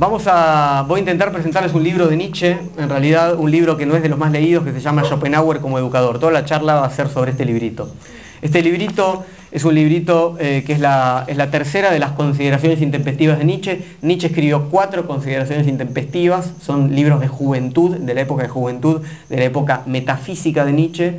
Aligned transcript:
Vamos 0.00 0.22
a, 0.28 0.86
voy 0.88 0.96
a 0.96 1.00
intentar 1.00 1.30
presentarles 1.30 1.74
un 1.74 1.84
libro 1.84 2.08
de 2.08 2.16
Nietzsche, 2.16 2.56
en 2.78 2.88
realidad 2.88 3.34
un 3.38 3.50
libro 3.50 3.76
que 3.76 3.84
no 3.84 3.94
es 3.96 4.02
de 4.02 4.08
los 4.08 4.18
más 4.18 4.32
leídos, 4.32 4.64
que 4.64 4.72
se 4.72 4.80
llama 4.80 5.04
Schopenhauer 5.04 5.60
como 5.60 5.78
educador. 5.78 6.18
Toda 6.18 6.32
la 6.32 6.46
charla 6.46 6.76
va 6.76 6.86
a 6.86 6.90
ser 6.90 7.10
sobre 7.10 7.32
este 7.32 7.44
librito. 7.44 7.92
Este 8.40 8.62
librito 8.62 9.26
es 9.52 9.62
un 9.66 9.74
librito 9.74 10.38
eh, 10.40 10.64
que 10.66 10.72
es 10.72 10.80
la, 10.80 11.26
tercera 11.50 11.90
de 11.90 11.98
las 11.98 12.12
consideraciones 12.12 12.80
intempestivas 12.80 13.36
de 13.36 13.44
Nietzsche. 13.44 13.82
Nietzsche 14.00 14.28
escribió 14.28 14.70
cuatro 14.70 15.06
consideraciones 15.06 15.68
intempestivas, 15.68 16.54
son 16.62 16.94
libros 16.94 17.20
de 17.20 17.28
juventud, 17.28 17.98
de 17.98 18.14
la 18.14 18.22
época 18.22 18.44
de 18.44 18.48
juventud, 18.48 19.02
de 19.28 19.36
la 19.36 19.44
época 19.44 19.82
metafísica 19.84 20.64
de 20.64 20.72
Nietzsche. 20.72 21.18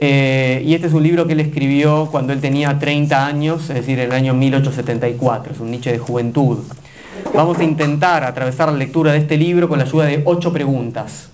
Eh, 0.00 0.62
y 0.66 0.74
este 0.74 0.88
es 0.88 0.92
un 0.92 1.02
libro 1.02 1.26
que 1.26 1.32
él 1.32 1.40
escribió 1.40 2.10
cuando 2.10 2.34
él 2.34 2.42
tenía 2.42 2.78
30 2.78 3.26
años, 3.26 3.70
es 3.70 3.76
decir, 3.76 3.98
en 3.98 4.08
el 4.08 4.12
año 4.12 4.34
1874, 4.34 5.54
es 5.54 5.60
un 5.60 5.70
Nietzsche 5.70 5.92
de 5.92 5.98
juventud. 5.98 6.58
Vamos 7.34 7.58
a 7.58 7.64
intentar 7.64 8.24
atravesar 8.24 8.70
la 8.70 8.76
lectura 8.76 9.12
de 9.12 9.18
este 9.18 9.36
libro 9.36 9.68
con 9.68 9.78
la 9.78 9.84
ayuda 9.84 10.06
de 10.06 10.22
ocho 10.24 10.52
preguntas. 10.52 11.28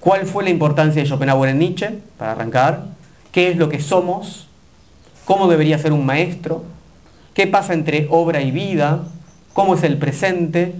¿Cuál 0.00 0.26
fue 0.26 0.44
la 0.44 0.50
importancia 0.50 1.02
de 1.02 1.08
Schopenhauer 1.08 1.50
en 1.50 1.58
Nietzsche? 1.58 1.98
Para 2.18 2.32
arrancar. 2.32 2.86
¿Qué 3.30 3.50
es 3.50 3.56
lo 3.56 3.68
que 3.68 3.80
somos? 3.80 4.48
¿Cómo 5.24 5.48
debería 5.48 5.78
ser 5.78 5.92
un 5.92 6.04
maestro? 6.04 6.64
¿Qué 7.32 7.46
pasa 7.46 7.74
entre 7.74 8.06
obra 8.10 8.40
y 8.42 8.50
vida? 8.50 9.04
¿Cómo 9.52 9.74
es 9.74 9.82
el 9.84 9.98
presente? 9.98 10.74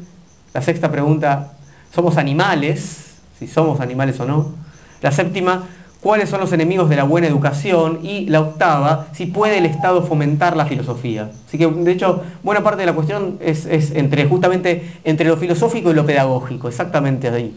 La 0.53 0.63
sexta 0.63 0.91
pregunta, 0.91 1.53
¿somos 1.93 2.17
animales? 2.17 3.17
Si 3.39 3.47
somos 3.47 3.81
animales 3.81 4.19
o 4.21 4.27
no. 4.27 4.53
La 5.01 5.13
séptima, 5.13 5.65
cuáles 6.05 6.29
son 6.29 6.39
los 6.39 6.53
enemigos 6.53 6.91
de 6.91 6.97
la 6.97 7.05
buena 7.05 7.27
educación 7.27 8.01
y 8.03 8.27
la 8.27 8.43
octava, 8.43 9.07
si 9.15 9.25
puede 9.25 9.57
el 9.57 9.65
Estado 9.65 10.03
fomentar 10.03 10.55
la 10.55 10.67
filosofía. 10.67 11.31
Así 11.49 11.57
que, 11.57 11.67
de 11.67 11.93
hecho, 11.93 12.23
buena 12.43 12.63
parte 12.63 12.81
de 12.83 12.87
la 12.87 12.93
cuestión 12.93 13.39
es, 13.41 13.67
entre, 13.67 14.27
justamente 14.27 14.99
entre 15.03 15.27
lo 15.27 15.39
filosófico 15.39 15.91
y 15.91 15.95
lo 15.95 16.05
pedagógico, 16.05 16.69
exactamente 16.69 17.31
ahí. 17.31 17.57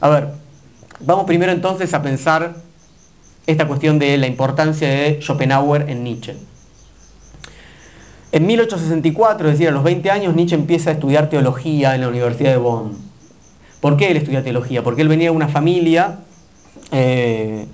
A 0.00 0.08
ver, 0.08 0.28
vamos 1.00 1.26
primero 1.26 1.52
entonces 1.52 1.92
a 1.92 2.00
pensar 2.00 2.54
esta 3.46 3.68
cuestión 3.68 3.98
de 3.98 4.16
la 4.16 4.26
importancia 4.26 4.88
de 4.88 5.20
Schopenhauer 5.20 5.90
en 5.90 6.02
Nietzsche. 6.02 6.36
En 8.32 8.46
1864, 8.46 9.48
es 9.48 9.54
decir, 9.54 9.68
a 9.68 9.70
los 9.70 9.84
20 9.84 10.10
años, 10.10 10.34
Nietzsche 10.34 10.56
empieza 10.56 10.88
a 10.88 10.92
estudiar 10.94 11.28
teología 11.28 11.94
en 11.94 12.00
la 12.00 12.08
Universidad 12.08 12.52
de 12.52 12.56
Bonn. 12.56 12.96
¿Por 13.82 13.98
qué 13.98 14.10
él 14.10 14.16
estudia 14.16 14.42
teología? 14.42 14.82
Porque 14.82 15.02
él 15.02 15.08
venía 15.08 15.26
de 15.26 15.36
una 15.36 15.48
familia 15.48 16.20
eh, 16.94 17.66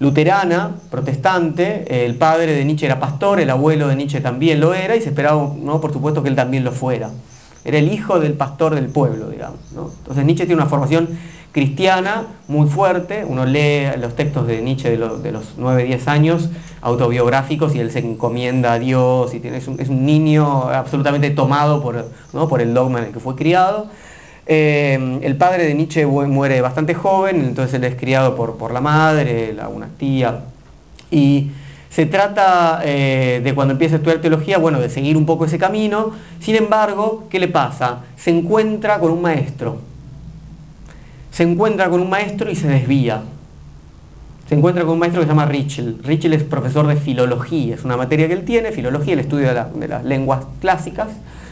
luterana, 0.00 0.76
protestante, 0.90 2.04
el 2.04 2.16
padre 2.16 2.52
de 2.52 2.64
Nietzsche 2.64 2.86
era 2.86 2.98
pastor, 2.98 3.40
el 3.40 3.50
abuelo 3.50 3.88
de 3.88 3.96
Nietzsche 3.96 4.20
también 4.20 4.60
lo 4.60 4.74
era 4.74 4.96
y 4.96 5.00
se 5.00 5.10
esperaba, 5.10 5.54
¿no? 5.56 5.80
por 5.80 5.92
supuesto, 5.92 6.22
que 6.22 6.28
él 6.28 6.36
también 6.36 6.64
lo 6.64 6.72
fuera. 6.72 7.10
Era 7.64 7.78
el 7.78 7.92
hijo 7.92 8.18
del 8.20 8.34
pastor 8.34 8.74
del 8.74 8.86
pueblo, 8.86 9.30
digamos. 9.30 9.60
Entonces 9.70 10.24
Nietzsche 10.24 10.44
tiene 10.44 10.60
una 10.60 10.68
formación 10.68 11.08
cristiana 11.52 12.26
muy 12.48 12.68
fuerte, 12.68 13.24
uno 13.24 13.46
lee 13.46 13.86
los 14.00 14.16
textos 14.16 14.48
de 14.48 14.60
Nietzsche 14.60 14.90
de, 14.90 14.98
los, 14.98 15.22
de 15.22 15.30
los 15.30 15.56
9-10 15.56 16.08
años, 16.08 16.48
autobiográficos, 16.82 17.76
y 17.76 17.78
él 17.78 17.92
se 17.92 18.00
encomienda 18.00 18.72
a 18.72 18.80
Dios, 18.80 19.32
y 19.34 19.38
tiene, 19.38 19.58
es, 19.58 19.68
un, 19.68 20.04
niño 20.04 20.68
absolutamente 20.68 21.30
tomado 21.30 21.80
por, 21.80 22.10
por 22.32 22.60
el 22.60 22.74
dogma 22.74 22.98
en 22.98 23.04
el 23.06 23.12
que 23.12 23.20
fue 23.20 23.36
criado. 23.36 23.86
Eh, 24.46 25.20
el 25.22 25.36
padre 25.36 25.64
de 25.64 25.74
Nietzsche 25.74 26.06
muere 26.06 26.60
bastante 26.60 26.94
joven, 26.94 27.36
entonces 27.36 27.74
él 27.74 27.84
es 27.84 27.94
criado 27.94 28.36
por, 28.36 28.56
por 28.56 28.72
la 28.72 28.80
madre, 28.80 29.56
una 29.72 29.88
tía, 29.98 30.40
y 31.10 31.50
se 31.88 32.06
trata 32.06 32.80
eh, 32.84 33.40
de 33.42 33.54
cuando 33.54 33.72
empieza 33.72 33.94
a 33.94 33.98
estudiar 33.98 34.20
teología, 34.20 34.58
bueno, 34.58 34.80
de 34.80 34.90
seguir 34.90 35.16
un 35.16 35.24
poco 35.24 35.44
ese 35.44 35.58
camino, 35.58 36.10
sin 36.40 36.56
embargo, 36.56 37.24
¿qué 37.30 37.38
le 37.38 37.48
pasa? 37.48 38.00
Se 38.16 38.30
encuentra 38.30 38.98
con 38.98 39.12
un 39.12 39.22
maestro, 39.22 39.78
se 41.30 41.44
encuentra 41.44 41.88
con 41.88 42.00
un 42.00 42.10
maestro 42.10 42.50
y 42.50 42.56
se 42.56 42.68
desvía. 42.68 43.22
Se 44.48 44.54
encuentra 44.54 44.82
con 44.82 44.92
un 44.92 44.98
maestro 44.98 45.22
que 45.22 45.26
se 45.26 45.32
llama 45.32 45.46
Richel. 45.46 46.00
Richel 46.02 46.34
es 46.34 46.42
profesor 46.42 46.86
de 46.86 46.96
filología, 46.96 47.76
es 47.76 47.84
una 47.84 47.96
materia 47.96 48.26
que 48.26 48.34
él 48.34 48.44
tiene, 48.44 48.72
filología, 48.72 49.14
el 49.14 49.20
estudio 49.20 49.54
de 49.54 49.88
las 49.88 50.04
lenguas 50.04 50.44
clásicas, 50.60 51.08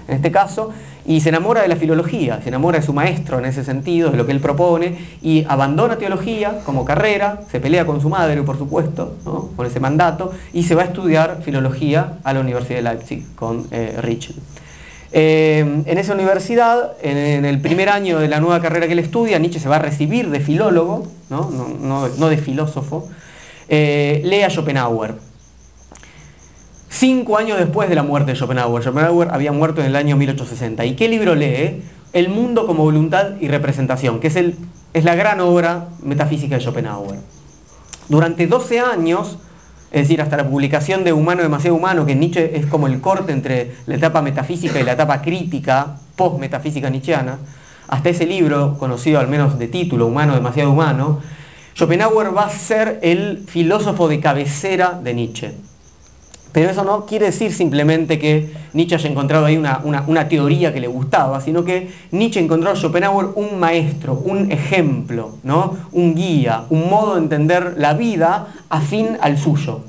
en 0.08 0.16
este 0.16 0.30
caso, 0.30 0.72
y 1.04 1.20
se 1.20 1.30
enamora 1.30 1.62
de 1.62 1.68
la 1.68 1.76
filología, 1.76 2.40
se 2.42 2.48
enamora 2.48 2.78
de 2.78 2.86
su 2.86 2.92
maestro 2.92 3.38
en 3.38 3.44
ese 3.44 3.64
sentido, 3.64 4.10
de 4.10 4.16
lo 4.16 4.26
que 4.26 4.32
él 4.32 4.40
propone, 4.40 4.98
y 5.20 5.44
abandona 5.48 5.96
teología 5.96 6.60
como 6.64 6.84
carrera, 6.84 7.40
se 7.50 7.60
pelea 7.60 7.84
con 7.84 8.00
su 8.00 8.08
madre, 8.08 8.42
por 8.42 8.56
supuesto, 8.56 9.16
con 9.56 9.66
ese 9.66 9.80
mandato, 9.80 10.32
y 10.52 10.62
se 10.62 10.74
va 10.74 10.82
a 10.82 10.86
estudiar 10.86 11.40
filología 11.44 12.18
a 12.22 12.32
la 12.32 12.40
Universidad 12.40 12.76
de 12.76 12.82
Leipzig 12.82 13.34
con 13.34 13.66
eh, 13.70 13.96
Richel. 14.00 14.36
Eh, 15.14 15.82
en 15.84 15.98
esa 15.98 16.14
universidad, 16.14 16.92
en, 17.02 17.44
el 17.44 17.60
primer 17.60 17.90
año 17.90 18.18
de 18.18 18.28
la 18.28 18.40
nueva 18.40 18.62
carrera 18.62 18.86
que 18.86 18.94
él 18.94 18.98
estudia, 18.98 19.38
Nietzsche 19.38 19.60
se 19.60 19.68
va 19.68 19.76
a 19.76 19.80
recibir 19.80 20.30
de 20.30 20.40
filólogo, 20.40 21.06
no, 21.28 22.28
de 22.28 22.36
filósofo, 22.38 23.08
eh, 23.68 24.22
lee 24.24 24.42
a 24.42 24.50
Schopenhauer, 24.50 25.14
Cinco 26.94 27.38
años 27.38 27.58
después 27.58 27.88
de 27.88 27.94
la 27.94 28.02
muerte 28.02 28.32
de 28.32 28.36
Schopenhauer. 28.36 28.82
Schopenhauer 28.82 29.28
había 29.30 29.50
muerto 29.50 29.80
en 29.80 29.86
el 29.86 29.96
año 29.96 30.14
1860. 30.14 30.84
¿Y 30.84 30.94
qué 30.94 31.08
libro 31.08 31.34
lee? 31.34 31.82
El 32.12 32.28
mundo 32.28 32.66
como 32.66 32.84
voluntad 32.84 33.30
y 33.40 33.48
representación, 33.48 34.20
que 34.20 34.26
es, 34.26 34.36
el, 34.36 34.56
es 34.92 35.02
la 35.02 35.14
gran 35.14 35.40
obra 35.40 35.88
metafísica 36.02 36.56
de 36.56 36.60
Schopenhauer. 36.60 37.18
Durante 38.10 38.46
12 38.46 38.80
años, 38.80 39.38
es 39.90 40.02
decir, 40.02 40.20
hasta 40.20 40.36
la 40.36 40.46
publicación 40.46 41.02
de 41.02 41.14
Humano 41.14 41.42
demasiado 41.42 41.76
humano, 41.76 42.04
que 42.04 42.14
Nietzsche 42.14 42.58
es 42.58 42.66
como 42.66 42.86
el 42.88 43.00
corte 43.00 43.32
entre 43.32 43.72
la 43.86 43.94
etapa 43.94 44.20
metafísica 44.20 44.78
y 44.78 44.84
la 44.84 44.92
etapa 44.92 45.22
crítica, 45.22 45.96
post-metafísica 46.14 46.90
nietzscheana, 46.90 47.38
hasta 47.88 48.10
ese 48.10 48.26
libro, 48.26 48.76
conocido 48.78 49.18
al 49.18 49.28
menos 49.28 49.58
de 49.58 49.66
título, 49.66 50.08
Humano 50.08 50.34
demasiado 50.34 50.70
humano, 50.70 51.20
Schopenhauer 51.74 52.36
va 52.36 52.44
a 52.44 52.50
ser 52.50 52.98
el 53.00 53.44
filósofo 53.48 54.08
de 54.08 54.20
cabecera 54.20 55.00
de 55.02 55.14
Nietzsche. 55.14 55.71
Pero 56.52 56.70
eso 56.70 56.84
no 56.84 57.06
quiere 57.06 57.26
decir 57.26 57.52
simplemente 57.52 58.18
que 58.18 58.52
Nietzsche 58.74 58.96
haya 58.96 59.08
encontrado 59.08 59.46
ahí 59.46 59.56
una, 59.56 60.28
teoría 60.28 60.72
que 60.72 60.80
le 60.80 60.86
gustaba, 60.86 61.40
sino 61.40 61.64
que 61.64 61.90
Nietzsche 62.10 62.40
encontró 62.40 62.70
en 62.70 62.76
Schopenhauer 62.76 63.28
un 63.34 63.58
maestro, 63.58 64.14
un 64.14 64.52
ejemplo, 64.52 65.36
¿no? 65.42 65.76
un 65.92 66.14
guía, 66.14 66.64
un 66.68 66.90
modo 66.90 67.14
de 67.14 67.22
entender 67.22 67.74
la 67.78 67.94
vida 67.94 68.48
afín 68.68 69.16
al 69.22 69.38
suyo. 69.38 69.80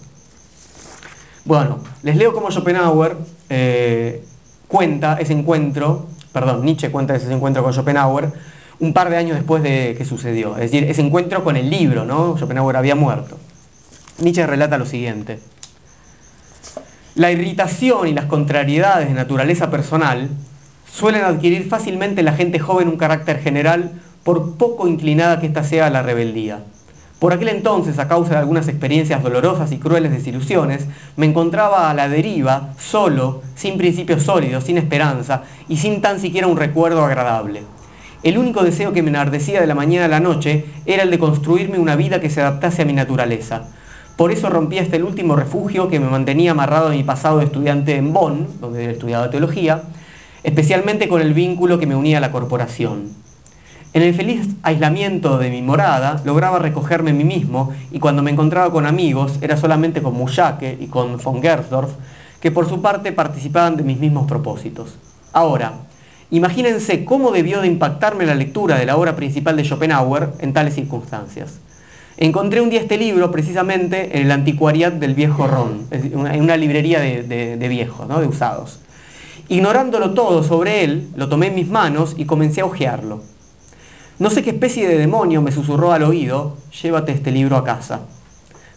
Bueno, 1.44 1.80
les 2.02 2.16
leo 2.16 2.34
cómo 2.34 2.50
Schopenhauer 2.50 3.18
eh, 3.50 4.24
cuenta 4.70 5.18
ese 5.20 5.34
encuentro, 5.34 6.08
perdón, 6.32 6.64
Nietzsche 6.64 6.90
cuenta 6.92 7.14
ese 7.14 7.32
encuentro 7.34 7.62
con 7.62 7.74
Schopenhauer 7.74 8.32
un 8.80 8.94
par 8.94 9.10
de 9.10 9.18
años 9.18 9.36
después 9.36 9.62
de 9.64 9.96
que 9.98 10.06
sucedió, 10.06 10.54
es 10.56 10.72
decir, 10.72 10.86
ese 10.86 11.02
encuentro 11.02 11.44
con 11.44 11.58
el 11.58 11.70
libro, 11.70 12.06
¿no? 12.06 12.38
Schopenhauer 12.38 12.78
había 12.78 12.96
muerto. 12.96 13.38
Nietzsche 14.20 14.48
relata 14.48 14.78
lo 14.78 14.86
siguiente. 14.86 15.40
La 17.16 17.32
irritación 17.32 18.08
y 18.08 18.14
las 18.14 18.26
contrariedades 18.26 19.08
de 19.08 19.14
naturaleza 19.14 19.70
personal 19.70 20.30
suelen 20.92 21.24
adquirir 21.24 21.70
fácilmente 21.70 22.22
en 22.22 22.26
la 22.26 22.34
gente 22.34 22.58
joven 22.58 22.88
un 22.88 22.98
carácter 22.98 23.40
general 23.40 23.92
por 24.24 24.58
poco 24.58 24.88
inclinada 24.88 25.40
que 25.40 25.46
ésta 25.46 25.64
sea 25.64 25.86
a 25.86 25.90
la 25.92 26.02
rebeldía. 26.02 26.64
Por 27.20 27.32
aquel 27.32 27.50
entonces, 27.50 28.00
a 28.00 28.08
causa 28.08 28.32
de 28.32 28.38
algunas 28.38 28.68
experiencias 28.68 29.22
dolorosas 29.22 29.72
y 29.72 29.78
crueles 29.78 30.12
desilusiones, 30.12 30.88
me 31.16 31.28
encontraba 31.28 31.92
a 31.92 31.94
la 31.94 32.10
deriva, 32.10 32.74
solo, 32.80 33.44
sin 33.54 33.78
principios 33.78 34.24
sólidos, 34.24 34.64
sin 34.64 34.80
esperanza 34.80 35.44
y 35.70 35.78
sin 35.78 36.02
tan 36.02 36.20
siquiera 36.20 36.48
un 36.48 36.58
recuerdo 36.58 37.06
agradable. 37.06 37.62
El 38.24 38.40
único 38.40 38.64
deseo 38.64 38.92
que 38.92 39.04
me 39.04 39.10
enardecía 39.10 39.62
de 39.62 39.68
la 39.68 39.76
mañana 39.76 40.06
a 40.06 40.10
la 40.10 40.20
noche 40.20 40.66
era 40.88 41.04
el 41.04 41.12
de 41.12 41.20
construirme 41.20 41.78
una 41.78 41.96
vida 41.96 42.20
que 42.20 42.32
se 42.32 42.42
adaptase 42.42 42.82
a 42.82 42.86
mi 42.86 42.94
naturaleza, 42.94 43.68
por 44.16 44.32
eso 44.32 44.50
rompí 44.50 44.78
hasta 44.78 44.96
el 44.96 45.04
último 45.04 45.36
refugio 45.36 45.90
que 45.90 46.00
me 46.00 46.10
mantenía 46.10 46.52
amarrado 46.52 46.88
a 46.88 46.92
mi 46.92 47.04
pasado 47.04 47.40
de 47.40 47.46
estudiante 47.46 47.96
en 47.96 48.14
Bonn, 48.14 48.48
donde 48.62 48.92
estudiaba 48.92 49.30
teología, 49.30 49.84
especialmente 50.44 51.08
con 51.08 51.22
el 51.22 51.34
vínculo 51.34 51.80
que 51.80 51.88
me 51.88 51.96
unía 51.96 52.20
a 52.20 52.22
la 52.22 52.32
corporación. 52.32 53.24
En 53.94 54.02
el 54.02 54.14
feliz 54.14 54.50
aislamiento 54.64 55.38
de 55.38 55.50
mi 55.50 55.62
morada 55.62 56.22
lograba 56.26 56.60
recogerme 56.60 57.12
a 57.12 57.14
mí 57.14 57.24
mismo 57.24 57.72
y 57.92 58.00
cuando 58.00 58.24
me 58.24 58.32
encontraba 58.32 58.72
con 58.72 58.86
amigos 58.86 59.38
era 59.42 59.56
solamente 59.56 60.02
con 60.02 60.16
Muschake 60.16 60.78
y 60.80 60.88
con 60.88 61.18
von 61.18 61.42
Gersdorf, 61.42 61.92
que 62.40 62.52
por 62.52 62.68
su 62.68 62.82
parte 62.82 63.12
participaban 63.12 63.78
de 63.78 63.84
mis 63.84 64.00
mismos 64.00 64.28
propósitos. 64.28 64.98
Ahora, 65.32 65.74
imagínense 66.32 67.06
cómo 67.06 67.32
debió 67.32 67.62
de 67.62 67.68
impactarme 67.68 68.26
la 68.26 68.36
lectura 68.36 68.78
de 68.78 68.86
la 68.86 68.98
obra 68.98 69.16
principal 69.16 69.58
de 69.58 69.64
Schopenhauer 69.64 70.34
en 70.40 70.54
tales 70.54 70.76
circunstancias. 70.76 71.60
Encontré 72.18 72.62
un 72.62 72.70
día 72.70 72.80
este 72.80 72.98
libro 72.98 73.32
precisamente 73.32 74.18
en 74.18 74.26
el 74.26 74.32
anticuariat 74.32 74.94
del 74.94 75.16
viejo 75.16 75.48
Ron, 75.48 75.88
en 75.90 76.42
una 76.42 76.58
librería 76.58 77.00
de, 77.00 77.68
viejos, 77.70 78.08
de 78.08 78.28
usados. 78.28 78.80
Ignorándolo 79.50 80.14
todo 80.14 80.44
sobre 80.44 80.84
él, 80.84 81.10
lo 81.16 81.28
tomé 81.28 81.48
en 81.48 81.56
mis 81.56 81.70
manos 81.70 82.14
y 82.16 82.26
comencé 82.26 82.62
a 82.62 82.66
hojearlo. 82.66 83.24
No 84.20 84.30
sé 84.30 84.44
qué 84.44 84.52
especie 84.52 84.88
de 84.88 84.98
demonio 84.98 85.42
me 85.42 85.52
susurró 85.52 85.92
al 85.92 86.04
oído, 86.04 86.58
llévate 86.84 87.12
este 87.12 87.32
libro 87.32 87.58
a 87.58 87.64
casa. 87.64 88.02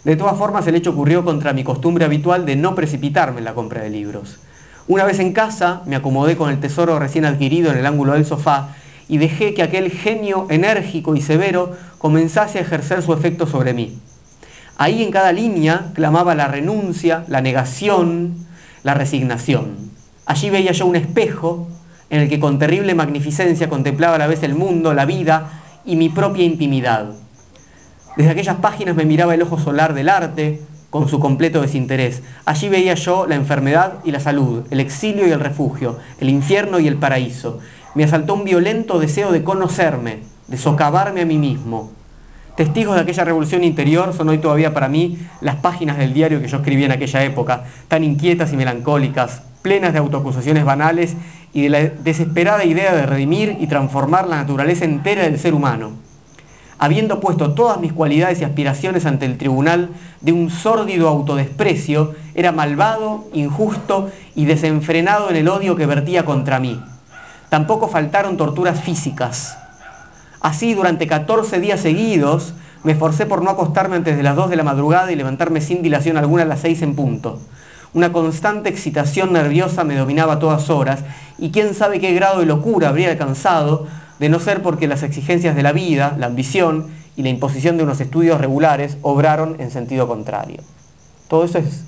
De 0.04 0.16
todas 0.16 0.38
formas, 0.38 0.66
el 0.66 0.74
hecho 0.74 0.90
ocurrió 0.90 1.22
contra 1.22 1.52
mi 1.52 1.62
costumbre 1.62 2.06
habitual 2.06 2.46
de 2.46 2.56
no 2.56 2.74
precipitarme 2.74 3.38
en 3.38 3.44
la 3.44 3.54
compra 3.54 3.82
de 3.82 3.90
libros. 3.90 4.38
Una 4.88 5.04
vez 5.04 5.18
en 5.18 5.32
casa 5.32 5.82
me 5.84 5.96
acomodé 5.96 6.36
con 6.36 6.48
el 6.48 6.58
tesoro 6.58 6.98
recién 6.98 7.26
adquirido 7.26 7.70
en 7.70 7.78
el 7.78 7.86
ángulo 7.86 8.14
del 8.14 8.24
sofá 8.24 8.76
y 9.08 9.18
dejé 9.18 9.54
que 9.54 9.62
aquel 9.62 9.90
genio 9.90 10.46
enérgico 10.50 11.14
y 11.14 11.20
severo 11.20 11.76
comenzase 11.98 12.58
a 12.58 12.62
ejercer 12.62 13.02
su 13.02 13.12
efecto 13.12 13.46
sobre 13.46 13.74
mí. 13.74 13.98
Ahí 14.78 15.02
en 15.02 15.10
cada 15.10 15.32
línea 15.32 15.92
clamaba 15.94 16.34
la 16.34 16.48
renuncia, 16.48 17.24
la 17.28 17.40
negación, 17.40 18.46
la 18.82 18.94
resignación. 18.94 19.76
Allí 20.26 20.50
veía 20.50 20.72
yo 20.72 20.86
un 20.86 20.96
espejo 20.96 21.68
en 22.10 22.22
el 22.22 22.28
que 22.28 22.40
con 22.40 22.58
terrible 22.58 22.94
magnificencia 22.94 23.68
contemplaba 23.68 24.16
a 24.16 24.18
la 24.18 24.26
vez 24.26 24.42
el 24.42 24.54
mundo, 24.54 24.92
la 24.92 25.06
vida 25.06 25.62
y 25.84 25.96
mi 25.96 26.08
propia 26.08 26.44
intimidad. 26.44 27.10
Desde 28.16 28.30
aquellas 28.30 28.56
páginas 28.56 28.96
me 28.96 29.04
miraba 29.04 29.34
el 29.34 29.42
ojo 29.42 29.58
solar 29.58 29.94
del 29.94 30.08
arte, 30.08 30.60
con 30.90 31.08
su 31.08 31.20
completo 31.20 31.60
desinterés. 31.60 32.22
Allí 32.44 32.68
veía 32.68 32.94
yo 32.94 33.26
la 33.26 33.34
enfermedad 33.34 33.94
y 34.04 34.12
la 34.12 34.20
salud, 34.20 34.64
el 34.70 34.80
exilio 34.80 35.26
y 35.26 35.30
el 35.30 35.40
refugio, 35.40 35.98
el 36.20 36.30
infierno 36.30 36.80
y 36.80 36.88
el 36.88 36.96
paraíso. 36.96 37.58
Me 37.96 38.04
asaltó 38.04 38.34
un 38.34 38.44
violento 38.44 38.98
deseo 38.98 39.32
de 39.32 39.42
conocerme, 39.42 40.18
de 40.48 40.58
socavarme 40.58 41.22
a 41.22 41.24
mí 41.24 41.38
mismo. 41.38 41.92
Testigos 42.54 42.94
de 42.94 43.00
aquella 43.00 43.24
revolución 43.24 43.64
interior 43.64 44.12
son 44.12 44.28
hoy 44.28 44.36
todavía 44.36 44.74
para 44.74 44.90
mí 44.90 45.16
las 45.40 45.56
páginas 45.56 45.96
del 45.96 46.12
diario 46.12 46.42
que 46.42 46.46
yo 46.46 46.58
escribí 46.58 46.84
en 46.84 46.92
aquella 46.92 47.24
época, 47.24 47.64
tan 47.88 48.04
inquietas 48.04 48.52
y 48.52 48.58
melancólicas, 48.58 49.40
plenas 49.62 49.94
de 49.94 50.00
autoacusaciones 50.00 50.66
banales 50.66 51.14
y 51.54 51.62
de 51.62 51.70
la 51.70 51.84
desesperada 51.84 52.66
idea 52.66 52.94
de 52.94 53.06
redimir 53.06 53.56
y 53.60 53.66
transformar 53.66 54.28
la 54.28 54.36
naturaleza 54.36 54.84
entera 54.84 55.22
del 55.22 55.38
ser 55.38 55.54
humano 55.54 55.92
habiendo 56.78 57.20
puesto 57.20 57.54
todas 57.54 57.80
mis 57.80 57.94
cualidades 57.94 58.42
y 58.42 58.44
aspiraciones 58.44 59.06
ante 59.06 59.24
el 59.24 59.38
tribunal 59.38 59.88
de 60.20 60.32
un 60.32 60.50
sórdido 60.50 61.08
autodesprecio, 61.08 62.14
era 62.34 62.52
malvado, 62.52 63.24
injusto 63.32 64.10
y 64.34 64.44
desenfrenado 64.44 65.30
en 65.30 65.36
el 65.36 65.48
odio 65.48 65.74
que 65.74 65.86
vertía 65.86 66.26
contra 66.26 66.60
mí. 66.60 66.78
Tampoco 67.48 67.88
faltaron 67.88 68.36
torturas 68.36 68.80
físicas. 68.80 69.56
Así, 70.40 70.74
durante 70.74 71.06
14 71.06 71.60
días 71.60 71.80
seguidos, 71.80 72.54
me 72.84 72.92
esforcé 72.92 73.26
por 73.26 73.42
no 73.42 73.50
acostarme 73.50 73.96
antes 73.96 74.16
de 74.16 74.22
las 74.22 74.36
2 74.36 74.50
de 74.50 74.56
la 74.56 74.62
madrugada 74.62 75.10
y 75.10 75.16
levantarme 75.16 75.60
sin 75.60 75.82
dilación 75.82 76.16
alguna 76.16 76.42
a 76.42 76.46
las 76.46 76.60
6 76.60 76.82
en 76.82 76.94
punto. 76.94 77.40
Una 77.94 78.12
constante 78.12 78.68
excitación 78.68 79.32
nerviosa 79.32 79.82
me 79.82 79.96
dominaba 79.96 80.34
a 80.34 80.38
todas 80.38 80.70
horas 80.70 81.00
y 81.38 81.50
quién 81.50 81.74
sabe 81.74 81.98
qué 81.98 82.12
grado 82.14 82.40
de 82.40 82.46
locura 82.46 82.90
habría 82.90 83.10
alcanzado 83.10 83.86
de 84.18 84.28
no 84.28 84.38
ser 84.38 84.62
porque 84.62 84.86
las 84.88 85.02
exigencias 85.02 85.56
de 85.56 85.62
la 85.62 85.72
vida, 85.72 86.14
la 86.18 86.26
ambición 86.26 86.88
y 87.16 87.22
la 87.22 87.28
imposición 87.28 87.76
de 87.76 87.84
unos 87.84 88.00
estudios 88.00 88.40
regulares 88.40 88.98
obraron 89.02 89.56
en 89.58 89.70
sentido 89.70 90.06
contrario. 90.06 90.60
Todo 91.28 91.44
eso 91.44 91.58
es, 91.58 91.84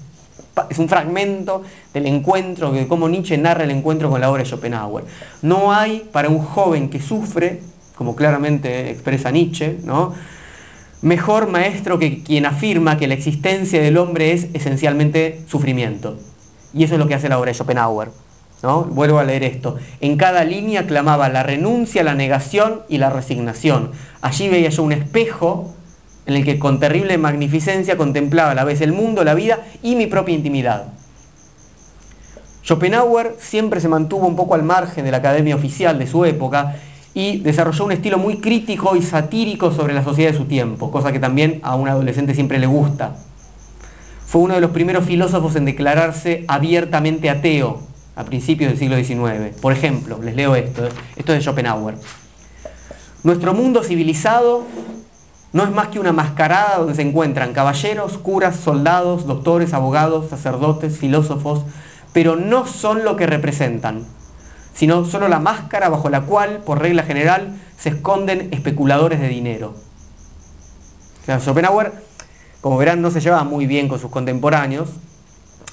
es 0.68 0.78
un 0.78 0.88
fragmento 0.88 1.62
del 1.92 2.06
encuentro, 2.06 2.72
de 2.72 2.86
cómo 2.88 3.08
Nietzsche 3.08 3.38
narra 3.38 3.64
el 3.64 3.70
encuentro 3.70 4.10
con 4.10 4.20
la 4.20 4.30
obra 4.30 4.42
de 4.42 4.48
Schopenhauer. 4.48 5.04
No 5.42 5.72
hay 5.72 6.08
para 6.12 6.28
un 6.28 6.38
joven 6.38 6.88
que 6.90 7.00
sufre, 7.00 7.60
como 7.96 8.16
claramente 8.16 8.90
expresa 8.90 9.30
Nietzsche, 9.30 9.78
¿no? 9.84 10.14
mejor 11.02 11.48
maestro 11.48 11.98
que 11.98 12.22
quien 12.22 12.46
afirma 12.46 12.96
que 12.98 13.06
la 13.06 13.14
existencia 13.14 13.80
del 13.80 13.98
hombre 13.98 14.32
es 14.32 14.48
esencialmente 14.54 15.42
sufrimiento. 15.46 16.18
Y 16.74 16.84
eso 16.84 16.94
es 16.94 17.00
lo 17.00 17.06
que 17.06 17.14
hace 17.14 17.28
la 17.28 17.38
obra 17.38 17.50
de 17.50 17.54
Schopenhauer. 17.54 18.10
Vuelvo 18.62 19.20
a 19.20 19.24
leer 19.24 19.44
esto. 19.44 19.76
En 20.00 20.16
cada 20.16 20.44
línea 20.44 20.86
clamaba 20.86 21.28
la 21.28 21.44
renuncia, 21.44 22.02
la 22.02 22.14
negación 22.14 22.82
y 22.88 22.98
la 22.98 23.10
resignación. 23.10 23.92
Allí 24.20 24.48
veía 24.48 24.68
yo 24.70 24.82
un 24.82 24.92
espejo 24.92 25.72
en 26.28 26.36
el 26.36 26.44
que 26.44 26.58
con 26.58 26.78
terrible 26.78 27.16
magnificencia 27.16 27.96
contemplaba 27.96 28.50
a 28.50 28.54
la 28.54 28.64
vez 28.64 28.82
el 28.82 28.92
mundo, 28.92 29.24
la 29.24 29.32
vida 29.32 29.60
y 29.82 29.96
mi 29.96 30.06
propia 30.06 30.34
intimidad. 30.34 30.92
Schopenhauer 32.62 33.36
siempre 33.40 33.80
se 33.80 33.88
mantuvo 33.88 34.26
un 34.26 34.36
poco 34.36 34.54
al 34.54 34.62
margen 34.62 35.06
de 35.06 35.10
la 35.10 35.16
academia 35.16 35.56
oficial 35.56 35.98
de 35.98 36.06
su 36.06 36.26
época 36.26 36.76
y 37.14 37.38
desarrolló 37.38 37.86
un 37.86 37.92
estilo 37.92 38.18
muy 38.18 38.36
crítico 38.40 38.94
y 38.94 39.00
satírico 39.00 39.72
sobre 39.72 39.94
la 39.94 40.04
sociedad 40.04 40.32
de 40.32 40.36
su 40.36 40.44
tiempo, 40.44 40.90
cosa 40.90 41.12
que 41.12 41.18
también 41.18 41.60
a 41.62 41.74
un 41.76 41.88
adolescente 41.88 42.34
siempre 42.34 42.58
le 42.58 42.66
gusta. 42.66 43.16
Fue 44.26 44.42
uno 44.42 44.52
de 44.52 44.60
los 44.60 44.72
primeros 44.72 45.06
filósofos 45.06 45.56
en 45.56 45.64
declararse 45.64 46.44
abiertamente 46.46 47.30
ateo, 47.30 47.80
a 48.16 48.24
principios 48.24 48.70
del 48.70 48.78
siglo 48.78 48.96
XIX. 48.96 49.58
Por 49.62 49.72
ejemplo, 49.72 50.20
les 50.22 50.36
leo 50.36 50.54
esto, 50.56 50.86
esto 51.16 51.32
es 51.32 51.38
de 51.38 51.40
Schopenhauer. 51.40 51.94
Nuestro 53.22 53.54
mundo 53.54 53.82
civilizado 53.82 54.66
no 55.52 55.64
es 55.64 55.70
más 55.70 55.88
que 55.88 55.98
una 55.98 56.12
mascarada 56.12 56.78
donde 56.78 56.94
se 56.94 57.02
encuentran 57.02 57.52
caballeros, 57.52 58.18
curas, 58.18 58.56
soldados, 58.56 59.26
doctores, 59.26 59.72
abogados, 59.72 60.28
sacerdotes, 60.28 60.98
filósofos, 60.98 61.62
pero 62.12 62.36
no 62.36 62.66
son 62.66 63.04
lo 63.04 63.16
que 63.16 63.26
representan, 63.26 64.04
sino 64.74 65.04
solo 65.04 65.28
la 65.28 65.38
máscara 65.38 65.88
bajo 65.88 66.10
la 66.10 66.22
cual, 66.22 66.62
por 66.64 66.80
regla 66.80 67.02
general, 67.02 67.56
se 67.78 67.90
esconden 67.90 68.48
especuladores 68.52 69.20
de 69.20 69.28
dinero. 69.28 69.74
Schopenhauer, 71.26 71.92
como 72.60 72.78
verán, 72.78 73.02
no 73.02 73.10
se 73.10 73.20
lleva 73.20 73.44
muy 73.44 73.66
bien 73.66 73.88
con 73.88 73.98
sus 73.98 74.10
contemporáneos, 74.10 74.90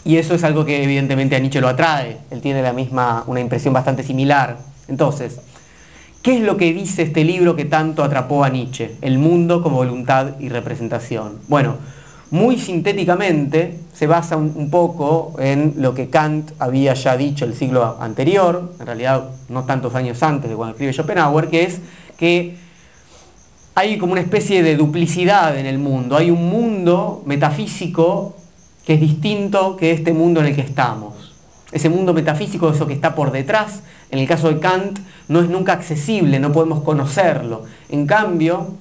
y 0.06 0.18
eso 0.18 0.36
es 0.36 0.44
algo 0.44 0.66
que 0.66 0.83
evidentemente 0.83 1.36
a 1.36 1.39
Nietzsche 1.39 1.60
lo 1.60 1.68
atrae. 1.68 2.19
Él 2.30 2.39
tiene 2.39 2.62
la 2.62 2.74
misma, 2.74 3.24
una 3.25 3.39
impresión 3.39 3.74
bastante 3.74 4.04
similar. 4.04 4.60
Entonces, 4.88 5.39
¿qué 6.25 6.38
es 6.38 6.42
lo 6.42 6.57
que 6.57 6.74
dice 6.74 7.04
este 7.04 7.24
libro 7.24 7.56
que 7.56 7.66
tanto 7.66 8.04
atrapó 8.04 8.44
a 8.44 8.50
Nietzsche? 8.50 8.95
El 9.01 9.19
mundo 9.19 9.62
como 9.62 9.75
voluntad 9.75 10.39
y 10.39 10.50
representación. 10.50 11.38
Bueno, 11.48 11.75
muy 12.31 12.57
sintéticamente 12.57 13.77
se 13.94 14.07
basa 14.07 14.36
un, 14.36 14.72
poco 14.72 15.36
en 15.38 15.75
lo 15.77 15.94
que 15.94 16.10
Kant 16.10 16.54
había 16.57 16.95
ya 16.95 17.16
dicho 17.16 17.45
el 17.45 17.54
siglo 17.54 17.98
anterior, 18.00 18.74
en 18.80 18.86
realidad 18.88 19.30
no 19.50 19.66
tantos 19.66 19.94
años 19.94 20.24
antes 20.24 20.50
de 20.50 20.56
cuando 20.56 20.72
escribe 20.72 20.94
Schopenhauer, 20.94 21.48
que 21.48 21.62
es 21.62 21.80
que 22.18 22.56
hay 23.75 24.00
como 24.00 24.13
una 24.13 24.21
especie 24.21 24.63
de 24.63 24.78
duplicidad 24.78 25.56
en 25.56 25.68
el 25.68 25.78
mundo. 25.78 26.18
Hay 26.18 26.31
un 26.31 26.50
mundo 26.50 27.21
metafísico 27.28 28.36
que 28.83 28.95
es 28.95 29.00
distinto 29.00 29.78
que 29.78 29.92
este 29.92 30.12
mundo 30.12 30.39
en 30.39 30.48
el 30.48 30.56
que 30.56 30.62
estamos. 30.62 31.25
Ese 31.75 31.89
mundo 31.89 32.13
metafísico, 32.13 32.69
eso 32.69 32.88
que 32.88 32.94
está 32.94 33.16
por 33.16 33.33
detrás, 33.33 33.83
en 34.10 34.19
el 34.19 34.27
caso 34.30 34.48
de 34.48 34.62
Kant, 34.62 34.98
no 35.27 35.42
es 35.42 35.50
nunca 35.50 35.74
accesible, 35.74 36.39
no 36.39 36.54
podemos 36.54 36.81
conocerlo. 36.83 37.66
En 37.89 38.07
cambio, 38.07 38.75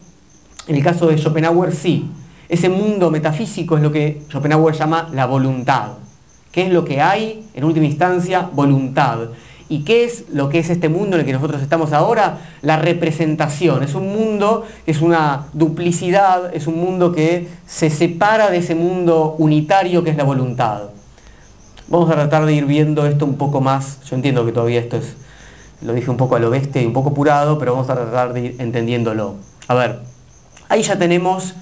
en 0.69 0.76
el 0.76 0.85
caso 0.85 1.08
de 1.08 1.19
Schopenhauer 1.19 1.75
sí. 1.75 2.08
Ese 2.49 2.69
mundo 2.69 3.11
metafísico 3.11 3.76
es 3.76 3.82
lo 3.82 3.91
que 3.91 4.23
Schopenhauer 4.31 4.76
llama 4.76 5.08
la 5.12 5.26
voluntad. 5.26 5.94
¿Qué 6.52 6.69
es 6.69 6.73
lo 6.73 6.85
que 6.85 7.00
hay? 7.00 7.44
En 7.55 7.64
última 7.64 7.85
instancia, 7.85 8.49
voluntad. 8.52 9.31
¿Y 9.69 9.81
qué 9.81 10.05
es 10.05 10.26
lo 10.32 10.49
que 10.49 10.61
es 10.61 10.70
este 10.70 10.88
mundo 10.88 11.17
en 11.17 11.23
el 11.23 11.26
que 11.26 11.32
nosotros 11.32 11.62
estamos 11.62 11.93
ahora? 11.93 12.43
La 12.62 12.76
representación. 12.76 13.83
Es 13.83 13.97
un 13.97 14.07
mundo 14.14 14.64
que 14.85 14.92
es 14.92 15.00
una 15.00 15.47
duplicidad, 15.52 16.54
es 16.54 16.68
un 16.68 16.78
mundo 16.78 17.11
que 17.11 17.49
se 17.66 17.90
separa 17.90 18.50
de 18.50 18.59
ese 18.59 18.76
mundo 18.76 19.35
unitario 19.37 20.04
que 20.04 20.11
es 20.11 20.16
la 20.16 20.23
voluntad. 20.23 20.93
Vamos 21.88 22.11
a 22.11 22.14
tratar 22.14 22.47
de 22.47 22.55
ir 22.55 22.64
viendo 22.64 23.07
esto 23.07 23.26
un 23.26 23.37
poco 23.37 23.61
más. 23.61 23.99
Yo 24.09 24.17
entiendo 24.17 24.47
que 24.47 24.53
todavía 24.53 24.81
esto 24.81 24.97
es, 24.97 25.17
lo 25.83 25.93
dije 25.93 26.11
un 26.11 26.17
poco 26.17 26.37
a 26.37 26.38
lo 26.38 26.49
bestia 26.49 26.81
y 26.81 26.87
un 26.87 26.95
poco 26.95 27.11
apurado, 27.11 27.59
pero 27.59 27.73
vamos 27.73 27.91
a 27.91 27.95
tratar 27.95 28.33
de 28.33 28.41
ir 28.41 28.57
entendiéndolo. 28.59 29.35
A 29.69 29.75
ver, 29.75 30.00
ahí 30.69 30.83
ya 30.83 30.99
tenemos 30.99 31.55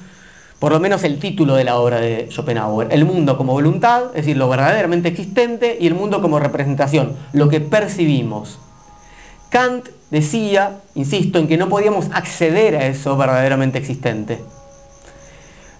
por 0.61 0.71
lo 0.71 0.79
menos 0.79 1.03
el 1.03 1.19
título 1.19 1.57
de 1.57 1.65
la 1.65 1.77
obra 1.77 1.99
de 1.99 2.29
Schopenhauer, 2.31 2.87
el 2.93 3.05
mundo 3.05 3.37
como 3.37 3.53
voluntad, 3.53 4.05
es 4.11 4.23
decir, 4.23 4.37
lo 4.37 4.49
verdaderamente 4.49 5.09
existente, 5.09 5.77
y 5.81 5.89
el 5.89 5.95
mundo 5.97 6.23
como 6.23 6.39
representación, 6.39 7.17
lo 7.33 7.49
que 7.49 7.61
percibimos. 7.61 8.61
Kant 9.51 9.89
decía, 10.13 10.79
insisto, 10.95 11.41
en 11.41 11.49
que 11.49 11.57
no 11.57 11.69
podíamos 11.69 12.11
acceder 12.13 12.77
a 12.77 12.87
eso 12.87 13.17
verdaderamente 13.17 13.79
existente. 13.79 14.39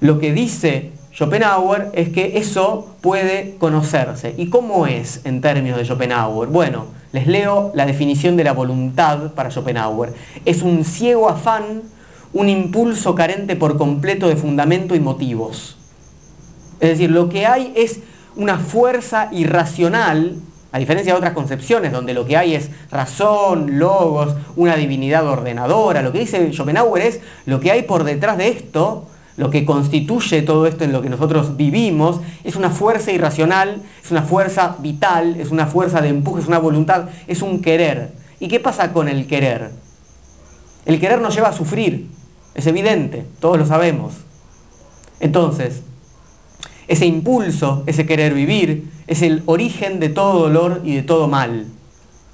Lo 0.01 0.19
que 0.19 0.33
dice 0.33 0.91
Schopenhauer 1.13 1.91
es 1.93 2.09
que 2.09 2.39
eso 2.39 2.95
puede 3.03 3.57
conocerse. 3.59 4.35
¿Y 4.39 4.49
cómo 4.49 4.87
es 4.87 5.21
en 5.25 5.43
términos 5.43 5.79
de 5.79 5.85
Schopenhauer? 5.85 6.49
Bueno, 6.49 6.87
les 7.13 7.27
leo 7.27 7.71
la 7.75 7.85
definición 7.85 8.37
de 8.37 8.45
la 8.45 8.53
voluntad 8.53 9.33
para 9.35 9.51
Schopenhauer. 9.51 10.15
Es 10.47 10.63
un 10.63 10.85
ciego 10.85 11.29
afán 11.29 11.83
un 12.33 12.49
impulso 12.49 13.15
carente 13.15 13.57
por 13.57 13.77
completo 13.77 14.29
de 14.29 14.37
fundamento 14.37 14.95
y 14.95 15.01
motivos. 15.01 15.77
Es 16.81 16.89
decir, 16.89 17.11
lo 17.11 17.29
que 17.29 17.47
hay 17.47 17.73
es 17.77 18.01
una 18.35 18.57
fuerza 18.59 19.29
irracional, 19.33 20.37
a 20.73 20.79
diferencia 20.79 21.13
de 21.13 21.19
otras 21.19 21.35
concepciones, 21.35 21.93
donde 21.93 22.15
lo 22.15 22.25
que 22.25 22.39
hay 22.39 22.55
es 22.55 22.71
razón, 22.91 23.79
logos, 23.79 24.35
una 24.57 24.77
divinidad 24.77 25.27
ordenadora. 25.27 26.01
Lo 26.01 26.11
que 26.13 26.21
dice 26.21 26.51
Schopenhauer 26.53 27.03
es 27.03 27.21
lo 27.45 27.61
que 27.61 27.71
hay 27.71 27.83
por 27.83 28.05
detrás 28.05 28.39
de 28.39 28.49
esto, 28.49 29.07
lo 29.37 29.51
que 29.51 29.65
constituye 29.65 30.43
todo 30.43 30.67
esto 30.67 30.85
en 30.85 30.93
lo 30.93 31.03
que 31.03 31.09
nosotros 31.09 31.57
vivimos, 31.57 32.21
es 32.45 32.57
una 32.57 32.71
fuerza 32.71 33.13
irracional, 33.13 33.83
es 34.05 34.11
una 34.11 34.23
fuerza 34.23 34.77
vital, 34.81 35.37
es 35.41 35.51
una 35.51 35.67
fuerza 35.67 36.01
de 36.01 36.09
empuje, 36.09 36.43
es 36.43 36.49
una 36.49 36.59
voluntad, 36.59 37.09
es 37.27 37.43
un 37.43 37.63
querer. 37.63 38.13
¿Y 38.41 38.49
qué 38.49 38.61
pasa 38.61 38.93
con 38.93 39.09
el 39.09 39.27
querer? 39.27 39.71
El 40.85 41.01
querer 41.01 41.21
nos 41.21 41.35
lleva 41.35 41.49
a 41.49 41.53
sufrir, 41.53 42.09
es 42.55 42.67
evidente, 42.67 43.25
todos 43.41 43.59
lo 43.59 43.67
sabemos. 43.67 44.15
Entonces, 45.21 45.83
ese 46.89 47.07
impulso, 47.07 47.85
ese 47.87 48.05
querer 48.05 48.35
vivir, 48.35 48.91
es 49.07 49.23
el 49.23 49.43
origen 49.47 50.01
de 50.01 50.09
todo 50.09 50.41
dolor 50.41 50.83
y 50.85 50.95
de 50.95 51.03
todo 51.03 51.29
mal, 51.29 51.67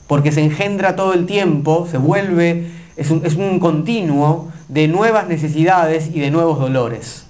porque 0.06 0.32
se 0.32 0.42
engendra 0.42 0.96
todo 0.96 1.12
el 1.12 1.26
tiempo, 1.26 1.86
se 1.90 1.98
vuelve, 1.98 2.70
es 2.96 3.10
un, 3.10 3.24
es 3.24 3.34
un 3.34 3.60
continuo 3.60 4.48
de 4.68 4.88
nuevas 4.88 5.28
necesidades 5.28 6.10
y 6.14 6.20
de 6.20 6.30
nuevos 6.30 6.58
dolores. 6.60 7.24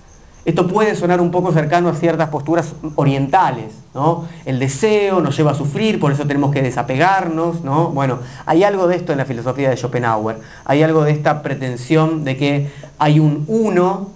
Esto 0.44 0.66
puede 0.66 0.94
sonar 0.94 1.20
un 1.20 1.30
poco 1.30 1.52
cercano 1.52 1.90
a 1.90 1.94
ciertas 1.94 2.30
posturas 2.30 2.72
orientales, 2.94 3.74
¿no? 3.94 4.24
El 4.46 4.58
deseo 4.58 5.20
nos 5.20 5.36
lleva 5.36 5.50
a 5.50 5.54
sufrir, 5.54 6.00
por 6.00 6.10
eso 6.10 6.26
tenemos 6.26 6.52
que 6.52 6.62
desapegarnos, 6.62 7.62
¿no? 7.64 7.90
Bueno, 7.90 8.20
hay 8.46 8.64
algo 8.64 8.88
de 8.88 8.96
esto 8.96 9.12
en 9.12 9.18
la 9.18 9.26
filosofía 9.26 9.68
de 9.68 9.76
Schopenhauer, 9.76 10.38
hay 10.64 10.82
algo 10.82 11.04
de 11.04 11.12
esta 11.12 11.42
pretensión 11.42 12.24
de 12.24 12.38
que 12.38 12.70
hay 12.98 13.20
un 13.20 13.44
uno, 13.46 14.08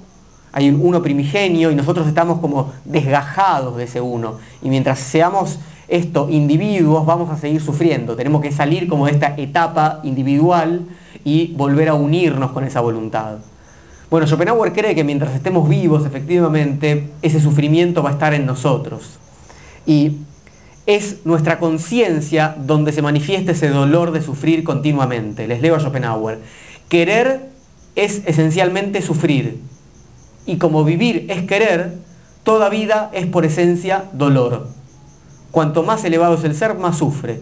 hay 0.53 0.71
un 0.71 0.81
uno 0.83 1.03
primigenio 1.03 1.71
y 1.71 1.75
nosotros 1.75 2.07
estamos 2.07 2.41
como 2.41 2.73
desgajados 2.87 3.77
de 3.77 3.85
ese 3.85 4.01
uno. 4.01 4.37
Y 4.63 4.71
mientras 4.71 5.01
seamos 5.01 5.59
esto, 5.89 6.29
individuos, 6.31 7.05
vamos 7.05 7.29
a 7.29 7.37
seguir 7.37 7.61
sufriendo. 7.61 8.17
Tenemos 8.17 8.41
que 8.41 8.53
salir 8.53 8.89
como 8.89 9.05
de 9.05 9.13
esta 9.13 9.35
etapa 9.37 10.01
individual 10.03 10.87
y 11.25 11.53
volver 11.55 11.89
a 11.89 11.95
unirnos 11.95 12.53
con 12.53 12.65
esa 12.65 12.81
voluntad. 12.81 13.39
Bueno, 14.11 14.27
Schopenhauer 14.27 14.73
cree 14.73 14.95
que 14.95 15.05
mientras 15.05 15.35
estemos 15.35 15.69
vivos, 15.69 16.05
efectivamente, 16.05 17.09
ese 17.23 17.41
sufrimiento 17.41 18.03
va 18.03 18.11
a 18.11 18.13
estar 18.13 18.35
en 18.35 18.45
nosotros. 18.45 19.19
Y 19.87 20.19
es 20.87 21.25
nuestra 21.25 21.59
conciencia 21.59 22.55
donde 22.59 22.93
se 22.93 23.03
manifiesta 23.03 23.53
ese 23.53 23.69
dolor 23.69 24.11
de 24.11 24.21
sufrir 24.21 24.65
continuamente. 24.65 25.47
Les 25.47 25.63
leo 25.63 25.77
a 25.77 25.81
Schopenhauer. 25.81 26.41
Querer 26.89 27.49
es 27.95 28.23
esencialmente 28.27 29.01
sufrir. 29.01 29.59
Y 30.45 30.57
como 30.57 30.85
vivir 30.85 31.27
es 31.31 31.45
querer, 31.47 31.95
toda 32.43 32.69
vida 32.69 33.11
es 33.13 33.27
por 33.27 33.45
esencia 33.45 34.05
dolor. 34.13 34.69
Cuanto 35.53 35.83
más 35.85 36.05
elevado 36.05 36.35
es 36.35 36.45
el 36.45 36.55
ser, 36.55 36.75
más 36.75 36.99
sufre. 36.99 37.41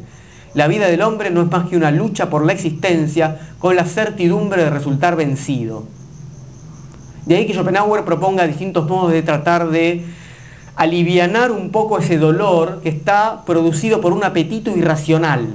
La 0.55 0.67
vida 0.67 0.87
del 0.89 1.03
hombre 1.03 1.31
no 1.31 1.43
es 1.43 1.51
más 1.51 1.69
que 1.69 1.77
una 1.77 1.91
lucha 1.91 2.29
por 2.29 2.45
la 2.45 2.53
existencia 2.53 3.39
con 3.59 3.77
la 3.77 3.85
certidumbre 3.85 4.65
de 4.65 4.71
resultar 4.71 5.15
vencido. 5.15 5.85
De 7.27 7.37
ahí 7.37 7.47
que 7.47 7.55
Schopenhauer 7.55 8.05
proponga 8.05 8.47
distintos 8.47 8.89
modos 8.89 9.13
de 9.13 9.23
tratar 9.23 9.69
de 9.69 10.05
alivianar 10.75 11.53
un 11.53 11.71
poco 11.71 11.99
ese 11.99 12.19
dolor 12.19 12.81
que 12.83 12.89
está 12.89 13.45
producido 13.45 14.01
por 14.01 14.13
un 14.13 14.25
apetito 14.25 14.71
irracional. 14.77 15.55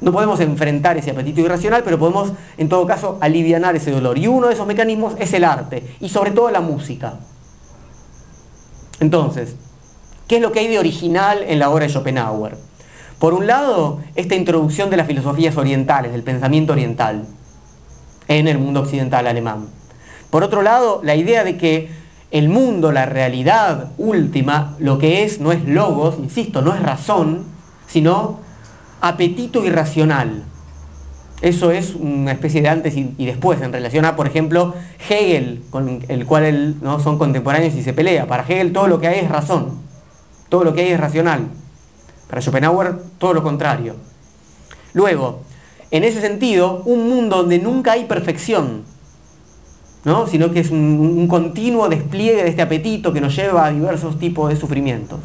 No 0.00 0.12
podemos 0.12 0.40
enfrentar 0.40 0.96
ese 0.96 1.10
apetito 1.10 1.40
irracional, 1.40 1.82
pero 1.84 1.98
podemos 1.98 2.32
en 2.56 2.68
todo 2.68 2.86
caso 2.86 3.18
alivianar 3.20 3.76
ese 3.76 3.90
dolor. 3.90 4.18
Y 4.18 4.26
uno 4.26 4.48
de 4.48 4.54
esos 4.54 4.66
mecanismos 4.66 5.14
es 5.18 5.32
el 5.34 5.44
arte, 5.44 5.96
y 6.00 6.08
sobre 6.08 6.30
todo 6.30 6.50
la 6.50 6.60
música. 6.60 7.14
Entonces, 9.00 9.56
¿qué 10.26 10.36
es 10.36 10.42
lo 10.42 10.52
que 10.52 10.60
hay 10.60 10.68
de 10.68 10.78
original 10.78 11.44
en 11.46 11.58
la 11.58 11.70
obra 11.70 11.86
de 11.86 11.92
Schopenhauer? 11.92 12.67
Por 13.18 13.34
un 13.34 13.46
lado, 13.46 14.00
esta 14.14 14.36
introducción 14.36 14.90
de 14.90 14.96
las 14.96 15.06
filosofías 15.06 15.56
orientales, 15.56 16.12
del 16.12 16.22
pensamiento 16.22 16.72
oriental, 16.72 17.24
en 18.28 18.46
el 18.46 18.58
mundo 18.58 18.80
occidental 18.80 19.26
alemán. 19.26 19.66
Por 20.30 20.44
otro 20.44 20.62
lado, 20.62 21.00
la 21.02 21.16
idea 21.16 21.42
de 21.42 21.56
que 21.56 21.90
el 22.30 22.48
mundo, 22.48 22.92
la 22.92 23.06
realidad 23.06 23.90
última, 23.98 24.76
lo 24.78 24.98
que 24.98 25.24
es 25.24 25.40
no 25.40 25.50
es 25.50 25.64
logos, 25.64 26.16
insisto, 26.18 26.62
no 26.62 26.74
es 26.74 26.82
razón, 26.82 27.44
sino 27.88 28.38
apetito 29.00 29.64
irracional. 29.64 30.44
Eso 31.40 31.70
es 31.70 31.94
una 31.94 32.32
especie 32.32 32.62
de 32.62 32.68
antes 32.68 32.96
y, 32.96 33.24
después 33.24 33.60
en 33.62 33.72
relación 33.72 34.04
a, 34.04 34.16
por 34.16 34.26
ejemplo, 34.26 34.74
Hegel, 35.08 35.62
con 35.70 36.00
el 36.08 36.26
cual 36.26 36.76
¿no? 36.82 37.00
son 37.00 37.16
contemporáneos 37.16 37.74
y 37.74 37.82
se 37.82 37.92
pelea. 37.92 38.26
Para 38.26 38.42
Hegel 38.42 38.72
todo 38.72 38.88
lo 38.88 39.00
que 39.00 39.08
hay 39.08 39.20
es 39.20 39.28
razón, 39.28 39.78
todo 40.48 40.64
lo 40.64 40.74
que 40.74 40.82
hay 40.82 40.88
es 40.88 41.00
racional. 41.00 41.48
Para 42.28 42.42
Schopenhauer 42.42 42.96
todo 43.18 43.34
lo 43.34 43.42
contrario. 43.42 43.96
Luego, 44.92 45.40
en 45.90 46.04
ese 46.04 46.20
sentido, 46.20 46.82
un 46.84 47.08
mundo 47.08 47.38
donde 47.38 47.58
nunca 47.58 47.92
hay 47.92 48.04
perfección, 48.04 48.84
sino 50.30 50.52
que 50.52 50.60
es 50.60 50.70
un, 50.70 51.26
continuo 51.28 51.88
despliegue 51.88 52.42
de 52.42 52.50
este 52.50 52.62
apetito 52.62 53.12
que 53.12 53.20
nos 53.20 53.34
lleva 53.36 53.66
a 53.66 53.70
diversos 53.70 54.18
tipos 54.18 54.48
de 54.48 54.56
sufrimientos. 54.56 55.20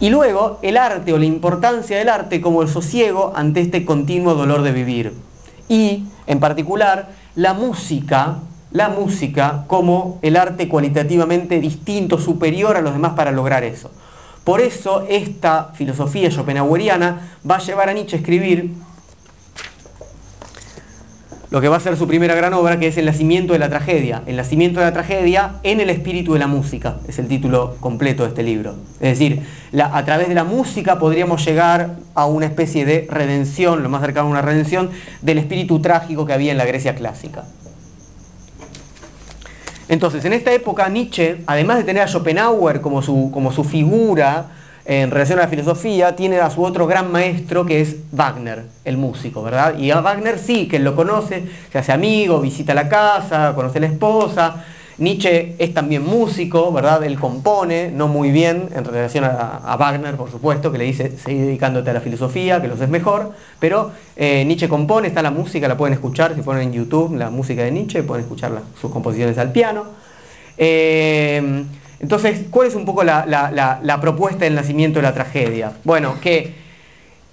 Y 0.00 0.10
luego 0.10 0.58
el 0.62 0.76
arte 0.76 1.12
o 1.12 1.18
la 1.18 1.26
importancia 1.26 1.96
del 1.96 2.08
arte 2.08 2.40
como 2.40 2.62
el 2.62 2.68
sosiego 2.68 3.32
ante 3.36 3.60
este 3.60 3.84
continuo 3.84 4.34
dolor 4.34 4.62
de 4.62 4.72
vivir. 4.72 5.12
Y, 5.68 6.04
en 6.26 6.40
particular, 6.40 7.10
la 7.36 7.54
música, 7.54 8.38
la 8.72 8.88
música 8.88 9.64
como 9.68 10.18
el 10.22 10.36
arte 10.36 10.68
cualitativamente 10.68 11.60
distinto, 11.60 12.18
superior 12.18 12.76
a 12.76 12.80
los 12.80 12.92
demás 12.92 13.12
para 13.14 13.30
lograr 13.30 13.64
eso. 13.64 13.90
Por 14.44 14.60
eso 14.60 15.06
esta 15.08 15.72
filosofía 15.74 16.30
schopenhaueriana 16.30 17.30
va 17.48 17.56
a 17.56 17.60
llevar 17.60 17.88
a 17.88 17.92
Nietzsche 17.92 18.16
a 18.16 18.18
escribir 18.18 18.70
lo 21.52 21.60
que 21.60 21.68
va 21.68 21.76
a 21.76 21.80
ser 21.80 21.98
su 21.98 22.08
primera 22.08 22.34
gran 22.34 22.54
obra, 22.54 22.78
que 22.78 22.86
es 22.86 22.96
El 22.96 23.04
nacimiento 23.04 23.52
de 23.52 23.58
la 23.58 23.68
tragedia. 23.68 24.22
El 24.24 24.36
nacimiento 24.36 24.80
de 24.80 24.86
la 24.86 24.92
tragedia 24.94 25.56
en 25.62 25.80
el 25.80 25.90
espíritu 25.90 26.32
de 26.32 26.38
la 26.38 26.46
música, 26.46 26.96
es 27.06 27.18
el 27.18 27.28
título 27.28 27.76
completo 27.78 28.22
de 28.22 28.30
este 28.30 28.42
libro. 28.42 28.74
Es 29.00 29.18
decir, 29.18 29.42
a 29.78 30.04
través 30.06 30.28
de 30.28 30.34
la 30.34 30.44
música 30.44 30.98
podríamos 30.98 31.44
llegar 31.44 31.96
a 32.14 32.24
una 32.24 32.46
especie 32.46 32.86
de 32.86 33.06
redención, 33.10 33.82
lo 33.82 33.90
más 33.90 34.00
cercano 34.00 34.28
a 34.28 34.30
una 34.30 34.40
redención, 34.40 34.88
del 35.20 35.36
espíritu 35.36 35.80
trágico 35.80 36.24
que 36.24 36.32
había 36.32 36.52
en 36.52 36.58
la 36.58 36.64
Grecia 36.64 36.94
clásica. 36.94 37.44
Entonces, 39.92 40.24
en 40.24 40.32
esta 40.32 40.50
época 40.54 40.88
Nietzsche, 40.88 41.42
además 41.46 41.76
de 41.76 41.84
tener 41.84 42.02
a 42.02 42.08
Schopenhauer 42.08 42.80
como 42.80 43.02
su, 43.02 43.30
como 43.30 43.52
su 43.52 43.62
figura, 43.62 44.46
en 44.86 45.10
relación 45.10 45.38
a 45.38 45.42
la 45.42 45.48
filosofía, 45.48 46.16
tiene 46.16 46.40
a 46.40 46.48
su 46.48 46.64
otro 46.64 46.86
gran 46.86 47.12
maestro 47.12 47.66
que 47.66 47.82
es 47.82 47.96
Wagner, 48.10 48.64
el 48.86 48.96
músico, 48.96 49.42
¿verdad? 49.42 49.76
Y 49.76 49.90
a 49.90 50.00
Wagner 50.00 50.38
sí, 50.38 50.66
que 50.66 50.78
lo 50.78 50.96
conoce, 50.96 51.44
se 51.70 51.76
hace 51.76 51.92
amigo, 51.92 52.40
visita 52.40 52.72
la 52.72 52.88
casa, 52.88 53.52
conoce 53.54 53.76
a 53.76 53.80
la 53.82 53.86
esposa. 53.88 54.64
Nietzsche 55.02 55.56
es 55.58 55.74
también 55.74 56.04
músico, 56.04 56.72
¿verdad? 56.72 57.02
Él 57.02 57.18
compone, 57.18 57.90
no 57.90 58.06
muy 58.06 58.30
bien 58.30 58.68
en 58.74 58.84
relación 58.84 59.24
a, 59.24 59.76
Wagner, 59.76 60.14
por 60.16 60.30
supuesto, 60.30 60.70
que 60.70 60.78
le 60.78 60.84
dice, 60.84 61.12
seguí 61.18 61.40
dedicándote 61.40 61.90
a 61.90 61.92
la 61.92 62.00
filosofía, 62.00 62.62
que 62.62 62.68
los 62.68 62.80
es 62.80 62.88
mejor, 62.88 63.32
pero 63.58 63.90
eh, 64.16 64.44
Nietzsche 64.44 64.68
compone, 64.68 65.08
está 65.08 65.20
la 65.20 65.32
música, 65.32 65.66
la 65.66 65.76
pueden 65.76 65.94
escuchar, 65.94 66.36
si 66.36 66.42
ponen 66.42 66.68
en 66.68 66.72
YouTube 66.72 67.16
la 67.16 67.30
música 67.30 67.64
de 67.64 67.72
Nietzsche, 67.72 68.04
pueden 68.04 68.24
escuchar 68.24 68.52
sus 68.80 68.92
composiciones 68.92 69.38
al 69.38 69.50
piano. 69.50 69.86
Eh, 70.56 71.64
entonces, 72.02 72.46
¿cuál 72.50 72.66
es 72.66 72.74
un 72.74 72.84
poco 72.84 73.04
la, 73.04 73.98
propuesta 74.00 74.44
del 74.44 74.56
nacimiento 74.56 74.98
de 74.98 75.02
la 75.04 75.14
tragedia? 75.14 75.72
Bueno, 75.84 76.16
que 76.20 76.61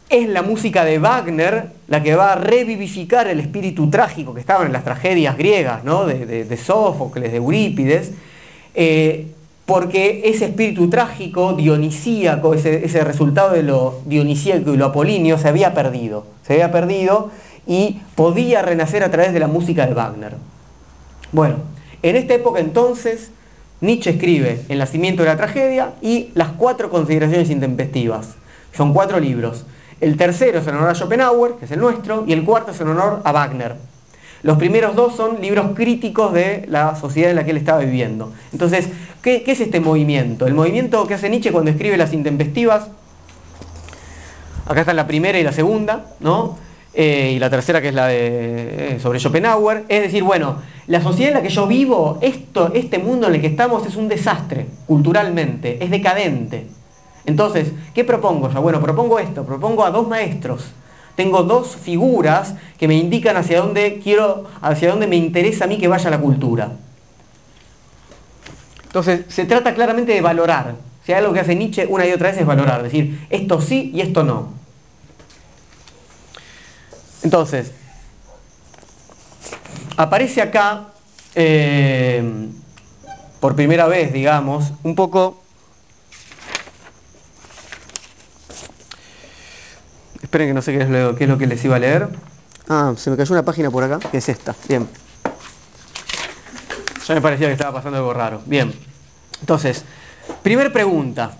es 0.09 0.27
la 0.27 0.41
música 0.41 0.83
de 0.83 0.97
Wagner 0.97 1.67
la 1.87 2.01
que 2.01 2.15
va 2.15 2.33
a 2.33 2.35
revivificar 2.35 3.27
el 3.27 3.39
espíritu 3.39 3.89
trágico 3.89 4.33
que 4.33 4.39
estaba 4.39 4.65
en 4.65 4.73
las 4.73 4.83
tragedias 4.83 5.37
griegas, 5.37 5.83
¿no? 5.83 6.05
de, 6.05 6.57
Sófocles, 6.57 7.31
de 7.31 7.37
Eurípides, 7.37 8.11
eh, 8.73 9.27
porque 9.65 10.23
ese 10.25 10.45
espíritu 10.45 10.89
trágico, 10.89 11.53
dionisíaco, 11.53 12.55
ese, 12.55 12.83
ese, 12.85 13.03
resultado 13.03 13.53
de 13.53 13.61
lo 13.61 14.01
dionisíaco 14.05 14.73
y 14.73 14.77
lo 14.77 14.85
apolíneo 14.85 15.37
se 15.37 15.47
había 15.47 15.75
perdido, 15.75 16.25
se 16.45 16.53
había 16.53 16.71
perdido 16.71 17.29
y 17.67 17.99
podía 18.15 18.63
renacer 18.63 19.03
a 19.03 19.11
través 19.11 19.31
de 19.31 19.39
la 19.39 19.47
música 19.47 19.85
de 19.85 19.93
Wagner. 19.93 20.33
Bueno, 21.31 21.57
en 22.01 22.15
esta 22.15 22.33
época 22.33 22.59
entonces 22.59 23.29
Nietzsche 23.81 24.09
escribe 24.09 24.61
El 24.69 24.79
nacimiento 24.79 25.21
de 25.21 25.29
la 25.29 25.37
tragedia 25.37 25.93
y 26.01 26.29
Las 26.33 26.49
cuatro 26.49 26.89
consideraciones 26.89 27.51
intempestivas. 27.51 28.35
Son 28.75 28.93
cuatro 28.93 29.19
libros. 29.19 29.65
El 30.01 30.15
tercero 30.15 30.59
es 30.59 30.67
en 30.67 30.75
honor 30.75 30.89
a 30.89 30.95
Schopenhauer, 30.95 31.53
que 31.53 31.65
es 31.65 31.71
el 31.71 31.79
nuestro, 31.79 32.23
y 32.25 32.33
el 32.33 32.43
cuarto 32.43 32.71
es 32.71 32.79
en 32.79 32.87
honor 32.87 33.21
a 33.23 33.31
Wagner. 33.31 33.75
Los 34.41 34.57
primeros 34.57 34.95
dos 34.95 35.15
son 35.15 35.41
libros 35.41 35.71
críticos 35.75 36.33
de 36.33 36.65
la 36.69 36.95
sociedad 36.95 37.31
en 37.31 37.35
la 37.35 37.43
que 37.43 37.51
él 37.51 37.57
estaba 37.57 37.79
viviendo. 37.79 38.31
Entonces, 38.53 38.87
¿qué, 39.21 39.43
es 39.45 39.59
este 39.59 39.81
movimiento? 39.81 40.47
El 40.47 40.53
movimiento 40.53 41.05
que 41.07 41.15
hace 41.15 41.29
Nietzsche 41.29 41.51
cuando 41.51 41.71
escribe 41.71 41.97
Las 41.97 42.13
intempestivas, 42.13 42.87
acá 44.65 44.79
están 44.81 44.95
la 44.95 45.07
primera 45.07 45.37
y 45.37 45.43
la 45.43 45.51
segunda, 45.51 46.05
¿no? 46.21 46.57
Eh, 46.93 47.33
y 47.35 47.39
la 47.39 47.49
tercera 47.49 47.81
que 47.81 47.89
es 47.89 47.93
la 47.93 48.07
de, 48.07 48.95
eh, 48.95 48.99
sobre 49.01 49.19
Schopenhauer, 49.19 49.83
es 49.89 50.01
decir, 50.03 50.23
bueno, 50.23 50.55
la 50.87 51.01
sociedad 51.01 51.31
en 51.31 51.37
la 51.37 51.43
que 51.43 51.53
yo 51.53 51.67
vivo, 51.67 52.17
esto, 52.21 52.71
este 52.73 52.97
mundo 52.97 53.27
en 53.27 53.35
el 53.35 53.41
que 53.41 53.47
estamos 53.47 53.85
es 53.85 53.95
un 53.95 54.07
desastre 54.07 54.67
culturalmente, 54.87 55.83
es 55.83 55.91
decadente. 55.91 56.78
Entonces, 57.25 57.71
¿qué 57.93 58.03
propongo 58.03 58.51
yo? 58.51 58.61
Bueno, 58.61 58.81
propongo 58.81 59.19
esto, 59.19 59.43
propongo 59.45 59.85
a 59.85 59.91
dos 59.91 60.07
maestros. 60.07 60.65
Tengo 61.15 61.43
dos 61.43 61.75
figuras 61.75 62.55
que 62.77 62.87
me 62.87 62.95
indican 62.95 63.35
hacia 63.35 63.59
dónde 63.59 63.99
quiero, 64.01 64.45
hacia 64.61 64.89
dónde 64.89 65.05
me 65.05 65.17
interesa 65.17 65.65
a 65.65 65.67
mí 65.67 65.77
que 65.77 65.87
vaya 65.87 66.09
la 66.09 66.19
cultura. 66.19 66.71
Entonces, 68.83 69.25
se 69.27 69.45
trata 69.45 69.73
claramente 69.75 70.13
de 70.13 70.21
valorar. 70.21 70.75
Si 71.05 71.11
hay 71.11 71.19
algo 71.19 71.33
que 71.33 71.41
hace 71.41 71.55
Nietzsche 71.55 71.85
una 71.87 72.05
y 72.07 72.11
otra 72.11 72.29
vez 72.29 72.39
es 72.39 72.45
valorar, 72.45 72.81
decir, 72.83 73.27
esto 73.29 73.61
sí 73.61 73.91
y 73.93 74.01
esto 74.01 74.23
no. 74.23 74.53
Entonces, 77.21 77.73
aparece 79.97 80.41
acá, 80.41 80.87
eh, 81.35 82.23
por 83.39 83.55
primera 83.55 83.87
vez, 83.87 84.13
digamos, 84.13 84.71
un 84.83 84.95
poco 84.95 85.41
Esperen 90.29 90.49
que 90.49 90.53
no 90.53 90.61
sé 90.61 90.73
qué 90.73 90.83
es, 90.83 90.89
lo, 90.91 91.15
qué 91.15 91.23
es 91.23 91.29
lo 91.31 91.39
que 91.39 91.47
les 91.47 91.65
iba 91.65 91.75
a 91.75 91.79
leer. 91.79 92.07
Ah, 92.67 92.93
se 92.95 93.09
me 93.09 93.17
cayó 93.17 93.33
una 93.33 93.43
página 93.43 93.71
por 93.71 93.83
acá, 93.83 93.97
que 93.97 94.19
es 94.19 94.29
esta. 94.29 94.53
Bien. 94.67 94.87
Ya 97.07 97.15
me 97.15 97.19
parecía 97.19 97.47
que 97.47 97.53
estaba 97.53 97.73
pasando 97.73 97.97
algo 97.97 98.13
raro. 98.13 98.39
Bien. 98.45 98.71
Entonces, 99.39 99.83
primer 100.43 100.71
pregunta. 100.71 101.31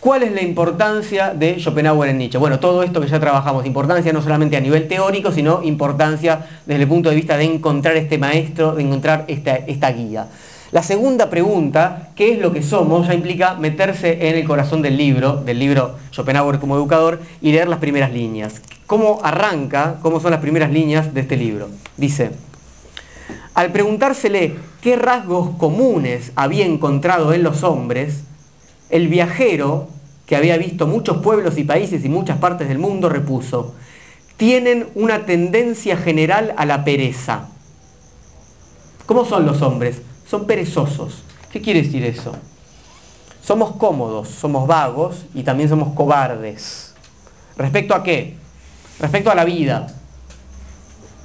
¿Cuál 0.00 0.22
es 0.22 0.32
la 0.32 0.40
importancia 0.40 1.34
de 1.34 1.60
Schopenhauer 1.60 2.08
en 2.08 2.16
Nietzsche? 2.16 2.38
Bueno, 2.38 2.58
todo 2.58 2.82
esto 2.82 3.02
que 3.02 3.06
ya 3.06 3.20
trabajamos, 3.20 3.66
importancia 3.66 4.14
no 4.14 4.22
solamente 4.22 4.56
a 4.56 4.60
nivel 4.60 4.88
teórico, 4.88 5.30
sino 5.30 5.62
importancia 5.62 6.46
desde 6.64 6.84
el 6.84 6.88
punto 6.88 7.10
de 7.10 7.16
vista 7.16 7.36
de 7.36 7.44
encontrar 7.44 7.98
este 7.98 8.16
maestro, 8.16 8.74
de 8.76 8.82
encontrar 8.82 9.26
esta, 9.28 9.56
esta 9.56 9.92
guía. 9.92 10.26
La 10.76 10.82
segunda 10.82 11.30
pregunta, 11.30 12.10
¿qué 12.14 12.34
es 12.34 12.38
lo 12.38 12.52
que 12.52 12.62
somos? 12.62 13.06
Ya 13.06 13.14
implica 13.14 13.54
meterse 13.54 14.28
en 14.28 14.36
el 14.36 14.44
corazón 14.44 14.82
del 14.82 14.98
libro, 14.98 15.36
del 15.36 15.58
libro 15.58 15.96
Schopenhauer 16.12 16.58
como 16.58 16.76
educador, 16.76 17.22
y 17.40 17.52
leer 17.52 17.66
las 17.66 17.78
primeras 17.78 18.12
líneas. 18.12 18.60
¿Cómo 18.84 19.20
arranca? 19.22 19.96
¿Cómo 20.02 20.20
son 20.20 20.32
las 20.32 20.40
primeras 20.40 20.70
líneas 20.70 21.14
de 21.14 21.22
este 21.22 21.38
libro? 21.38 21.70
Dice, 21.96 22.32
al 23.54 23.72
preguntársele 23.72 24.56
qué 24.82 24.96
rasgos 24.96 25.56
comunes 25.56 26.32
había 26.36 26.66
encontrado 26.66 27.32
en 27.32 27.42
los 27.42 27.62
hombres, 27.62 28.24
el 28.90 29.08
viajero, 29.08 29.88
que 30.26 30.36
había 30.36 30.58
visto 30.58 30.86
muchos 30.86 31.22
pueblos 31.22 31.56
y 31.56 31.64
países 31.64 32.04
y 32.04 32.10
muchas 32.10 32.36
partes 32.36 32.68
del 32.68 32.78
mundo, 32.78 33.08
repuso, 33.08 33.74
tienen 34.36 34.88
una 34.94 35.24
tendencia 35.24 35.96
general 35.96 36.52
a 36.58 36.66
la 36.66 36.84
pereza. 36.84 37.48
¿Cómo 39.06 39.24
son 39.24 39.46
los 39.46 39.62
hombres? 39.62 40.02
Son 40.28 40.46
perezosos. 40.46 41.22
¿Qué 41.52 41.60
quiere 41.60 41.82
decir 41.82 42.04
eso? 42.04 42.32
Somos 43.42 43.76
cómodos, 43.76 44.28
somos 44.28 44.66
vagos 44.66 45.24
y 45.34 45.44
también 45.44 45.68
somos 45.68 45.94
cobardes. 45.94 46.94
¿Respecto 47.56 47.94
a 47.94 48.02
qué? 48.02 48.36
Respecto 48.98 49.30
a 49.30 49.34
la 49.34 49.44
vida. 49.44 49.86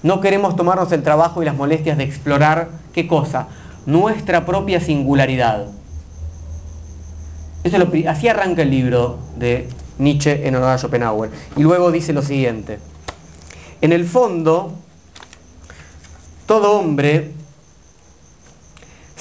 No 0.04 0.22
queremos 0.22 0.56
tomarnos 0.56 0.92
el 0.92 1.04
trabajo 1.04 1.42
y 1.42 1.46
las 1.46 1.56
molestias 1.56 1.98
de 1.98 2.04
explorar, 2.04 2.70
¿qué 2.94 3.08
cosa? 3.08 3.48
Nuestra 3.86 4.46
propia 4.46 4.80
singularidad. 4.80 5.68
Eso 7.64 7.78
lo, 7.78 7.90
así 8.10 8.28
arranca 8.28 8.62
el 8.64 8.72
libro 8.72 9.20
de 9.36 9.68
Nietzsche 9.98 10.48
en 10.48 10.56
honor 10.56 10.70
a 10.70 10.78
Schopenhauer. 10.78 11.30
Y 11.56 11.62
luego 11.62 11.92
dice 11.92 12.14
lo 12.14 12.22
siguiente. 12.22 12.80
En 13.82 13.94
el 13.94 14.06
fondo, 14.06 14.74
todo 16.46 16.80
hombre 16.80 17.32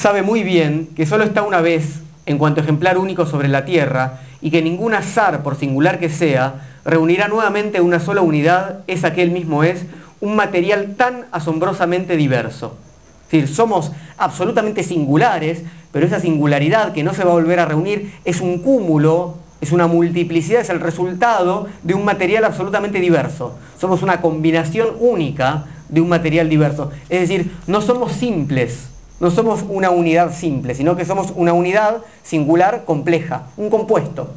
sabe 0.00 0.23
muy 0.23 0.45
bien 0.45 0.88
que 0.97 1.04
solo 1.04 1.25
está 1.25 1.42
una 1.42 1.61
vez 1.61 2.00
en 2.25 2.38
cuanto 2.38 2.62
ejemplar 2.62 2.97
único 2.97 3.26
sobre 3.26 3.49
la 3.49 3.66
Tierra 3.66 4.21
y 4.40 4.50
que 4.50 4.62
ningún 4.62 4.95
azar, 4.95 5.42
por 5.42 5.57
singular 5.57 5.99
que 5.99 6.09
sea, 6.09 6.54
reunirá 6.87 7.28
nuevamente 7.28 7.83
una 7.83 8.00
sola 8.00 8.23
unidad, 8.23 8.80
esa 8.87 9.12
que 9.12 9.23
él 9.23 9.30
mismo 9.30 9.62
es, 9.62 9.85
un 10.23 10.37
material 10.37 10.95
tan 10.97 11.26
asombrosamente 11.33 12.16
diverso. 12.16 12.78
Es 13.26 13.33
decir, 13.33 13.54
somos 13.54 13.92
absolutamente 14.16 14.85
singulares, 14.85 15.64
pero 15.92 16.07
esa 16.07 16.19
singularidad 16.19 16.95
que 16.95 17.02
no 17.02 17.12
se 17.12 17.23
va 17.23 17.33
a 17.33 17.35
volver 17.35 17.61
a 17.61 17.66
reunir 17.66 18.11
es 18.25 18.40
un 18.40 18.61
cúmulo, 18.61 19.35
es 19.61 19.71
una 19.71 19.87
multiplicidad, 19.87 20.62
es 20.62 20.71
el 20.71 20.80
resultado 20.80 21.69
de 21.83 21.92
un 21.92 22.07
material 22.07 22.47
absolutamente 22.47 23.00
diverso. 23.00 23.59
Somos 23.78 24.02
una 24.02 24.23
combinación 24.23 24.88
única 24.99 25.66
de 25.90 26.00
un 26.00 26.09
material 26.09 26.49
diverso. 26.49 26.90
Es 27.11 27.21
decir, 27.21 27.52
no 27.66 27.83
somos 27.83 28.12
simples, 28.12 28.88
no 29.21 29.31
somos 29.31 29.65
una 29.69 29.91
unidad 29.91 30.35
simple, 30.35 30.75
sino 30.75 30.97
que 30.97 31.05
somos 31.05 31.33
una 31.37 31.53
unidad 31.53 31.99
singular 32.23 32.85
compleja, 32.85 33.47
un 33.57 33.69
compuesto. 33.69 34.33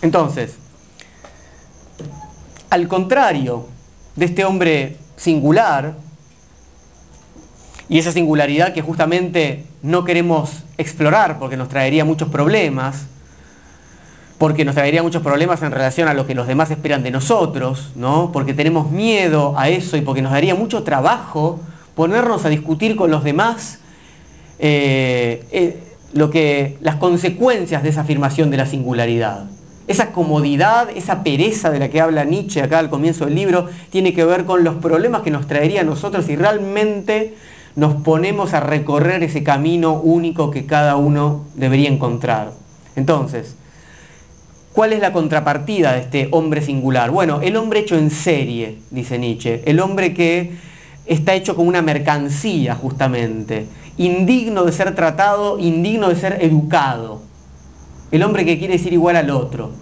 Entonces, 0.00 0.54
al 2.70 2.86
contrario 2.86 3.66
de 4.14 4.24
este 4.26 4.44
hombre 4.44 4.96
singular, 5.16 5.94
y 7.88 7.98
esa 7.98 8.12
singularidad 8.12 8.72
que 8.72 8.82
justamente 8.82 9.66
no 9.82 10.04
queremos 10.04 10.62
explorar 10.78 11.40
porque 11.40 11.56
nos 11.56 11.68
traería 11.68 12.04
muchos 12.04 12.28
problemas, 12.28 13.06
porque 14.38 14.64
nos 14.64 14.76
traería 14.76 15.02
muchos 15.02 15.22
problemas 15.22 15.60
en 15.62 15.72
relación 15.72 16.06
a 16.06 16.14
lo 16.14 16.24
que 16.24 16.36
los 16.36 16.46
demás 16.46 16.70
esperan 16.70 17.02
de 17.02 17.10
nosotros, 17.10 17.90
¿no? 17.96 18.30
porque 18.32 18.54
tenemos 18.54 18.92
miedo 18.92 19.58
a 19.58 19.68
eso 19.68 19.96
y 19.96 20.02
porque 20.02 20.22
nos 20.22 20.30
daría 20.30 20.54
mucho 20.54 20.84
trabajo 20.84 21.58
ponernos 21.94 22.44
a 22.44 22.48
discutir 22.48 22.96
con 22.96 23.10
los 23.10 23.24
demás 23.24 23.80
eh, 24.58 25.44
eh, 25.52 25.82
lo 26.12 26.30
que, 26.30 26.76
las 26.80 26.96
consecuencias 26.96 27.82
de 27.82 27.88
esa 27.88 28.02
afirmación 28.02 28.50
de 28.50 28.56
la 28.56 28.66
singularidad. 28.66 29.44
Esa 29.86 30.12
comodidad, 30.12 30.88
esa 30.94 31.22
pereza 31.24 31.70
de 31.70 31.78
la 31.78 31.88
que 31.88 32.00
habla 32.00 32.24
Nietzsche 32.24 32.62
acá 32.62 32.78
al 32.78 32.90
comienzo 32.90 33.24
del 33.24 33.34
libro, 33.34 33.68
tiene 33.90 34.12
que 34.12 34.24
ver 34.24 34.44
con 34.44 34.62
los 34.62 34.76
problemas 34.76 35.22
que 35.22 35.30
nos 35.30 35.46
traería 35.46 35.80
a 35.80 35.84
nosotros 35.84 36.26
si 36.26 36.36
realmente 36.36 37.34
nos 37.76 37.94
ponemos 37.94 38.54
a 38.54 38.60
recorrer 38.60 39.22
ese 39.22 39.42
camino 39.42 39.94
único 39.94 40.50
que 40.50 40.66
cada 40.66 40.96
uno 40.96 41.44
debería 41.54 41.88
encontrar. 41.88 42.52
Entonces, 42.96 43.56
¿cuál 44.72 44.92
es 44.92 45.00
la 45.00 45.12
contrapartida 45.12 45.92
de 45.92 46.00
este 46.00 46.28
hombre 46.32 46.62
singular? 46.62 47.10
Bueno, 47.10 47.40
el 47.40 47.56
hombre 47.56 47.80
hecho 47.80 47.96
en 47.96 48.10
serie, 48.10 48.78
dice 48.90 49.18
Nietzsche, 49.18 49.62
el 49.64 49.80
hombre 49.80 50.12
que 50.14 50.52
está 51.10 51.34
hecho 51.34 51.56
como 51.56 51.68
una 51.68 51.82
mercancía 51.82 52.76
justamente, 52.76 53.66
indigno 53.96 54.64
de 54.64 54.70
ser 54.70 54.94
tratado, 54.94 55.58
indigno 55.58 56.08
de 56.08 56.14
ser 56.14 56.38
educado, 56.40 57.20
el 58.12 58.22
hombre 58.22 58.44
que 58.44 58.60
quiere 58.60 58.78
ser 58.78 58.92
igual 58.92 59.16
al 59.16 59.30
otro. 59.30 59.72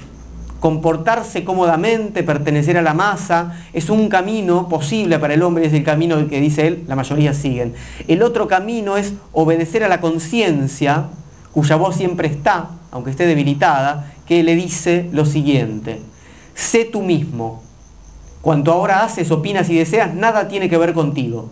Comportarse 0.58 1.44
cómodamente, 1.44 2.22
pertenecer 2.22 2.78
a 2.78 2.82
la 2.82 2.94
masa, 2.94 3.60
es 3.74 3.90
un 3.90 4.08
camino 4.08 4.70
posible 4.70 5.18
para 5.18 5.34
el 5.34 5.42
hombre, 5.42 5.66
es 5.66 5.74
el 5.74 5.84
camino 5.84 6.26
que 6.28 6.40
dice 6.40 6.66
él, 6.66 6.84
la 6.88 6.96
mayoría 6.96 7.34
siguen. 7.34 7.74
El 8.08 8.22
otro 8.22 8.48
camino 8.48 8.96
es 8.96 9.12
obedecer 9.32 9.84
a 9.84 9.88
la 9.88 10.00
conciencia, 10.00 11.08
cuya 11.52 11.76
voz 11.76 11.94
siempre 11.94 12.26
está, 12.26 12.70
aunque 12.90 13.10
esté 13.10 13.26
debilitada, 13.26 14.12
que 14.26 14.42
le 14.42 14.56
dice 14.56 15.10
lo 15.12 15.26
siguiente, 15.26 16.00
sé 16.54 16.86
tú 16.86 17.02
mismo, 17.02 17.67
cuanto 18.42 18.72
ahora 18.72 19.04
haces, 19.04 19.30
opinas 19.30 19.68
y 19.70 19.76
deseas, 19.76 20.14
nada 20.14 20.48
tiene 20.48 20.68
que 20.68 20.78
ver 20.78 20.94
contigo. 20.94 21.50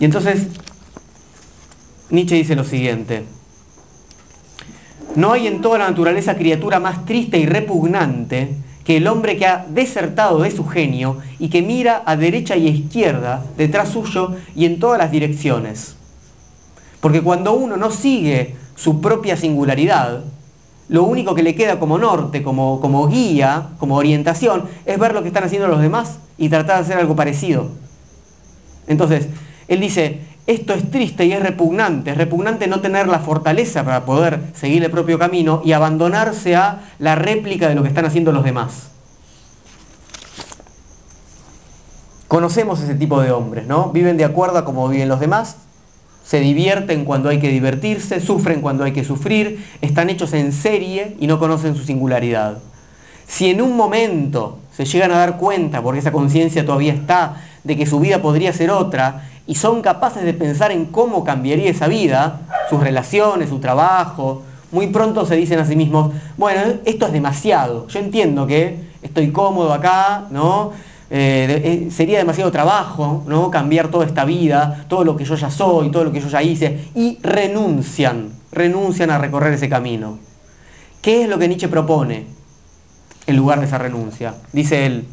Y 0.00 0.04
entonces 0.04 0.48
Nietzsche 2.10 2.36
dice 2.36 2.54
lo 2.54 2.64
siguiente, 2.64 3.24
no 5.14 5.32
hay 5.32 5.46
en 5.46 5.60
toda 5.60 5.78
la 5.78 5.88
naturaleza 5.88 6.36
criatura 6.36 6.80
más 6.80 7.04
triste 7.04 7.38
y 7.38 7.46
repugnante 7.46 8.54
que 8.84 8.96
el 8.96 9.06
hombre 9.06 9.36
que 9.36 9.46
ha 9.46 9.66
desertado 9.68 10.40
de 10.40 10.50
su 10.50 10.66
genio 10.66 11.18
y 11.38 11.50
que 11.50 11.60
mira 11.60 12.02
a 12.06 12.16
derecha 12.16 12.56
y 12.56 12.68
a 12.68 12.70
izquierda 12.70 13.44
detrás 13.56 13.90
suyo 13.90 14.36
y 14.54 14.64
en 14.64 14.78
todas 14.78 14.98
las 14.98 15.10
direcciones. 15.10 15.96
Porque 17.00 17.20
cuando 17.20 17.52
uno 17.52 17.76
no 17.76 17.90
sigue 17.90 18.56
su 18.76 19.00
propia 19.00 19.36
singularidad, 19.36 20.24
lo 20.88 21.04
único 21.04 21.34
que 21.34 21.42
le 21.42 21.54
queda 21.54 21.78
como 21.78 21.98
norte, 21.98 22.42
como, 22.42 22.80
como 22.80 23.06
guía, 23.08 23.68
como 23.78 23.96
orientación, 23.96 24.64
es 24.86 24.98
ver 24.98 25.14
lo 25.14 25.22
que 25.22 25.28
están 25.28 25.44
haciendo 25.44 25.68
los 25.68 25.80
demás 25.80 26.18
y 26.38 26.48
tratar 26.48 26.76
de 26.76 26.82
hacer 26.82 26.96
algo 26.96 27.14
parecido. 27.14 27.68
Entonces, 28.86 29.28
él 29.68 29.80
dice, 29.80 30.20
esto 30.46 30.72
es 30.72 30.90
triste 30.90 31.26
y 31.26 31.32
es 31.32 31.42
repugnante. 31.42 32.12
Es 32.12 32.16
repugnante 32.16 32.66
no 32.68 32.80
tener 32.80 33.06
la 33.06 33.18
fortaleza 33.18 33.84
para 33.84 34.06
poder 34.06 34.40
seguir 34.54 34.82
el 34.82 34.90
propio 34.90 35.18
camino 35.18 35.60
y 35.62 35.72
abandonarse 35.72 36.56
a 36.56 36.88
la 36.98 37.14
réplica 37.14 37.68
de 37.68 37.74
lo 37.74 37.82
que 37.82 37.88
están 37.88 38.06
haciendo 38.06 38.32
los 38.32 38.44
demás. 38.44 38.88
Conocemos 42.28 42.80
ese 42.80 42.94
tipo 42.94 43.20
de 43.20 43.30
hombres, 43.30 43.66
¿no? 43.66 43.90
Viven 43.90 44.16
de 44.16 44.24
acuerdo 44.24 44.58
a 44.58 44.64
cómo 44.64 44.88
viven 44.88 45.08
los 45.08 45.20
demás, 45.20 45.56
se 46.28 46.40
divierten 46.40 47.06
cuando 47.06 47.30
hay 47.30 47.40
que 47.40 47.48
divertirse, 47.48 48.20
sufren 48.20 48.60
cuando 48.60 48.84
hay 48.84 48.92
que 48.92 49.02
sufrir, 49.02 49.64
están 49.80 50.10
hechos 50.10 50.34
en 50.34 50.52
serie 50.52 51.16
y 51.18 51.26
no 51.26 51.38
conocen 51.38 51.74
su 51.74 51.84
singularidad. 51.84 52.58
Si 53.26 53.48
en 53.48 53.62
un 53.62 53.74
momento 53.74 54.58
se 54.76 54.84
llegan 54.84 55.10
a 55.12 55.16
dar 55.16 55.38
cuenta, 55.38 55.80
porque 55.80 56.00
esa 56.00 56.12
conciencia 56.12 56.66
todavía 56.66 56.92
está, 56.92 57.36
de 57.64 57.78
que 57.78 57.86
su 57.86 57.98
vida 57.98 58.20
podría 58.20 58.52
ser 58.52 58.70
otra 58.70 59.26
y 59.46 59.54
son 59.54 59.80
capaces 59.80 60.22
de 60.22 60.34
pensar 60.34 60.70
en 60.70 60.84
cómo 60.84 61.24
cambiaría 61.24 61.70
esa 61.70 61.88
vida, 61.88 62.42
sus 62.68 62.80
relaciones, 62.80 63.48
su 63.48 63.58
trabajo, 63.58 64.42
muy 64.70 64.88
pronto 64.88 65.24
se 65.24 65.34
dicen 65.34 65.60
a 65.60 65.64
sí 65.64 65.76
mismos, 65.76 66.12
bueno, 66.36 66.60
esto 66.84 67.06
es 67.06 67.12
demasiado, 67.14 67.88
yo 67.88 68.00
entiendo 68.00 68.46
que 68.46 68.78
estoy 69.00 69.32
cómodo 69.32 69.72
acá, 69.72 70.26
¿no? 70.30 70.72
Eh, 71.10 71.86
eh, 71.86 71.90
sería 71.90 72.18
demasiado 72.18 72.52
trabajo, 72.52 73.24
¿no? 73.26 73.50
Cambiar 73.50 73.88
toda 73.88 74.04
esta 74.04 74.24
vida, 74.24 74.84
todo 74.88 75.04
lo 75.04 75.16
que 75.16 75.24
yo 75.24 75.36
ya 75.36 75.50
soy, 75.50 75.90
todo 75.90 76.04
lo 76.04 76.12
que 76.12 76.20
yo 76.20 76.28
ya 76.28 76.42
hice, 76.42 76.88
y 76.94 77.18
renuncian, 77.22 78.30
renuncian 78.52 79.10
a 79.10 79.18
recorrer 79.18 79.54
ese 79.54 79.68
camino. 79.68 80.18
¿Qué 81.00 81.22
es 81.22 81.28
lo 81.28 81.38
que 81.38 81.48
Nietzsche 81.48 81.68
propone 81.68 82.26
en 83.26 83.36
lugar 83.36 83.60
de 83.60 83.66
esa 83.66 83.78
renuncia? 83.78 84.34
Dice 84.52 84.84
él, 84.84 85.06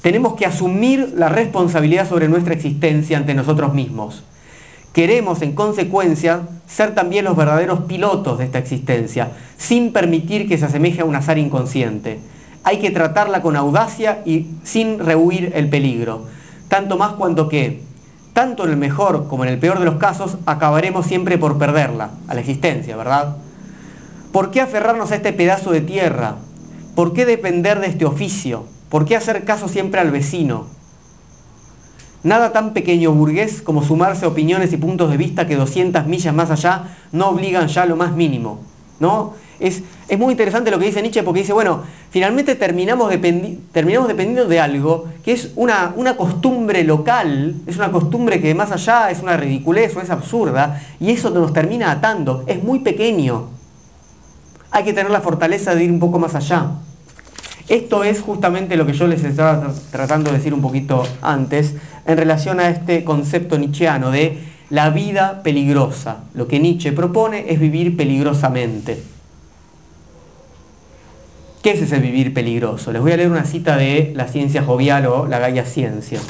tenemos 0.00 0.34
que 0.34 0.46
asumir 0.46 1.14
la 1.16 1.28
responsabilidad 1.28 2.08
sobre 2.08 2.28
nuestra 2.28 2.54
existencia 2.54 3.16
ante 3.16 3.34
nosotros 3.34 3.72
mismos. 3.72 4.24
Queremos, 4.92 5.40
en 5.42 5.52
consecuencia, 5.52 6.42
ser 6.66 6.94
también 6.94 7.24
los 7.24 7.36
verdaderos 7.36 7.82
pilotos 7.82 8.38
de 8.38 8.44
esta 8.44 8.58
existencia, 8.58 9.30
sin 9.56 9.92
permitir 9.92 10.48
que 10.48 10.58
se 10.58 10.64
asemeje 10.64 11.02
a 11.02 11.04
un 11.04 11.14
azar 11.14 11.38
inconsciente. 11.38 12.18
Hay 12.64 12.78
que 12.78 12.90
tratarla 12.90 13.42
con 13.42 13.56
audacia 13.56 14.22
y 14.24 14.46
sin 14.62 14.98
rehuir 14.98 15.52
el 15.54 15.68
peligro. 15.68 16.26
Tanto 16.68 16.96
más 16.96 17.12
cuanto 17.12 17.48
que, 17.48 17.82
tanto 18.32 18.64
en 18.64 18.70
el 18.70 18.76
mejor 18.76 19.26
como 19.28 19.44
en 19.44 19.50
el 19.50 19.58
peor 19.58 19.78
de 19.78 19.84
los 19.84 19.96
casos, 19.96 20.38
acabaremos 20.46 21.06
siempre 21.06 21.38
por 21.38 21.58
perderla, 21.58 22.10
a 22.28 22.34
la 22.34 22.40
existencia, 22.40 22.96
¿verdad? 22.96 23.36
¿Por 24.32 24.50
qué 24.50 24.60
aferrarnos 24.60 25.12
a 25.12 25.16
este 25.16 25.32
pedazo 25.32 25.72
de 25.72 25.80
tierra? 25.80 26.36
¿Por 26.94 27.12
qué 27.12 27.26
depender 27.26 27.80
de 27.80 27.88
este 27.88 28.04
oficio? 28.04 28.64
¿Por 28.88 29.04
qué 29.04 29.16
hacer 29.16 29.44
caso 29.44 29.68
siempre 29.68 30.00
al 30.00 30.10
vecino? 30.10 30.66
Nada 32.22 32.52
tan 32.52 32.72
pequeño 32.72 33.12
burgués 33.12 33.60
como 33.60 33.82
sumarse 33.82 34.24
a 34.24 34.28
opiniones 34.28 34.72
y 34.72 34.76
puntos 34.76 35.10
de 35.10 35.16
vista 35.16 35.46
que 35.46 35.56
200 35.56 36.06
millas 36.06 36.34
más 36.34 36.50
allá 36.50 36.96
no 37.10 37.30
obligan 37.30 37.66
ya 37.68 37.84
lo 37.84 37.96
más 37.96 38.12
mínimo. 38.12 38.60
¿no? 39.02 39.34
Es, 39.62 39.84
muy 40.18 40.32
interesante 40.32 40.72
lo 40.72 40.78
que 40.80 40.86
dice 40.86 41.00
Nietzsche 41.00 41.22
porque 41.22 41.40
dice, 41.40 41.52
bueno, 41.52 41.84
finalmente 42.10 42.56
terminamos, 42.56 43.14
terminamos 43.70 44.08
dependiendo 44.08 44.46
de 44.46 44.58
algo 44.58 45.04
que 45.24 45.32
es 45.32 45.52
una, 45.54 45.92
una 45.94 46.16
costumbre 46.16 46.82
local, 46.82 47.54
es 47.68 47.76
una 47.76 47.92
costumbre 47.92 48.40
que 48.40 48.56
más 48.56 48.72
allá 48.72 49.12
es 49.12 49.20
una 49.22 49.36
ridiculez 49.36 49.96
o 49.96 50.00
es 50.00 50.10
absurda 50.10 50.82
y 50.98 51.12
eso 51.12 51.30
nos 51.30 51.52
termina 51.52 51.92
atando, 51.92 52.42
es 52.48 52.60
muy 52.60 52.80
pequeño. 52.80 53.50
Hay 54.72 54.82
que 54.82 54.92
tener 54.92 55.12
la 55.12 55.20
fortaleza 55.20 55.76
de 55.76 55.84
ir 55.84 55.92
un 55.92 56.00
poco 56.00 56.18
más 56.18 56.34
allá. 56.34 56.72
Esto 57.68 58.02
es 58.02 58.20
justamente 58.20 58.76
lo 58.76 58.84
que 58.84 58.94
yo 58.94 59.06
les 59.06 59.22
estaba 59.22 59.72
tratando 59.92 60.32
de 60.32 60.38
decir 60.38 60.52
un 60.52 60.60
poquito 60.60 61.04
antes 61.22 61.76
en 62.04 62.16
relación 62.16 62.58
a 62.58 62.68
este 62.68 63.04
concepto 63.04 63.56
nietzscheano 63.56 64.10
de 64.10 64.40
la 64.70 64.90
vida 64.90 65.44
peligrosa. 65.44 66.24
Lo 66.34 66.48
que 66.48 66.58
Nietzsche 66.58 66.90
propone 66.90 67.44
es 67.52 67.60
vivir 67.60 67.96
peligrosamente. 67.96 69.11
¿Qué 71.62 71.70
es 71.70 71.80
ese 71.80 72.00
vivir 72.00 72.34
peligroso? 72.34 72.90
Les 72.90 73.00
voy 73.00 73.12
a 73.12 73.16
leer 73.16 73.30
una 73.30 73.44
cita 73.44 73.76
de 73.76 74.12
la 74.16 74.26
ciencia 74.26 74.64
jovial 74.64 75.06
o 75.06 75.26
la 75.28 75.38
Gaia 75.38 75.64
Ciencia. 75.64 76.20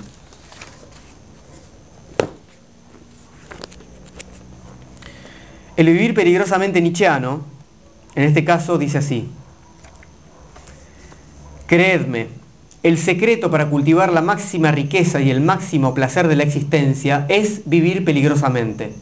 El 5.79 5.87
vivir 5.87 6.13
peligrosamente 6.13 6.83
nietzscheano, 6.83 7.41
en 8.15 8.25
este 8.25 8.45
caso 8.45 8.77
dice 8.77 8.99
así, 8.99 9.31
Creedme, 11.67 12.29
el 12.83 12.99
secreto 12.99 13.51
para 13.51 13.71
cultivar 13.71 14.13
la 14.13 14.21
máxima 14.21 14.71
riqueza 14.71 15.23
y 15.23 15.31
el 15.31 15.41
máximo 15.41 15.95
placer 15.95 16.29
de 16.29 16.37
la 16.37 16.43
existencia 16.43 17.25
es 17.31 17.63
vivir 17.65 18.05
peligrosamente. 18.05 18.93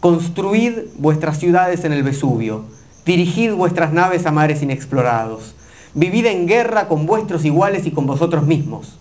Construid 0.00 0.74
vuestras 0.98 1.38
ciudades 1.38 1.86
en 1.86 1.94
el 1.94 2.02
Vesubio, 2.02 2.66
dirigid 3.04 3.52
vuestras 3.52 3.92
naves 3.92 4.26
a 4.26 4.32
mares 4.32 4.62
inexplorados, 4.62 5.54
vivid 5.94 6.26
en 6.26 6.46
guerra 6.46 6.88
con 6.88 7.06
vuestros 7.06 7.44
iguales 7.44 7.86
y 7.86 7.90
con 7.90 8.06
vosotros 8.06 8.46
mismos. 8.46 8.98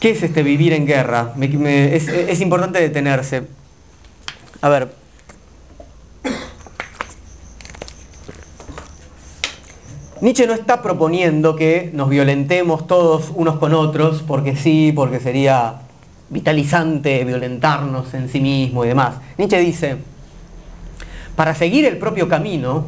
¿Qué 0.00 0.10
es 0.10 0.22
este 0.22 0.42
vivir 0.42 0.72
en 0.72 0.86
guerra? 0.86 1.34
es, 1.38 2.40
importante 2.40 2.80
detenerse. 2.80 3.42
A 4.62 4.68
ver, 4.70 4.88
Nietzsche 10.22 10.46
no 10.46 10.52
está 10.52 10.82
proponiendo 10.82 11.56
que 11.56 11.90
nos 11.94 12.08
violentemos 12.08 12.86
todos 12.86 13.30
unos 13.34 13.58
con 13.58 13.74
otros, 13.74 14.22
porque 14.26 14.56
sí, 14.56 14.92
porque 14.94 15.18
sería 15.18 15.80
vitalizante 16.30 17.24
violentarnos 17.24 18.12
en 18.14 18.28
sí 18.28 18.40
mismo 18.40 18.84
y 18.84 18.88
demás. 18.88 19.16
Nietzsche 19.38 19.58
dice, 19.60 19.96
para 21.36 21.54
seguir 21.54 21.84
el 21.84 21.98
propio 21.98 22.28
camino, 22.28 22.86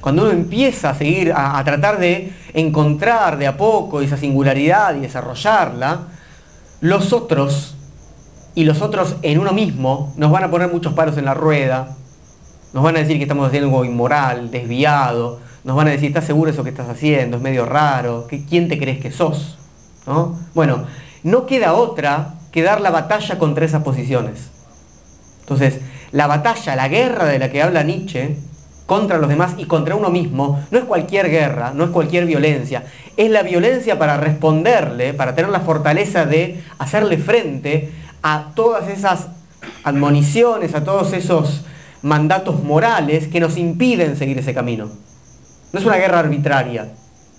cuando 0.00 0.22
uno 0.22 0.30
empieza 0.30 0.90
a 0.90 0.94
seguir, 0.94 1.32
a, 1.34 1.62
tratar 1.64 1.98
de 1.98 2.32
encontrar 2.54 3.38
de 3.38 3.46
a 3.46 3.56
poco 3.56 4.00
esa 4.00 4.16
singularidad 4.16 4.94
y 4.96 5.00
desarrollarla, 5.00 6.08
los 6.80 7.12
otros 7.12 7.74
y 8.54 8.64
los 8.64 8.80
otros 8.82 9.16
en 9.22 9.38
uno 9.38 9.52
mismo 9.52 10.12
nos 10.16 10.30
van 10.30 10.44
a 10.44 10.50
poner 10.50 10.72
muchos 10.72 10.94
palos 10.94 11.16
en 11.18 11.26
la 11.26 11.34
rueda, 11.34 11.96
nos 12.72 12.82
van 12.82 12.96
a 12.96 13.00
decir 13.00 13.16
que 13.18 13.24
estamos 13.24 13.46
haciendo 13.46 13.68
algo 13.68 13.84
inmoral, 13.84 14.50
desviado, 14.50 15.40
nos 15.64 15.76
van 15.76 15.88
a 15.88 15.90
decir, 15.90 16.08
¿estás 16.08 16.24
seguro 16.24 16.50
eso 16.50 16.64
que 16.64 16.70
estás 16.70 16.88
haciendo? 16.88 17.36
Es 17.36 17.42
medio 17.42 17.66
raro, 17.66 18.26
¿quién 18.48 18.68
te 18.68 18.78
crees 18.78 19.00
que 19.00 19.10
sos? 19.10 19.58
¿No? 20.06 20.38
Bueno, 20.54 20.84
no 21.22 21.46
queda 21.46 21.74
otra 21.74 22.34
que 22.50 22.62
dar 22.62 22.80
la 22.80 22.90
batalla 22.90 23.38
contra 23.38 23.64
esas 23.64 23.82
posiciones. 23.82 24.50
Entonces, 25.40 25.80
la 26.12 26.26
batalla, 26.26 26.76
la 26.76 26.88
guerra 26.88 27.26
de 27.26 27.38
la 27.38 27.50
que 27.50 27.62
habla 27.62 27.82
Nietzsche, 27.82 28.36
contra 28.86 29.18
los 29.18 29.28
demás 29.28 29.54
y 29.56 29.66
contra 29.66 29.94
uno 29.94 30.10
mismo, 30.10 30.64
no 30.70 30.78
es 30.78 30.84
cualquier 30.84 31.30
guerra, 31.30 31.72
no 31.72 31.84
es 31.84 31.90
cualquier 31.90 32.26
violencia, 32.26 32.82
es 33.16 33.30
la 33.30 33.42
violencia 33.44 33.98
para 33.98 34.16
responderle, 34.16 35.14
para 35.14 35.36
tener 35.36 35.50
la 35.50 35.60
fortaleza 35.60 36.26
de 36.26 36.60
hacerle 36.78 37.18
frente 37.18 37.92
a 38.22 38.48
todas 38.56 38.88
esas 38.88 39.28
admoniciones, 39.84 40.74
a 40.74 40.82
todos 40.82 41.12
esos 41.12 41.64
mandatos 42.02 42.64
morales 42.64 43.28
que 43.28 43.38
nos 43.38 43.56
impiden 43.56 44.16
seguir 44.16 44.38
ese 44.38 44.54
camino. 44.54 44.88
No 45.72 45.78
es 45.78 45.86
una 45.86 45.96
guerra 45.96 46.18
arbitraria. 46.18 46.88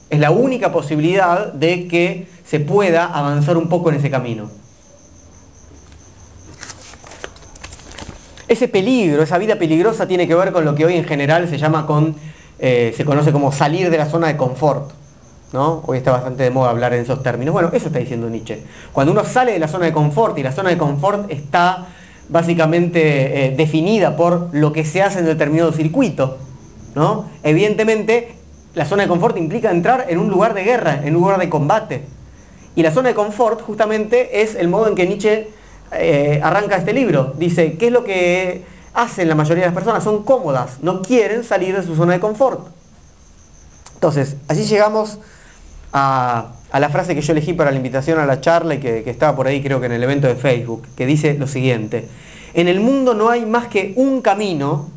Es 0.09 0.19
la 0.19 0.31
única 0.31 0.71
posibilidad 0.71 1.51
de 1.51 1.87
que 1.87 2.27
se 2.45 2.59
pueda 2.59 3.05
avanzar 3.05 3.57
un 3.57 3.67
poco 3.67 3.89
en 3.89 3.95
ese 3.95 4.09
camino. 4.09 4.49
Ese 8.51 8.67
peligro, 8.67 9.23
esa 9.23 9.37
vida 9.37 9.55
peligrosa 9.55 10.09
tiene 10.09 10.27
que 10.27 10.35
ver 10.35 10.51
con 10.51 10.65
lo 10.65 10.75
que 10.75 10.83
hoy 10.83 10.97
en 10.97 11.05
general 11.05 11.47
se 11.47 11.57
llama 11.57 11.87
con, 11.87 12.17
eh, 12.59 12.93
se 12.97 13.05
conoce 13.05 13.31
como 13.31 13.53
salir 13.53 13.89
de 13.89 13.97
la 13.97 14.05
zona 14.05 14.27
de 14.27 14.35
confort. 14.35 14.91
¿no? 15.53 15.81
Hoy 15.85 15.99
está 15.99 16.11
bastante 16.11 16.43
de 16.43 16.49
moda 16.49 16.69
hablar 16.69 16.93
en 16.93 17.03
esos 17.03 17.23
términos. 17.23 17.53
Bueno, 17.53 17.69
eso 17.71 17.87
está 17.87 17.99
diciendo 17.99 18.29
Nietzsche. 18.29 18.61
Cuando 18.91 19.13
uno 19.13 19.23
sale 19.23 19.53
de 19.53 19.59
la 19.59 19.69
zona 19.69 19.85
de 19.85 19.93
confort 19.93 20.37
y 20.37 20.43
la 20.43 20.51
zona 20.51 20.69
de 20.69 20.77
confort 20.77 21.31
está 21.31 21.87
básicamente 22.27 23.45
eh, 23.45 23.55
definida 23.55 24.17
por 24.17 24.49
lo 24.51 24.73
que 24.73 24.83
se 24.83 25.01
hace 25.01 25.19
en 25.19 25.27
determinado 25.27 25.71
circuito, 25.71 26.37
¿no? 26.93 27.29
Evidentemente, 27.43 28.35
la 28.75 28.83
zona 28.83 29.03
de 29.03 29.07
confort 29.07 29.37
implica 29.37 29.71
entrar 29.71 30.07
en 30.09 30.19
un 30.19 30.27
lugar 30.29 30.53
de 30.55 30.65
guerra, 30.65 30.99
en 31.05 31.15
un 31.15 31.21
lugar 31.21 31.39
de 31.39 31.47
combate. 31.47 32.03
Y 32.75 32.83
la 32.83 32.91
zona 32.91 33.07
de 33.07 33.15
confort 33.15 33.61
justamente 33.61 34.41
es 34.41 34.55
el 34.55 34.67
modo 34.67 34.89
en 34.89 34.95
que 34.95 35.07
Nietzsche 35.07 35.60
eh, 35.93 36.39
arranca 36.43 36.77
este 36.77 36.93
libro. 36.93 37.33
Dice, 37.37 37.77
¿qué 37.77 37.87
es 37.87 37.91
lo 37.91 38.03
que 38.03 38.63
hacen 38.93 39.27
la 39.27 39.35
mayoría 39.35 39.63
de 39.63 39.67
las 39.67 39.75
personas? 39.75 40.03
Son 40.03 40.23
cómodas, 40.23 40.77
no 40.81 41.01
quieren 41.01 41.43
salir 41.43 41.75
de 41.75 41.83
su 41.83 41.95
zona 41.95 42.13
de 42.13 42.19
confort. 42.19 42.67
Entonces, 43.93 44.35
así 44.47 44.63
llegamos 44.63 45.19
a, 45.93 46.53
la 46.73 46.89
frase 46.89 47.13
que 47.13 47.21
yo 47.21 47.33
elegí 47.33 47.53
para 47.53 47.71
la 47.71 47.77
invitación 47.77 48.19
a 48.19 48.25
la 48.25 48.41
charla 48.41 48.75
y 48.75 48.79
que, 48.79 49.03
que 49.03 49.09
estaba 49.09 49.35
por 49.35 49.47
ahí 49.47 49.61
creo 49.61 49.79
que 49.79 49.85
en 49.87 49.91
el 49.91 50.03
evento 50.03 50.27
de 50.27 50.35
Facebook, 50.35 50.87
que 50.95 51.05
dice 51.05 51.35
lo 51.35 51.47
siguiente. 51.47 52.07
En 52.53 52.67
el 52.67 52.79
mundo 52.79 53.13
no 53.13 53.29
hay 53.29 53.45
más 53.45 53.67
que 53.67 53.93
un 53.95 54.21
camino 54.21 54.89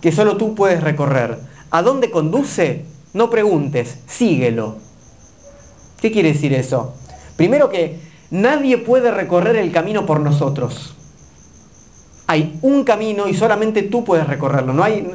que 0.00 0.12
solo 0.12 0.36
tú 0.36 0.54
puedes 0.54 0.82
recorrer. 0.82 1.38
¿A 1.70 1.82
dónde 1.82 2.10
conduce? 2.10 2.84
No 3.14 3.30
preguntes, 3.30 3.98
síguelo. 4.06 4.76
¿Qué 6.00 6.10
quiere 6.10 6.32
decir 6.32 6.52
eso? 6.52 6.94
Primero 7.36 7.70
que 7.70 8.11
nadie 8.32 8.78
puede 8.78 9.12
recorrer 9.12 9.54
el 9.54 9.70
camino 9.70 10.04
por 10.04 10.18
nosotros. 10.18 10.96
Hay 12.26 12.58
un 12.62 12.82
camino 12.82 13.28
y 13.28 13.34
solamente 13.34 13.84
tú 13.84 14.02
puedes 14.04 14.26
recorrerlo. 14.26 14.72
No, 14.72 14.82
hay, 14.82 15.08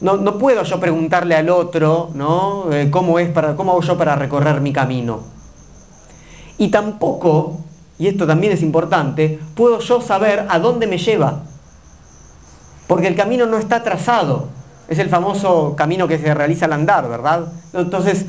no, 0.00 0.38
puedo 0.38 0.62
yo 0.62 0.80
preguntarle 0.80 1.34
al 1.34 1.50
otro 1.50 2.10
¿no? 2.14 2.72
Eh, 2.72 2.88
¿Cómo, 2.90 3.18
es 3.18 3.28
para, 3.28 3.56
cómo 3.56 3.72
hago 3.72 3.82
yo 3.82 3.98
para 3.98 4.16
recorrer 4.16 4.62
mi 4.62 4.72
camino. 4.72 5.20
Y 6.56 6.68
tampoco, 6.68 7.58
y 7.98 8.06
esto 8.06 8.26
también 8.26 8.52
es 8.52 8.62
importante, 8.62 9.38
puedo 9.54 9.80
yo 9.80 10.00
saber 10.00 10.46
a 10.48 10.58
dónde 10.58 10.86
me 10.86 10.96
lleva 10.96 11.42
porque 12.86 13.08
el 13.08 13.14
camino 13.14 13.46
no 13.46 13.56
está 13.56 13.82
trazado. 13.82 14.48
Es 14.86 14.98
el 14.98 15.08
famoso 15.08 15.74
camino 15.76 16.06
que 16.06 16.18
se 16.18 16.34
realiza 16.34 16.66
al 16.66 16.74
andar, 16.74 17.08
¿verdad? 17.08 17.46
Entonces, 17.72 18.26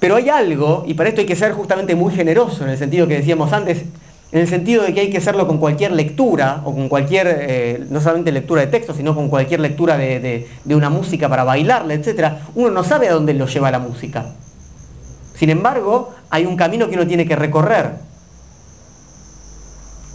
pero 0.00 0.16
hay 0.16 0.28
algo, 0.28 0.84
y 0.86 0.94
para 0.94 1.08
esto 1.08 1.20
hay 1.20 1.26
que 1.26 1.36
ser 1.36 1.52
justamente 1.52 1.94
muy 1.94 2.14
generoso, 2.14 2.64
en 2.64 2.70
el 2.70 2.78
sentido 2.78 3.06
que 3.06 3.16
decíamos 3.16 3.52
antes, 3.52 3.84
en 4.32 4.40
el 4.40 4.48
sentido 4.48 4.82
de 4.82 4.92
que 4.92 5.00
hay 5.00 5.10
que 5.10 5.18
hacerlo 5.18 5.46
con 5.46 5.58
cualquier 5.58 5.92
lectura, 5.92 6.62
o 6.64 6.74
con 6.74 6.88
cualquier, 6.88 7.26
eh, 7.28 7.84
no 7.90 8.00
solamente 8.00 8.32
lectura 8.32 8.62
de 8.62 8.66
texto, 8.66 8.92
sino 8.94 9.14
con 9.14 9.28
cualquier 9.28 9.60
lectura 9.60 9.96
de, 9.96 10.48
de 10.64 10.74
una 10.74 10.90
música 10.90 11.28
para 11.28 11.44
bailarla, 11.44 11.94
etc. 11.94 12.32
Uno 12.54 12.70
no 12.70 12.84
sabe 12.84 13.08
a 13.08 13.12
dónde 13.12 13.34
lo 13.34 13.46
lleva 13.46 13.70
la 13.70 13.78
música. 13.78 14.26
Sin 15.34 15.50
embargo, 15.50 16.12
hay 16.30 16.46
un 16.46 16.56
camino 16.56 16.88
que 16.88 16.94
uno 16.94 17.06
tiene 17.06 17.26
que 17.26 17.36
recorrer 17.36 17.92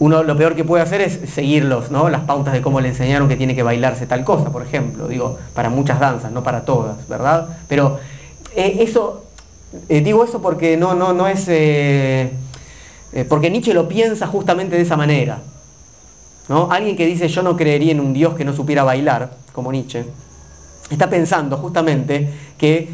uno 0.00 0.22
lo 0.22 0.36
peor 0.36 0.56
que 0.56 0.64
puede 0.64 0.82
hacer 0.82 1.02
es 1.02 1.20
seguirlos, 1.30 1.90
¿no? 1.90 2.08
Las 2.08 2.22
pautas 2.22 2.54
de 2.54 2.62
cómo 2.62 2.80
le 2.80 2.88
enseñaron 2.88 3.28
que 3.28 3.36
tiene 3.36 3.54
que 3.54 3.62
bailarse 3.62 4.06
tal 4.06 4.24
cosa, 4.24 4.50
por 4.50 4.62
ejemplo, 4.62 5.06
digo, 5.06 5.38
para 5.54 5.68
muchas 5.68 6.00
danzas, 6.00 6.32
no 6.32 6.42
para 6.42 6.64
todas, 6.64 7.06
¿verdad? 7.06 7.58
Pero 7.68 7.98
eh, 8.56 8.78
eso, 8.80 9.26
eh, 9.88 10.00
digo 10.00 10.24
eso 10.24 10.42
porque 10.42 10.76
no, 10.76 10.94
no, 10.94 11.12
no 11.12 11.28
es, 11.28 11.44
eh, 11.48 12.32
porque 13.28 13.50
Nietzsche 13.50 13.72
lo 13.72 13.88
piensa 13.88 14.26
justamente 14.26 14.76
de 14.76 14.82
esa 14.82 14.96
manera. 14.96 15.40
¿no? 16.48 16.70
Alguien 16.70 16.96
que 16.96 17.06
dice 17.06 17.28
yo 17.28 17.42
no 17.42 17.56
creería 17.56 17.92
en 17.92 18.00
un 18.00 18.12
Dios 18.12 18.34
que 18.34 18.44
no 18.44 18.54
supiera 18.54 18.82
bailar, 18.82 19.32
como 19.52 19.70
Nietzsche, 19.70 20.04
está 20.90 21.08
pensando 21.08 21.56
justamente 21.56 22.28
que 22.58 22.88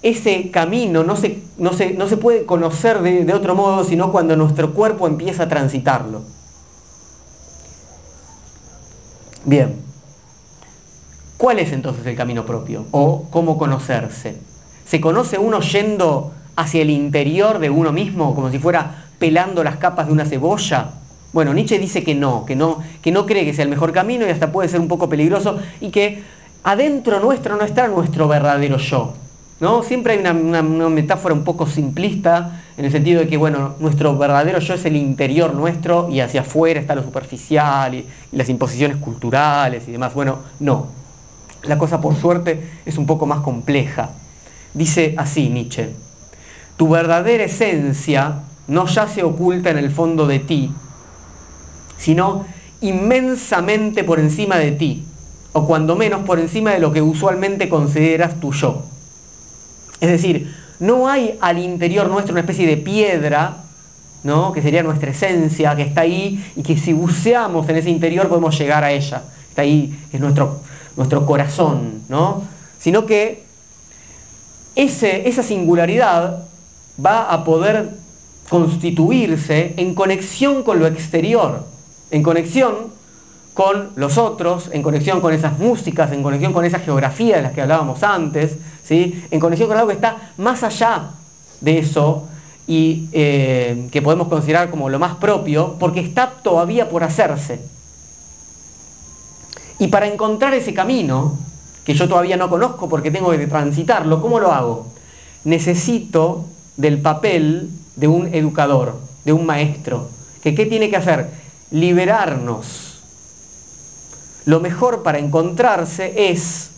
ese 0.00 0.50
camino 0.50 1.04
no 1.04 1.16
se, 1.16 1.42
no 1.58 1.70
no 1.96 2.08
se 2.08 2.16
puede 2.16 2.44
conocer 2.44 3.00
de 3.02 3.32
otro 3.34 3.54
modo 3.54 3.84
sino 3.84 4.10
cuando 4.10 4.34
nuestro 4.36 4.72
cuerpo 4.72 5.06
empieza 5.06 5.44
a 5.44 5.48
transitarlo. 5.48 6.22
Bien, 9.44 9.76
¿cuál 11.36 11.58
es 11.58 11.72
entonces 11.72 12.06
el 12.06 12.16
camino 12.16 12.46
propio? 12.46 12.86
¿O 12.92 13.26
cómo 13.30 13.58
conocerse? 13.58 14.51
¿Se 14.86 15.00
conoce 15.00 15.38
uno 15.38 15.60
yendo 15.60 16.32
hacia 16.56 16.82
el 16.82 16.90
interior 16.90 17.58
de 17.58 17.70
uno 17.70 17.92
mismo, 17.92 18.34
como 18.34 18.50
si 18.50 18.58
fuera 18.58 19.06
pelando 19.18 19.64
las 19.64 19.76
capas 19.76 20.06
de 20.06 20.12
una 20.12 20.24
cebolla? 20.24 20.90
Bueno, 21.32 21.54
Nietzsche 21.54 21.78
dice 21.78 22.04
que 22.04 22.14
no, 22.14 22.44
que 22.44 22.56
no, 22.56 22.82
que 23.00 23.10
no 23.10 23.24
cree 23.24 23.44
que 23.44 23.54
sea 23.54 23.64
el 23.64 23.70
mejor 23.70 23.92
camino 23.92 24.26
y 24.26 24.30
hasta 24.30 24.52
puede 24.52 24.68
ser 24.68 24.80
un 24.80 24.88
poco 24.88 25.08
peligroso 25.08 25.58
y 25.80 25.90
que 25.90 26.22
adentro 26.62 27.20
nuestro 27.20 27.56
no 27.56 27.64
está 27.64 27.88
nuestro 27.88 28.28
verdadero 28.28 28.76
yo. 28.76 29.14
¿no? 29.62 29.84
Siempre 29.84 30.14
hay 30.14 30.18
una, 30.18 30.62
metáfora 30.62 31.32
un 31.32 31.44
poco 31.44 31.68
simplista 31.68 32.62
en 32.76 32.84
el 32.84 32.90
sentido 32.90 33.20
de 33.20 33.28
que 33.28 33.36
bueno, 33.36 33.76
nuestro 33.78 34.18
verdadero 34.18 34.58
yo 34.58 34.74
es 34.74 34.84
el 34.84 34.96
interior 34.96 35.54
nuestro 35.54 36.08
y 36.10 36.18
hacia 36.18 36.40
afuera 36.40 36.80
está 36.80 36.96
lo 36.96 37.02
superficial 37.04 37.94
y 37.94 38.06
las 38.32 38.48
imposiciones 38.48 38.96
culturales 38.96 39.84
y 39.86 39.92
demás. 39.92 40.14
Bueno, 40.14 40.38
no. 40.58 40.88
La 41.62 41.78
cosa 41.78 42.00
por 42.00 42.16
suerte 42.16 42.60
es 42.84 42.98
un 42.98 43.06
poco 43.06 43.24
más 43.24 43.38
compleja. 43.38 44.10
Dice 44.74 45.14
así 45.18 45.48
Nietzsche, 45.48 45.90
tu 46.76 46.88
verdadera 46.88 47.44
esencia 47.44 48.40
no 48.68 48.86
yace 48.86 49.22
oculta 49.22 49.70
en 49.70 49.78
el 49.78 49.90
fondo 49.90 50.26
de 50.26 50.38
ti, 50.38 50.72
sino 51.98 52.46
inmensamente 52.80 54.02
por 54.02 54.18
encima 54.18 54.56
de 54.56 54.72
ti, 54.72 55.04
o 55.52 55.66
cuando 55.66 55.94
menos 55.94 56.22
por 56.22 56.40
encima 56.40 56.72
de 56.72 56.80
lo 56.80 56.92
que 56.92 57.02
usualmente 57.02 57.68
consideras 57.68 58.40
tu 58.40 58.52
yo. 58.52 58.82
Es 60.00 60.08
decir, 60.08 60.52
no 60.80 61.08
hay 61.08 61.38
al 61.40 61.58
interior 61.58 62.08
nuestro 62.08 62.32
una 62.32 62.40
especie 62.40 62.66
de 62.66 62.76
piedra, 62.76 63.58
¿no? 64.24 64.52
que 64.52 64.62
sería 64.62 64.82
nuestra 64.82 65.10
esencia, 65.10 65.76
que 65.76 65.82
está 65.82 66.00
ahí 66.00 66.44
y 66.56 66.62
que 66.62 66.76
si 66.76 66.92
buceamos 66.92 67.68
en 67.68 67.76
ese 67.76 67.90
interior 67.90 68.28
podemos 68.28 68.58
llegar 68.58 68.82
a 68.82 68.90
ella. 68.90 69.22
Está 69.48 69.62
ahí, 69.62 69.96
es 70.12 70.20
nuestro, 70.20 70.60
nuestro 70.96 71.26
corazón, 71.26 72.02
¿no? 72.08 72.42
Sino 72.80 73.06
que 73.06 73.44
esa 74.74 75.42
singularidad 75.42 76.44
va 77.04 77.32
a 77.32 77.44
poder 77.44 77.90
constituirse 78.48 79.74
en 79.76 79.94
conexión 79.94 80.62
con 80.62 80.78
lo 80.78 80.86
exterior, 80.86 81.66
en 82.10 82.22
conexión 82.22 82.92
con 83.54 83.90
los 83.96 84.18
otros, 84.18 84.70
en 84.72 84.82
conexión 84.82 85.20
con 85.20 85.32
esas 85.32 85.58
músicas, 85.58 86.12
en 86.12 86.22
conexión 86.22 86.52
con 86.52 86.64
esa 86.64 86.78
geografía 86.78 87.36
de 87.36 87.42
las 87.42 87.52
que 87.52 87.62
hablábamos 87.62 88.02
antes, 88.02 88.56
¿sí? 88.84 89.24
en 89.30 89.40
conexión 89.40 89.68
con 89.68 89.76
algo 89.76 89.88
que 89.88 89.94
está 89.94 90.32
más 90.38 90.62
allá 90.62 91.10
de 91.60 91.78
eso 91.78 92.28
y 92.66 93.08
eh, 93.12 93.88
que 93.90 94.00
podemos 94.00 94.28
considerar 94.28 94.70
como 94.70 94.88
lo 94.88 94.98
más 94.98 95.16
propio, 95.16 95.76
porque 95.78 96.00
está 96.00 96.30
todavía 96.42 96.88
por 96.88 97.04
hacerse. 97.04 97.60
Y 99.78 99.88
para 99.88 100.06
encontrar 100.06 100.54
ese 100.54 100.72
camino, 100.72 101.36
que 101.84 101.94
yo 101.94 102.08
todavía 102.08 102.36
no 102.36 102.48
conozco 102.48 102.88
porque 102.88 103.10
tengo 103.10 103.30
que 103.30 103.46
transitarlo, 103.46 104.20
¿cómo 104.20 104.38
lo 104.38 104.52
hago? 104.52 104.86
Necesito 105.44 106.44
del 106.76 107.00
papel 107.00 107.70
de 107.96 108.08
un 108.08 108.32
educador, 108.34 109.00
de 109.24 109.32
un 109.32 109.46
maestro. 109.46 110.08
¿Que 110.42 110.54
¿Qué 110.54 110.66
tiene 110.66 110.90
que 110.90 110.96
hacer? 110.96 111.30
Liberarnos. 111.70 113.00
Lo 114.44 114.60
mejor 114.60 115.02
para 115.02 115.18
encontrarse 115.18 116.30
es, 116.30 116.70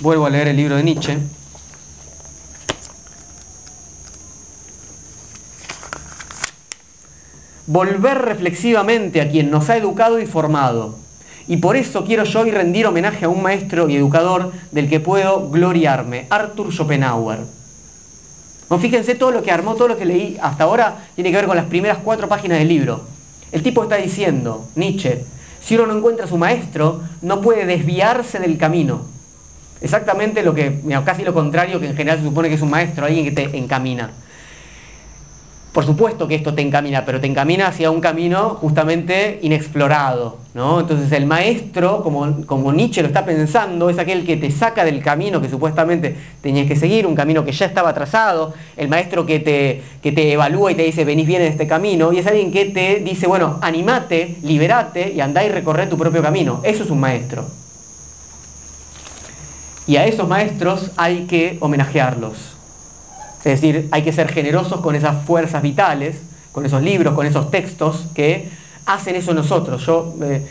vuelvo 0.00 0.26
a 0.26 0.30
leer 0.30 0.48
el 0.48 0.56
libro 0.56 0.76
de 0.76 0.82
Nietzsche, 0.84 1.18
volver 7.66 8.18
reflexivamente 8.18 9.20
a 9.20 9.30
quien 9.30 9.50
nos 9.50 9.70
ha 9.70 9.76
educado 9.76 10.20
y 10.20 10.26
formado 10.26 11.03
y 11.46 11.58
por 11.58 11.76
eso 11.76 12.04
quiero 12.04 12.24
yo 12.24 12.40
hoy 12.40 12.50
rendir 12.50 12.86
homenaje 12.86 13.26
a 13.26 13.28
un 13.28 13.42
maestro 13.42 13.88
y 13.88 13.96
educador 13.96 14.52
del 14.72 14.88
que 14.88 15.00
puedo 15.00 15.50
gloriarme, 15.50 16.26
Arthur 16.30 16.72
Schopenhauer. 16.72 17.40
fíjense 18.80 19.14
todo 19.14 19.30
lo 19.30 19.42
que 19.42 19.52
armó, 19.52 19.74
todo 19.74 19.88
lo 19.88 19.96
que 19.96 20.04
leí 20.04 20.36
hasta 20.40 20.64
ahora 20.64 20.96
tiene 21.14 21.30
que 21.30 21.36
ver 21.36 21.46
con 21.46 21.56
las 21.56 21.66
primeras 21.66 21.98
cuatro 21.98 22.28
páginas 22.28 22.58
del 22.58 22.68
libro. 22.68 23.02
El 23.52 23.62
tipo 23.62 23.82
está 23.82 23.96
diciendo, 23.96 24.66
Nietzsche, 24.74 25.24
si 25.62 25.76
uno 25.76 25.86
no 25.86 25.96
encuentra 25.96 26.24
a 26.24 26.28
su 26.28 26.36
maestro, 26.36 27.00
no 27.22 27.40
puede 27.40 27.66
desviarse 27.66 28.40
del 28.40 28.58
camino. 28.58 29.02
Exactamente 29.80 30.42
lo 30.42 30.54
que, 30.54 30.80
casi 31.04 31.24
lo 31.24 31.34
contrario 31.34 31.78
que 31.78 31.86
en 31.86 31.96
general 31.96 32.18
se 32.18 32.24
supone 32.24 32.48
que 32.48 32.54
es 32.54 32.62
un 32.62 32.70
maestro, 32.70 33.06
alguien 33.06 33.24
que 33.24 33.32
te 33.32 33.56
encamina. 33.56 34.10
Por 35.74 35.84
supuesto 35.84 36.28
que 36.28 36.36
esto 36.36 36.54
te 36.54 36.62
encamina, 36.62 37.04
pero 37.04 37.20
te 37.20 37.26
encamina 37.26 37.66
hacia 37.66 37.90
un 37.90 38.00
camino 38.00 38.50
justamente 38.60 39.40
inexplorado. 39.42 40.38
¿no? 40.54 40.78
Entonces 40.78 41.10
el 41.10 41.26
maestro, 41.26 42.00
como, 42.04 42.46
como 42.46 42.72
Nietzsche 42.72 43.02
lo 43.02 43.08
está 43.08 43.24
pensando, 43.24 43.90
es 43.90 43.98
aquel 43.98 44.24
que 44.24 44.36
te 44.36 44.52
saca 44.52 44.84
del 44.84 45.02
camino 45.02 45.40
que 45.40 45.48
supuestamente 45.48 46.14
tenías 46.40 46.68
que 46.68 46.76
seguir, 46.76 47.08
un 47.08 47.16
camino 47.16 47.44
que 47.44 47.50
ya 47.50 47.66
estaba 47.66 47.92
trazado, 47.92 48.54
el 48.76 48.86
maestro 48.86 49.26
que 49.26 49.40
te, 49.40 49.82
que 50.00 50.12
te 50.12 50.30
evalúa 50.34 50.70
y 50.70 50.76
te 50.76 50.84
dice 50.84 51.04
venís 51.04 51.26
bien 51.26 51.42
en 51.42 51.48
este 51.48 51.66
camino, 51.66 52.12
y 52.12 52.20
es 52.20 52.26
alguien 52.28 52.52
que 52.52 52.66
te 52.66 53.00
dice, 53.00 53.26
bueno, 53.26 53.58
animate, 53.60 54.36
liberate 54.44 55.12
y 55.12 55.20
andá 55.20 55.44
y 55.44 55.48
recorre 55.48 55.88
tu 55.88 55.98
propio 55.98 56.22
camino. 56.22 56.60
Eso 56.62 56.84
es 56.84 56.90
un 56.90 57.00
maestro. 57.00 57.46
Y 59.88 59.96
a 59.96 60.06
esos 60.06 60.28
maestros 60.28 60.92
hay 60.96 61.24
que 61.24 61.58
homenajearlos. 61.58 62.53
Es 63.44 63.60
decir, 63.60 63.88
hay 63.90 64.02
que 64.02 64.12
ser 64.12 64.32
generosos 64.32 64.80
con 64.80 64.94
esas 64.94 65.24
fuerzas 65.26 65.62
vitales, 65.62 66.16
con 66.50 66.64
esos 66.64 66.82
libros, 66.82 67.14
con 67.14 67.26
esos 67.26 67.50
textos 67.50 68.06
que 68.14 68.48
hacen 68.86 69.16
eso 69.16 69.34
nosotros. 69.34 69.84
Yo 69.84 70.14
eh, 70.22 70.46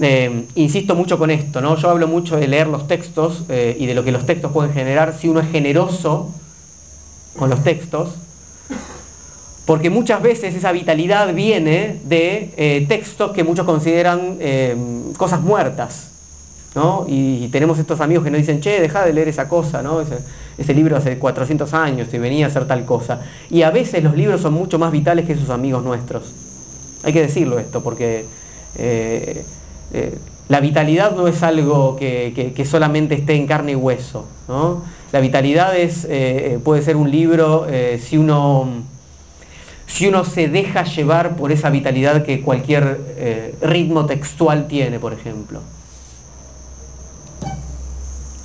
eh, 0.00 0.44
insisto 0.54 0.94
mucho 0.94 1.18
con 1.18 1.30
esto, 1.30 1.60
¿no? 1.60 1.76
Yo 1.76 1.90
hablo 1.90 2.06
mucho 2.06 2.36
de 2.36 2.46
leer 2.46 2.68
los 2.68 2.86
textos 2.86 3.44
eh, 3.48 3.76
y 3.78 3.86
de 3.86 3.94
lo 3.94 4.04
que 4.04 4.12
los 4.12 4.24
textos 4.24 4.52
pueden 4.52 4.72
generar 4.72 5.16
si 5.18 5.28
uno 5.28 5.40
es 5.40 5.50
generoso 5.50 6.30
con 7.36 7.50
los 7.50 7.64
textos, 7.64 8.10
porque 9.66 9.90
muchas 9.90 10.22
veces 10.22 10.54
esa 10.54 10.70
vitalidad 10.70 11.32
viene 11.34 11.98
de 12.04 12.84
textos 12.88 13.32
que 13.32 13.42
muchos 13.42 13.64
consideran 13.64 14.38
cosas 15.16 15.40
muertas, 15.40 16.10
¿no? 16.74 17.06
Y, 17.08 17.48
tenemos 17.48 17.78
estos 17.78 18.00
amigos 18.00 18.24
que 18.24 18.30
nos 18.30 18.40
dicen, 18.40 18.60
che, 18.60 18.80
deja 18.80 19.04
de 19.04 19.14
leer 19.14 19.28
esa 19.28 19.48
cosa, 19.48 19.80
¿no? 19.82 20.02
Ese 20.58 20.74
libro 20.74 20.96
hace 20.96 21.18
400 21.18 21.72
años 21.74 22.08
y 22.12 22.18
venía 22.18 22.46
a 22.46 22.48
hacer 22.48 22.66
tal 22.66 22.84
cosa. 22.84 23.20
Y 23.50 23.62
a 23.62 23.70
veces 23.70 24.02
los 24.02 24.16
libros 24.16 24.40
son 24.40 24.54
mucho 24.54 24.78
más 24.78 24.92
vitales 24.92 25.26
que 25.26 25.36
sus 25.36 25.50
amigos 25.50 25.82
nuestros. 25.82 26.32
Hay 27.02 27.12
que 27.12 27.22
decirlo 27.22 27.58
esto, 27.58 27.82
porque 27.82 28.26
eh, 28.76 29.44
eh, 29.92 30.18
la 30.48 30.60
vitalidad 30.60 31.16
no 31.16 31.26
es 31.26 31.42
algo 31.42 31.96
que, 31.96 32.64
solamente 32.68 33.14
esté 33.14 33.34
en 33.34 33.46
carne 33.46 33.72
y 33.72 33.76
hueso. 33.76 34.26
La 35.12 35.20
vitalidad 35.20 35.76
es, 35.76 36.06
eh, 36.08 36.58
puede 36.62 36.82
ser 36.82 36.96
un 36.96 37.10
libro 37.10 37.66
si, 38.00 38.18
uno, 38.18 38.68
si 39.86 40.08
uno 40.08 40.24
se 40.24 40.48
deja 40.48 40.84
llevar 40.84 41.36
por 41.36 41.52
esa 41.52 41.70
vitalidad 41.70 42.22
que 42.22 42.42
cualquier 42.42 43.56
ritmo 43.62 44.04
textual 44.06 44.68
tiene, 44.68 44.98
por 44.98 45.12
ejemplo. 45.12 45.60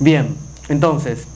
Bien, 0.00 0.36
entonces, 0.68 1.26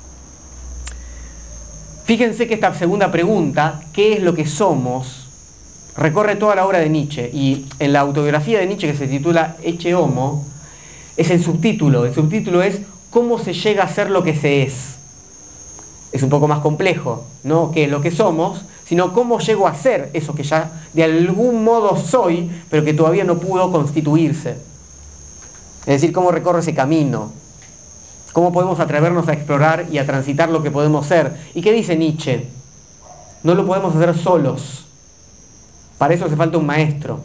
Fíjense 2.05 2.49
que 2.49 2.55
esta 2.55 2.75
segunda 2.75 3.11
pregunta, 3.11 3.81
¿qué 3.93 4.15
es 4.15 4.23
lo 4.23 4.35
que 4.35 4.47
somos? 4.47 5.23
recorre 5.97 6.37
toda 6.37 6.55
la 6.55 6.67
obra 6.67 6.79
de 6.79 6.89
Nietzsche 6.89 7.31
y 7.33 7.67
en 7.79 7.93
la 7.93 8.01
autobiografía 8.01 8.59
de 8.59 8.67
Nietzsche 8.67 8.91
que 8.91 8.97
se 8.97 9.07
titula 9.07 9.57
Eche 9.63 9.95
Homo, 9.95 10.45
es 11.17 11.31
el 11.31 11.43
subtítulo. 11.43 12.07
El 12.07 12.15
subtítulo 12.15 12.63
es 12.63 12.81
¿Cómo 13.11 13.39
se 13.39 13.53
llega 13.53 13.85
a 13.85 13.89
ser 13.89 14.09
lo 14.09 14.23
que 14.23 14.35
se 14.35 14.63
es? 14.63 14.97
Es 16.13 16.23
un 16.23 16.31
poco 16.31 16.49
más 16.49 16.61
complejo, 16.61 17.25
no 17.43 17.71
qué 17.71 17.85
es 17.85 17.91
lo 17.91 18.01
que 18.01 18.11
somos, 18.11 18.63
sino 18.87 19.13
cómo 19.13 19.39
llego 19.39 19.69
a 19.69 19.75
ser 19.75 20.11
eso 20.15 20.35
que 20.35 20.43
ya 20.43 20.83
de 20.95 21.05
algún 21.05 21.63
modo 21.63 21.97
soy, 21.97 22.51
pero 22.71 22.85
que 22.85 22.95
todavía 22.95 23.25
no 23.25 23.39
pudo 23.39 23.71
constituirse. 23.71 24.57
Es 25.81 25.87
decir, 25.87 26.13
cómo 26.13 26.31
recorre 26.31 26.61
ese 26.61 26.75
camino, 26.75 27.33
¿Cómo 28.33 28.53
podemos 28.53 28.81
atrevernos 28.81 29.29
a 29.29 29.35
explorar 29.35 29.87
y 29.91 29.99
a 29.99 30.07
transitar 30.07 30.49
lo 30.49 30.63
que 30.63 30.71
podemos 30.71 31.07
ser? 31.07 31.37
¿Y 31.55 31.61
qué 31.61 31.73
dice 31.73 31.97
Nietzsche? 31.97 32.47
No 33.43 33.55
lo 33.55 33.67
podemos 33.67 33.95
hacer 33.95 34.17
solos. 34.17 34.87
Para 35.99 36.15
eso 36.15 36.25
hace 36.25 36.37
falta 36.37 36.57
un 36.57 36.67
maestro. 36.67 37.21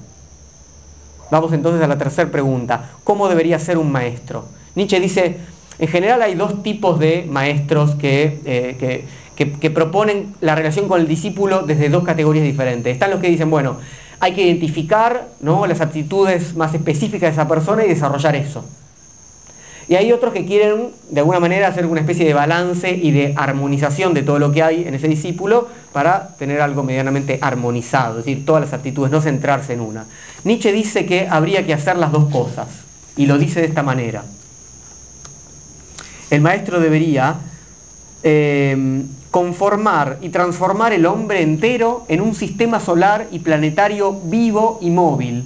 Vamos 1.31 1.53
entonces 1.53 1.81
a 1.81 1.87
la 1.87 1.97
tercera 1.97 2.29
pregunta. 2.29 2.91
¿Cómo 3.03 3.29
debería 3.29 3.57
ser 3.57 3.77
un 3.77 3.91
maestro? 3.91 4.45
Nietzsche 4.75 4.99
dice, 4.99 5.37
en 5.79 5.87
general 5.87 6.21
hay 6.21 6.35
dos 6.35 6.61
tipos 6.61 6.99
de 6.99 7.25
maestros 7.29 7.95
que, 7.95 8.41
eh, 8.45 9.05
que, 9.35 9.69
proponen 9.69 10.35
la 10.41 10.55
relación 10.55 10.87
con 10.87 10.99
el 10.99 11.07
discípulo 11.07 11.61
desde 11.61 11.89
dos 11.89 12.03
categorías 12.03 12.45
diferentes. 12.45 12.91
Están 12.91 13.11
los 13.11 13.19
que 13.19 13.29
dicen, 13.29 13.49
bueno, 13.49 13.77
hay 14.19 14.33
que 14.33 14.43
identificar 14.43 15.29
¿no? 15.39 15.65
las 15.67 15.79
aptitudes 15.81 16.55
más 16.55 16.73
específicas 16.73 17.29
de 17.29 17.41
esa 17.41 17.47
persona 17.47 17.85
y 17.85 17.89
desarrollar 17.89 18.35
eso. 18.35 18.65
Y 19.89 19.95
hay 19.95 20.11
otros 20.11 20.33
que 20.33 20.45
quieren 20.45 20.89
de 21.09 21.21
alguna 21.21 21.39
manera 21.39 21.67
hacer 21.67 21.85
una 21.85 22.01
especie 22.01 22.25
de 22.25 22.33
balance 22.33 22.91
y 22.91 23.11
de 23.11 23.33
armonización 23.37 24.13
de 24.13 24.21
todo 24.21 24.37
lo 24.37 24.51
que 24.51 24.61
hay 24.61 24.85
en 24.85 24.93
ese 24.93 25.07
discípulo 25.07 25.69
para 25.93 26.35
tener 26.37 26.59
algo 26.59 26.83
medianamente 26.83 27.39
armonizado, 27.41 28.19
es 28.19 28.25
decir, 28.25 28.45
todas 28.45 28.61
las 28.61 28.73
actitudes, 28.73 29.11
no 29.11 29.21
centrarse 29.21 29.73
en 29.73 29.79
una. 29.79 30.05
Nietzsche 30.43 30.73
dice 30.73 31.05
que 31.05 31.27
habría 31.29 31.65
que 31.65 31.73
hacer 31.73 31.97
las 31.97 32.11
dos 32.11 32.29
cosas 32.29 32.67
y 33.15 33.27
lo 33.27 33.37
dice 33.37 33.61
de 33.61 33.67
esta 33.67 33.81
manera. 33.81 34.25
El 36.29 36.41
maestro 36.41 36.81
debería 36.81 37.37
eh, 38.23 39.03
conformar 39.31 40.17
y 40.21 40.29
transformar 40.29 40.91
el 40.91 41.05
hombre 41.05 41.41
entero 41.41 42.05
en 42.09 42.19
un 42.19 42.35
sistema 42.35 42.81
solar 42.81 43.27
y 43.31 43.39
planetario 43.39 44.19
vivo 44.25 44.79
y 44.81 44.89
móvil, 44.89 45.45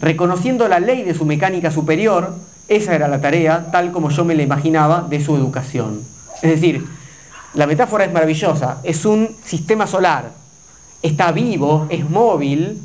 reconociendo 0.00 0.68
la 0.68 0.80
ley 0.80 1.02
de 1.04 1.14
su 1.14 1.24
mecánica 1.24 1.70
superior, 1.70 2.34
esa 2.68 2.94
era 2.94 3.08
la 3.08 3.20
tarea, 3.20 3.70
tal 3.70 3.92
como 3.92 4.10
yo 4.10 4.24
me 4.24 4.34
la 4.34 4.42
imaginaba, 4.42 5.06
de 5.08 5.22
su 5.22 5.36
educación. 5.36 6.00
Es 6.42 6.50
decir, 6.50 6.86
la 7.54 7.66
metáfora 7.66 8.04
es 8.04 8.12
maravillosa, 8.12 8.78
es 8.82 9.04
un 9.04 9.36
sistema 9.44 9.86
solar, 9.86 10.30
está 11.02 11.32
vivo, 11.32 11.86
es 11.90 12.08
móvil 12.08 12.80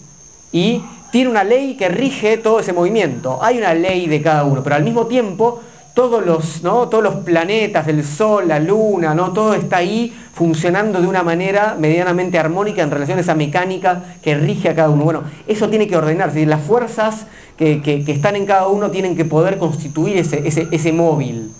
y 0.51 0.83
tiene 1.11 1.29
una 1.29 1.43
ley 1.43 1.75
que 1.75 1.87
rige 1.89 2.37
todo 2.37 2.59
ese 2.59 2.73
movimiento. 2.73 3.39
Hay 3.41 3.57
una 3.57 3.73
ley 3.73 4.07
de 4.07 4.21
cada 4.21 4.43
uno, 4.43 4.61
pero 4.63 4.75
al 4.75 4.83
mismo 4.83 5.07
tiempo 5.07 5.61
todos 5.97 6.23
los, 6.23 6.61
¿no? 6.61 6.89
todos 6.89 7.03
los 7.03 7.15
planetas, 7.23 7.87
el 7.87 8.05
Sol, 8.05 8.47
la 8.47 8.59
Luna, 8.59 9.15
¿no? 9.15 9.33
todo 9.33 9.55
está 9.55 9.77
ahí 9.77 10.15
funcionando 10.31 11.01
de 11.01 11.07
una 11.07 11.23
manera 11.23 11.75
medianamente 11.79 12.37
armónica 12.37 12.83
en 12.83 12.91
relación 12.91 13.17
a 13.17 13.21
esa 13.21 13.33
mecánica 13.33 14.03
que 14.21 14.35
rige 14.35 14.69
a 14.69 14.75
cada 14.75 14.91
uno. 14.91 15.03
Bueno, 15.03 15.23
eso 15.47 15.69
tiene 15.69 15.87
que 15.87 15.97
ordenarse, 15.97 16.45
las 16.45 16.61
fuerzas 16.61 17.25
que, 17.57 18.03
están 18.05 18.35
en 18.35 18.45
cada 18.45 18.67
uno 18.67 18.91
tienen 18.91 19.15
que 19.15 19.25
poder 19.25 19.57
constituir 19.57 20.17
ese, 20.17 20.47
ese, 20.47 20.67
ese 20.69 20.93
móvil. 20.93 21.51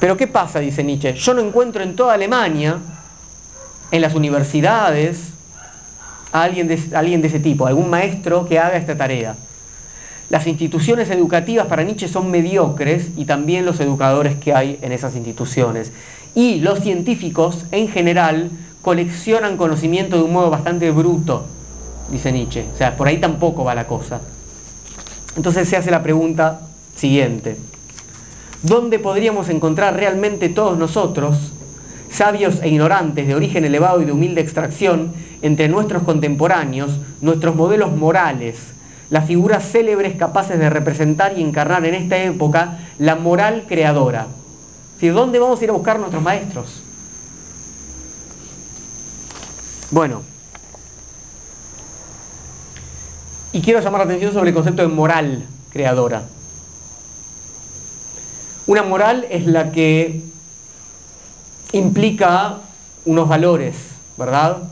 Pero 0.00 0.18
¿qué 0.18 0.26
pasa? 0.26 0.58
Dice 0.58 0.84
Nietzsche. 0.84 1.14
Yo 1.14 1.32
no 1.32 1.40
encuentro 1.40 1.82
en 1.82 1.96
toda 1.96 2.12
Alemania, 2.12 2.76
en 3.90 4.02
las 4.02 4.14
universidades, 4.14 5.30
a 6.32 6.42
alguien 6.42 6.68
de, 6.68 6.78
a 6.94 6.98
alguien 6.98 7.22
de 7.22 7.28
ese 7.28 7.40
tipo, 7.40 7.66
algún 7.66 7.88
maestro 7.88 8.44
que 8.44 8.58
haga 8.58 8.76
esta 8.76 8.94
tarea. 8.94 9.34
Las 10.30 10.46
instituciones 10.46 11.10
educativas 11.10 11.66
para 11.66 11.82
Nietzsche 11.82 12.08
son 12.08 12.30
mediocres 12.30 13.08
y 13.16 13.26
también 13.26 13.66
los 13.66 13.80
educadores 13.80 14.36
que 14.36 14.54
hay 14.54 14.78
en 14.82 14.92
esas 14.92 15.14
instituciones. 15.16 15.92
Y 16.34 16.60
los 16.60 16.80
científicos, 16.80 17.66
en 17.72 17.88
general, 17.88 18.50
coleccionan 18.82 19.56
conocimiento 19.56 20.16
de 20.16 20.22
un 20.24 20.32
modo 20.32 20.50
bastante 20.50 20.90
bruto, 20.90 21.46
dice 22.10 22.32
Nietzsche. 22.32 22.64
O 22.74 22.76
sea, 22.76 22.96
por 22.96 23.08
ahí 23.08 23.18
tampoco 23.18 23.64
va 23.64 23.74
la 23.74 23.86
cosa. 23.86 24.20
Entonces 25.36 25.68
se 25.68 25.76
hace 25.76 25.90
la 25.90 26.02
pregunta 26.02 26.60
siguiente. 26.96 27.56
¿Dónde 28.62 28.98
podríamos 28.98 29.48
encontrar 29.48 29.96
realmente 29.96 30.48
todos 30.48 30.78
nosotros, 30.78 31.52
sabios 32.10 32.60
e 32.62 32.68
ignorantes 32.68 33.26
de 33.26 33.34
origen 33.34 33.64
elevado 33.64 34.00
y 34.00 34.04
de 34.04 34.12
humilde 34.12 34.40
extracción, 34.40 35.12
entre 35.42 35.68
nuestros 35.68 36.02
contemporáneos, 36.02 36.98
nuestros 37.20 37.54
modelos 37.54 37.94
morales, 37.94 38.73
las 39.14 39.26
figuras 39.26 39.70
célebres 39.70 40.16
capaces 40.16 40.58
de 40.58 40.68
representar 40.68 41.38
y 41.38 41.40
encarnar 41.40 41.86
en 41.86 41.94
esta 41.94 42.18
época 42.18 42.80
la 42.98 43.14
moral 43.14 43.64
creadora. 43.68 44.26
¿Dónde 45.00 45.38
vamos 45.38 45.60
a 45.60 45.64
ir 45.64 45.70
a 45.70 45.72
buscar 45.72 46.00
nuestros 46.00 46.20
maestros? 46.20 46.82
Bueno, 49.92 50.22
y 53.52 53.60
quiero 53.60 53.78
llamar 53.78 54.00
la 54.00 54.06
atención 54.06 54.32
sobre 54.32 54.48
el 54.48 54.54
concepto 54.56 54.82
de 54.82 54.88
moral 54.88 55.46
creadora. 55.70 56.24
Una 58.66 58.82
moral 58.82 59.28
es 59.30 59.46
la 59.46 59.70
que 59.70 60.22
implica 61.70 62.58
unos 63.04 63.28
valores, 63.28 63.76
¿verdad? 64.16 64.64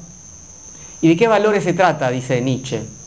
¿Y 1.01 1.11
de 1.11 1.17
qué 1.17 1.29
valores 1.29 1.63
se 1.63 1.75
trata? 1.75 2.11
Dice 2.11 2.41
Nietzsche 2.41 3.02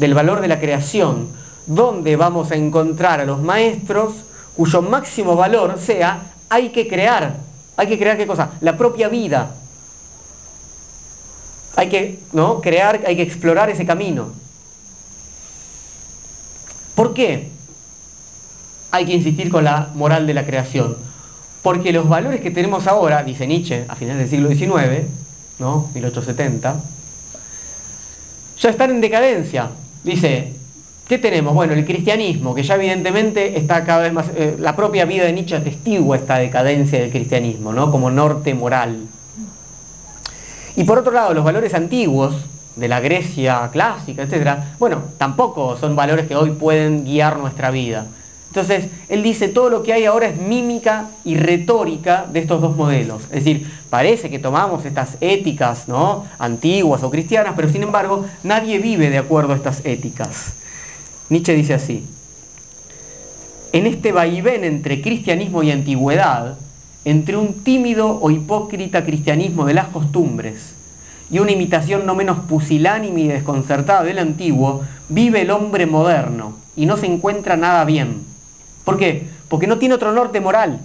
del 0.00 0.14
valor 0.14 0.40
de 0.40 0.48
la 0.48 0.58
creación, 0.58 1.28
donde 1.66 2.16
vamos 2.16 2.50
a 2.50 2.56
encontrar 2.56 3.20
a 3.20 3.26
los 3.26 3.40
maestros 3.42 4.14
cuyo 4.56 4.80
máximo 4.80 5.36
valor 5.36 5.78
sea 5.78 6.32
hay 6.48 6.70
que 6.70 6.88
crear. 6.88 7.36
Hay 7.76 7.86
que 7.86 7.98
crear 7.98 8.16
qué 8.16 8.26
cosa? 8.26 8.52
La 8.62 8.76
propia 8.76 9.08
vida. 9.08 9.54
Hay 11.76 11.88
que 11.88 12.18
¿no? 12.32 12.60
crear, 12.60 13.02
hay 13.06 13.14
que 13.14 13.22
explorar 13.22 13.68
ese 13.68 13.84
camino. 13.84 14.30
¿Por 16.94 17.14
qué 17.14 17.50
hay 18.90 19.04
que 19.04 19.12
insistir 19.12 19.50
con 19.50 19.64
la 19.64 19.90
moral 19.94 20.26
de 20.26 20.34
la 20.34 20.46
creación? 20.46 20.96
Porque 21.62 21.92
los 21.92 22.08
valores 22.08 22.40
que 22.40 22.50
tenemos 22.50 22.86
ahora, 22.86 23.22
dice 23.22 23.46
Nietzsche 23.46 23.84
a 23.86 23.94
finales 23.96 24.30
del 24.30 24.30
siglo 24.30 24.48
XIX, 24.48 25.06
¿no? 25.58 25.90
1870, 25.94 26.80
ya 28.58 28.70
están 28.70 28.90
en 28.90 29.00
decadencia. 29.00 29.70
Dice, 30.04 30.54
¿qué 31.08 31.18
tenemos? 31.18 31.54
Bueno, 31.54 31.74
el 31.74 31.84
cristianismo, 31.84 32.54
que 32.54 32.62
ya 32.62 32.74
evidentemente 32.74 33.58
está 33.58 33.84
cada 33.84 34.02
vez 34.02 34.12
más... 34.12 34.26
Eh, 34.36 34.56
la 34.58 34.76
propia 34.76 35.04
vida 35.04 35.24
de 35.24 35.32
Nietzsche 35.32 35.56
atestigua 35.56 36.16
esta 36.16 36.36
decadencia 36.36 37.00
del 37.00 37.10
cristianismo, 37.10 37.72
¿no? 37.72 37.90
Como 37.90 38.10
norte 38.10 38.54
moral. 38.54 39.06
Y 40.76 40.84
por 40.84 40.98
otro 40.98 41.12
lado, 41.12 41.34
los 41.34 41.44
valores 41.44 41.74
antiguos, 41.74 42.34
de 42.76 42.88
la 42.88 43.00
Grecia 43.00 43.68
clásica, 43.72 44.22
etc., 44.22 44.58
bueno, 44.78 45.02
tampoco 45.18 45.76
son 45.76 45.96
valores 45.96 46.26
que 46.26 46.36
hoy 46.36 46.50
pueden 46.50 47.04
guiar 47.04 47.38
nuestra 47.38 47.70
vida. 47.70 48.06
Entonces, 48.50 48.88
él 49.08 49.22
dice, 49.22 49.46
todo 49.46 49.70
lo 49.70 49.84
que 49.84 49.92
hay 49.92 50.06
ahora 50.06 50.26
es 50.26 50.36
mímica 50.36 51.08
y 51.24 51.36
retórica 51.36 52.26
de 52.32 52.40
estos 52.40 52.60
dos 52.60 52.76
modelos. 52.76 53.22
Es 53.30 53.44
decir, 53.44 53.70
parece 53.88 54.28
que 54.28 54.40
tomamos 54.40 54.84
estas 54.84 55.16
éticas 55.20 55.86
¿no? 55.86 56.26
antiguas 56.36 57.04
o 57.04 57.10
cristianas, 57.10 57.52
pero 57.54 57.68
sin 57.68 57.84
embargo, 57.84 58.26
nadie 58.42 58.80
vive 58.80 59.08
de 59.08 59.18
acuerdo 59.18 59.52
a 59.52 59.56
estas 59.56 59.86
éticas. 59.86 60.54
Nietzsche 61.28 61.54
dice 61.54 61.74
así, 61.74 62.04
en 63.72 63.86
este 63.86 64.10
vaivén 64.10 64.64
entre 64.64 65.00
cristianismo 65.00 65.62
y 65.62 65.70
antigüedad, 65.70 66.58
entre 67.04 67.36
un 67.36 67.62
tímido 67.62 68.18
o 68.20 68.32
hipócrita 68.32 69.04
cristianismo 69.04 69.64
de 69.64 69.74
las 69.74 69.86
costumbres 69.86 70.74
y 71.30 71.38
una 71.38 71.52
imitación 71.52 72.04
no 72.04 72.16
menos 72.16 72.40
pusilánime 72.40 73.20
y 73.20 73.28
desconcertada 73.28 74.02
del 74.02 74.18
antiguo, 74.18 74.82
vive 75.08 75.42
el 75.42 75.52
hombre 75.52 75.86
moderno 75.86 76.54
y 76.74 76.86
no 76.86 76.96
se 76.96 77.06
encuentra 77.06 77.56
nada 77.56 77.84
bien 77.84 78.28
¿Por 78.90 78.98
qué? 78.98 79.24
Porque 79.48 79.68
no 79.68 79.78
tiene 79.78 79.94
otro 79.94 80.10
norte 80.10 80.40
moral. 80.40 80.80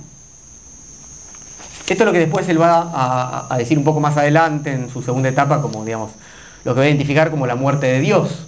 Esto 1.88 2.04
es 2.04 2.06
lo 2.06 2.12
que 2.12 2.20
después 2.20 2.48
él 2.50 2.62
va 2.62 3.48
a, 3.50 3.58
decir 3.58 3.80
un 3.80 3.84
poco 3.84 4.00
más 4.00 4.16
adelante 4.16 4.72
en 4.72 4.92
su 4.92 5.02
segunda 5.02 5.28
etapa, 5.28 5.60
como 5.60 5.84
digamos, 5.84 6.12
lo 6.64 6.76
que 6.76 6.82
va 6.82 6.86
a 6.86 6.88
identificar 6.88 7.32
como 7.32 7.48
la 7.48 7.56
muerte 7.56 7.88
de 7.88 8.02
Dios. 8.02 8.46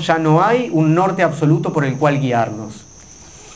Ya 0.00 0.18
no 0.18 0.42
hay 0.42 0.68
un 0.72 0.96
norte 0.96 1.22
absoluto 1.22 1.72
por 1.72 1.84
el 1.84 1.96
cual 1.96 2.18
guiarnos. 2.18 2.84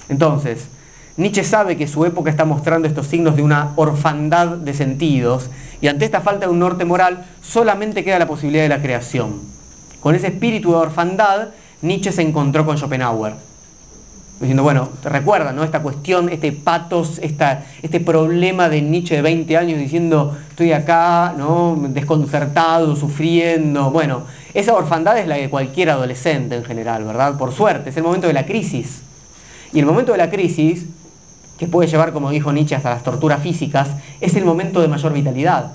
Entonces, 0.08 0.68
Nietzsche 1.16 1.42
sabe 1.42 1.76
que 1.76 1.88
su 1.88 2.04
época 2.04 2.30
está 2.30 2.44
mostrando 2.44 2.86
estos 2.86 3.08
signos 3.08 3.34
de 3.34 3.42
una 3.42 3.72
orfandad 3.74 4.46
de 4.46 4.74
sentidos 4.74 5.50
y 5.80 5.88
ante 5.88 6.04
esta 6.04 6.20
falta 6.20 6.46
de 6.46 6.52
un 6.52 6.60
norte 6.60 6.84
moral 6.84 7.26
solamente 7.42 8.04
queda 8.04 8.20
la 8.20 8.28
posibilidad 8.28 8.62
de 8.62 8.68
la 8.68 8.80
creación. 8.80 9.40
Con 9.98 10.14
ese 10.14 10.28
espíritu 10.28 10.70
de 10.70 10.76
orfandad, 10.76 11.48
Nietzsche 11.80 12.12
se 12.12 12.22
encontró 12.22 12.64
con 12.64 12.78
Schopenhauer 12.78 13.34
diciendo, 14.42 14.62
bueno, 14.62 14.88
te 15.02 15.08
recuerda, 15.08 15.52
¿no? 15.52 15.64
Esta 15.64 15.80
cuestión, 15.80 16.28
este 16.28 16.52
patos, 16.52 17.18
esta, 17.22 17.64
este 17.82 18.00
problema 18.00 18.68
de 18.68 18.82
Nietzsche 18.82 19.16
de 19.16 19.22
20 19.22 19.56
años 19.56 19.78
diciendo, 19.78 20.36
estoy 20.50 20.72
acá, 20.72 21.34
¿no? 21.36 21.78
Desconcertado, 21.88 22.96
sufriendo. 22.96 23.90
Bueno, 23.90 24.24
esa 24.54 24.74
orfandad 24.74 25.18
es 25.18 25.28
la 25.28 25.36
de 25.36 25.48
cualquier 25.48 25.90
adolescente 25.90 26.56
en 26.56 26.64
general, 26.64 27.04
¿verdad? 27.04 27.38
Por 27.38 27.52
suerte, 27.52 27.90
es 27.90 27.96
el 27.96 28.02
momento 28.02 28.26
de 28.26 28.32
la 28.32 28.44
crisis. 28.44 29.02
Y 29.72 29.78
el 29.78 29.86
momento 29.86 30.12
de 30.12 30.18
la 30.18 30.28
crisis, 30.28 30.86
que 31.58 31.68
puede 31.68 31.88
llevar, 31.88 32.12
como 32.12 32.30
dijo 32.30 32.52
Nietzsche, 32.52 32.74
hasta 32.74 32.90
las 32.90 33.02
torturas 33.04 33.40
físicas, 33.42 33.90
es 34.20 34.34
el 34.34 34.44
momento 34.44 34.80
de 34.80 34.88
mayor 34.88 35.12
vitalidad. 35.12 35.72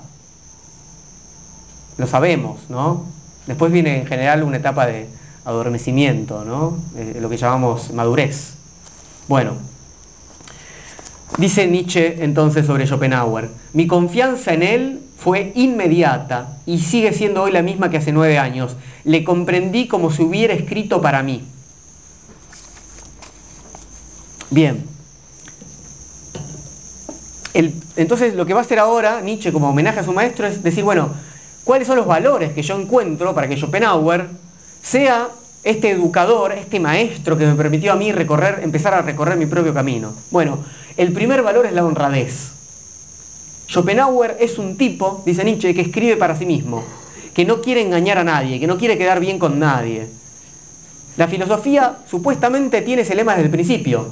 Lo 1.96 2.06
sabemos, 2.06 2.60
¿no? 2.68 3.04
Después 3.46 3.72
viene 3.72 3.98
en 4.00 4.06
general 4.06 4.42
una 4.42 4.58
etapa 4.58 4.86
de 4.86 5.08
adormecimiento, 5.46 6.44
¿no? 6.44 6.76
Eh, 6.96 7.16
lo 7.20 7.30
que 7.30 7.38
llamamos 7.38 7.92
madurez. 7.94 8.57
Bueno, 9.28 9.52
dice 11.36 11.66
Nietzsche 11.66 12.24
entonces 12.24 12.66
sobre 12.66 12.86
Schopenhauer, 12.86 13.50
mi 13.74 13.86
confianza 13.86 14.54
en 14.54 14.62
él 14.62 15.00
fue 15.18 15.52
inmediata 15.54 16.58
y 16.64 16.78
sigue 16.78 17.12
siendo 17.12 17.42
hoy 17.42 17.52
la 17.52 17.60
misma 17.60 17.90
que 17.90 17.98
hace 17.98 18.12
nueve 18.12 18.38
años. 18.38 18.76
Le 19.04 19.24
comprendí 19.24 19.86
como 19.86 20.10
si 20.10 20.22
hubiera 20.22 20.54
escrito 20.54 21.02
para 21.02 21.22
mí. 21.22 21.44
Bien. 24.50 24.82
entonces 27.96 28.34
lo 28.34 28.46
que 28.46 28.54
va 28.54 28.60
a 28.60 28.62
hacer 28.62 28.78
ahora 28.78 29.20
Nietzsche 29.20 29.52
como 29.52 29.68
homenaje 29.68 30.00
a 30.00 30.04
su 30.04 30.12
maestro 30.12 30.46
es 30.46 30.62
decir, 30.62 30.84
bueno, 30.84 31.10
cuáles 31.64 31.86
son 31.86 31.96
los 31.96 32.06
valores 32.06 32.52
que 32.52 32.62
yo 32.62 32.80
encuentro 32.80 33.34
para 33.34 33.46
que 33.46 33.56
Schopenhauer 33.56 34.28
sea 34.80 35.28
este 35.64 35.90
educador, 35.90 36.52
este 36.52 36.80
maestro 36.80 37.36
que 37.36 37.46
me 37.46 37.54
permitió 37.54 37.92
a 37.92 37.96
mí 37.96 38.12
recorrer, 38.12 38.60
empezar 38.62 38.94
a 38.94 39.02
recorrer 39.02 39.36
mi 39.36 39.46
propio 39.46 39.74
camino. 39.74 40.14
Bueno, 40.30 40.58
el 40.96 41.12
primer 41.12 41.42
valor 41.42 41.66
es 41.66 41.72
la 41.72 41.84
honradez. 41.84 42.52
Schopenhauer 43.68 44.36
es 44.40 44.58
un 44.58 44.76
tipo, 44.76 45.22
dice 45.26 45.44
Nietzsche, 45.44 45.74
que 45.74 45.82
escribe 45.82 46.16
para 46.16 46.36
sí 46.36 46.46
mismo, 46.46 46.82
que 47.34 47.44
no 47.44 47.60
quiere 47.60 47.82
engañar 47.82 48.18
a 48.18 48.24
nadie, 48.24 48.58
que 48.58 48.66
no 48.66 48.78
quiere 48.78 48.96
quedar 48.96 49.20
bien 49.20 49.38
con 49.38 49.58
nadie. 49.58 50.08
La 51.18 51.28
filosofía 51.28 51.98
supuestamente 52.08 52.80
tiene 52.80 53.02
ese 53.02 53.14
lema 53.14 53.32
desde 53.32 53.46
el 53.46 53.50
principio. 53.50 54.08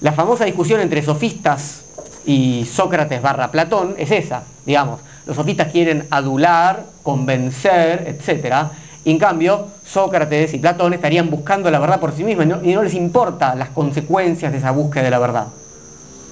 La 0.00 0.12
famosa 0.12 0.44
discusión 0.44 0.80
entre 0.80 1.02
sofistas 1.02 1.82
y 2.24 2.64
Sócrates 2.64 3.20
barra 3.20 3.50
Platón 3.50 3.94
es 3.98 4.10
esa, 4.10 4.44
digamos. 4.64 5.00
Los 5.26 5.36
sofistas 5.36 5.72
quieren 5.72 6.06
adular, 6.10 6.86
convencer, 7.02 8.04
etc. 8.06 8.68
Y 9.06 9.12
en 9.12 9.20
cambio, 9.20 9.68
Sócrates 9.86 10.52
y 10.52 10.58
Platón 10.58 10.92
estarían 10.92 11.30
buscando 11.30 11.70
la 11.70 11.78
verdad 11.78 12.00
por 12.00 12.10
sí 12.10 12.24
mismos 12.24 12.44
y 12.64 12.72
no, 12.74 12.82
les 12.82 12.94
importa 12.94 13.54
las 13.54 13.68
consecuencias 13.68 14.50
de 14.50 14.58
esa 14.58 14.72
búsqueda 14.72 15.04
de 15.04 15.10
la 15.12 15.20
verdad. 15.20 15.46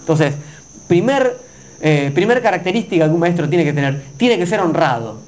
Entonces, 0.01 0.35
primer, 0.89 1.39
eh, 1.81 2.11
primer 2.13 2.43
característica 2.43 3.05
que 3.05 3.13
un 3.13 3.21
maestro 3.21 3.49
tiene 3.49 3.63
que 3.63 3.73
tener, 3.73 4.03
tiene 4.17 4.37
que 4.39 4.45
ser 4.45 4.61
honrado. 4.61 5.19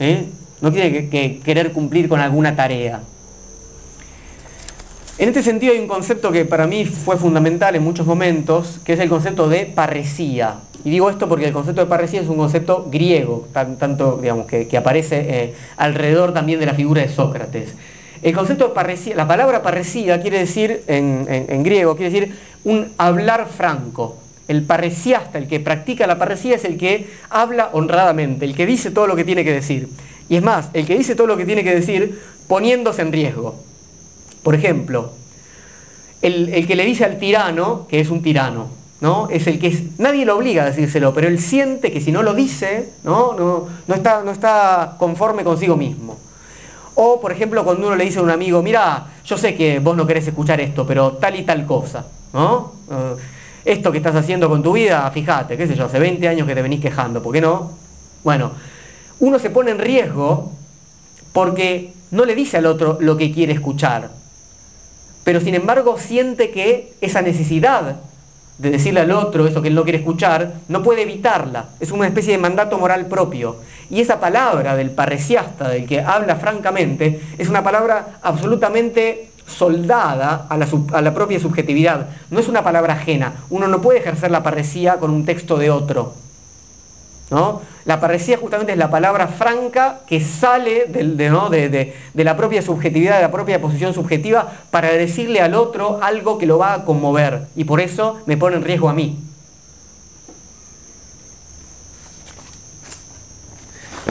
¿eh? 0.00 0.26
No 0.60 0.72
tiene 0.72 1.08
que 1.08 1.38
querer 1.38 1.70
cumplir 1.70 2.08
con 2.08 2.18
alguna 2.18 2.56
tarea. 2.56 3.00
En 5.18 5.28
este 5.28 5.44
sentido 5.44 5.74
hay 5.74 5.78
un 5.78 5.86
concepto 5.86 6.32
que 6.32 6.46
para 6.46 6.66
mí 6.66 6.84
fue 6.84 7.16
fundamental 7.16 7.76
en 7.76 7.84
muchos 7.84 8.08
momentos, 8.08 8.80
que 8.84 8.94
es 8.94 8.98
el 8.98 9.08
concepto 9.08 9.48
de 9.48 9.66
parresía. 9.66 10.56
Y 10.84 10.90
digo 10.90 11.10
esto 11.10 11.28
porque 11.28 11.46
el 11.46 11.52
concepto 11.52 11.80
de 11.80 11.88
parresía 11.88 12.20
es 12.20 12.28
un 12.28 12.36
concepto 12.36 12.86
griego, 12.90 13.48
tanto 13.52 14.18
digamos, 14.22 14.46
que, 14.46 14.76
aparece 14.76 15.26
eh, 15.28 15.54
alrededor 15.76 16.32
también 16.32 16.60
de 16.60 16.66
la 16.66 16.74
figura 16.74 17.02
de 17.02 17.08
Sócrates. 17.08 17.74
El 18.22 18.34
concepto 18.34 18.68
de 18.68 18.74
parresía, 18.74 19.14
la 19.14 19.28
palabra 19.28 19.62
parresía 19.62 20.20
quiere 20.20 20.38
decir, 20.38 20.82
en, 20.86 21.62
griego, 21.62 21.96
quiere 21.96 22.12
decir 22.12 22.36
un 22.64 22.92
hablar 22.98 23.46
franco. 23.48 24.18
El 24.48 24.62
parresiasta, 24.62 25.38
el 25.38 25.46
que 25.46 25.60
practica 25.60 26.06
la 26.06 26.18
parresía, 26.18 26.56
es 26.56 26.64
el 26.64 26.78
que 26.78 27.06
habla 27.28 27.70
honradamente, 27.72 28.44
el 28.44 28.54
que 28.54 28.66
dice 28.66 28.90
todo 28.90 29.06
lo 29.06 29.14
que 29.14 29.24
tiene 29.24 29.44
que 29.44 29.52
decir. 29.52 29.88
Y 30.28 30.36
es 30.36 30.42
más, 30.42 30.70
el 30.72 30.86
que 30.86 30.96
dice 30.96 31.14
todo 31.14 31.26
lo 31.26 31.36
que 31.36 31.44
tiene 31.44 31.62
que 31.62 31.74
decir 31.74 32.18
poniéndose 32.48 33.02
en 33.02 33.12
riesgo. 33.12 33.56
Por 34.42 34.54
ejemplo, 34.54 35.12
el, 36.22 36.66
que 36.66 36.74
le 36.74 36.84
dice 36.84 37.04
al 37.04 37.18
tirano 37.18 37.86
que 37.88 38.00
es 38.00 38.10
un 38.10 38.22
tirano, 38.22 38.68
¿no? 39.00 39.28
Es 39.30 39.46
el 39.46 39.58
que 39.58 39.90
nadie 39.98 40.24
lo 40.24 40.36
obliga 40.36 40.64
a 40.64 40.66
decírselo, 40.66 41.14
pero 41.14 41.28
él 41.28 41.38
siente 41.38 41.92
que 41.92 42.00
si 42.00 42.10
no 42.10 42.22
lo 42.22 42.34
dice, 42.34 42.90
¿no? 43.04 43.34
No, 43.86 43.94
está, 43.94 44.22
no 44.22 44.30
está 44.30 44.96
conforme 44.98 45.44
consigo 45.44 45.76
mismo. 45.76 46.18
O, 46.94 47.20
por 47.20 47.30
ejemplo, 47.30 47.64
cuando 47.64 47.86
uno 47.86 47.96
le 47.96 48.04
dice 48.04 48.18
a 48.18 48.22
un 48.22 48.30
amigo, 48.30 48.60
mira, 48.60 49.06
yo 49.24 49.38
sé 49.38 49.54
que 49.54 49.78
vos 49.78 49.96
no 49.96 50.06
querés 50.06 50.26
escuchar 50.26 50.60
esto, 50.60 50.84
pero 50.84 51.12
tal 51.12 51.36
y 51.36 51.44
tal 51.44 51.64
cosa, 51.64 52.06
¿no? 52.32 52.72
Eh, 52.90 53.16
esto 53.64 53.92
que 53.92 53.98
estás 53.98 54.16
haciendo 54.16 54.48
con 54.48 54.62
tu 54.62 54.72
vida, 54.72 55.08
fíjate, 55.12 55.56
qué 55.56 55.68
sé 55.68 55.76
yo, 55.76 55.84
hace 55.84 56.00
20 56.00 56.26
años 56.26 56.46
que 56.46 56.54
te 56.54 56.62
venís 56.62 56.80
quejando, 56.80 57.22
¿por 57.22 57.32
qué 57.32 57.40
no? 57.40 57.70
Bueno, 58.24 58.50
uno 59.20 59.38
se 59.38 59.50
pone 59.50 59.70
en 59.70 59.78
riesgo 59.78 60.52
porque 61.32 61.92
no 62.10 62.24
le 62.24 62.34
dice 62.34 62.56
al 62.56 62.66
otro 62.66 62.98
lo 63.00 63.16
que 63.16 63.30
quiere 63.30 63.52
escuchar, 63.52 64.10
pero 65.22 65.40
sin 65.40 65.54
embargo 65.54 65.98
siente 65.98 66.50
que 66.50 66.94
esa 67.00 67.22
necesidad 67.22 68.00
de 68.58 68.70
decirle 68.70 69.00
al 69.00 69.12
otro 69.12 69.46
eso 69.46 69.62
que 69.62 69.68
él 69.68 69.74
no 69.74 69.84
quiere 69.84 69.98
escuchar, 69.98 70.54
no 70.68 70.82
puede 70.82 71.02
evitarla. 71.02 71.66
Es 71.80 71.92
una 71.92 72.06
especie 72.06 72.32
de 72.32 72.38
mandato 72.38 72.76
moral 72.78 73.06
propio. 73.06 73.56
Y 73.88 74.00
esa 74.00 74.20
palabra 74.20 74.76
del 74.76 74.90
parresiasta, 74.90 75.68
del 75.68 75.86
que 75.86 76.00
habla 76.00 76.36
francamente, 76.36 77.20
es 77.38 77.48
una 77.48 77.62
palabra 77.62 78.18
absolutamente 78.22 79.30
soldada 79.46 80.46
a 80.48 80.56
la, 80.56 80.68
a 80.92 81.00
la 81.00 81.14
propia 81.14 81.40
subjetividad. 81.40 82.08
No 82.30 82.40
es 82.40 82.48
una 82.48 82.62
palabra 82.62 82.94
ajena. 82.94 83.32
Uno 83.48 83.68
no 83.68 83.80
puede 83.80 84.00
ejercer 84.00 84.30
la 84.30 84.42
parresía 84.42 84.96
con 84.96 85.10
un 85.10 85.24
texto 85.24 85.56
de 85.56 85.70
otro. 85.70 86.14
¿No? 87.30 87.62
La 87.84 88.00
parresía 88.00 88.36
justamente 88.36 88.72
es 88.72 88.78
la 88.78 88.90
palabra 88.90 89.28
franca 89.28 90.00
que 90.06 90.20
sale 90.20 90.86
de, 90.86 91.94
la 92.14 92.36
propia 92.36 92.62
subjetividad, 92.62 93.16
de 93.16 93.22
la 93.22 93.30
propia 93.30 93.60
posición 93.60 93.94
subjetiva, 93.94 94.52
para 94.70 94.92
decirle 94.92 95.40
al 95.40 95.54
otro 95.54 95.98
algo 96.02 96.38
que 96.38 96.46
lo 96.46 96.58
va 96.58 96.74
a 96.74 96.84
conmover. 96.84 97.46
Y 97.56 97.64
por 97.64 97.80
eso 97.80 98.18
me 98.26 98.36
pone 98.36 98.56
en 98.56 98.64
riesgo 98.64 98.88
a 98.88 98.92
mí. 98.92 99.18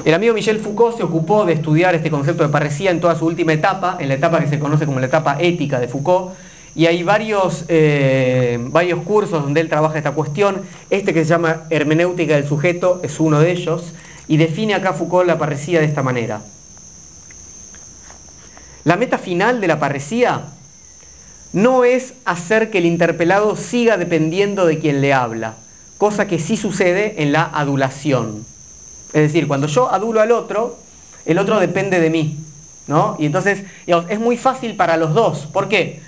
El 0.06 0.14
amigo 0.14 0.34
Michel 0.34 0.60
Foucault 0.60 0.96
se 0.96 1.04
ocupó 1.04 1.44
de 1.44 1.54
estudiar 1.54 1.94
este 1.94 2.10
concepto 2.10 2.44
de 2.44 2.50
parresía 2.50 2.92
en 2.92 3.02
toda 3.02 3.16
su 3.16 3.26
última 3.26 3.52
etapa, 3.52 3.98
en 4.00 4.08
la 4.08 4.14
etapa 4.14 4.40
que 4.40 4.48
se 4.48 4.58
conoce 4.58 4.86
como 4.86 5.02
la 5.02 5.08
etapa 5.08 5.36
ética 5.40 5.80
de 5.82 5.90
Foucault, 5.90 6.34
y 6.78 6.86
hay 6.86 7.02
varios, 7.02 7.66
eh, 7.70 8.60
varios 8.70 9.02
cursos 9.02 9.42
donde 9.42 9.62
él 9.62 9.68
trabaja 9.68 9.98
esta 9.98 10.12
cuestión. 10.12 10.62
Este 10.92 11.12
que 11.12 11.24
se 11.24 11.30
llama 11.32 11.64
Hermenéutica 11.72 12.36
del 12.36 12.48
Sujeto 12.48 13.02
es 13.04 13.20
uno 13.20 13.40
de 13.40 13.52
ellos 13.52 13.94
y 14.28 14.38
define 14.38 14.76
acá 14.76 14.94
Foucault 14.94 15.26
la 15.26 15.40
parresía 15.40 15.80
de 15.80 15.88
esta 15.88 16.04
manera. 16.04 16.44
La 18.84 18.96
meta 18.96 19.18
final 19.18 19.60
de 19.60 19.68
la 19.68 19.80
parresía 19.80 20.44
no 21.52 21.84
es 21.84 22.14
hacer 22.26 22.70
que 22.70 22.78
el 22.78 22.86
interpelado 22.86 23.56
siga 23.56 23.98
dependiendo 23.98 24.68
de 24.68 24.78
quien 24.78 25.02
le 25.02 25.14
habla, 25.14 25.56
cosa 25.98 26.28
que 26.28 26.38
sí 26.38 26.58
sucede 26.58 27.24
en 27.24 27.32
la 27.32 27.44
adulación. 27.44 28.46
Es 29.14 29.24
decir, 29.24 29.48
cuando 29.48 29.66
yo 29.66 29.92
adulo 29.92 30.22
al 30.22 30.32
otro, 30.32 30.78
el 31.26 31.40
otro 31.40 31.60
depende 31.60 32.00
de 32.00 32.12
mí. 32.12 32.38
¿no? 32.86 33.16
Y 33.18 33.26
entonces 33.26 33.64
es 33.88 34.20
muy 34.20 34.38
fácil 34.38 34.76
para 34.76 34.96
los 34.96 35.16
dos. 35.16 35.48
¿Por 35.48 35.70
qué? 35.70 36.06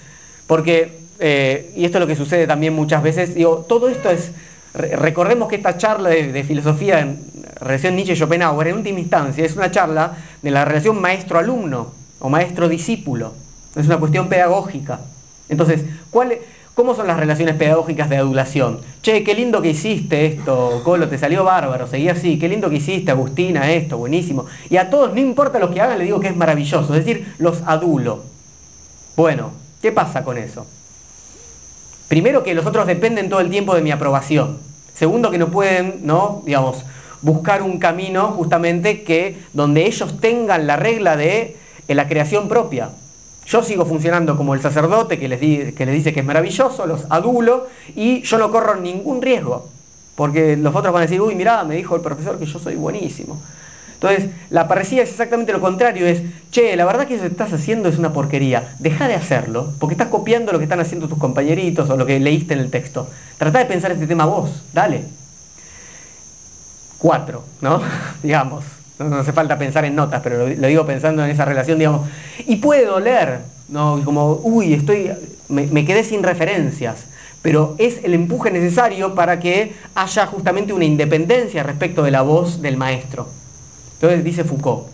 Porque, 0.50 0.98
eh, 1.20 1.72
y 1.76 1.86
esto 1.86 2.00
es 2.00 2.02
lo 2.02 2.08
que 2.08 2.16
sucede 2.16 2.48
también 2.48 2.74
muchas 2.74 3.04
veces, 3.04 3.36
digo, 3.36 3.68
todo 3.70 3.88
esto 3.88 4.10
es, 4.10 4.32
recordemos 4.74 5.48
que 5.48 5.58
esta 5.58 5.78
charla 5.78 6.10
de, 6.10 6.44
filosofía 6.44 7.02
en 7.02 7.20
relación 7.62 7.96
Nietzsche-Schopenhauer, 7.96 8.70
en 8.70 8.78
última 8.78 9.00
instancia, 9.00 9.46
es 9.46 9.56
una 9.56 9.70
charla 9.70 10.18
de 10.42 10.50
la 10.50 10.66
relación 10.66 11.00
maestro-alumno 11.00 11.94
o 12.18 12.30
maestro-discípulo. 12.30 13.36
Es 13.76 13.86
una 13.86 14.00
cuestión 14.00 14.28
pedagógica. 14.28 15.02
Entonces, 15.50 15.84
¿cómo 16.74 16.96
son 16.96 17.06
las 17.06 17.20
relaciones 17.20 17.54
pedagógicas 17.54 18.10
de 18.10 18.18
adulación? 18.18 18.80
Che, 19.04 19.24
qué 19.24 19.36
lindo 19.36 19.62
que 19.62 19.70
hiciste 19.70 20.26
esto, 20.26 20.82
Colo, 20.84 21.10
te 21.10 21.20
salió 21.20 21.44
bárbaro, 21.44 21.86
seguí 21.86 22.10
así, 22.10 22.40
qué 22.40 22.50
lindo 22.50 22.72
que 22.72 22.78
hiciste, 22.78 23.12
Agustina, 23.12 23.72
esto, 23.72 24.00
buenísimo. 24.00 24.48
Y 24.68 24.78
a 24.78 24.90
todos, 24.90 25.14
no 25.14 25.20
importa 25.20 25.60
lo 25.60 25.70
que 25.70 25.80
hagan, 25.80 26.00
le 26.00 26.06
digo 26.06 26.20
que 26.20 26.30
es 26.30 26.36
maravilloso, 26.36 26.96
es 26.96 27.06
decir, 27.06 27.36
los 27.38 27.62
adulo. 27.68 28.24
Bueno, 29.16 29.59
¿Qué 29.82 29.92
pasa 29.92 30.24
con 30.24 30.38
eso? 30.38 30.66
Primero 32.08 32.44
que 32.44 32.54
los 32.54 32.66
otros 32.66 32.88
dependen 32.88 33.30
todo 33.30 33.40
el 33.40 33.50
tiempo 33.50 33.76
de 33.76 33.82
mi 33.82 33.92
aprobación. 33.92 34.58
Segundo 34.94 35.32
que 35.32 35.38
no 35.38 35.50
pueden, 35.50 36.02
¿no? 36.04 36.42
digamos, 36.46 36.84
buscar 37.22 37.62
un 37.62 37.80
camino 37.80 38.30
justamente 38.32 39.04
que 39.04 39.38
donde 39.54 39.86
ellos 39.86 40.20
tengan 40.20 40.68
la 40.68 40.76
regla 40.76 41.16
de 41.16 41.58
la 41.88 42.08
creación 42.08 42.48
propia. 42.48 42.90
Yo 43.46 43.64
sigo 43.64 43.86
funcionando 43.86 44.38
como 44.38 44.54
el 44.54 44.62
sacerdote 44.62 45.18
que 45.18 45.28
les, 45.28 45.40
que 45.40 45.86
les 45.86 45.96
dice 45.96 46.14
que 46.14 46.20
es 46.20 46.26
maravilloso, 46.26 46.86
los 46.86 47.06
adulo 47.10 47.68
y 47.96 48.22
yo 48.22 48.38
no 48.38 48.52
corro 48.52 48.76
ningún 48.76 49.22
riesgo. 49.22 49.70
Porque 50.16 50.58
los 50.58 50.76
otros 50.76 50.94
van 50.94 51.04
a 51.04 51.06
decir, 51.06 51.22
uy, 51.22 51.34
mirá, 51.34 51.64
me 51.64 51.76
dijo 51.76 51.96
el 51.96 52.02
profesor 52.02 52.38
que 52.38 52.46
yo 52.46 52.60
soy 52.60 52.76
buenísimo. 52.76 53.42
Entonces, 54.02 54.30
la 54.50 54.70
parresía 54.70 55.04
es 55.04 55.10
exactamente 55.10 55.52
lo 55.52 55.60
contrario, 55.60 56.08
es, 56.08 56.22
che, 56.52 56.78
la 56.78 56.86
verdad 56.86 57.06
que 57.06 57.16
eso 57.16 57.24
que 57.24 57.32
estás 57.32 57.52
haciendo 57.52 57.90
es 57.90 57.98
una 57.98 58.14
porquería, 58.14 58.74
deja 58.80 59.10
de 59.10 59.16
hacerlo, 59.16 59.74
porque 59.78 59.94
estás 59.94 60.08
copiando 60.08 60.54
lo 60.54 60.58
que 60.58 60.64
están 60.64 60.80
haciendo 60.80 61.10
tus 61.10 61.18
compañeritos 61.18 61.90
o 61.90 61.98
lo 61.98 62.06
que 62.06 62.18
leíste 62.18 62.54
en 62.54 62.62
el 62.62 62.72
texto. 62.72 63.10
Trata 63.38 63.60
de 63.60 63.66
pensar 63.66 63.92
este 63.92 64.08
tema 64.08 64.26
vos, 64.26 64.64
dale. 64.72 65.04
Cuatro, 66.98 67.44
¿no? 67.60 67.82
digamos, 68.24 68.64
no, 69.00 69.18
hace 69.18 69.34
falta 69.34 69.58
pensar 69.58 69.84
en 69.84 69.96
notas, 69.96 70.22
pero 70.24 70.48
lo, 70.48 70.68
digo 70.68 70.86
pensando 70.86 71.26
en 71.26 71.32
esa 71.32 71.44
relación, 71.44 71.78
digamos. 71.78 72.08
Y 72.48 72.56
puede 72.56 72.86
doler, 72.86 73.40
¿no? 73.68 74.02
Como, 74.06 74.40
uy, 74.44 74.76
estoy, 74.76 75.12
me, 75.50 75.68
me 75.68 75.84
quedé 75.84 76.06
sin 76.06 76.24
referencias 76.24 77.08
pero 77.42 77.76
es 77.78 78.04
el 78.04 78.14
empuje 78.14 78.52
necesario 78.52 79.16
para 79.16 79.40
que 79.40 79.74
haya 79.96 80.26
justamente 80.26 80.74
una 80.74 80.84
independencia 80.84 81.64
respecto 81.64 82.04
de 82.04 82.12
la 82.12 82.22
voz 82.22 82.62
del 82.62 82.76
maestro. 82.76 83.30
Entonces 84.00 84.24
dice 84.24 84.46
Foucault, 84.46 84.88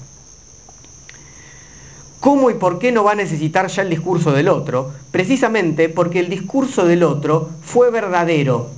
¿cómo 2.20 2.50
y 2.50 2.56
por 2.56 2.80
qué 2.80 2.92
no 2.92 3.04
va 3.04 3.12
a 3.12 3.16
necesitar 3.16 3.68
ya 3.68 3.84
el 3.84 3.92
discurso 3.92 4.32
del 4.32 4.48
otro? 4.48 4.92
Precisamente 5.12 5.90
porque 5.90 6.20
el 6.20 6.28
discurso 6.28 6.88
del 6.88 7.04
otro 7.04 7.52
fue 7.62 7.92
verdadero. 7.92 8.72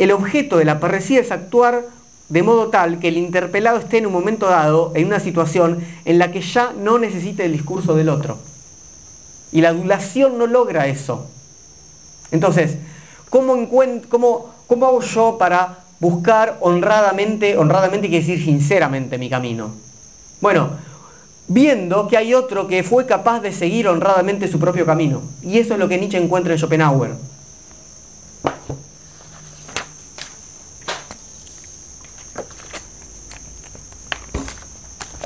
El 0.00 0.10
objeto 0.10 0.56
de 0.56 0.64
la 0.64 0.80
parresía 0.80 1.20
es 1.20 1.30
actuar 1.30 1.84
de 2.28 2.42
modo 2.42 2.70
tal 2.70 2.98
que 2.98 3.06
el 3.06 3.18
interpelado 3.18 3.78
esté 3.78 3.98
en 3.98 4.06
un 4.06 4.12
momento 4.12 4.46
dado 4.46 4.90
en 4.96 5.06
una 5.06 5.20
situación 5.20 5.78
en 6.04 6.18
la 6.18 6.32
que 6.32 6.40
ya 6.40 6.72
no 6.76 6.98
necesite 6.98 7.44
el 7.44 7.52
discurso 7.52 7.94
del 7.94 8.08
otro. 8.08 8.36
Y 9.52 9.60
la 9.60 9.68
adulación 9.68 10.38
no 10.38 10.48
logra 10.48 10.88
eso. 10.88 11.28
Entonces, 12.32 12.78
¿cómo, 13.28 13.68
cómo, 14.08 14.54
cómo 14.66 14.86
hago 14.86 15.02
yo 15.02 15.36
para 15.38 15.84
buscar 16.00 16.56
honradamente, 16.60 17.56
honradamente 17.56 18.08
quiere 18.08 18.26
decir 18.26 18.44
sinceramente 18.44 19.18
mi 19.18 19.28
camino. 19.28 19.70
Bueno, 20.40 20.70
viendo 21.46 22.08
que 22.08 22.16
hay 22.16 22.32
otro 22.34 22.66
que 22.66 22.82
fue 22.82 23.06
capaz 23.06 23.40
de 23.40 23.52
seguir 23.52 23.86
honradamente 23.86 24.48
su 24.48 24.58
propio 24.58 24.86
camino. 24.86 25.22
Y 25.42 25.58
eso 25.58 25.74
es 25.74 25.78
lo 25.78 25.88
que 25.88 25.98
Nietzsche 25.98 26.18
encuentra 26.18 26.54
en 26.54 26.58
Schopenhauer. 26.58 27.10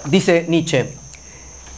Dice 0.07 0.47
Nietzsche 0.49 0.95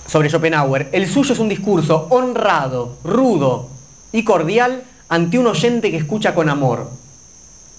sobre 0.07 0.29
Schopenhauer, 0.29 0.89
el 0.93 1.09
suyo 1.09 1.33
es 1.33 1.39
un 1.39 1.49
discurso 1.49 2.07
honrado, 2.11 2.97
rudo 3.03 3.69
y 4.13 4.25
cordial 4.25 4.85
ante 5.09 5.39
un 5.39 5.47
oyente 5.47 5.91
que 5.91 5.97
escucha 5.97 6.35
con 6.35 6.49
amor. 6.49 6.91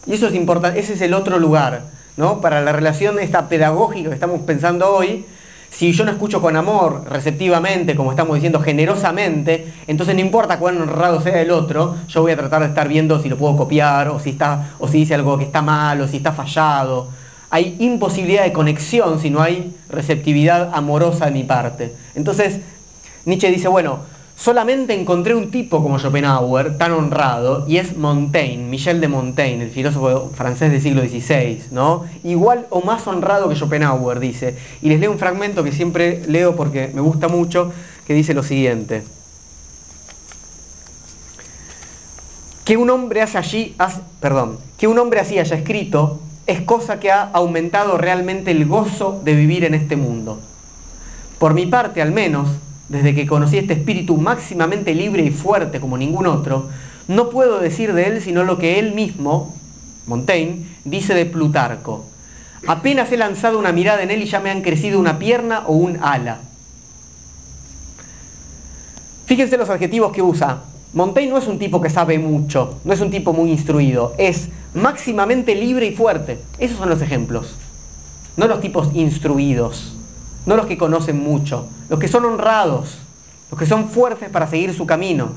Y 0.07 0.13
eso 0.13 0.27
es 0.27 0.35
importante, 0.35 0.79
ese 0.79 0.93
es 0.93 1.01
el 1.01 1.13
otro 1.13 1.37
lugar, 1.37 1.83
¿no? 2.15 2.39
Para 2.39 2.61
la 2.61 2.71
relación 2.71 3.19
esta 3.19 3.49
pedagógica 3.49 4.09
que 4.09 4.15
estamos 4.15 4.41
pensando 4.41 4.89
hoy, 4.89 5.25
si 5.69 5.91
yo 5.91 6.05
no 6.05 6.11
escucho 6.11 6.41
con 6.41 6.55
amor, 6.55 7.03
receptivamente, 7.09 7.95
como 7.95 8.11
estamos 8.11 8.35
diciendo, 8.35 8.61
generosamente, 8.61 9.73
entonces 9.85 10.15
no 10.15 10.21
importa 10.21 10.59
cuán 10.59 10.81
honrado 10.81 11.21
sea 11.21 11.41
el 11.41 11.51
otro, 11.51 11.97
yo 12.07 12.21
voy 12.21 12.31
a 12.31 12.37
tratar 12.37 12.61
de 12.61 12.69
estar 12.69 12.87
viendo 12.87 13.21
si 13.21 13.27
lo 13.27 13.37
puedo 13.37 13.57
copiar, 13.57 14.07
o 14.07 14.19
si, 14.19 14.31
está, 14.31 14.71
o 14.79 14.87
si 14.87 14.99
dice 14.99 15.13
algo 15.13 15.37
que 15.37 15.43
está 15.43 15.61
mal, 15.61 15.99
o 16.01 16.07
si 16.07 16.17
está 16.17 16.31
fallado. 16.31 17.09
Hay 17.49 17.75
imposibilidad 17.79 18.43
de 18.43 18.53
conexión 18.53 19.19
si 19.19 19.29
no 19.29 19.41
hay 19.41 19.75
receptividad 19.89 20.71
amorosa 20.73 21.25
de 21.25 21.31
mi 21.31 21.43
parte. 21.43 21.93
Entonces, 22.15 22.61
Nietzsche 23.25 23.51
dice, 23.51 23.67
bueno, 23.67 23.99
solamente 24.37 24.93
encontré 24.93 25.33
un 25.33 25.49
tipo 25.49 25.81
como 25.81 25.97
Schopenhauer, 25.97 26.77
tan 26.77 26.91
honrado, 26.93 27.65
y 27.67 27.77
es 27.77 27.97
Montaigne, 27.97 28.69
Michel 28.69 29.01
de 29.01 29.07
Montaigne, 29.07 29.63
el 29.63 29.71
filósofo 29.71 30.31
francés 30.33 30.71
del 30.71 30.81
siglo 30.81 31.01
XVI, 31.01 31.63
¿no? 31.71 32.05
Igual 32.23 32.67
o 32.69 32.81
más 32.81 33.07
honrado 33.07 33.49
que 33.49 33.55
Schopenhauer, 33.55 34.19
dice. 34.19 34.55
Y 34.81 34.89
les 34.89 34.99
leo 34.99 35.11
un 35.11 35.17
fragmento 35.17 35.63
que 35.63 35.71
siempre 35.71 36.21
leo 36.27 36.55
porque 36.55 36.91
me 36.93 37.01
gusta 37.01 37.27
mucho, 37.27 37.73
que 38.05 38.13
dice 38.13 38.35
lo 38.35 38.43
siguiente. 38.43 39.03
Que 42.63 42.77
un 42.77 42.89
hombre 42.91 43.23
hace 43.23 43.39
allí, 43.39 43.75
perdón, 44.19 44.59
que 44.77 44.87
un 44.87 44.99
hombre 44.99 45.19
así 45.19 45.39
haya 45.39 45.55
escrito 45.55 46.19
es 46.45 46.61
cosa 46.61 46.99
que 46.99 47.11
ha 47.11 47.23
aumentado 47.23 47.97
realmente 47.97 48.51
el 48.51 48.67
gozo 48.67 49.19
de 49.23 49.33
vivir 49.33 49.65
en 49.65 49.73
este 49.73 49.95
mundo. 49.95 50.39
Por 51.39 51.53
mi 51.53 51.65
parte, 51.65 52.01
al 52.01 52.11
menos, 52.11 52.49
desde 52.89 53.13
que 53.13 53.27
conocí 53.27 53.57
este 53.57 53.73
espíritu 53.73 54.17
máximamente 54.17 54.93
libre 54.93 55.23
y 55.23 55.31
fuerte 55.31 55.79
como 55.79 55.97
ningún 55.97 56.27
otro, 56.27 56.69
no 57.07 57.29
puedo 57.29 57.59
decir 57.59 57.93
de 57.93 58.07
él 58.07 58.21
sino 58.21 58.43
lo 58.43 58.57
que 58.57 58.79
él 58.79 58.93
mismo, 58.93 59.55
Montaigne, 60.05 60.65
dice 60.85 61.13
de 61.13 61.25
Plutarco. 61.25 62.05
Apenas 62.65 63.11
he 63.11 63.17
lanzado 63.17 63.59
una 63.59 63.71
mirada 63.71 64.03
en 64.03 64.11
él 64.11 64.23
y 64.23 64.25
ya 64.25 64.39
me 64.39 64.49
han 64.49 64.61
crecido 64.61 64.99
una 64.99 65.19
pierna 65.19 65.63
o 65.67 65.73
un 65.73 65.99
ala. 66.01 66.39
Fíjense 69.25 69.57
los 69.57 69.69
adjetivos 69.69 70.11
que 70.13 70.21
usa. 70.21 70.63
Montaigne 70.93 71.31
no 71.31 71.37
es 71.37 71.47
un 71.47 71.59
tipo 71.59 71.81
que 71.81 71.89
sabe 71.89 72.17
mucho, 72.17 72.79
no 72.85 72.93
es 72.93 73.01
un 73.01 73.11
tipo 73.11 73.33
muy 73.33 73.51
instruido, 73.51 74.13
es 74.17 74.49
máximamente 74.73 75.53
libre 75.53 75.85
y 75.85 75.95
fuerte. 75.95 76.39
Esos 76.59 76.77
son 76.77 76.89
los 76.89 77.01
ejemplos. 77.01 77.55
No 78.37 78.47
los 78.47 78.61
tipos 78.61 78.89
instruidos 78.93 79.96
no 80.47 80.55
los 80.55 80.65
que 80.65 80.77
conocen 80.77 81.21
mucho, 81.21 81.67
los 81.89 81.99
que 81.99 82.07
son 82.07 82.25
honrados, 82.25 82.99
los 83.51 83.59
que 83.59 83.65
son 83.65 83.89
fuertes 83.89 84.29
para 84.29 84.47
seguir 84.47 84.73
su 84.73 84.87
camino. 84.87 85.33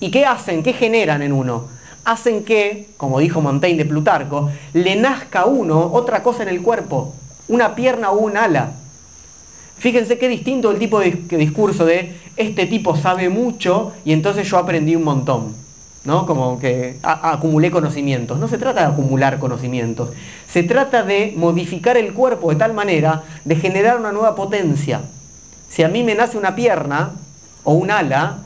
¿Y 0.00 0.10
qué 0.10 0.26
hacen? 0.26 0.62
¿Qué 0.62 0.72
generan 0.72 1.22
en 1.22 1.32
uno? 1.32 1.68
Hacen 2.04 2.44
que, 2.44 2.88
como 2.96 3.20
dijo 3.20 3.40
Montaigne 3.40 3.78
de 3.78 3.88
Plutarco, 3.88 4.50
le 4.74 4.96
nazca 4.96 5.42
a 5.42 5.46
uno 5.46 5.90
otra 5.92 6.24
cosa 6.24 6.42
en 6.42 6.48
el 6.48 6.62
cuerpo, 6.62 7.14
una 7.46 7.76
pierna 7.76 8.10
o 8.10 8.18
un 8.18 8.36
ala. 8.36 8.72
Fíjense 9.78 10.18
qué 10.18 10.28
distinto 10.28 10.72
el 10.72 10.78
tipo 10.78 10.98
de 10.98 11.12
discurso 11.30 11.84
de 11.84 12.18
este 12.36 12.66
tipo 12.66 12.96
sabe 12.96 13.28
mucho 13.28 13.92
y 14.04 14.12
entonces 14.12 14.48
yo 14.48 14.58
aprendí 14.58 14.96
un 14.96 15.04
montón. 15.04 15.54
¿No? 16.04 16.26
Como 16.26 16.58
que 16.58 16.98
acumulé 17.02 17.70
conocimientos. 17.70 18.38
No 18.38 18.48
se 18.48 18.58
trata 18.58 18.80
de 18.80 18.86
acumular 18.92 19.38
conocimientos, 19.38 20.10
se 20.48 20.62
trata 20.62 21.02
de 21.02 21.34
modificar 21.36 21.96
el 21.96 22.12
cuerpo 22.12 22.50
de 22.50 22.56
tal 22.56 22.72
manera 22.72 23.22
de 23.44 23.56
generar 23.56 23.98
una 23.98 24.12
nueva 24.12 24.34
potencia. 24.34 25.02
Si 25.68 25.82
a 25.82 25.88
mí 25.88 26.02
me 26.02 26.14
nace 26.14 26.36
una 26.36 26.56
pierna 26.56 27.12
o 27.64 27.74
un 27.74 27.90
ala, 27.90 28.38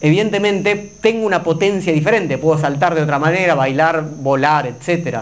evidentemente 0.00 0.92
tengo 1.00 1.26
una 1.26 1.42
potencia 1.42 1.92
diferente, 1.92 2.38
puedo 2.38 2.58
saltar 2.58 2.94
de 2.94 3.02
otra 3.02 3.18
manera, 3.18 3.54
bailar, 3.54 4.04
volar, 4.20 4.66
etc. 4.66 5.18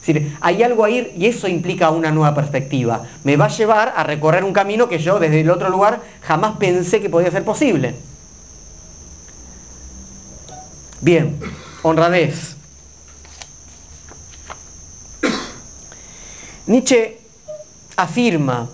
Es 0.00 0.06
decir, 0.06 0.36
hay 0.40 0.62
algo 0.62 0.84
ahí 0.84 1.12
y 1.16 1.26
eso 1.26 1.48
implica 1.48 1.90
una 1.90 2.10
nueva 2.10 2.34
perspectiva. 2.34 3.02
Me 3.24 3.36
va 3.36 3.46
a 3.46 3.48
llevar 3.48 3.94
a 3.96 4.02
recorrer 4.02 4.44
un 4.44 4.52
camino 4.52 4.88
que 4.88 4.98
yo 4.98 5.18
desde 5.18 5.40
el 5.40 5.50
otro 5.50 5.70
lugar 5.70 6.00
jamás 6.22 6.56
pensé 6.58 7.00
que 7.00 7.08
podía 7.08 7.30
ser 7.30 7.44
posible. 7.44 7.94
Bien, 11.00 11.38
honradez. 11.82 12.56
Nietzsche 16.66 17.18
afirma 17.96 18.68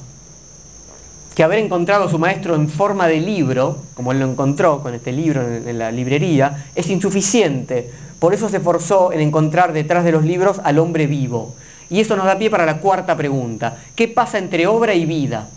que 1.35 1.43
haber 1.43 1.59
encontrado 1.59 2.05
a 2.05 2.11
su 2.11 2.19
maestro 2.19 2.55
en 2.55 2.69
forma 2.69 3.09
de 3.09 3.21
libro, 3.21 3.79
como 3.95 4.13
él 4.13 4.21
lo 4.21 4.31
encontró 4.31 4.83
con 4.83 4.95
este 4.95 5.13
libro 5.13 5.43
en 5.43 5.79
la 5.79 5.93
librería, 5.93 6.67
es 6.75 6.89
insuficiente. 6.89 7.91
Por 8.19 8.33
eso 8.33 8.49
se 8.49 8.61
forzó 8.61 9.13
en 9.13 9.21
encontrar 9.21 9.73
detrás 9.73 10.05
de 10.05 10.13
los 10.13 10.25
libros 10.25 10.61
al 10.65 10.79
hombre 10.79 11.07
vivo. 11.07 11.55
Y 11.91 12.01
eso 12.01 12.17
nos 12.17 12.25
da 12.25 12.39
pie 12.39 12.51
para 12.51 12.65
la 12.65 12.79
cuarta 12.79 13.17
pregunta. 13.17 13.77
¿Qué 13.95 14.09
pasa 14.09 14.39
entre 14.39 14.67
obra 14.67 14.95
y 14.95 15.05
vida? 15.05 15.49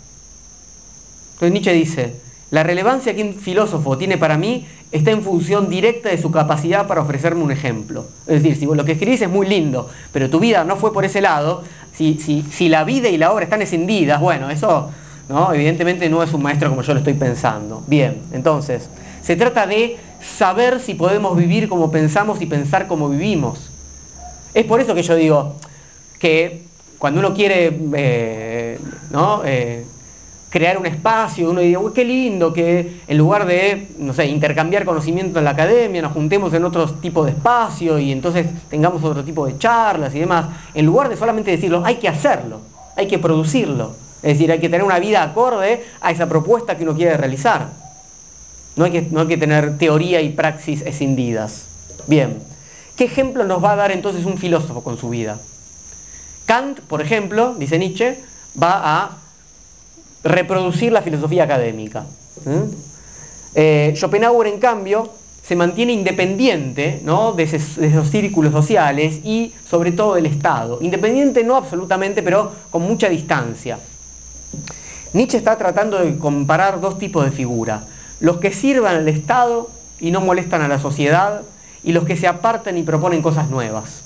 Entonces 1.34 1.52
Nietzsche 1.52 1.72
dice, 1.72 2.14
la 2.50 2.62
relevancia 2.62 3.14
que 3.14 3.22
un 3.22 3.34
filósofo 3.34 3.98
tiene 3.98 4.18
para 4.18 4.36
mí 4.36 4.66
está 4.90 5.10
en 5.10 5.22
función 5.22 5.68
directa 5.68 6.08
de 6.08 6.18
su 6.18 6.30
capacidad 6.30 6.86
para 6.86 7.02
ofrecerme 7.02 7.42
un 7.42 7.50
ejemplo. 7.50 8.06
Es 8.26 8.42
decir, 8.42 8.56
si 8.56 8.66
lo 8.66 8.84
que 8.84 8.92
escribís 8.92 9.20
es 9.22 9.28
muy 9.28 9.46
lindo, 9.46 9.88
pero 10.12 10.30
tu 10.30 10.40
vida 10.40 10.64
no 10.64 10.76
fue 10.76 10.92
por 10.92 11.04
ese 11.04 11.20
lado, 11.20 11.62
si, 11.94 12.14
si, 12.50 12.68
la 12.68 12.84
vida 12.84 13.08
y 13.08 13.18
la 13.18 13.32
obra 13.32 13.44
están 13.44 13.60
escindidas, 13.60 14.20
bueno, 14.20 14.50
eso 14.50 14.90
¿no? 15.28 15.52
evidentemente 15.52 16.08
no 16.08 16.22
es 16.22 16.32
un 16.32 16.42
maestro 16.42 16.70
como 16.70 16.82
yo 16.82 16.92
lo 16.94 17.00
estoy 17.00 17.14
pensando. 17.14 17.82
Bien, 17.86 18.22
entonces, 18.32 18.88
se 19.22 19.36
trata 19.36 19.66
de 19.66 19.96
saber 20.22 20.80
si 20.80 20.94
podemos 20.94 21.36
vivir 21.36 21.68
como 21.68 21.90
pensamos 21.90 22.40
y 22.40 22.46
pensar 22.46 22.86
como 22.86 23.08
vivimos. 23.08 23.70
Es 24.54 24.64
por 24.64 24.80
eso 24.80 24.94
que 24.94 25.02
yo 25.02 25.16
digo 25.16 25.56
que 26.18 26.62
cuando 26.98 27.20
uno 27.20 27.34
quiere 27.34 27.78
eh, 27.94 28.78
¿no? 29.10 29.42
Eh, 29.44 29.84
crear 30.50 30.78
un 30.78 30.86
espacio, 30.86 31.50
uno 31.50 31.60
diría, 31.60 31.78
uy, 31.78 31.92
qué 31.94 32.04
lindo 32.04 32.52
que 32.52 33.00
en 33.06 33.18
lugar 33.18 33.46
de, 33.46 33.88
no 33.98 34.12
sé, 34.14 34.26
intercambiar 34.26 34.84
conocimiento 34.84 35.38
en 35.38 35.44
la 35.44 35.50
academia, 35.50 36.00
nos 36.00 36.12
juntemos 36.12 36.52
en 36.54 36.64
otro 36.64 36.88
tipo 36.90 37.24
de 37.24 37.32
espacio 37.32 37.98
y 37.98 38.12
entonces 38.12 38.46
tengamos 38.70 39.04
otro 39.04 39.24
tipo 39.24 39.46
de 39.46 39.58
charlas 39.58 40.14
y 40.14 40.20
demás, 40.20 40.46
en 40.74 40.86
lugar 40.86 41.08
de 41.08 41.16
solamente 41.16 41.50
decirlo, 41.50 41.82
hay 41.84 41.96
que 41.96 42.08
hacerlo, 42.08 42.60
hay 42.96 43.06
que 43.06 43.18
producirlo. 43.18 43.94
Es 44.22 44.34
decir, 44.34 44.50
hay 44.50 44.58
que 44.58 44.68
tener 44.68 44.84
una 44.84 44.98
vida 44.98 45.22
acorde 45.22 45.84
a 46.00 46.10
esa 46.10 46.28
propuesta 46.28 46.76
que 46.76 46.82
uno 46.82 46.94
quiere 46.94 47.16
realizar. 47.16 47.68
No 48.74 48.84
hay 48.84 48.90
que, 48.90 49.02
no 49.02 49.20
hay 49.20 49.26
que 49.28 49.36
tener 49.36 49.78
teoría 49.78 50.20
y 50.20 50.30
praxis 50.30 50.82
escindidas. 50.82 51.66
Bien, 52.06 52.42
¿qué 52.96 53.04
ejemplo 53.04 53.44
nos 53.44 53.62
va 53.62 53.72
a 53.72 53.76
dar 53.76 53.92
entonces 53.92 54.24
un 54.24 54.38
filósofo 54.38 54.82
con 54.82 54.98
su 54.98 55.10
vida? 55.10 55.38
Kant, 56.46 56.80
por 56.80 57.02
ejemplo, 57.02 57.54
dice 57.58 57.78
Nietzsche, 57.78 58.18
va 58.60 59.02
a 59.02 59.10
reproducir 60.28 60.92
la 60.92 61.02
filosofía 61.02 61.44
académica. 61.44 62.04
Eh, 63.54 63.92
Schopenhauer, 63.96 64.46
en 64.46 64.58
cambio, 64.58 65.10
se 65.42 65.56
mantiene 65.56 65.92
independiente 65.92 67.02
de, 67.36 67.42
esos 67.42 68.10
círculos 68.10 68.52
sociales 68.52 69.20
y 69.24 69.54
sobre 69.68 69.92
todo 69.92 70.14
del 70.14 70.26
Estado. 70.26 70.78
Independiente 70.82 71.42
no 71.42 71.56
absolutamente, 71.56 72.22
pero 72.22 72.52
con 72.70 72.82
mucha 72.82 73.08
distancia. 73.08 73.78
Nietzsche 75.14 75.38
está 75.38 75.56
tratando 75.56 75.98
de 75.98 76.18
comparar 76.18 76.80
dos 76.80 76.98
tipos 76.98 77.24
de 77.24 77.30
figuras. 77.30 77.84
Los 78.20 78.36
que 78.36 78.52
sirvan 78.52 78.96
al 78.96 79.08
Estado 79.08 79.70
y 80.00 80.10
no 80.10 80.20
molestan 80.20 80.60
a 80.60 80.68
la 80.68 80.78
sociedad 80.78 81.42
y 81.82 81.92
los 81.92 82.04
que 82.04 82.16
se 82.16 82.26
apartan 82.26 82.76
y 82.76 82.82
proponen 82.82 83.22
cosas 83.22 83.48
nuevas. 83.48 84.02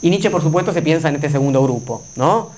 Y 0.00 0.08
Nietzsche, 0.08 0.30
por 0.30 0.42
supuesto, 0.42 0.72
se 0.72 0.80
piensa 0.80 1.10
en 1.10 1.16
este 1.16 1.28
segundo 1.28 1.62
grupo, 1.62 2.04
¿no? 2.16 2.50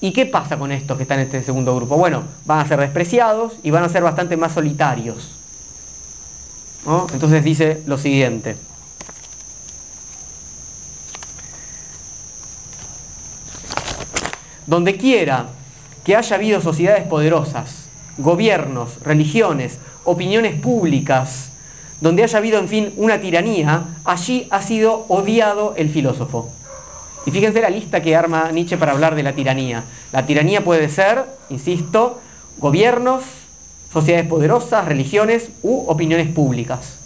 ¿Y 0.00 0.12
qué 0.12 0.24
pasa 0.24 0.58
con 0.58 0.72
estos 0.72 0.96
que 0.96 1.02
están 1.02 1.18
en 1.18 1.26
este 1.26 1.42
segundo 1.42 1.76
grupo? 1.76 1.96
Bueno, 1.96 2.24
van 2.46 2.60
a 2.60 2.66
ser 2.66 2.80
despreciados 2.80 3.54
y 3.62 3.70
van 3.70 3.84
a 3.84 3.88
ser 3.88 4.02
bastante 4.02 4.36
más 4.36 4.52
solitarios. 4.52 5.32
Entonces 7.12 7.44
dice 7.44 7.82
lo 7.86 7.98
siguiente. 7.98 8.56
Donde 14.66 14.96
quiera 14.96 15.48
que 16.04 16.16
haya 16.16 16.36
habido 16.36 16.62
sociedades 16.62 17.06
poderosas, 17.06 17.88
gobiernos, 18.16 19.00
religiones, 19.02 19.78
opiniones 20.04 20.58
públicas, 20.58 21.50
donde 22.00 22.22
haya 22.22 22.38
habido, 22.38 22.58
en 22.58 22.68
fin, 22.68 22.94
una 22.96 23.20
tiranía, 23.20 23.84
allí 24.04 24.48
ha 24.50 24.62
sido 24.62 25.04
odiado 25.08 25.74
el 25.76 25.90
filósofo. 25.90 26.50
Y 27.26 27.30
fíjense 27.30 27.60
la 27.60 27.70
lista 27.70 28.00
que 28.00 28.16
arma 28.16 28.50
Nietzsche 28.50 28.78
para 28.78 28.92
hablar 28.92 29.14
de 29.14 29.22
la 29.22 29.32
tiranía. 29.34 29.84
La 30.12 30.26
tiranía 30.26 30.64
puede 30.64 30.88
ser, 30.88 31.24
insisto, 31.50 32.20
gobiernos, 32.58 33.22
sociedades 33.92 34.28
poderosas, 34.28 34.86
religiones 34.86 35.50
u 35.62 35.84
opiniones 35.86 36.28
públicas. 36.28 36.96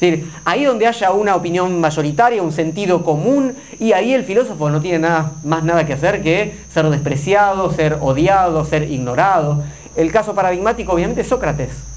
decir, 0.00 0.32
ahí 0.44 0.64
donde 0.64 0.86
haya 0.86 1.10
una 1.10 1.36
opinión 1.36 1.78
mayoritaria, 1.78 2.42
un 2.42 2.52
sentido 2.52 3.04
común, 3.04 3.54
y 3.78 3.92
ahí 3.92 4.14
el 4.14 4.24
filósofo 4.24 4.70
no 4.70 4.80
tiene 4.80 5.00
nada, 5.00 5.32
más 5.44 5.62
nada 5.62 5.84
que 5.84 5.92
hacer 5.92 6.22
que 6.22 6.56
ser 6.72 6.88
despreciado, 6.88 7.70
ser 7.70 7.98
odiado, 8.00 8.64
ser 8.64 8.90
ignorado. 8.90 9.62
El 9.96 10.10
caso 10.10 10.34
paradigmático 10.34 10.92
obviamente 10.92 11.20
es 11.20 11.28
Sócrates. 11.28 11.89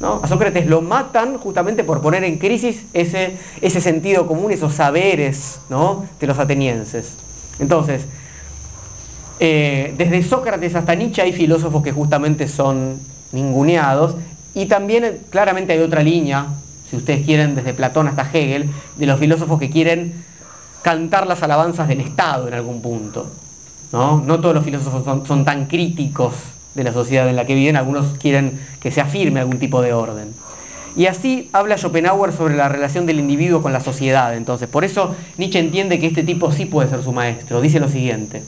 ¿No? 0.00 0.20
A 0.22 0.28
Sócrates 0.28 0.66
lo 0.66 0.82
matan 0.82 1.38
justamente 1.38 1.84
por 1.84 2.00
poner 2.02 2.24
en 2.24 2.38
crisis 2.38 2.84
ese, 2.92 3.36
ese 3.60 3.80
sentido 3.80 4.26
común, 4.26 4.52
esos 4.52 4.74
saberes 4.74 5.60
¿no? 5.68 6.06
de 6.20 6.26
los 6.26 6.38
atenienses. 6.38 7.14
Entonces, 7.58 8.06
eh, 9.40 9.94
desde 9.96 10.22
Sócrates 10.22 10.74
hasta 10.74 10.94
Nietzsche 10.94 11.22
hay 11.22 11.32
filósofos 11.32 11.82
que 11.82 11.92
justamente 11.92 12.48
son 12.48 12.98
ninguneados 13.32 14.16
y 14.54 14.66
también 14.66 15.20
claramente 15.30 15.72
hay 15.72 15.80
otra 15.80 16.02
línea 16.02 16.46
si 16.88 16.96
ustedes 16.96 17.24
quieren, 17.24 17.54
desde 17.54 17.74
Platón 17.74 18.08
hasta 18.08 18.22
Hegel, 18.22 18.70
de 18.96 19.06
los 19.06 19.18
filósofos 19.18 19.58
que 19.58 19.70
quieren 19.70 20.24
cantar 20.82 21.26
las 21.26 21.42
alabanzas 21.42 21.88
del 21.88 22.00
Estado 22.00 22.46
en 22.48 22.54
algún 22.54 22.80
punto. 22.80 23.26
No, 23.92 24.22
no 24.24 24.40
todos 24.40 24.54
los 24.54 24.64
filósofos 24.64 25.26
son, 25.26 25.44
tan 25.44 25.66
críticos 25.66 26.34
de 26.76 26.84
la 26.84 26.92
sociedad 26.92 27.28
en 27.28 27.34
la 27.34 27.46
que 27.46 27.54
viven, 27.54 27.76
algunos 27.76 28.18
quieren 28.18 28.60
que 28.80 28.90
se 28.90 29.00
afirme 29.00 29.40
algún 29.40 29.58
tipo 29.58 29.82
de 29.82 29.92
orden. 29.92 30.34
Y 30.94 31.06
así 31.06 31.50
habla 31.52 31.76
Schopenhauer 31.76 32.32
sobre 32.32 32.56
la 32.56 32.68
relación 32.68 33.04
del 33.04 33.18
individuo 33.18 33.60
con 33.60 33.72
la 33.72 33.80
sociedad. 33.80 34.34
Entonces, 34.34 34.68
por 34.68 34.84
eso 34.84 35.14
Nietzsche 35.36 35.58
entiende 35.58 35.98
que 35.98 36.06
este 36.06 36.22
tipo 36.22 36.52
sí 36.52 36.64
puede 36.64 36.88
ser 36.88 37.02
su 37.02 37.12
maestro. 37.12 37.60
Dice 37.60 37.80
lo 37.80 37.88
siguiente. 37.88 38.42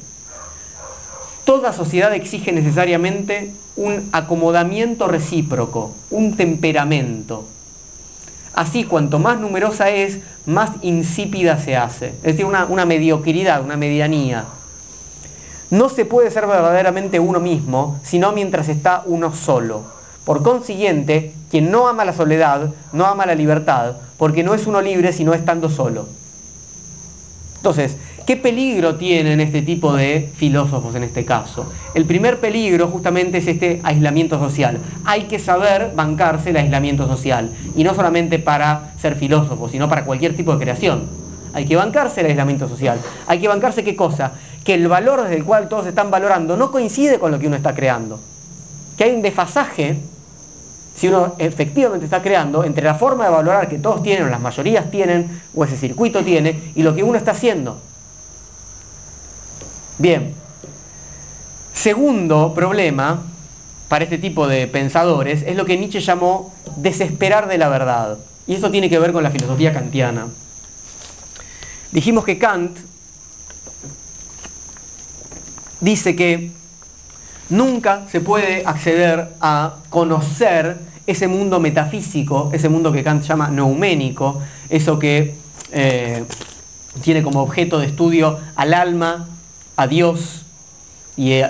Toda 1.45 1.73
sociedad 1.73 2.15
exige 2.15 2.53
necesariamente 2.53 3.53
un 3.77 4.09
acomodamiento 4.13 5.09
recíproco, 5.09 5.95
un 6.11 6.37
temperamento, 6.37 7.47
Así, 8.59 8.83
cuanto 8.83 9.21
más 9.21 9.39
numerosa 9.39 9.89
es, 9.91 10.19
más 10.45 10.73
insípida 10.83 11.59
se 11.59 11.77
hace. 11.77 12.07
Es 12.09 12.37
decir, 12.37 12.45
una, 12.45 12.85
mediocridad, 12.85 13.63
una 13.63 13.77
medianía. 13.77 14.47
No 15.71 15.89
se 15.89 16.05
puede 16.05 16.31
ser 16.31 16.47
verdaderamente 16.47 17.21
uno 17.21 17.41
mismo, 17.41 17.99
sino 18.03 18.33
mientras 18.33 18.69
está 18.69 19.03
uno 19.07 19.35
solo. 19.35 19.83
Por 20.25 20.43
consiguiente, 20.43 21.35
quien 21.51 21.71
no 21.71 21.89
ama 21.89 22.05
la 22.05 22.13
soledad, 22.13 22.71
no 22.93 23.07
ama 23.07 23.27
la 23.27 23.35
libertad, 23.35 23.97
porque 24.17 24.43
no 24.43 24.55
es 24.55 24.67
uno 24.67 24.81
libre 24.81 25.13
sino 25.13 25.35
estando 25.35 25.69
solo. 25.69 26.07
Entonces, 27.57 27.97
¿Qué 28.29 28.37
peligro 28.37 28.97
tienen 28.97 29.41
este 29.41 29.63
tipo 29.63 29.95
de 29.95 30.31
filósofos 30.37 30.95
en 30.95 31.03
este 31.03 31.25
caso? 31.25 31.73
El 31.95 32.05
primer 32.05 32.41
peligro 32.41 32.89
justamente 32.89 33.39
es 33.39 33.47
este 33.47 33.81
aislamiento 33.83 34.39
social. 34.39 34.81
Hay 35.07 35.23
que 35.23 35.39
saber 35.39 35.93
bancarse 35.97 36.51
el 36.51 36.59
aislamiento 36.59 37.07
social. 37.09 37.51
Y 37.75 37.85
no 37.85 37.95
solamente 37.95 38.39
para 38.39 38.93
ser 39.01 39.17
filósofo, 39.17 39.71
sino 39.71 39.89
para 39.89 40.05
cualquier 40.05 40.37
tipo 40.37 40.53
de 40.53 40.63
creación. 40.63 41.05
Hay 41.55 41.65
que 41.65 41.77
bancarse 41.77 42.21
el 42.21 42.27
aislamiento 42.27 42.69
social. 42.69 43.01
Hay 43.27 43.41
que 43.41 43.49
bancarse 43.49 43.83
qué 43.83 43.97
cosa? 43.97 44.33
Que 44.69 44.75
el 44.75 44.87
valor 44.87 45.23
desde 45.23 45.37
el 45.37 45.45
cual 45.45 45.67
todos 45.67 45.87
están 45.87 46.11
valorando 46.11 46.55
no 46.55 46.71
coincide 46.71 47.19
con 47.19 47.31
lo 47.31 47.39
que 47.39 47.47
uno 47.47 47.57
está 47.57 47.75
creando. 47.75 48.21
Que 48.99 49.05
hay 49.05 49.15
un 49.15 49.23
desfasaje, 49.23 49.97
si 50.95 51.09
uno 51.09 51.37
efectivamente 51.39 52.05
está 52.05 52.21
creando, 52.21 52.63
entre 52.65 52.85
la 52.85 52.95
forma 52.95 53.25
de 53.25 53.31
valorar 53.31 53.71
que 53.71 53.79
todos 53.79 54.03
tienen, 54.03 54.27
o 54.27 54.29
las 54.29 54.43
mayorías 54.43 54.91
tienen, 54.91 55.41
o 55.55 55.65
ese 55.65 55.79
circuito 55.79 56.23
tiene, 56.23 56.73
y 56.75 56.83
lo 56.83 56.95
que 56.95 57.03
uno 57.03 57.17
está 57.17 57.31
haciendo. 57.31 57.81
Bien, 59.97 60.35
segundo 61.73 62.53
problema 62.53 63.23
para 63.89 64.05
este 64.05 64.19
tipo 64.19 64.47
de 64.47 64.67
pensadores 64.67 65.45
es 65.47 65.57
lo 65.57 65.65
que 65.65 65.79
Nietzsche 65.79 66.01
llamó 66.01 66.53
desesperar 66.77 67.49
de 67.49 67.57
la 67.57 67.71
verdad. 67.71 68.19
Y 68.47 68.53
esto 68.53 68.71
tiene 68.71 68.91
que 68.91 68.99
ver 68.99 69.15
con 69.15 69.23
la 69.23 69.31
filosofía 69.31 69.73
kantiana. 69.73 70.27
Dijimos 71.91 72.27
que 72.27 72.37
Kant 72.37 72.77
dice 75.81 76.17
que 76.17 76.51
nunca 77.51 78.03
se 78.11 78.21
puede 78.21 78.65
acceder 78.67 79.29
a 79.41 79.77
conocer 79.91 80.79
ese 81.07 81.27
mundo 81.27 81.59
metafísico, 81.59 82.51
ese 82.53 82.69
mundo 82.69 82.93
que 82.93 83.03
Kant 83.03 83.25
llama 83.25 83.49
nouménico, 83.49 84.43
eso 84.69 84.99
que 84.99 85.35
eh, 85.73 86.25
tiene 87.01 87.23
como 87.23 87.41
objeto 87.41 87.79
de 87.79 87.87
estudio 87.87 88.39
al 88.57 88.75
alma 88.75 89.29
a 89.77 89.87
Dios 89.87 90.45
y, 91.17 91.41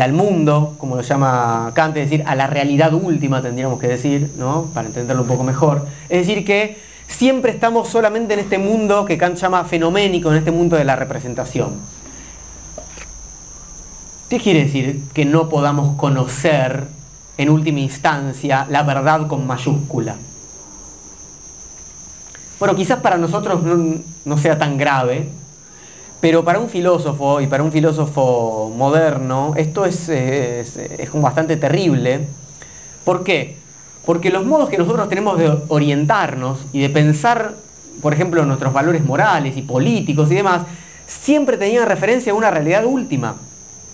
al 0.00 0.12
mundo, 0.12 0.74
como 0.78 0.96
lo 0.96 1.02
llama 1.02 1.70
Kant, 1.74 1.96
es 1.98 2.10
decir, 2.10 2.24
a 2.26 2.34
la 2.34 2.46
realidad 2.46 2.92
última 2.94 3.42
tendríamos 3.42 3.78
que 3.78 3.88
decir, 3.88 4.32
¿no? 4.36 4.70
para 4.74 4.88
entenderlo 4.88 5.22
un 5.22 5.28
poco 5.28 5.44
mejor. 5.44 5.86
Es 6.08 6.26
decir, 6.26 6.44
que 6.44 6.78
siempre 7.06 7.52
estamos 7.52 7.88
solamente 7.88 8.34
en 8.34 8.40
este 8.40 8.58
mundo 8.58 9.04
que 9.04 9.18
Kant 9.18 9.36
llama 9.36 9.64
fenoménico, 9.64 10.30
en 10.30 10.38
este 10.38 10.50
mundo 10.50 10.76
de 10.76 10.84
la 10.84 10.96
representación. 10.96 11.74
¿Qué 14.28 14.40
quiere 14.40 14.64
decir 14.64 15.04
que 15.14 15.24
no 15.24 15.48
podamos 15.48 15.96
conocer 15.96 16.88
en 17.38 17.48
última 17.48 17.78
instancia 17.78 18.66
la 18.68 18.82
verdad 18.82 19.28
con 19.28 19.46
mayúscula? 19.46 20.16
Bueno, 22.58 22.74
quizás 22.74 22.98
para 22.98 23.18
nosotros 23.18 23.60
no 24.24 24.38
sea 24.38 24.58
tan 24.58 24.78
grave, 24.78 25.28
pero 26.20 26.44
para 26.44 26.58
un 26.58 26.68
filósofo 26.68 27.40
y 27.40 27.46
para 27.46 27.62
un 27.62 27.70
filósofo 27.70 28.72
moderno, 28.74 29.52
esto 29.56 29.84
es, 29.84 30.08
es, 30.08 30.76
bastante 31.12 31.56
terrible. 31.56 32.26
¿Por 33.04 33.22
qué? 33.22 33.56
Porque 34.04 34.30
los 34.30 34.44
modos 34.44 34.68
que 34.68 34.78
nosotros 34.78 35.08
tenemos 35.08 35.38
de 35.38 35.56
orientarnos 35.68 36.66
y 36.72 36.80
de 36.80 36.90
pensar, 36.90 37.54
por 38.02 38.12
ejemplo, 38.12 38.44
nuestros 38.44 38.72
valores 38.72 39.04
morales 39.04 39.56
y 39.56 39.62
políticos 39.62 40.32
y 40.32 40.34
demás, 40.34 40.62
siempre 41.06 41.56
tenían 41.56 41.86
referencia 41.86 42.32
a 42.32 42.34
una 42.34 42.50
realidad 42.50 42.84
última. 42.86 43.36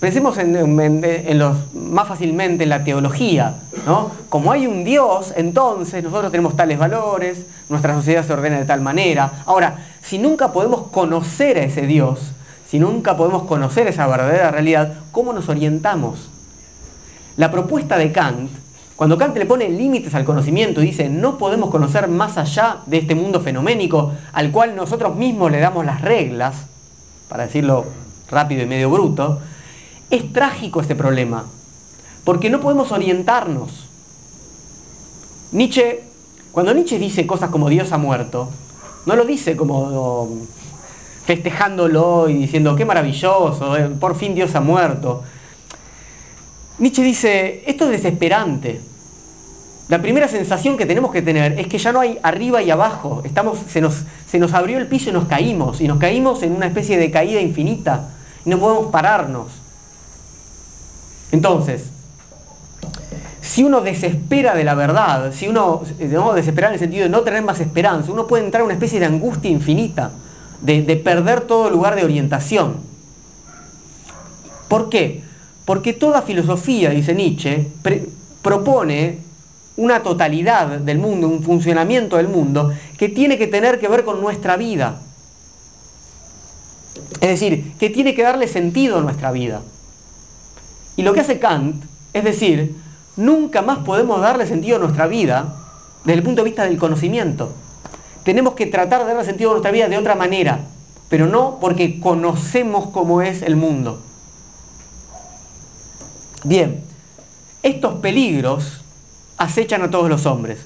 Pensemos 0.03 0.37
en, 0.39 1.39
los, 1.39 1.75
más 1.75 2.09
fácilmente 2.09 2.65
en 2.65 2.71
la 2.71 2.83
teología, 2.83 3.55
¿no? 3.87 4.11
Como 4.29 4.51
hay 4.51 4.67
un 4.67 4.83
Dios, 4.83 5.33
entonces 5.37 6.03
nosotros 6.03 6.33
tenemos 6.33 6.57
tales 6.57 6.77
valores, 6.77 7.47
nuestra 7.69 7.95
sociedad 7.95 8.27
se 8.27 8.33
ordena 8.33 8.59
de 8.59 8.65
tal 8.65 8.81
manera. 8.81 9.45
Ahora, 9.47 9.77
si 10.03 10.19
nunca 10.19 10.53
podemos 10.53 10.89
conocer 10.89 11.57
a 11.57 11.63
ese 11.63 11.83
Dios, 11.83 12.33
si 12.69 12.81
nunca 12.81 13.17
podemos 13.17 13.45
conocer 13.45 13.87
esa 13.87 14.09
verdadera 14.09 14.51
realidad, 14.51 14.93
¿cómo 15.13 15.33
nos 15.33 15.49
orientamos? 15.49 16.31
La 17.37 17.53
propuesta 17.53 17.97
de 17.97 18.11
Kant, 18.11 18.51
cuando 18.97 19.17
Kant 19.17 19.37
le 19.37 19.47
pone 19.47 19.69
límites 19.69 20.17
al 20.17 20.25
conocimiento 20.25 20.83
y 20.83 20.87
dice 20.87 21.09
no 21.11 21.39
podemos 21.39 21.71
conocer 21.71 22.09
más 22.09 22.39
allá 22.39 22.79
de 22.87 22.99
este 22.99 23.15
mundo 23.15 23.41
fenoménico 23.41 24.11
al 24.33 24.51
cual 24.51 24.75
nosotros 24.75 25.15
mismos 25.15 25.53
le 25.53 25.61
damos 25.61 25.87
las 25.87 26.01
reglas, 26.01 26.57
para 27.29 27.45
decirlo 27.45 27.87
rápido 28.29 28.65
y 28.65 28.67
medio 28.67 28.91
bruto, 28.91 29.39
es 30.13 30.31
trágico 30.31 30.83
este 30.83 30.95
problema, 30.95 31.47
porque 32.23 32.51
no 32.51 32.61
podemos 32.61 32.93
orientarnos. 32.93 33.89
Nietzsche, 35.53 36.05
cuando 36.53 36.75
Nietzsche 36.75 36.99
dice 36.99 37.27
cosas 37.27 37.49
como 37.49 37.71
Dios 37.71 37.93
ha 37.93 37.99
muerto, 37.99 38.51
no 39.07 39.17
lo 39.17 39.25
dice 39.25 39.57
como 39.57 40.29
festejándolo 41.25 42.29
y 42.29 42.35
diciendo 42.35 42.77
qué 42.77 42.85
maravilloso, 42.85 43.75
eh, 43.77 43.89
por 43.89 44.15
fin 44.15 44.35
Dios 44.35 44.55
ha 44.55 44.61
muerto. 44.61 45.23
Nietzsche 46.79 47.03
dice, 47.03 47.63
esto 47.67 47.87
es 47.87 48.03
desesperante. 48.03 48.83
La 49.89 50.03
primera 50.03 50.29
sensación 50.29 50.77
que 50.77 50.85
tenemos 50.85 51.11
que 51.11 51.23
tener 51.23 51.59
es 51.59 51.69
que 51.69 51.79
ya 51.79 51.91
no 51.91 52.01
hay 52.01 52.19
arriba 52.23 52.63
y 52.63 52.71
abajo. 52.71 53.23
Estamos, 53.25 53.59
se, 53.67 53.81
nos, 53.81 54.05
se 54.27 54.39
nos 54.39 54.53
abrió 54.53 54.77
el 54.77 54.89
piso 54.89 55.09
y 55.09 55.13
nos 55.15 55.27
caímos. 55.27 55.81
Y 55.81 55.89
nos 55.89 55.99
caímos 55.99 56.43
en 56.43 56.53
una 56.53 56.67
especie 56.67 56.99
de 56.99 57.11
caída 57.11 57.41
infinita. 57.41 58.11
Y 58.45 58.51
no 58.51 58.59
podemos 58.59 58.91
pararnos. 58.91 59.62
Entonces, 61.33 61.87
si 63.41 63.65
uno 63.65 63.81
desespera 63.81 64.55
de 64.55 64.63
la 64.63 64.75
verdad, 64.75 65.33
si 65.33 65.49
uno 65.49 65.83
no, 65.99 66.33
desespera 66.33 66.69
en 66.69 66.75
el 66.75 66.79
sentido 66.79 67.03
de 67.03 67.09
no 67.09 67.23
tener 67.23 67.43
más 67.43 67.59
esperanza, 67.59 68.13
uno 68.13 68.27
puede 68.27 68.45
entrar 68.45 68.61
en 68.61 68.67
una 68.67 68.75
especie 68.75 69.01
de 69.01 69.07
angustia 69.07 69.51
infinita, 69.51 70.13
de, 70.61 70.83
perder 70.97 71.41
todo 71.41 71.69
lugar 71.69 71.97
de 71.97 72.05
orientación. 72.05 72.77
¿Por 74.69 74.89
qué? 74.89 75.23
Porque 75.65 75.93
toda 75.93 76.23
filosofía, 76.23 76.91
dice 76.91 77.15
Nietzsche, 77.15 77.67
propone 78.43 79.19
una 79.77 80.03
totalidad 80.03 80.79
del 80.79 80.99
mundo, 80.99 81.29
un 81.29 81.43
funcionamiento 81.43 82.19
del 82.19 82.29
mundo 82.29 82.73
que 82.97 83.09
tiene 83.09 83.39
que 83.39 83.49
tener 83.49 83.81
que 83.81 83.89
ver 83.89 84.05
con 84.05 84.21
nuestra 84.21 84.57
vida. 84.57 85.01
Es 87.21 87.29
decir, 87.29 87.73
que 87.79 87.91
tiene 87.91 88.15
que 88.15 88.23
darle 88.23 88.47
sentido 88.49 88.99
a 88.99 89.03
nuestra 89.03 89.33
vida. 89.33 89.63
Y 90.97 91.03
lo 91.03 91.13
que 91.13 91.21
hace 91.21 91.39
Kant 91.39 91.85
es 92.13 92.25
decir, 92.25 92.77
nunca 93.17 93.63
más 93.63 93.79
podemos 93.79 94.21
darle 94.21 94.47
sentido 94.47 94.77
a 94.77 94.81
nuestra 94.81 95.07
vida 95.07 95.57
desde 96.05 96.19
el 96.19 96.23
punto 96.23 96.43
de 96.43 96.51
vista 96.51 96.65
del 96.65 96.79
conocimiento. 96.79 97.53
Tenemos 98.25 98.55
que 98.55 98.67
tratar 98.67 99.01
de 99.01 99.09
darle 99.09 99.25
sentido 99.25 99.51
a 99.51 99.55
nuestra 99.55 99.73
vida 99.73 99.89
de 99.89 99.99
otra 99.99 100.15
manera, 100.15 100.61
pero 101.09 101.27
no 101.27 101.59
porque 101.61 102.01
conocemos 102.01 102.91
cómo 102.91 103.23
es 103.23 103.43
el 103.43 103.57
mundo. 103.57 104.01
Bien, 106.45 106.83
estos 107.63 107.95
peligros 107.95 108.83
acechan 109.39 109.83
a 109.83 109.91
todos 109.91 110.09
los 110.09 110.27
hombres. 110.27 110.61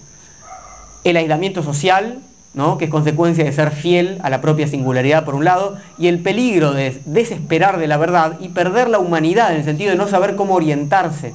El 1.05 1.17
aislamiento 1.17 1.63
social, 1.63 2.21
¿no? 2.57 2.79
que 2.79 2.87
es 2.87 2.91
consecuencia 2.91 3.45
de 3.45 3.53
ser 3.53 3.71
fiel 3.71 4.19
a 4.23 4.31
la 4.31 4.41
propia 4.41 4.67
singularidad 4.67 5.25
por 5.25 5.35
un 5.35 5.45
lado, 5.45 5.77
y 5.99 6.09
el 6.09 6.21
peligro 6.21 6.73
de 6.73 7.01
desesperar 7.05 7.79
de 7.79 7.87
la 7.87 7.99
verdad 7.99 8.39
y 8.41 8.49
perder 8.49 8.89
la 8.89 8.99
humanidad 8.99 9.53
en 9.53 9.59
el 9.59 9.65
sentido 9.65 9.91
de 9.91 9.97
no 9.97 10.09
saber 10.09 10.37
cómo 10.37 10.55
orientarse. 10.55 11.35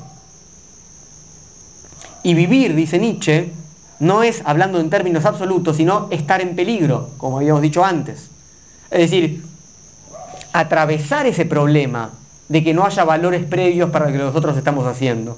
Y 2.24 2.34
vivir, 2.34 2.74
dice 2.76 2.98
Nietzsche, 2.98 3.52
no 4.00 4.24
es 4.24 4.42
hablando 4.46 4.80
en 4.80 4.90
términos 4.90 5.26
absolutos, 5.26 5.78
sino 5.78 6.08
estar 6.10 6.42
en 6.42 6.56
peligro, 6.56 7.12
como 7.18 7.38
habíamos 7.38 7.62
dicho 7.62 7.86
antes. 7.86 8.32
Es 8.90 9.02
decir, 9.02 9.44
atravesar 10.54 11.28
ese 11.28 11.46
problema 11.46 12.10
de 12.50 12.64
que 12.64 12.74
no 12.74 12.84
haya 12.84 13.04
valores 13.04 13.46
previos 13.46 13.92
para 13.92 14.08
lo 14.08 14.12
que 14.12 14.18
nosotros 14.18 14.58
estamos 14.58 14.88
haciendo. 14.88 15.38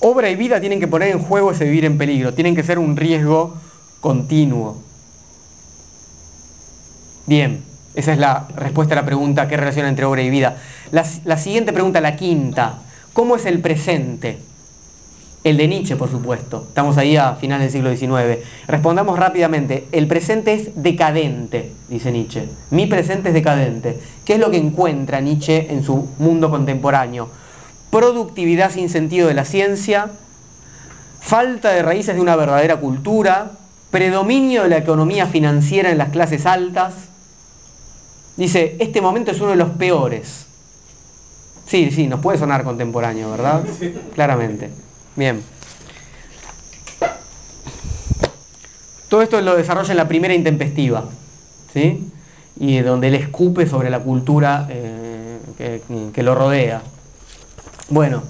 Obra 0.00 0.28
y 0.28 0.36
vida 0.36 0.60
tienen 0.60 0.80
que 0.80 0.86
poner 0.86 1.12
en 1.12 1.18
juego 1.18 1.52
ese 1.52 1.64
vivir 1.64 1.86
en 1.86 1.96
peligro, 1.96 2.34
tienen 2.34 2.54
que 2.54 2.62
ser 2.62 2.78
un 2.78 2.94
riesgo 2.94 3.56
continuo. 4.00 4.82
Bien, 7.26 7.62
esa 7.94 8.12
es 8.12 8.18
la 8.18 8.46
respuesta 8.56 8.94
a 8.94 8.96
la 8.96 9.06
pregunta, 9.06 9.48
¿qué 9.48 9.56
relación 9.56 9.86
entre 9.86 10.04
obra 10.04 10.22
y 10.22 10.30
vida? 10.30 10.56
La, 10.92 11.04
la 11.24 11.38
siguiente 11.38 11.72
pregunta, 11.72 12.00
la 12.00 12.16
quinta, 12.16 12.78
¿cómo 13.12 13.36
es 13.36 13.46
el 13.46 13.60
presente? 13.60 14.38
El 15.46 15.58
de 15.58 15.68
Nietzsche, 15.68 15.94
por 15.94 16.10
supuesto. 16.10 16.64
Estamos 16.66 16.98
ahí 16.98 17.16
a 17.16 17.36
finales 17.36 17.72
del 17.72 17.96
siglo 17.96 18.18
XIX. 18.18 18.44
Respondamos 18.66 19.16
rápidamente. 19.16 19.86
El 19.92 20.08
presente 20.08 20.52
es 20.54 20.82
decadente, 20.82 21.70
dice 21.88 22.10
Nietzsche. 22.10 22.48
Mi 22.70 22.86
presente 22.86 23.28
es 23.28 23.34
decadente. 23.34 23.96
¿Qué 24.24 24.34
es 24.34 24.40
lo 24.40 24.50
que 24.50 24.56
encuentra 24.56 25.20
Nietzsche 25.20 25.72
en 25.72 25.84
su 25.84 26.08
mundo 26.18 26.50
contemporáneo? 26.50 27.28
Productividad 27.90 28.72
sin 28.72 28.88
sentido 28.88 29.28
de 29.28 29.34
la 29.34 29.44
ciencia, 29.44 30.10
falta 31.20 31.70
de 31.70 31.82
raíces 31.82 32.16
de 32.16 32.20
una 32.20 32.34
verdadera 32.34 32.78
cultura, 32.78 33.52
predominio 33.96 34.64
de 34.64 34.68
la 34.68 34.76
economía 34.76 35.24
financiera 35.24 35.90
en 35.90 35.96
las 35.96 36.10
clases 36.10 36.44
altas. 36.44 36.92
Dice, 38.36 38.76
este 38.78 39.00
momento 39.00 39.30
es 39.30 39.40
uno 39.40 39.52
de 39.52 39.56
los 39.56 39.70
peores. 39.70 40.44
Sí, 41.66 41.90
sí, 41.90 42.06
nos 42.06 42.20
puede 42.20 42.36
sonar 42.36 42.62
contemporáneo, 42.62 43.30
¿verdad? 43.30 43.64
Claramente. 44.14 44.68
Bien. 45.16 45.42
Todo 49.08 49.22
esto 49.22 49.40
lo 49.40 49.56
desarrolla 49.56 49.92
en 49.92 49.96
la 49.96 50.08
primera 50.08 50.34
intempestiva, 50.34 51.06
¿sí? 51.72 52.06
Y 52.60 52.80
donde 52.80 53.08
él 53.08 53.14
escupe 53.14 53.66
sobre 53.66 53.88
la 53.88 54.00
cultura 54.00 54.66
eh, 54.68 55.38
que, 55.56 55.80
que 56.12 56.22
lo 56.22 56.34
rodea. 56.34 56.82
Bueno, 57.88 58.24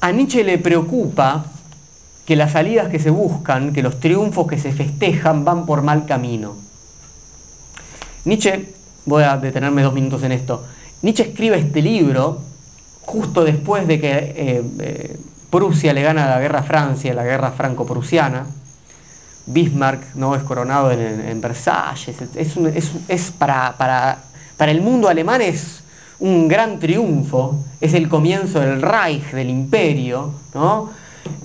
a 0.00 0.10
Nietzsche 0.10 0.42
le 0.42 0.58
preocupa 0.58 1.44
que 2.30 2.36
las 2.36 2.52
salidas 2.52 2.88
que 2.88 3.00
se 3.00 3.10
buscan, 3.10 3.72
que 3.72 3.82
los 3.82 3.98
triunfos 3.98 4.46
que 4.46 4.56
se 4.56 4.70
festejan 4.70 5.44
van 5.44 5.66
por 5.66 5.82
mal 5.82 6.06
camino. 6.06 6.54
Nietzsche, 8.24 8.72
voy 9.04 9.24
a 9.24 9.36
detenerme 9.36 9.82
dos 9.82 9.92
minutos 9.92 10.22
en 10.22 10.30
esto, 10.30 10.64
Nietzsche 11.02 11.24
escribe 11.24 11.58
este 11.58 11.82
libro 11.82 12.40
justo 13.00 13.42
después 13.42 13.88
de 13.88 14.00
que 14.00 14.12
eh, 14.12 14.62
eh, 14.78 15.18
Prusia 15.50 15.92
le 15.92 16.02
gana 16.02 16.28
la 16.28 16.38
guerra 16.38 16.60
a 16.60 16.62
Francia, 16.62 17.12
la 17.14 17.24
guerra 17.24 17.50
franco-prusiana. 17.50 18.46
Bismarck 19.46 20.14
¿no? 20.14 20.36
es 20.36 20.44
coronado 20.44 20.92
en, 20.92 21.40
Versalles. 21.40 22.14
Es, 23.08 23.32
para, 23.32 23.76
para, 23.76 24.70
el 24.70 24.82
mundo 24.82 25.08
alemán 25.08 25.40
es 25.40 25.82
un 26.20 26.46
gran 26.46 26.78
triunfo, 26.78 27.58
es 27.80 27.92
el 27.94 28.08
comienzo 28.08 28.60
del 28.60 28.80
Reich, 28.80 29.32
del 29.32 29.50
imperio. 29.50 30.30
¿no? 30.54 30.99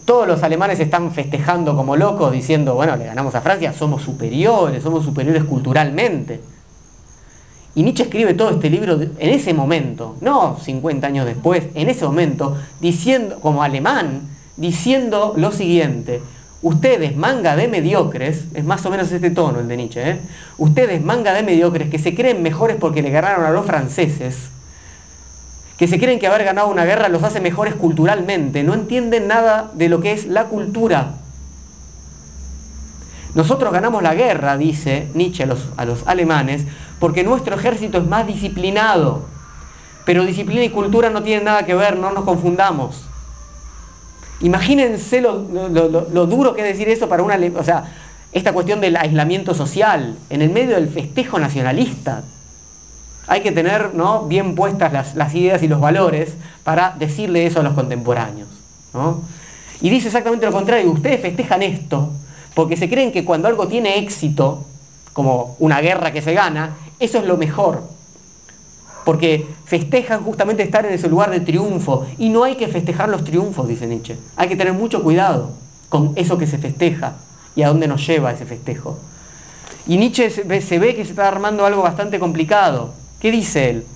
Todos 0.06 0.28
los 0.28 0.44
alemanes 0.44 0.80
están 0.80 1.12
festejando 1.12 1.76
como 1.76 1.96
locos 1.96 2.32
diciendo, 2.32 2.76
bueno, 2.76 2.96
le 2.96 3.06
ganamos 3.06 3.34
a 3.36 3.42
Francia, 3.42 3.74
somos 3.74 4.04
superiores, 4.04 4.84
somos 4.84 5.04
superiores 5.04 5.44
culturalmente. 5.44 6.42
Y 7.74 7.84
Nietzsche 7.84 8.04
escribe 8.04 8.34
todo 8.34 8.52
este 8.52 8.70
libro 8.70 9.00
en 9.02 9.30
ese 9.30 9.54
momento, 9.54 10.16
no 10.22 10.58
50 10.58 11.08
años 11.08 11.26
después, 11.26 11.66
en 11.74 11.90
ese 11.90 12.06
momento, 12.06 12.56
diciendo, 12.80 13.40
como 13.42 13.64
alemán, 13.64 14.22
diciendo 14.56 15.34
lo 15.36 15.52
siguiente, 15.52 16.22
ustedes 16.62 17.18
manga 17.18 17.56
de 17.56 17.68
mediocres, 17.68 18.46
es 18.54 18.64
más 18.64 18.86
o 18.86 18.90
menos 18.90 19.12
este 19.12 19.30
tono 19.30 19.60
el 19.60 19.68
de 19.68 19.78
Nietzsche, 19.78 20.10
¿eh? 20.10 20.20
ustedes 20.58 21.04
manga 21.04 21.34
de 21.34 21.44
mediocres 21.44 21.90
que 21.90 22.00
se 22.00 22.16
creen 22.16 22.42
mejores 22.42 22.78
porque 22.80 23.02
le 23.02 23.10
ganaron 23.10 23.46
a 23.46 23.52
los 23.52 23.66
franceses, 23.66 24.52
que 25.78 25.88
se 25.88 26.00
creen 26.00 26.20
que 26.20 26.28
haber 26.28 26.44
ganado 26.44 26.68
una 26.68 26.86
guerra 26.86 27.10
los 27.10 27.24
hace 27.24 27.42
mejores 27.42 27.76
culturalmente, 27.76 28.64
no 28.64 28.74
entienden 28.74 29.28
nada 29.28 29.72
de 29.74 29.90
lo 29.90 30.00
que 30.00 30.14
es 30.14 30.26
la 30.26 30.46
cultura. 30.46 31.16
Nosotros 33.34 33.74
ganamos 33.74 34.02
la 34.02 34.16
guerra, 34.16 34.58
dice 34.58 35.10
Nietzsche 35.14 35.44
a 35.44 35.86
los, 35.86 36.08
alemanes, 36.08 36.66
porque 37.00 37.26
nuestro 37.26 37.56
ejército 37.56 37.98
es 37.98 38.08
más 38.08 38.26
disciplinado. 38.26 39.26
Pero 40.06 40.26
disciplina 40.26 40.64
y 40.64 40.70
cultura 40.70 41.10
no 41.10 41.22
tienen 41.22 41.44
nada 41.44 41.66
que 41.66 41.76
ver, 41.76 41.98
no 41.98 42.12
nos 42.12 42.24
confundamos. 42.24 43.04
Imagínense 44.40 45.20
lo, 45.20 45.40
duro 45.40 46.54
que 46.54 46.62
es 46.62 46.68
decir 46.68 46.88
eso 46.88 47.10
para 47.10 47.24
una... 47.24 47.38
O 47.58 47.64
sea, 47.64 47.94
esta 48.32 48.54
cuestión 48.54 48.80
del 48.80 48.96
aislamiento 48.96 49.54
social, 49.54 50.16
en 50.30 50.42
el 50.42 50.50
medio 50.50 50.76
del 50.76 50.88
festejo 50.88 51.38
nacionalista. 51.38 52.24
Hay 53.28 53.42
que 53.42 53.52
tener 53.52 53.94
¿no? 53.94 54.26
bien 54.26 54.56
puestas 54.56 55.16
las, 55.16 55.36
ideas 55.36 55.64
y 55.64 55.68
los 55.68 55.80
valores 55.80 56.36
para 56.64 56.96
decirle 56.98 57.46
eso 57.46 57.60
a 57.60 57.64
los 57.64 57.74
contemporáneos. 57.74 58.50
Y 59.82 59.90
dice 59.90 60.08
exactamente 60.08 60.46
lo 60.46 60.52
contrario, 60.52 60.92
ustedes 60.92 61.22
festejan 61.22 61.62
esto 61.64 62.12
porque 62.56 62.78
se 62.78 62.90
creen 62.90 63.12
que 63.12 63.26
cuando 63.26 63.48
algo 63.48 63.68
tiene 63.68 64.00
éxito, 64.00 64.66
como 65.14 65.56
una 65.60 65.82
guerra 65.82 66.12
que 66.12 66.22
se 66.22 66.34
gana, 66.34 66.76
eso 67.00 67.20
es 67.20 67.26
lo 67.26 67.38
mejor. 67.38 67.84
Porque 69.04 69.48
festejan 69.66 70.24
justamente 70.24 70.64
estar 70.64 70.86
en 70.86 70.94
ese 70.94 71.10
lugar 71.10 71.30
de 71.30 71.42
triunfo. 71.42 72.08
Y 72.18 72.30
no 72.30 72.44
hay 72.44 72.56
que 72.56 72.68
festejar 72.68 73.10
los 73.10 73.24
triunfos, 73.24 73.68
dice 73.68 73.86
Nietzsche. 73.86 74.18
Hay 74.36 74.48
que 74.48 74.56
tener 74.56 74.74
mucho 74.74 75.04
cuidado 75.04 75.52
con 75.90 76.14
eso 76.16 76.38
que 76.38 76.48
se 76.48 76.58
festeja 76.58 77.14
y 77.56 77.62
a 77.62 77.68
dónde 77.68 77.88
nos 77.88 78.06
lleva 78.08 78.32
ese 78.32 78.46
festejo. 78.46 78.98
Y 79.86 79.98
Nietzsche 79.98 80.30
se 80.30 80.80
ve, 80.80 80.96
que 80.96 81.04
se 81.06 81.12
está 81.12 81.28
armando 81.28 81.66
algo 81.66 81.84
bastante 81.84 82.20
complicado. 82.20 82.94
¿Qué 83.26 83.32
dice 83.32 83.72
él? 83.72 83.88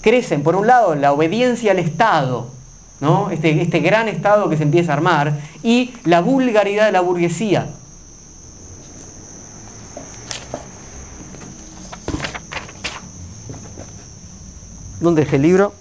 Crecen, 0.00 0.42
por 0.42 0.56
un 0.56 0.66
lado, 0.66 0.96
la 0.96 1.12
obediencia 1.12 1.70
al 1.70 1.78
Estado, 1.78 2.48
¿no? 3.00 3.30
este, 3.30 3.62
este 3.62 3.78
gran 3.78 4.08
Estado 4.08 4.48
que 4.48 4.56
se 4.56 4.64
empieza 4.64 4.90
a 4.90 4.96
armar, 4.96 5.38
y 5.62 5.94
la 6.02 6.20
vulgaridad 6.20 6.86
de 6.86 6.90
la 6.90 7.00
burguesía. 7.00 7.68
¿Dónde 14.98 15.22
dejé 15.22 15.36
el 15.36 15.42
libro? 15.42 15.72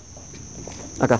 Acá. 0.99 1.19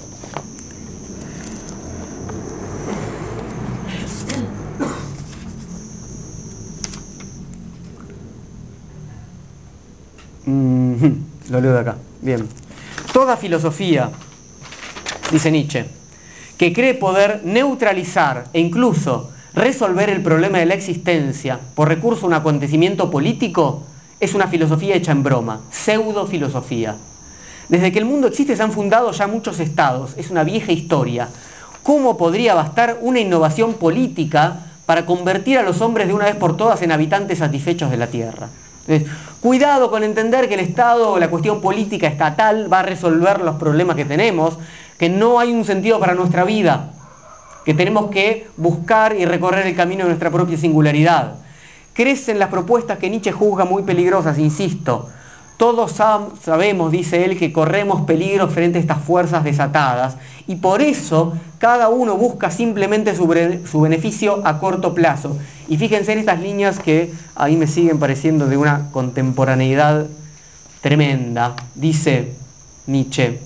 Lo 11.50 11.62
leo 11.62 11.74
de 11.74 11.80
acá. 11.80 11.96
Bien. 12.22 12.48
Toda 13.12 13.38
filosofía, 13.38 14.10
dice 15.32 15.52
Nietzsche, 15.52 15.86
que 16.58 16.74
cree 16.74 16.94
poder 16.94 17.42
neutralizar 17.44 18.46
e 18.54 18.60
incluso 18.60 19.32
resolver 19.54 20.10
el 20.10 20.22
problema 20.22 20.60
de 20.60 20.66
la 20.66 20.74
existencia 20.74 21.60
por 21.76 21.88
recurso 21.88 22.26
a 22.26 22.28
un 22.28 22.34
acontecimiento 22.34 23.12
político, 23.12 23.84
es 24.20 24.34
una 24.34 24.48
filosofía 24.48 24.96
hecha 24.96 25.12
en 25.12 25.24
broma, 25.24 25.62
pseudo 25.70 26.26
filosofía. 26.26 26.96
Desde 27.70 27.92
que 27.92 28.00
el 28.00 28.06
mundo 28.06 28.28
existe 28.28 28.56
se 28.56 28.64
han 28.64 28.72
fundado 28.72 29.12
ya 29.12 29.28
muchos 29.28 29.60
estados, 29.60 30.14
es 30.18 30.30
una 30.32 30.44
vieja 30.44 30.72
historia. 30.72 31.30
¿Cómo 31.82 32.18
podría 32.18 32.54
bastar 32.54 32.98
una 33.02 33.20
innovación 33.20 33.74
política 33.74 34.60
para 34.86 35.06
convertir 35.06 35.58
a 35.58 35.64
los 35.64 35.82
hombres 35.82 36.08
de 36.08 36.14
una 36.14 36.26
vez 36.26 36.36
por 36.36 36.56
todas 36.56 36.82
en 36.82 36.92
habitantes 36.92 37.40
satisfechos 37.40 37.92
de 37.92 37.98
la 37.98 38.08
Tierra? 38.08 38.50
Cuidado 39.44 39.92
con 39.92 40.06
entender 40.06 40.48
que 40.48 40.54
el 40.54 40.62
Estado 40.62 41.12
o 41.12 41.20
la 41.20 41.30
cuestión 41.30 41.60
política 41.60 42.08
estatal 42.08 42.72
va 42.72 42.80
a 42.80 42.84
resolver 42.84 43.42
los 43.42 43.58
problemas 43.58 43.98
que 43.98 44.06
tenemos, 44.06 44.58
que 44.98 45.10
no 45.10 45.38
hay 45.38 45.52
un 45.52 45.66
sentido 45.66 46.00
para 46.00 46.16
nuestra 46.16 46.46
vida, 46.46 46.94
que 47.66 47.74
tenemos 47.74 48.10
que 48.10 48.48
buscar 48.56 49.14
y 49.18 49.26
recorrer 49.26 49.68
el 49.68 49.76
camino 49.76 50.04
de 50.04 50.12
nuestra 50.12 50.32
propia 50.32 50.58
singularidad. 50.58 51.36
Crecen 51.92 52.40
las 52.40 52.48
propuestas 52.48 53.00
que 53.00 53.10
Nietzsche 53.10 53.34
juzga 53.34 53.66
muy 53.66 53.84
peligrosas, 53.84 54.40
insisto, 54.40 55.10
todos 55.58 55.94
sabemos, 56.42 56.92
dice 56.92 57.26
él, 57.26 57.38
que 57.38 57.54
corremos 57.54 58.02
peligros 58.02 58.54
frente 58.54 58.80
a 58.80 58.82
estas 58.82 59.02
fuerzas 59.02 59.44
desatadas 59.44 60.18
y 60.48 60.56
por 60.56 60.82
eso 60.82 61.34
cada 61.58 61.90
uno 61.90 62.18
busca 62.18 62.52
simplemente 62.52 63.16
su, 63.16 63.28
beneficio 63.28 64.46
a 64.46 64.60
corto 64.60 64.94
plazo. 64.94 65.38
Y 65.70 65.78
fíjense 65.78 66.14
en 66.14 66.20
estas 66.20 66.42
líneas 66.42 66.80
que 66.80 67.14
a 67.36 67.48
mí 67.48 67.56
me 67.56 67.68
siguen 67.68 68.00
pareciendo 68.00 68.48
de 68.48 68.58
una 68.58 68.92
contemporaneidad 68.92 70.08
tremenda. 70.82 71.56
Dice 71.76 72.34
Nietzsche, 72.88 73.40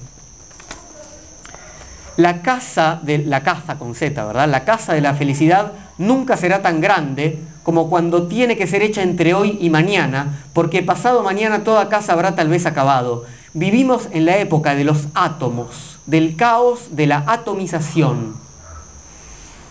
la 2.15 2.41
casa 2.41 2.99
de 3.03 3.19
la 3.19 3.43
caza 3.43 3.77
con 3.77 3.93
Z, 3.93 4.25
¿verdad? 4.25 4.49
La 4.49 4.65
casa 4.65 4.93
de 4.93 5.01
la 5.01 5.13
felicidad 5.13 5.73
nunca 5.99 6.35
será 6.37 6.63
tan 6.63 6.81
grande 6.81 7.39
como 7.67 7.89
cuando 7.89 8.27
tiene 8.27 8.55
que 8.55 8.65
ser 8.65 8.81
hecha 8.81 9.03
entre 9.03 9.33
hoy 9.33 9.57
y 9.59 9.69
mañana, 9.69 10.39
porque 10.53 10.83
pasado 10.83 11.21
mañana 11.21 11.65
toda 11.65 11.89
casa 11.89 12.13
habrá 12.13 12.33
tal 12.33 12.47
vez 12.47 12.65
acabado. 12.65 13.25
Vivimos 13.53 14.07
en 14.13 14.23
la 14.23 14.37
época 14.37 14.73
de 14.73 14.85
los 14.85 15.09
átomos, 15.13 15.99
del 16.05 16.37
caos 16.37 16.95
de 16.95 17.07
la 17.07 17.25
atomización. 17.27 18.37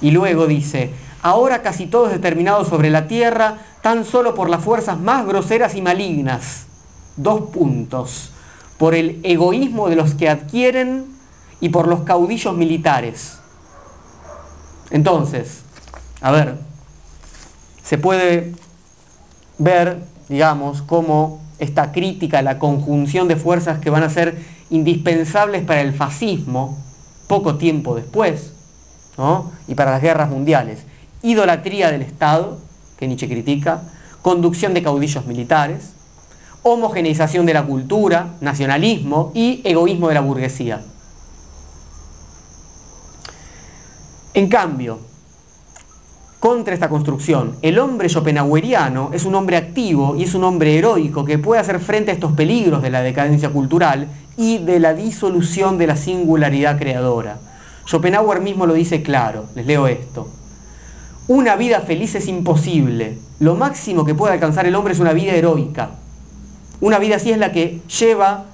Y 0.02 0.10
luego 0.10 0.46
dice, 0.46 0.92
ahora 1.22 1.62
casi 1.62 1.86
todo 1.86 2.08
es 2.08 2.12
determinado 2.12 2.66
sobre 2.66 2.90
la 2.90 3.08
tierra 3.08 3.60
tan 3.80 4.04
solo 4.04 4.34
por 4.34 4.50
las 4.50 4.62
fuerzas 4.62 5.00
más 5.00 5.24
groseras 5.24 5.74
y 5.74 5.80
malignas. 5.80 6.66
Dos 7.16 7.48
puntos. 7.50 8.30
Por 8.76 8.94
el 8.94 9.20
egoísmo 9.22 9.88
de 9.88 9.96
los 9.96 10.12
que 10.12 10.28
adquieren 10.28 11.06
y 11.62 11.70
por 11.70 11.88
los 11.88 12.00
caudillos 12.00 12.54
militares. 12.54 13.38
Entonces, 14.90 15.62
a 16.20 16.30
ver, 16.30 16.65
se 17.86 17.98
puede 17.98 18.52
ver, 19.58 20.02
digamos, 20.28 20.82
cómo 20.82 21.40
esta 21.60 21.92
crítica, 21.92 22.42
la 22.42 22.58
conjunción 22.58 23.28
de 23.28 23.36
fuerzas 23.36 23.78
que 23.78 23.90
van 23.90 24.02
a 24.02 24.10
ser 24.10 24.42
indispensables 24.70 25.62
para 25.64 25.82
el 25.82 25.94
fascismo 25.94 26.76
poco 27.28 27.54
tiempo 27.54 27.94
después, 27.94 28.52
y 29.68 29.74
para 29.76 29.92
las 29.92 30.02
guerras 30.02 30.28
mundiales. 30.28 30.80
Idolatría 31.22 31.92
del 31.92 32.02
Estado, 32.02 32.58
que 32.98 33.06
Nietzsche 33.06 33.28
critica, 33.28 33.82
conducción 34.20 34.74
de 34.74 34.82
caudillos 34.82 35.24
militares, 35.26 35.92
homogeneización 36.62 37.46
de 37.46 37.54
la 37.54 37.64
cultura, 37.64 38.34
nacionalismo 38.40 39.30
y 39.32 39.60
egoísmo 39.64 40.08
de 40.08 40.14
la 40.14 40.20
burguesía. 40.20 40.82
En 44.34 44.48
cambio, 44.48 44.98
contra 46.40 46.74
esta 46.74 46.88
construcción, 46.88 47.56
el 47.62 47.78
hombre 47.78 48.08
schopenhaueriano 48.08 49.10
es 49.12 49.24
un 49.24 49.34
hombre 49.34 49.56
activo 49.56 50.16
y 50.16 50.24
es 50.24 50.34
un 50.34 50.44
hombre 50.44 50.78
heroico 50.78 51.24
que 51.24 51.38
puede 51.38 51.60
hacer 51.60 51.80
frente 51.80 52.10
a 52.10 52.14
estos 52.14 52.32
peligros 52.32 52.82
de 52.82 52.90
la 52.90 53.00
decadencia 53.00 53.50
cultural 53.50 54.08
y 54.36 54.58
de 54.58 54.78
la 54.78 54.92
disolución 54.92 55.78
de 55.78 55.86
la 55.86 55.96
singularidad 55.96 56.78
creadora. 56.78 57.38
Schopenhauer 57.86 58.40
mismo 58.40 58.66
lo 58.66 58.74
dice 58.74 59.02
claro, 59.02 59.46
les 59.54 59.66
leo 59.66 59.86
esto. 59.86 60.28
Una 61.28 61.56
vida 61.56 61.80
feliz 61.80 62.14
es 62.14 62.28
imposible. 62.28 63.18
Lo 63.40 63.54
máximo 63.54 64.04
que 64.04 64.14
puede 64.14 64.34
alcanzar 64.34 64.66
el 64.66 64.74
hombre 64.74 64.92
es 64.92 65.00
una 65.00 65.12
vida 65.12 65.32
heroica. 65.32 65.90
Una 66.80 66.98
vida 66.98 67.16
así 67.16 67.32
es 67.32 67.38
la 67.38 67.50
que 67.50 67.80
lleva 67.98 68.44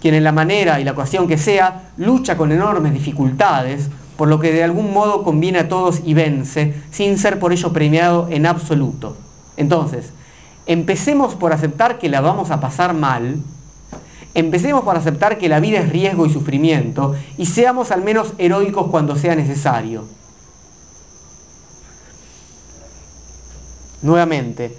quien 0.00 0.14
en 0.14 0.24
la 0.24 0.32
manera 0.32 0.78
y 0.78 0.84
la 0.84 0.92
ocasión 0.92 1.26
que 1.26 1.38
sea 1.38 1.90
lucha 1.96 2.36
con 2.36 2.52
enormes 2.52 2.92
dificultades 2.92 3.88
por 4.16 4.28
lo 4.28 4.40
que 4.40 4.52
de 4.52 4.64
algún 4.64 4.92
modo 4.92 5.22
conviene 5.22 5.58
a 5.60 5.68
todos 5.68 6.00
y 6.04 6.14
vence, 6.14 6.74
sin 6.90 7.18
ser 7.18 7.38
por 7.38 7.52
ello 7.52 7.72
premiado 7.72 8.28
en 8.30 8.46
absoluto. 8.46 9.16
Entonces, 9.56 10.10
empecemos 10.66 11.34
por 11.34 11.52
aceptar 11.52 11.98
que 11.98 12.08
la 12.08 12.20
vamos 12.20 12.50
a 12.50 12.60
pasar 12.60 12.94
mal, 12.94 13.36
empecemos 14.34 14.84
por 14.84 14.96
aceptar 14.96 15.38
que 15.38 15.48
la 15.48 15.60
vida 15.60 15.80
es 15.80 15.90
riesgo 15.90 16.26
y 16.26 16.32
sufrimiento, 16.32 17.14
y 17.36 17.46
seamos 17.46 17.90
al 17.90 18.02
menos 18.02 18.32
heroicos 18.38 18.88
cuando 18.90 19.16
sea 19.16 19.34
necesario. 19.34 20.04
Nuevamente, 24.02 24.76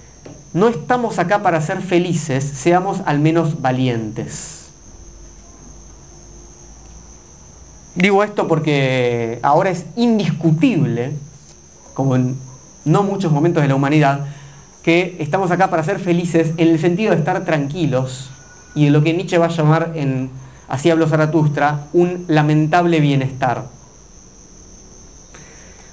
no 0.54 0.68
estamos 0.68 1.20
acá 1.20 1.44
para 1.44 1.62
ser 1.62 1.82
felices, 1.82 2.44
seamos 2.44 3.02
al 3.06 3.20
menos 3.20 3.62
valientes. 3.62 4.57
Digo 7.98 8.24
esto 8.24 8.48
porque 8.48 9.40
ahora 9.42 9.72
es 9.72 9.86
indiscutible, 9.96 11.14
como 11.96 12.16
en 12.16 12.38
no 12.86 13.02
muchos 13.02 13.32
momentos 13.32 13.64
de 13.64 13.70
la 13.70 13.76
humanidad, 13.76 14.28
que 14.84 15.18
estamos 15.20 15.50
acá 15.50 15.72
para 15.72 15.84
ser 15.84 15.98
felices 15.98 16.52
en 16.58 16.68
el 16.68 16.80
sentido 16.80 17.12
de 17.12 17.18
estar 17.18 17.44
tranquilos 17.44 18.30
y 18.76 18.86
en 18.86 18.94
lo 18.94 19.04
que 19.04 19.14
Nietzsche 19.14 19.40
va 19.40 19.48
a 19.48 19.50
llamar 19.50 19.94
en 19.96 20.30
Así 20.68 20.90
habló 20.90 21.08
Zaratustra, 21.08 21.88
un 21.94 22.26
lamentable 22.28 23.00
bienestar. 23.00 23.64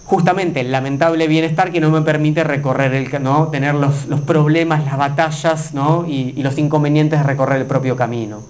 Justamente 0.05 0.61
el 0.61 0.73
lamentable 0.73 1.27
bienestar 1.29 1.73
que 1.73 1.81
no 1.81 1.91
me 1.91 2.03
permite 2.03 2.45
recorrer 2.45 2.93
el, 2.93 3.23
¿no? 3.23 3.49
tener 3.49 3.75
los, 3.75 4.07
problemas, 4.27 4.85
las 4.85 4.99
batallas 4.99 5.73
y, 6.07 6.35
y 6.37 6.43
los 6.43 6.59
inconvenientes 6.59 7.21
de 7.21 7.25
recorrer 7.25 7.61
el 7.61 7.67
propio 7.67 7.97
camino. 7.97 8.41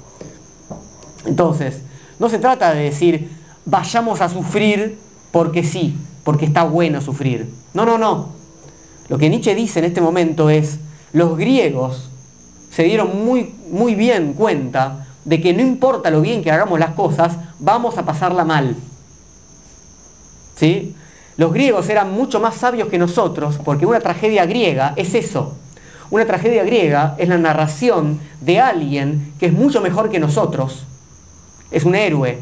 Entonces, 1.26 1.82
no 2.18 2.28
se 2.28 2.38
trata 2.38 2.72
de 2.72 2.84
decir, 2.84 3.43
vayamos 3.64 4.20
a 4.20 4.28
sufrir 4.28 4.98
porque 5.32 5.64
sí, 5.64 5.96
porque 6.22 6.46
está 6.46 6.64
bueno 6.64 7.00
sufrir. 7.00 7.50
No, 7.72 7.84
no, 7.84 7.98
no. 7.98 8.30
Lo 9.08 9.18
que 9.18 9.28
Nietzsche 9.28 9.54
dice 9.54 9.80
en 9.80 9.86
este 9.86 10.00
momento 10.00 10.50
es, 10.50 10.78
los 11.12 11.36
griegos 11.36 12.10
se 12.70 12.82
dieron 12.82 13.24
muy, 13.24 13.54
muy 13.70 13.94
bien 13.94 14.32
cuenta 14.32 15.06
de 15.24 15.40
que 15.40 15.52
no 15.52 15.62
importa 15.62 16.10
lo 16.10 16.20
bien 16.20 16.42
que 16.42 16.50
hagamos 16.50 16.78
las 16.78 16.94
cosas, 16.94 17.36
vamos 17.58 17.98
a 17.98 18.04
pasarla 18.04 18.44
mal. 18.44 18.76
¿Sí? 20.56 20.94
Los 21.36 21.52
griegos 21.52 21.88
eran 21.88 22.12
mucho 22.12 22.40
más 22.40 22.54
sabios 22.54 22.88
que 22.88 22.98
nosotros 22.98 23.58
porque 23.64 23.86
una 23.86 24.00
tragedia 24.00 24.46
griega 24.46 24.92
es 24.96 25.14
eso. 25.14 25.56
Una 26.10 26.26
tragedia 26.26 26.62
griega 26.64 27.16
es 27.18 27.28
la 27.28 27.38
narración 27.38 28.20
de 28.40 28.60
alguien 28.60 29.32
que 29.40 29.46
es 29.46 29.52
mucho 29.52 29.80
mejor 29.80 30.10
que 30.10 30.20
nosotros. 30.20 30.84
Es 31.70 31.84
un 31.84 31.94
héroe, 31.94 32.40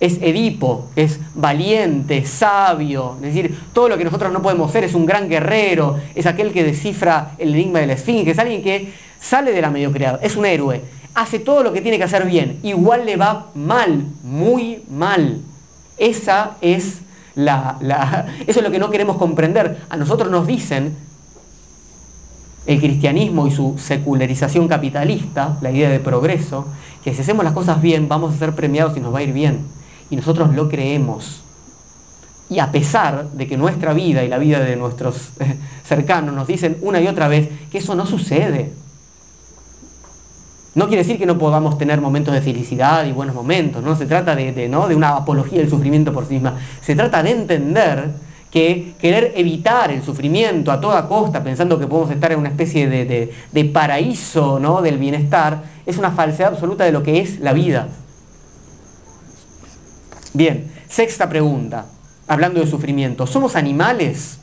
es 0.00 0.18
Edipo, 0.20 0.88
es 0.96 1.20
valiente, 1.34 2.24
sabio, 2.26 3.16
es 3.22 3.34
decir, 3.34 3.58
todo 3.72 3.88
lo 3.88 3.96
que 3.96 4.04
nosotros 4.04 4.32
no 4.32 4.42
podemos 4.42 4.70
ser, 4.72 4.84
es 4.84 4.94
un 4.94 5.06
gran 5.06 5.28
guerrero, 5.28 5.98
es 6.14 6.26
aquel 6.26 6.52
que 6.52 6.64
descifra 6.64 7.32
el 7.38 7.54
enigma 7.54 7.78
de 7.78 7.86
la 7.86 7.92
esfinge, 7.94 8.32
es 8.32 8.38
alguien 8.38 8.62
que 8.62 8.92
sale 9.20 9.52
de 9.52 9.62
la 9.62 9.70
mediocridad, 9.70 10.18
es 10.22 10.36
un 10.36 10.46
héroe, 10.46 10.82
hace 11.14 11.38
todo 11.38 11.62
lo 11.62 11.72
que 11.72 11.80
tiene 11.80 11.96
que 11.96 12.04
hacer 12.04 12.26
bien, 12.26 12.58
igual 12.62 13.06
le 13.06 13.16
va 13.16 13.46
mal, 13.54 14.04
muy 14.22 14.82
mal. 14.90 15.40
Esa 15.96 16.56
es 16.60 16.98
la, 17.36 17.78
eso 18.46 18.60
es 18.60 18.64
lo 18.64 18.72
que 18.72 18.80
no 18.80 18.90
queremos 18.90 19.16
comprender. 19.16 19.78
A 19.88 19.96
nosotros 19.96 20.28
nos 20.28 20.46
dicen 20.46 20.96
el 22.66 22.80
cristianismo 22.80 23.46
y 23.46 23.52
su 23.52 23.78
secularización 23.78 24.66
capitalista, 24.66 25.56
la 25.60 25.70
idea 25.70 25.88
de 25.88 26.00
progreso, 26.00 26.66
que 27.04 27.14
si 27.14 27.20
hacemos 27.20 27.44
las 27.44 27.52
cosas 27.54 27.80
bien 27.80 28.08
vamos 28.08 28.34
a 28.34 28.38
ser 28.38 28.54
premiados 28.54 28.96
y 28.96 29.00
nos 29.00 29.14
va 29.14 29.20
a 29.20 29.22
ir 29.22 29.32
bien 29.32 29.73
y 30.14 30.16
nosotros 30.16 30.54
lo 30.54 30.68
creemos. 30.68 31.42
Y 32.48 32.60
a 32.60 32.70
pesar 32.70 33.30
de 33.32 33.48
que 33.48 33.56
nuestra 33.56 33.92
vida 33.92 34.22
y 34.22 34.28
la 34.28 34.38
vida 34.38 34.60
de 34.60 34.76
nuestros 34.76 35.30
eh, 35.40 35.56
cercanos 35.84 36.32
nos 36.32 36.46
dicen 36.46 36.78
una 36.82 37.00
y 37.00 37.08
otra 37.08 37.26
vez 37.26 37.48
que 37.70 37.78
eso 37.78 37.96
no 37.96 38.06
sucede. 38.06 38.70
No 40.76 40.86
quiere 40.86 41.02
decir 41.02 41.18
que 41.18 41.26
no 41.26 41.36
podamos 41.36 41.78
tener 41.78 42.00
momentos 42.00 42.32
de 42.32 42.42
felicidad 42.42 43.04
y 43.06 43.12
buenos 43.12 43.34
momentos, 43.34 43.82
no 43.82 43.96
se 43.96 44.06
trata 44.06 44.36
de, 44.36 44.68
¿no? 44.68 44.86
de 44.86 44.94
una 44.94 45.16
apología 45.16 45.58
del 45.58 45.70
sufrimiento 45.70 46.12
por 46.12 46.26
sí 46.26 46.34
misma, 46.34 46.58
se 46.80 46.94
trata 46.94 47.22
de 47.22 47.30
entender 47.30 48.10
que 48.52 48.94
querer 49.00 49.32
evitar 49.36 49.90
el 49.90 50.02
sufrimiento 50.02 50.70
a 50.70 50.80
toda 50.80 51.08
costa, 51.08 51.42
pensando 51.42 51.78
que 51.78 51.88
podemos 51.88 52.12
estar 52.12 52.30
en 52.30 52.38
una 52.38 52.50
especie 52.50 52.88
de, 52.88 53.32
de 53.50 53.64
paraíso 53.64 54.60
¿no? 54.60 54.80
del 54.80 54.98
bienestar, 54.98 55.64
es 55.86 55.98
una 55.98 56.12
falsedad 56.12 56.52
absoluta 56.52 56.84
de 56.84 56.92
lo 56.92 57.02
que 57.02 57.20
es 57.20 57.40
la 57.40 57.52
vida. 57.52 57.88
Bien, 60.34 60.68
sexta 60.88 61.28
pregunta, 61.28 61.86
hablando 62.26 62.58
de 62.58 62.66
sufrimiento. 62.66 63.24
¿Somos 63.24 63.54
animales? 63.54 64.40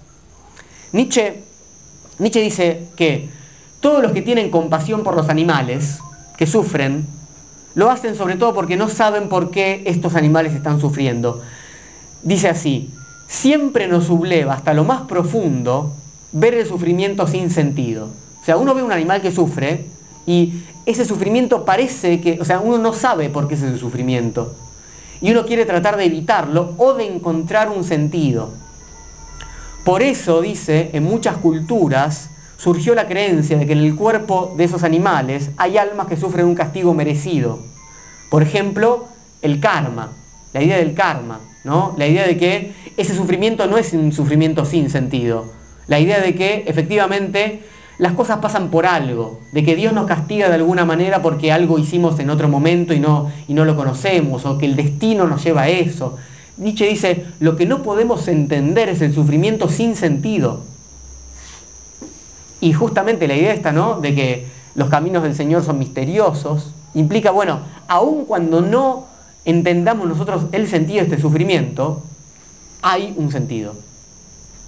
Nietzsche, 0.93 1.43
Nietzsche 2.17 2.39
dice 2.41 2.87
que 2.95 3.27
todos 3.81 4.01
los 4.01 4.13
que 4.13 4.21
tienen 4.21 4.51
compasión 4.51 5.03
por 5.03 5.17
los 5.17 5.27
animales 5.27 5.99
que 6.37 6.47
sufren, 6.47 7.05
lo 7.75 7.91
hacen 7.91 8.15
sobre 8.15 8.37
todo 8.37 8.53
porque 8.53 8.77
no 8.77 8.87
saben 8.87 9.27
por 9.27 9.51
qué 9.51 9.83
estos 9.85 10.15
animales 10.15 10.53
están 10.53 10.79
sufriendo. 10.79 11.41
Dice 12.23 12.47
así, 12.47 12.89
siempre 13.27 13.89
nos 13.89 14.05
subleva 14.05 14.53
hasta 14.53 14.73
lo 14.73 14.85
más 14.85 15.01
profundo 15.01 15.91
ver 16.31 16.53
el 16.53 16.65
sufrimiento 16.65 17.27
sin 17.27 17.49
sentido. 17.49 18.07
O 18.41 18.45
sea, 18.45 18.55
uno 18.55 18.73
ve 18.73 18.81
un 18.81 18.93
animal 18.93 19.21
que 19.21 19.33
sufre 19.33 19.87
y 20.25 20.53
ese 20.85 21.03
sufrimiento 21.03 21.65
parece 21.65 22.21
que, 22.21 22.39
o 22.39 22.45
sea, 22.45 22.61
uno 22.61 22.77
no 22.77 22.93
sabe 22.93 23.29
por 23.29 23.49
qué 23.49 23.55
es 23.55 23.61
ese 23.61 23.77
sufrimiento 23.77 24.55
y 25.21 25.31
uno 25.31 25.45
quiere 25.45 25.65
tratar 25.65 25.97
de 25.97 26.05
evitarlo 26.05 26.73
o 26.77 26.93
de 26.93 27.05
encontrar 27.05 27.69
un 27.69 27.83
sentido. 27.83 28.51
Por 29.85 30.01
eso, 30.01 30.41
dice, 30.41 30.89
en 30.93 31.03
muchas 31.03 31.37
culturas 31.37 32.29
surgió 32.57 32.93
la 32.93 33.07
creencia 33.07 33.57
de 33.57 33.65
que 33.65 33.73
en 33.73 33.79
el 33.79 33.95
cuerpo 33.95 34.53
de 34.57 34.65
esos 34.65 34.83
animales 34.83 35.51
hay 35.57 35.77
almas 35.77 36.07
que 36.07 36.17
sufren 36.17 36.45
un 36.45 36.55
castigo 36.55 36.93
merecido. 36.93 37.59
Por 38.29 38.43
ejemplo, 38.43 39.07
el 39.41 39.59
karma, 39.59 40.11
la 40.53 40.61
idea 40.61 40.77
del 40.77 40.93
karma, 40.93 41.39
¿no? 41.63 41.95
La 41.97 42.07
idea 42.07 42.27
de 42.27 42.37
que 42.37 42.73
ese 42.97 43.15
sufrimiento 43.15 43.67
no 43.67 43.77
es 43.77 43.93
un 43.93 44.11
sufrimiento 44.11 44.65
sin 44.65 44.89
sentido. 44.89 45.51
La 45.87 45.99
idea 45.99 46.19
de 46.19 46.35
que 46.35 46.63
efectivamente 46.67 47.63
las 48.01 48.13
cosas 48.13 48.39
pasan 48.39 48.71
por 48.71 48.87
algo, 48.87 49.41
de 49.51 49.63
que 49.63 49.75
Dios 49.75 49.93
nos 49.93 50.07
castiga 50.07 50.49
de 50.49 50.55
alguna 50.55 50.85
manera 50.85 51.21
porque 51.21 51.51
algo 51.51 51.77
hicimos 51.77 52.19
en 52.19 52.31
otro 52.31 52.49
momento 52.49 52.95
y 52.95 52.99
no, 52.99 53.29
y 53.47 53.53
no 53.53 53.63
lo 53.63 53.75
conocemos, 53.75 54.43
o 54.43 54.57
que 54.57 54.65
el 54.65 54.75
destino 54.75 55.27
nos 55.27 55.43
lleva 55.43 55.61
a 55.61 55.69
eso. 55.69 56.17
Nietzsche 56.57 56.87
dice, 56.87 57.27
lo 57.39 57.55
que 57.55 57.67
no 57.67 57.83
podemos 57.83 58.27
entender 58.27 58.89
es 58.89 59.01
el 59.03 59.13
sufrimiento 59.13 59.69
sin 59.69 59.95
sentido. 59.95 60.63
Y 62.59 62.73
justamente 62.73 63.27
la 63.27 63.35
idea 63.35 63.53
esta, 63.53 63.71
¿no? 63.71 64.01
De 64.01 64.15
que 64.15 64.47
los 64.73 64.89
caminos 64.89 65.21
del 65.21 65.35
Señor 65.35 65.63
son 65.63 65.77
misteriosos, 65.77 66.73
implica, 66.95 67.29
bueno, 67.29 67.59
aun 67.87 68.25
cuando 68.25 68.61
no 68.61 69.05
entendamos 69.45 70.07
nosotros 70.07 70.45
el 70.53 70.67
sentido 70.67 71.05
de 71.05 71.11
este 71.11 71.21
sufrimiento, 71.21 72.01
hay 72.81 73.13
un 73.15 73.31
sentido. 73.31 73.75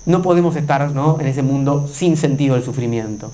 No 0.06 0.22
podemos 0.22 0.56
estar 0.56 0.92
¿no? 0.92 1.20
en 1.20 1.28
ese 1.28 1.42
mundo 1.42 1.90
sin 1.92 2.18
sentido 2.18 2.56
del 2.56 2.64
sufrimiento. 2.64 3.32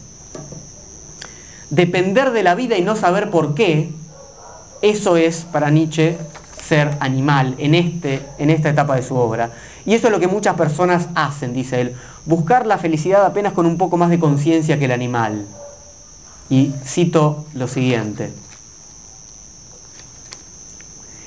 Depender 1.69 2.31
de 2.31 2.43
la 2.43 2.55
vida 2.55 2.77
y 2.77 2.81
no 2.81 2.95
saber 2.95 3.29
por 3.29 3.53
qué, 3.53 3.91
eso 4.81 5.17
es 5.17 5.45
para 5.51 5.69
Nietzsche 5.69 6.17
ser 6.63 6.97
animal 6.99 7.55
en, 7.57 7.73
este, 7.73 8.21
en 8.37 8.49
esta 8.49 8.69
etapa 8.69 8.95
de 8.95 9.03
su 9.03 9.15
obra. 9.15 9.51
Y 9.85 9.93
eso 9.95 10.07
es 10.07 10.13
lo 10.13 10.19
que 10.19 10.27
muchas 10.27 10.55
personas 10.55 11.07
hacen, 11.15 11.53
dice 11.53 11.81
él, 11.81 11.95
buscar 12.25 12.65
la 12.67 12.77
felicidad 12.77 13.25
apenas 13.25 13.53
con 13.53 13.65
un 13.65 13.77
poco 13.77 13.97
más 13.97 14.09
de 14.09 14.19
conciencia 14.19 14.77
que 14.77 14.85
el 14.85 14.91
animal. 14.91 15.45
Y 16.49 16.73
cito 16.83 17.45
lo 17.53 17.67
siguiente. 17.67 18.31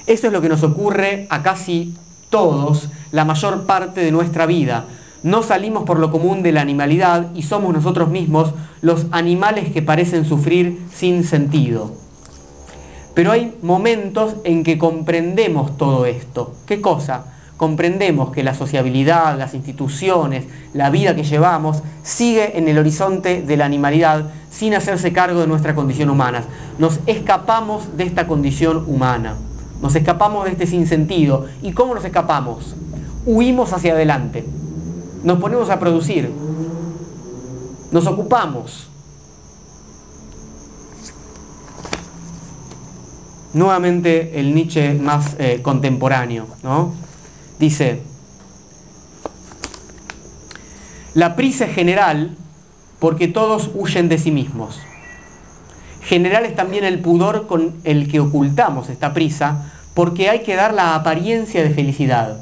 Eso 0.07 0.27
es 0.27 0.33
lo 0.33 0.41
que 0.41 0.49
nos 0.49 0.63
ocurre 0.63 1.27
a 1.31 1.43
casi 1.43 1.95
todos 2.31 2.89
la 3.13 3.25
mayor 3.25 3.67
parte 3.67 4.01
de 4.01 4.11
nuestra 4.11 4.47
vida. 4.47 4.85
No 5.23 5.43
salimos 5.43 5.85
por 5.85 6.01
lo 6.01 6.11
común 6.11 6.43
de 6.43 6.53
la 6.53 6.63
animalidad 6.63 7.29
y 7.35 7.43
somos 7.43 7.73
nosotros 7.73 8.09
mismos 8.09 8.55
los 8.81 9.07
animales 9.13 9.73
que 9.73 9.81
parecen 9.81 10.25
sufrir 10.25 10.83
sin 10.93 11.23
sentido. 11.23 11.93
Pero 13.15 13.31
hay 13.31 13.57
momentos 13.63 14.37
en 14.43 14.65
que 14.65 14.79
comprendemos 14.79 15.77
todo 15.77 16.07
esto. 16.07 16.55
¿Qué 16.67 16.81
cosa? 16.81 17.27
Comprendemos 17.57 18.33
que 18.33 18.43
la 18.43 18.55
sociabilidad, 18.55 19.39
las 19.39 19.55
instituciones, 19.55 20.47
la 20.75 20.91
vida 20.91 21.15
que 21.15 21.23
llevamos 21.23 21.83
sigue 22.03 22.59
en 22.59 22.67
el 22.67 22.79
horizonte 22.79 23.43
de 23.43 23.57
la 23.57 23.67
animalidad 23.67 24.31
sin 24.51 24.75
hacerse 24.75 25.13
cargo 25.13 25.41
de 25.41 25.47
nuestra 25.47 25.75
condición 25.75 26.11
humana. 26.11 26.43
Nos 26.79 26.99
escapamos 27.07 27.97
de 27.97 28.05
esta 28.05 28.27
condición 28.27 28.85
humana. 28.89 29.37
Nos 29.81 29.95
escapamos 29.95 30.47
de 30.47 30.51
este 30.51 30.67
sinsentido. 30.67 31.47
¿Y 31.63 31.73
cómo 31.73 31.95
nos 31.95 32.05
escapamos? 32.05 32.75
Huimos 33.25 33.73
hacia 33.73 33.93
adelante. 33.93 34.45
Nos 35.23 35.39
ponemos 35.39 35.71
a 35.71 35.79
producir. 35.79 36.31
Nos 37.91 38.07
ocupamos. 38.07 38.89
Nuevamente 43.53 44.41
el 44.41 44.55
Nietzsche 44.55 44.95
más 44.95 45.37
eh, 45.39 45.61
contemporáneo, 45.63 46.47
¿no? 46.63 46.95
Dice, 47.59 48.03
la 51.15 51.37
prisa 51.37 51.67
es 51.67 51.75
general 51.75 52.37
porque 52.99 53.29
todos 53.29 53.71
huyen 53.75 54.09
de 54.09 54.17
sí 54.17 54.31
mismos. 54.31 54.81
General 56.03 56.47
es 56.47 56.57
también 56.57 56.85
el 56.85 57.01
pudor 57.01 57.47
con 57.47 57.75
el 57.85 58.11
que 58.11 58.21
ocultamos 58.21 58.89
esta 58.89 59.13
prisa, 59.13 59.73
porque 59.95 60.31
hay 60.31 60.43
que 60.43 60.57
dar 60.57 60.73
la 60.73 60.95
apariencia 60.95 61.63
de 61.63 61.71
felicidad. 61.71 62.41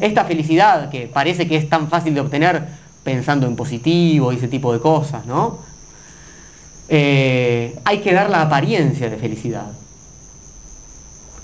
Esta 0.00 0.24
felicidad 0.24 0.90
que 0.90 1.06
parece 1.06 1.46
que 1.46 1.56
es 1.56 1.68
tan 1.68 1.88
fácil 1.88 2.14
de 2.14 2.20
obtener 2.20 2.66
pensando 3.04 3.46
en 3.46 3.56
positivo 3.56 4.32
y 4.32 4.36
ese 4.36 4.48
tipo 4.48 4.72
de 4.72 4.80
cosas, 4.80 5.26
¿no? 5.26 5.58
Eh, 6.88 7.78
hay 7.84 7.98
que 8.00 8.12
dar 8.12 8.30
la 8.30 8.42
apariencia 8.42 9.08
de 9.08 9.16
felicidad. 9.16 9.68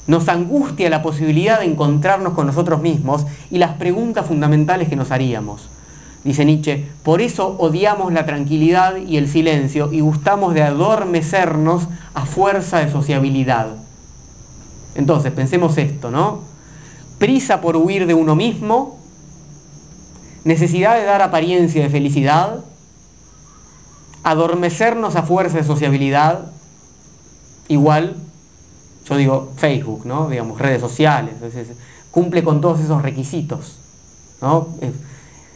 Nos 0.08 0.28
angustia 0.28 0.90
la 0.90 1.02
posibilidad 1.02 1.60
de 1.60 1.66
encontrarnos 1.66 2.32
con 2.34 2.46
nosotros 2.46 2.80
mismos 2.82 3.24
y 3.50 3.58
las 3.58 3.74
preguntas 3.74 4.26
fundamentales 4.26 4.88
que 4.88 4.96
nos 4.96 5.12
haríamos. 5.12 5.68
Dice 6.24 6.44
Nietzsche, 6.44 6.84
por 7.04 7.20
eso 7.20 7.54
odiamos 7.58 8.12
la 8.12 8.26
tranquilidad 8.26 8.96
y 8.96 9.16
el 9.16 9.28
silencio 9.28 9.92
y 9.92 10.00
gustamos 10.00 10.54
de 10.54 10.62
adormecernos 10.62 11.86
a 12.14 12.26
fuerza 12.26 12.80
de 12.80 12.90
sociabilidad. 12.90 13.68
Entonces, 14.96 15.30
pensemos 15.30 15.78
esto, 15.78 16.10
¿no? 16.10 16.55
Prisa 17.18 17.60
por 17.60 17.76
huir 17.76 18.06
de 18.06 18.14
uno 18.14 18.36
mismo, 18.36 18.98
necesidad 20.44 20.96
de 20.96 21.04
dar 21.04 21.22
apariencia 21.22 21.82
de 21.82 21.88
felicidad, 21.88 22.64
adormecernos 24.22 25.16
a 25.16 25.22
fuerza 25.22 25.56
de 25.56 25.64
sociabilidad, 25.64 26.52
igual, 27.68 28.16
yo 29.08 29.16
digo 29.16 29.52
Facebook, 29.56 30.04
¿no? 30.04 30.28
Digamos, 30.28 30.60
redes 30.60 30.80
sociales, 30.80 31.34
cumple 32.10 32.44
con 32.44 32.60
todos 32.60 32.80
esos 32.80 33.02
requisitos, 33.02 33.78
¿no? 34.42 34.68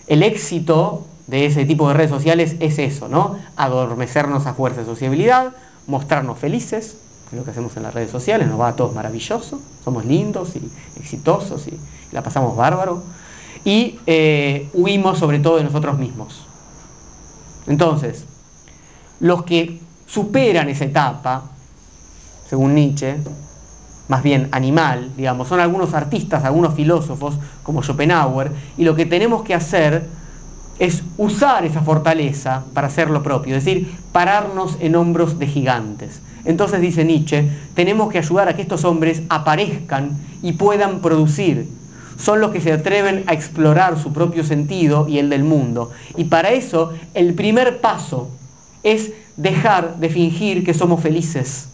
El 0.06 0.22
éxito 0.22 1.06
de 1.26 1.46
ese 1.46 1.64
tipo 1.64 1.88
de 1.88 1.94
redes 1.94 2.10
sociales 2.10 2.56
es 2.60 2.78
eso, 2.78 3.08
¿no? 3.08 3.38
Adormecernos 3.56 4.46
a 4.46 4.54
fuerza 4.54 4.80
de 4.80 4.86
sociabilidad, 4.86 5.52
mostrarnos 5.86 6.38
felices, 6.38 6.96
es 6.96 7.09
lo 7.32 7.44
que 7.44 7.50
hacemos 7.50 7.76
en 7.76 7.84
las 7.84 7.94
redes 7.94 8.10
sociales, 8.10 8.48
nos 8.48 8.60
va 8.60 8.68
a 8.68 8.76
todos 8.76 8.94
maravilloso, 8.94 9.60
somos 9.84 10.04
lindos 10.04 10.56
y 10.56 10.70
exitosos 11.00 11.66
y 11.68 11.78
la 12.12 12.22
pasamos 12.22 12.56
bárbaro, 12.56 13.02
y 13.64 13.98
eh, 14.06 14.68
huimos 14.72 15.18
sobre 15.18 15.38
todo 15.38 15.58
de 15.58 15.64
nosotros 15.64 15.98
mismos. 15.98 16.46
Entonces, 17.66 18.24
los 19.20 19.44
que 19.44 19.80
superan 20.06 20.68
esa 20.68 20.86
etapa, 20.86 21.44
según 22.48 22.74
Nietzsche, 22.74 23.16
más 24.08 24.24
bien 24.24 24.48
animal, 24.50 25.12
digamos, 25.16 25.46
son 25.46 25.60
algunos 25.60 25.94
artistas, 25.94 26.44
algunos 26.44 26.74
filósofos 26.74 27.38
como 27.62 27.82
Schopenhauer, 27.82 28.50
y 28.76 28.84
lo 28.84 28.96
que 28.96 29.06
tenemos 29.06 29.42
que 29.42 29.54
hacer 29.54 30.08
es 30.80 31.04
usar 31.16 31.64
esa 31.64 31.82
fortaleza 31.82 32.64
para 32.74 32.88
hacer 32.88 33.08
lo 33.08 33.22
propio, 33.22 33.56
es 33.56 33.64
decir, 33.64 33.94
pararnos 34.10 34.76
en 34.80 34.96
hombros 34.96 35.38
de 35.38 35.46
gigantes. 35.46 36.20
Entonces 36.44 36.80
dice 36.80 37.04
Nietzsche, 37.04 37.48
tenemos 37.74 38.10
que 38.10 38.18
ayudar 38.18 38.48
a 38.48 38.56
que 38.56 38.62
estos 38.62 38.84
hombres 38.84 39.22
aparezcan 39.28 40.18
y 40.42 40.54
puedan 40.54 41.00
producir. 41.00 41.68
Son 42.18 42.40
los 42.40 42.50
que 42.50 42.60
se 42.60 42.72
atreven 42.72 43.22
a 43.28 43.34
explorar 43.34 43.96
su 43.96 44.12
propio 44.12 44.42
sentido 44.42 45.06
y 45.08 45.18
el 45.18 45.30
del 45.30 45.44
mundo. 45.44 45.92
Y 46.16 46.24
para 46.24 46.50
eso 46.50 46.92
el 47.14 47.34
primer 47.34 47.80
paso 47.80 48.28
es 48.82 49.12
dejar 49.36 49.98
de 49.98 50.08
fingir 50.08 50.64
que 50.64 50.74
somos 50.74 51.00
felices 51.00 51.68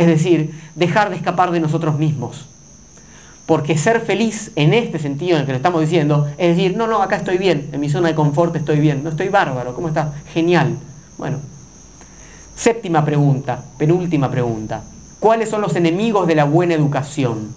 es 0.00 0.06
decir, 0.06 0.58
dejar 0.76 1.10
de 1.10 1.16
escapar 1.16 1.50
de 1.50 1.60
nosotros 1.60 1.98
mismos. 1.98 2.46
Porque 3.46 3.76
ser 3.76 4.00
feliz 4.00 4.52
en 4.54 4.74
este 4.74 4.98
sentido 4.98 5.34
en 5.34 5.40
el 5.40 5.46
que 5.46 5.52
lo 5.52 5.56
estamos 5.56 5.80
diciendo, 5.80 6.28
es 6.38 6.56
decir, 6.56 6.76
no, 6.76 6.86
no, 6.86 7.02
acá 7.02 7.16
estoy 7.16 7.38
bien, 7.38 7.68
en 7.72 7.80
mi 7.80 7.88
zona 7.88 8.08
de 8.08 8.14
confort 8.14 8.54
estoy 8.54 8.78
bien, 8.78 9.02
no 9.02 9.10
estoy 9.10 9.28
bárbaro, 9.28 9.74
¿cómo 9.74 9.88
está? 9.88 10.12
Genial. 10.32 10.78
Bueno, 11.18 11.38
séptima 12.54 13.04
pregunta, 13.04 13.64
penúltima 13.76 14.30
pregunta. 14.30 14.82
¿Cuáles 15.18 15.50
son 15.50 15.60
los 15.60 15.76
enemigos 15.76 16.26
de 16.26 16.34
la 16.34 16.44
buena 16.44 16.74
educación? 16.74 17.54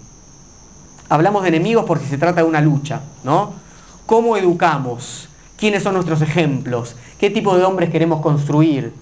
Hablamos 1.08 1.42
de 1.42 1.48
enemigos 1.48 1.84
porque 1.86 2.06
se 2.06 2.18
trata 2.18 2.42
de 2.42 2.48
una 2.48 2.60
lucha, 2.60 3.00
¿no? 3.22 3.52
¿Cómo 4.06 4.36
educamos? 4.36 5.28
¿Quiénes 5.56 5.82
son 5.82 5.94
nuestros 5.94 6.20
ejemplos? 6.22 6.96
¿Qué 7.18 7.30
tipo 7.30 7.56
de 7.56 7.64
hombres 7.64 7.90
queremos 7.90 8.20
construir? 8.20 8.92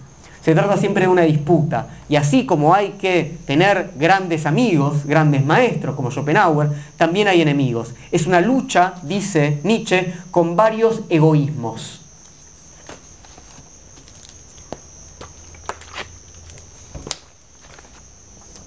Se 0.44 0.54
trata 0.54 0.76
siempre 0.76 1.04
de 1.04 1.08
una 1.08 1.22
disputa. 1.22 1.86
Y 2.08 2.16
así 2.16 2.46
como 2.46 2.74
hay 2.74 2.90
que 3.00 3.38
tener 3.46 3.92
grandes 3.96 4.44
amigos, 4.44 5.06
grandes 5.06 5.44
maestros 5.44 5.94
como 5.94 6.10
Schopenhauer, 6.10 6.70
también 6.96 7.28
hay 7.28 7.40
enemigos. 7.40 7.94
Es 8.10 8.26
una 8.26 8.40
lucha, 8.40 8.94
dice 9.02 9.60
Nietzsche, 9.62 10.12
con 10.32 10.56
varios 10.56 11.02
egoísmos. 11.08 12.00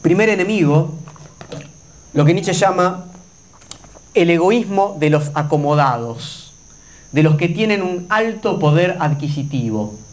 Primer 0.01 0.29
enemigo, 0.29 0.93
lo 2.13 2.23
que 2.23 2.33
Nietzsche 2.33 2.53
llama 2.53 3.07
el 4.13 4.29
egoísmo 4.29 4.95
de 4.97 5.09
los 5.09 5.31
acomodados, 5.33 6.53
de 7.11 7.23
los 7.23 7.35
que 7.35 7.49
tienen 7.49 7.81
un 7.81 8.05
alto 8.07 8.59
poder 8.59 8.95
adquisitivo. 9.01 10.04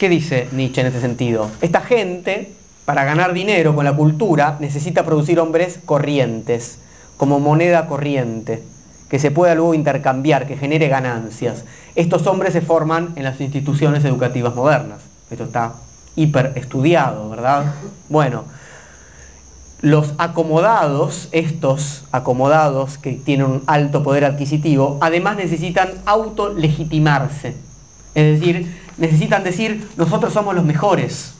¿Qué 0.00 0.08
dice 0.08 0.48
Nietzsche 0.52 0.80
en 0.80 0.86
este 0.86 1.02
sentido? 1.02 1.50
Esta 1.60 1.82
gente, 1.82 2.54
para 2.86 3.04
ganar 3.04 3.34
dinero 3.34 3.74
con 3.74 3.84
la 3.84 3.94
cultura, 3.94 4.56
necesita 4.58 5.04
producir 5.04 5.38
hombres 5.38 5.78
corrientes, 5.84 6.78
como 7.18 7.38
moneda 7.38 7.86
corriente, 7.86 8.62
que 9.10 9.18
se 9.18 9.30
pueda 9.30 9.54
luego 9.54 9.74
intercambiar, 9.74 10.46
que 10.46 10.56
genere 10.56 10.88
ganancias. 10.88 11.66
Estos 11.96 12.26
hombres 12.26 12.54
se 12.54 12.62
forman 12.62 13.12
en 13.16 13.24
las 13.24 13.42
instituciones 13.42 14.02
educativas 14.06 14.54
modernas. 14.54 15.02
Esto 15.30 15.44
está 15.44 15.74
hiper 16.16 16.54
estudiado, 16.54 17.28
¿verdad? 17.28 17.66
Bueno, 18.08 18.44
los 19.82 20.14
acomodados, 20.16 21.28
estos 21.32 22.04
acomodados 22.10 22.96
que 22.96 23.12
tienen 23.12 23.44
un 23.44 23.62
alto 23.66 24.02
poder 24.02 24.24
adquisitivo, 24.24 24.96
además 25.02 25.36
necesitan 25.36 25.90
autolegitimarse. 26.06 27.54
Es 28.14 28.40
decir, 28.40 28.80
necesitan 29.00 29.42
decir, 29.42 29.88
nosotros 29.96 30.32
somos 30.32 30.54
los 30.54 30.64
mejores. 30.64 31.32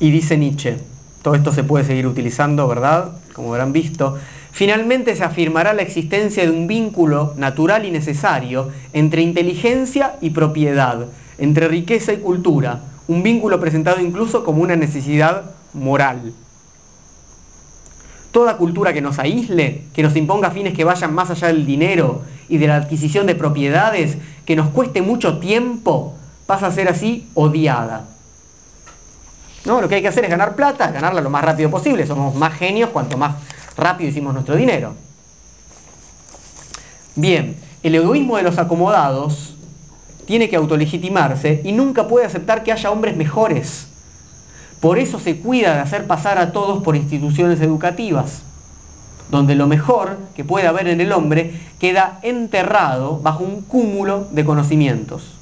Y 0.00 0.10
dice 0.10 0.36
Nietzsche, 0.36 0.78
todo 1.22 1.34
esto 1.34 1.52
se 1.52 1.62
puede 1.62 1.84
seguir 1.84 2.06
utilizando, 2.06 2.66
¿verdad? 2.66 3.12
Como 3.32 3.52
habrán 3.52 3.72
visto. 3.72 4.18
Finalmente 4.50 5.14
se 5.14 5.24
afirmará 5.24 5.72
la 5.72 5.82
existencia 5.82 6.44
de 6.44 6.50
un 6.50 6.66
vínculo 6.66 7.34
natural 7.36 7.84
y 7.84 7.90
necesario 7.90 8.70
entre 8.92 9.22
inteligencia 9.22 10.16
y 10.20 10.30
propiedad, 10.30 11.06
entre 11.38 11.68
riqueza 11.68 12.12
y 12.12 12.18
cultura, 12.18 12.80
un 13.08 13.22
vínculo 13.22 13.60
presentado 13.60 14.00
incluso 14.00 14.44
como 14.44 14.62
una 14.62 14.76
necesidad 14.76 15.50
moral. 15.74 16.32
Toda 18.32 18.56
cultura 18.56 18.92
que 18.92 19.00
nos 19.00 19.18
aísle, 19.18 19.82
que 19.92 20.02
nos 20.02 20.16
imponga 20.16 20.50
fines 20.50 20.74
que 20.74 20.84
vayan 20.84 21.14
más 21.14 21.30
allá 21.30 21.48
del 21.48 21.66
dinero 21.66 22.22
y 22.48 22.58
de 22.58 22.66
la 22.66 22.76
adquisición 22.76 23.26
de 23.26 23.34
propiedades, 23.34 24.18
que 24.44 24.56
nos 24.56 24.68
cueste 24.70 25.02
mucho 25.02 25.38
tiempo, 25.38 26.14
pasa 26.46 26.66
a 26.66 26.72
ser 26.72 26.88
así 26.88 27.28
odiada. 27.34 28.04
¿No? 29.64 29.80
Lo 29.80 29.88
que 29.88 29.96
hay 29.96 30.02
que 30.02 30.08
hacer 30.08 30.24
es 30.24 30.30
ganar 30.30 30.54
plata, 30.54 30.90
ganarla 30.90 31.20
lo 31.20 31.30
más 31.30 31.44
rápido 31.44 31.70
posible. 31.70 32.06
Somos 32.06 32.34
más 32.34 32.52
genios 32.54 32.90
cuanto 32.90 33.16
más 33.16 33.36
rápido 33.76 34.10
hicimos 34.10 34.34
nuestro 34.34 34.56
dinero. 34.56 34.94
Bien, 37.16 37.56
el 37.82 37.94
egoísmo 37.94 38.36
de 38.36 38.42
los 38.42 38.58
acomodados 38.58 39.54
tiene 40.26 40.48
que 40.48 40.56
autolegitimarse 40.56 41.60
y 41.64 41.72
nunca 41.72 42.08
puede 42.08 42.26
aceptar 42.26 42.62
que 42.62 42.72
haya 42.72 42.90
hombres 42.90 43.16
mejores. 43.16 43.88
Por 44.80 44.98
eso 44.98 45.18
se 45.18 45.38
cuida 45.38 45.74
de 45.74 45.80
hacer 45.80 46.06
pasar 46.06 46.38
a 46.38 46.52
todos 46.52 46.82
por 46.82 46.96
instituciones 46.96 47.60
educativas, 47.60 48.42
donde 49.34 49.56
lo 49.56 49.66
mejor 49.66 50.18
que 50.36 50.44
puede 50.44 50.68
haber 50.68 50.86
en 50.86 51.00
el 51.00 51.12
hombre 51.12 51.60
queda 51.80 52.20
enterrado 52.22 53.18
bajo 53.18 53.42
un 53.42 53.62
cúmulo 53.62 54.28
de 54.30 54.44
conocimientos. 54.44 55.34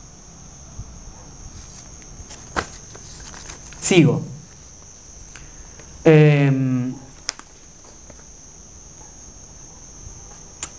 Sigo. 3.80 4.22
Em, 6.04 6.94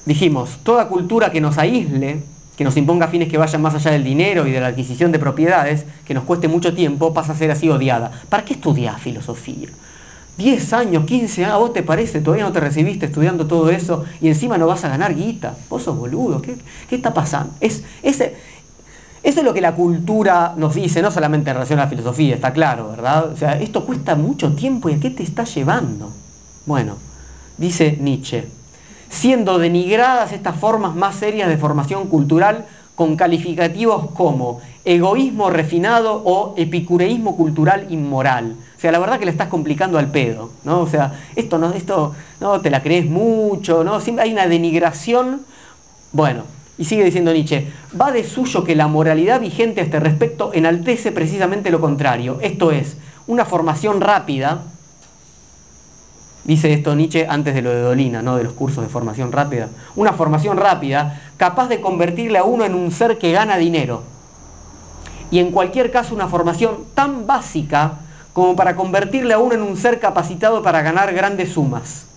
dijimos, 0.06 0.60
toda 0.64 0.88
cultura 0.88 1.32
que 1.32 1.40
nos 1.40 1.60
aísle, 1.60 2.24
que 2.58 2.64
nos 2.64 2.76
imponga 2.78 3.08
fines 3.08 3.30
que 3.30 3.38
vayan 3.38 3.62
más 3.62 3.76
allá 3.76 3.92
del 3.92 4.04
dinero 4.04 4.48
y 4.48 4.52
de 4.52 4.60
la 4.60 4.68
adquisición 4.68 5.12
de 5.12 5.20
propiedades, 5.20 5.86
que 6.06 6.16
nos 6.16 6.24
cueste 6.24 6.48
mucho 6.48 6.74
tiempo, 6.74 7.14
pasa 7.14 7.34
a 7.34 7.36
ser 7.36 7.52
así 7.52 7.70
odiada. 7.70 8.12
¿Para 8.30 8.44
qué 8.44 8.54
estudiar 8.54 9.00
filosofía? 9.00 9.70
10 10.38 10.74
años, 10.74 11.06
15 11.06 11.46
años, 11.46 11.60
vos 11.60 11.74
te 11.74 11.84
parece, 11.84 12.20
todavía 12.20 12.46
no 12.46 12.52
te 12.52 12.60
recibiste 12.60 13.06
estudiando 13.06 13.46
todo 13.46 13.70
eso 13.70 14.04
y 14.20 14.28
encima 14.28 14.58
no 14.58 14.68
vas 14.68 14.84
a 14.84 14.90
ganar 14.90 15.16
guita. 15.16 15.56
Vos 15.70 15.84
sos 15.84 15.98
boludo, 15.98 16.42
¿qué, 16.42 16.58
está 16.90 17.14
pasando? 17.14 17.54
Es, 17.60 17.84
ese, 18.02 18.36
eso 19.22 19.40
es 19.40 19.46
lo 19.46 19.54
que 19.54 19.62
la 19.62 19.76
cultura 19.76 20.54
nos 20.58 20.76
dice, 20.76 21.02
no 21.02 21.12
solamente 21.12 21.52
en 21.52 21.56
relación 21.56 21.80
a 21.80 21.84
la 21.84 21.90
filosofía, 21.90 22.36
está 22.36 22.52
claro, 22.52 22.90
¿verdad? 22.90 23.32
O 23.32 23.38
sea, 23.38 23.60
esto 23.60 23.86
cuesta 23.86 24.16
mucho 24.16 24.54
tiempo 24.54 24.90
y 24.90 24.94
¿a 24.94 25.00
qué 25.00 25.12
te 25.12 25.24
está 25.24 25.44
llevando? 25.44 26.12
Bueno, 26.66 26.98
dice 27.58 27.98
Nietzsche, 28.02 28.48
siendo 29.10 29.60
denigradas 29.60 30.32
estas 30.32 30.56
formas 30.56 30.96
más 30.96 31.16
serias 31.16 31.48
de 31.48 31.58
formación 31.58 32.08
cultural 32.08 32.66
con 32.96 33.16
calificativos 33.16 34.12
como 34.12 34.62
egoísmo 34.86 35.50
refinado 35.50 36.22
o 36.26 36.54
epicureísmo 36.58 37.36
cultural 37.36 37.88
inmoral. 37.90 38.56
O 38.78 38.80
sea, 38.80 38.92
la 38.92 39.00
verdad 39.00 39.18
que 39.18 39.26
le 39.26 39.32
estás 39.32 39.48
complicando 39.48 39.98
al 39.98 40.12
pedo, 40.12 40.52
¿no? 40.64 40.82
O 40.82 40.88
sea, 40.88 41.20
esto 41.36 41.58
no, 41.58 41.74
esto 41.74 42.14
no 42.40 42.62
te 42.62 42.70
la 42.70 42.84
crees 42.84 43.06
mucho, 43.06 43.84
¿no? 43.84 44.00
Siempre 44.02 44.26
hay 44.26 44.34
una 44.34 44.48
denigración. 44.48 45.42
Bueno, 46.12 46.44
y 46.78 46.86
sigue 46.86 47.04
diciendo 47.04 47.32
Nietzsche, 47.34 47.68
va 48.00 48.12
de 48.12 48.24
suyo 48.24 48.64
que 48.64 48.76
la 48.76 48.88
moralidad 48.88 49.40
vigente 49.40 49.82
a 49.82 49.84
este 49.84 50.00
respecto 50.00 50.52
enaltece 50.54 51.12
precisamente 51.12 51.72
lo 51.72 51.80
contrario, 51.80 52.40
esto 52.42 52.72
es, 52.72 52.98
una 53.26 53.46
formación 53.46 54.02
rápida 54.02 54.64
Dice 56.44 56.74
esto 56.74 56.94
Nietzsche 56.94 57.26
antes 57.28 57.56
de 57.56 57.62
lo 57.62 57.70
de 57.70 57.82
Dolina, 57.82 58.22
¿no? 58.22 58.36
de 58.36 58.44
los 58.44 58.54
cursos 58.54 58.84
de 58.84 58.90
formación 58.90 59.32
rápida. 59.32 59.70
Una 59.96 60.12
formación 60.14 60.58
rápida 60.58 61.22
capaz 61.38 61.70
de 61.70 61.80
convertirle 61.80 62.38
a 62.38 62.44
uno 62.44 62.66
en 62.66 62.76
un 62.76 62.92
ser 62.92 63.18
que 63.18 63.32
gana 63.32 63.58
dinero. 63.58 64.04
Y 65.32 65.40
en 65.40 65.52
cualquier 65.52 65.90
caso 65.90 66.14
una 66.14 66.28
formación 66.28 66.80
tan 66.94 67.26
básica 67.26 68.00
como 68.34 68.56
para 68.56 68.76
convertirle 68.76 69.34
a 69.34 69.40
uno 69.40 69.56
en 69.56 69.62
un 69.62 69.78
ser 69.78 70.00
capacitado 70.00 70.62
para 70.62 70.82
ganar 70.82 71.14
grandes 71.14 71.54
sumas. 71.54 72.08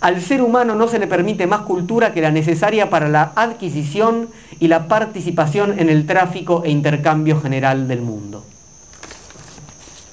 Al 0.00 0.20
ser 0.20 0.42
humano 0.42 0.74
no 0.74 0.88
se 0.88 0.98
le 0.98 1.06
permite 1.06 1.46
más 1.46 1.62
cultura 1.62 2.12
que 2.12 2.20
la 2.20 2.30
necesaria 2.30 2.90
para 2.90 3.08
la 3.08 3.32
adquisición 3.36 4.28
y 4.60 4.68
la 4.68 4.86
participación 4.88 5.78
en 5.78 5.88
el 5.88 6.06
tráfico 6.06 6.62
e 6.64 6.70
intercambio 6.70 7.40
general 7.40 7.88
del 7.88 8.02
mundo. 8.02 8.44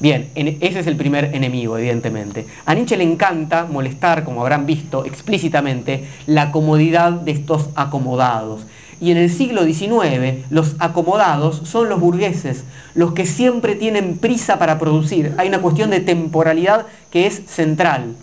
Bien, 0.02 0.32
ese 0.34 0.80
es 0.80 0.88
el 0.88 0.96
primer 0.96 1.36
enemigo, 1.36 1.78
evidentemente. 1.78 2.48
A 2.66 2.74
Nietzsche 2.74 2.98
le 2.98 3.04
encanta 3.04 3.68
molestar, 3.70 4.24
como 4.24 4.42
habrán 4.42 4.66
visto 4.66 5.06
explícitamente, 5.06 6.08
la 6.26 6.52
comodidad 6.52 7.12
de 7.12 7.30
estos 7.30 7.70
acomodados. 7.76 8.66
Y 9.00 9.12
en 9.12 9.18
el 9.18 9.30
siglo 9.32 9.64
XIX, 9.64 10.44
los 10.50 10.76
acomodados 10.80 11.62
son 11.66 11.88
los 11.88 12.00
burgueses, 12.00 12.64
los 12.96 13.14
que 13.14 13.28
siempre 13.28 13.76
tienen 13.76 14.18
prisa 14.18 14.58
para 14.58 14.80
producir. 14.80 15.36
Hay 15.38 15.50
una 15.50 15.62
cuestión 15.62 15.92
de 15.92 16.00
temporalidad 16.00 16.88
que 17.12 17.28
es 17.28 17.44
central. 17.46 18.16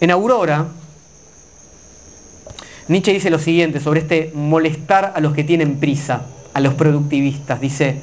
En 0.00 0.12
Aurora, 0.12 0.68
Nietzsche 2.86 3.12
dice 3.12 3.30
lo 3.30 3.40
siguiente 3.40 3.80
sobre 3.80 4.00
este 4.00 4.30
molestar 4.34 5.14
a 5.16 5.20
los 5.20 5.34
que 5.34 5.42
tienen 5.42 5.80
prisa, 5.80 6.26
a 6.54 6.60
los 6.60 6.74
productivistas. 6.74 7.60
Dice, 7.60 8.00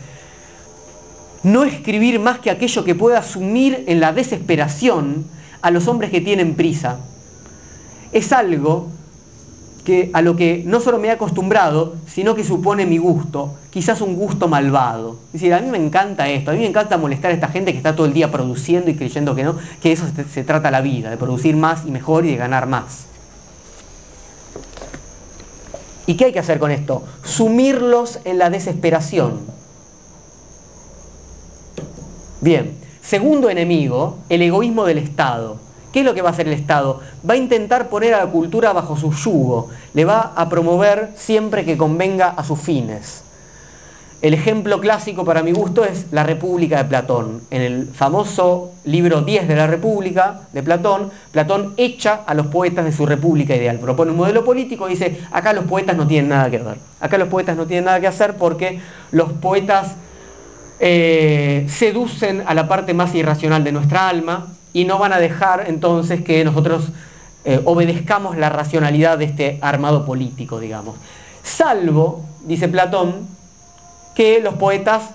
no 1.43 1.63
escribir 1.63 2.19
más 2.19 2.39
que 2.39 2.49
aquello 2.49 2.83
que 2.83 2.95
pueda 2.95 3.23
sumir 3.23 3.83
en 3.87 3.99
la 3.99 4.13
desesperación 4.13 5.25
a 5.61 5.71
los 5.71 5.87
hombres 5.87 6.11
que 6.11 6.21
tienen 6.21 6.55
prisa. 6.55 6.97
Es 8.11 8.31
algo 8.31 8.89
que, 9.83 10.09
a 10.13 10.21
lo 10.21 10.35
que 10.35 10.63
no 10.65 10.79
solo 10.79 10.99
me 10.99 11.07
he 11.07 11.11
acostumbrado, 11.11 11.95
sino 12.07 12.35
que 12.35 12.43
supone 12.43 12.85
mi 12.85 12.97
gusto, 12.97 13.55
quizás 13.69 14.01
un 14.01 14.15
gusto 14.15 14.47
malvado. 14.47 15.17
Es 15.27 15.33
decir, 15.33 15.53
a 15.53 15.61
mí 15.61 15.69
me 15.69 15.77
encanta 15.77 16.27
esto, 16.27 16.51
a 16.51 16.53
mí 16.53 16.59
me 16.59 16.67
encanta 16.67 16.97
molestar 16.97 17.31
a 17.31 17.33
esta 17.33 17.47
gente 17.47 17.71
que 17.71 17.77
está 17.77 17.95
todo 17.95 18.05
el 18.05 18.13
día 18.13 18.31
produciendo 18.31 18.91
y 18.91 18.95
creyendo 18.95 19.33
que 19.33 19.43
no, 19.43 19.55
que 19.81 19.91
eso 19.91 20.05
se, 20.13 20.25
se 20.25 20.43
trata 20.43 20.71
la 20.71 20.81
vida, 20.81 21.09
de 21.09 21.17
producir 21.17 21.55
más 21.55 21.85
y 21.85 21.91
mejor 21.91 22.25
y 22.25 22.31
de 22.31 22.37
ganar 22.37 22.67
más. 22.67 23.05
¿Y 26.05 26.15
qué 26.15 26.25
hay 26.25 26.33
que 26.33 26.39
hacer 26.39 26.57
con 26.59 26.71
esto? 26.71 27.03
Sumirlos 27.23 28.19
en 28.23 28.37
la 28.39 28.49
desesperación. 28.49 29.56
Bien, 32.39 32.77
segundo 33.01 33.49
enemigo, 33.49 34.19
el 34.29 34.43
egoísmo 34.43 34.85
del 34.85 34.99
Estado. 34.99 35.57
¿Qué 35.91 36.01
es 36.01 36.05
lo 36.05 36.13
que 36.13 36.21
va 36.21 36.29
a 36.29 36.31
hacer 36.33 36.47
el 36.47 36.53
Estado? 36.53 36.99
Va 37.27 37.33
a 37.33 37.37
intentar 37.37 37.89
poner 37.89 38.13
a 38.13 38.23
la 38.23 38.31
cultura 38.31 38.73
bajo 38.73 38.95
su 38.95 39.11
yugo, 39.11 39.69
le 39.95 40.05
va 40.05 40.33
a 40.35 40.47
promover 40.47 41.09
siempre 41.15 41.65
que 41.65 41.77
convenga 41.77 42.29
a 42.29 42.43
sus 42.43 42.59
fines. 42.59 43.23
El 44.21 44.35
ejemplo 44.35 44.79
clásico 44.79 45.25
para 45.25 45.41
mi 45.41 45.51
gusto 45.51 45.83
es 45.83 46.07
la 46.11 46.23
República 46.23 46.77
de 46.77 46.89
Platón. 46.89 47.41
En 47.49 47.61
el 47.61 47.87
famoso 47.87 48.71
libro 48.83 49.21
10 49.21 49.47
de 49.47 49.55
la 49.55 49.65
República 49.65 50.41
de 50.53 50.61
Platón, 50.61 51.11
Platón 51.31 51.73
echa 51.77 52.21
a 52.25 52.35
los 52.35 52.47
poetas 52.47 52.85
de 52.85 52.91
su 52.91 53.07
República 53.07 53.55
ideal. 53.55 53.79
Propone 53.79 54.11
un 54.11 54.17
modelo 54.17 54.43
político 54.43 54.87
y 54.87 54.91
dice, 54.91 55.21
acá 55.31 55.53
los 55.53 55.65
poetas 55.65 55.97
no 55.97 56.05
tienen 56.05 56.29
nada 56.29 56.51
que 56.51 56.59
ver. 56.59 56.77
Acá 56.99 57.17
los 57.17 57.29
poetas 57.29 57.57
no 57.57 57.65
tienen 57.65 57.85
nada 57.85 57.99
que 57.99 58.07
hacer 58.07 58.37
porque 58.37 58.79
los 59.11 59.33
poetas 59.33 59.95
eh, 60.79 61.65
seducen 61.69 62.43
a 62.45 62.53
la 62.53 62.67
parte 62.67 62.93
más 62.93 63.15
irracional 63.15 63.63
de 63.63 63.71
nuestra 63.71 64.07
alma 64.07 64.47
y 64.73 64.85
no 64.85 64.99
van 64.99 65.13
a 65.13 65.19
dejar 65.19 65.65
entonces 65.67 66.23
que 66.23 66.43
nosotros 66.43 66.89
eh, 67.45 67.61
obedezcamos 67.65 68.37
la 68.37 68.49
racionalidad 68.49 69.17
de 69.17 69.25
este 69.25 69.57
armado 69.61 70.05
político, 70.05 70.59
digamos. 70.59 70.95
Salvo, 71.43 72.25
dice 72.45 72.67
Platón, 72.67 73.27
que 74.15 74.39
los 74.39 74.55
poetas 74.55 75.11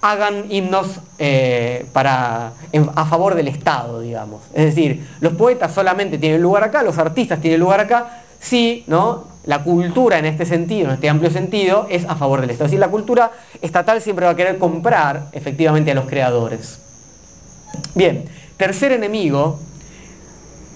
hagan 0.00 0.50
himnos 0.50 1.00
eh, 1.18 1.86
a 1.94 3.06
favor 3.06 3.34
del 3.34 3.48
Estado, 3.48 4.00
digamos. 4.00 4.42
Es 4.54 4.74
decir, 4.74 5.08
los 5.20 5.34
poetas 5.34 5.72
solamente 5.72 6.18
tienen 6.18 6.42
lugar 6.42 6.64
acá, 6.64 6.82
los 6.82 6.98
artistas 6.98 7.40
tienen 7.40 7.60
lugar 7.60 7.80
acá, 7.80 8.22
si 8.40 8.84
¿no? 8.86 9.26
La 9.48 9.64
cultura 9.64 10.18
en 10.18 10.26
este 10.26 10.44
sentido, 10.44 10.88
en 10.88 10.94
este 10.96 11.08
amplio 11.08 11.30
sentido, 11.30 11.86
es 11.88 12.04
a 12.04 12.16
favor 12.16 12.42
del 12.42 12.50
Estado. 12.50 12.66
Es 12.66 12.72
decir, 12.72 12.80
la 12.80 12.90
cultura 12.90 13.32
estatal 13.62 14.02
siempre 14.02 14.26
va 14.26 14.32
a 14.32 14.36
querer 14.36 14.58
comprar 14.58 15.28
efectivamente 15.32 15.90
a 15.90 15.94
los 15.94 16.04
creadores. 16.04 16.78
Bien, 17.94 18.26
tercer 18.58 18.92
enemigo, 18.92 19.58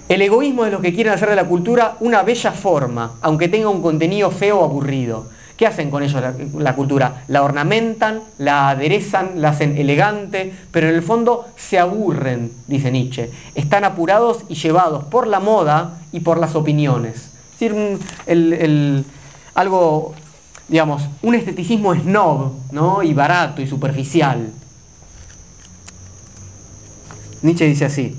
el 0.08 0.22
egoísmo 0.22 0.64
de 0.64 0.70
los 0.70 0.80
que 0.80 0.94
quieren 0.94 1.12
hacer 1.12 1.28
de 1.28 1.36
la 1.36 1.44
cultura 1.44 1.98
una 2.00 2.22
bella 2.22 2.52
forma, 2.52 3.16
aunque 3.20 3.46
tenga 3.48 3.68
un 3.68 3.82
contenido 3.82 4.30
feo 4.30 4.60
o 4.60 4.64
aburrido. 4.64 5.26
¿Qué 5.58 5.66
hacen 5.66 5.90
con 5.90 6.02
ellos 6.02 6.22
la, 6.22 6.34
la, 6.58 6.74
cultura? 6.74 7.24
La 7.28 7.42
ornamentan, 7.42 8.22
la 8.38 8.70
aderezan, 8.70 9.32
la 9.42 9.50
hacen 9.50 9.76
elegante, 9.76 10.50
pero 10.70 10.88
en 10.88 10.94
el 10.94 11.02
fondo 11.02 11.44
se 11.56 11.78
aburren, 11.78 12.50
dice 12.68 12.90
Nietzsche. 12.90 13.30
Están 13.54 13.84
apurados 13.84 14.44
y 14.48 14.54
llevados 14.54 15.04
por 15.04 15.26
la 15.26 15.40
moda 15.40 15.98
y 16.10 16.20
por 16.20 16.38
las 16.38 16.54
opiniones 16.54 17.31
el, 17.66 19.04
algo, 19.54 20.14
digamos, 20.68 21.08
un 21.22 21.34
esteticismo 21.34 21.94
snob 21.94 22.52
¿no? 22.70 23.02
y 23.02 23.14
barato 23.14 23.62
y 23.62 23.66
superficial. 23.66 24.50
Nietzsche 27.42 27.66
dice 27.66 27.84
así. 27.84 28.16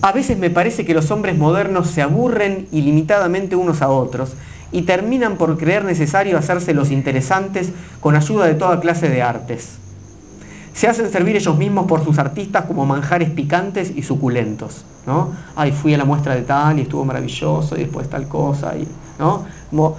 A 0.00 0.12
veces 0.12 0.38
me 0.38 0.48
parece 0.48 0.84
que 0.84 0.94
los 0.94 1.10
hombres 1.10 1.36
modernos 1.36 1.88
se 1.88 2.02
aburren 2.02 2.68
ilimitadamente 2.70 3.56
unos 3.56 3.82
a 3.82 3.88
otros 3.88 4.34
y 4.70 4.82
terminan 4.82 5.36
por 5.36 5.58
creer 5.58 5.84
necesario 5.84 6.38
hacerse 6.38 6.72
los 6.72 6.90
interesantes 6.90 7.72
con 8.00 8.14
ayuda 8.14 8.46
de 8.46 8.54
toda 8.54 8.80
clase 8.80 9.08
de 9.08 9.22
artes. 9.22 9.78
Se 10.78 10.86
hacen 10.86 11.10
servir 11.10 11.34
ellos 11.34 11.58
mismos 11.58 11.86
por 11.86 12.04
sus 12.04 12.20
artistas 12.20 12.66
como 12.66 12.86
manjares 12.86 13.30
picantes 13.30 13.92
y 13.96 14.04
suculentos. 14.04 14.84
¿no? 15.08 15.32
Ay, 15.56 15.72
fui 15.72 15.92
a 15.92 15.98
la 15.98 16.04
muestra 16.04 16.36
de 16.36 16.42
tal 16.42 16.78
y 16.78 16.82
estuvo 16.82 17.04
maravilloso 17.04 17.74
y 17.76 17.80
después 17.80 18.08
tal 18.08 18.28
cosa. 18.28 18.76
Y, 18.78 18.86
¿no? 19.18 19.44
pues 19.72 19.94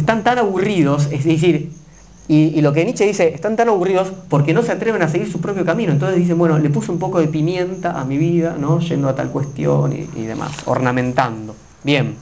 están 0.00 0.24
tan 0.24 0.38
aburridos, 0.38 1.10
es 1.12 1.24
decir, 1.24 1.70
y, 2.28 2.58
lo 2.62 2.72
que 2.72 2.86
Nietzsche 2.86 3.04
dice, 3.04 3.34
están 3.34 3.56
tan 3.56 3.68
aburridos 3.68 4.10
porque 4.30 4.54
no 4.54 4.62
se 4.62 4.72
atreven 4.72 5.02
a 5.02 5.08
seguir 5.08 5.30
su 5.30 5.38
propio 5.38 5.66
camino. 5.66 5.92
Entonces 5.92 6.16
dicen, 6.16 6.38
bueno, 6.38 6.58
le 6.58 6.70
puse 6.70 6.90
un 6.90 6.98
poco 6.98 7.20
de 7.20 7.28
pimienta 7.28 8.00
a 8.00 8.06
mi 8.06 8.16
vida, 8.16 8.56
¿no? 8.58 8.80
Yendo 8.80 9.10
a 9.10 9.14
tal 9.14 9.28
cuestión 9.28 9.92
y, 9.92 10.08
y 10.18 10.24
demás, 10.24 10.50
ornamentando. 10.64 11.54
Bien. 11.84 12.14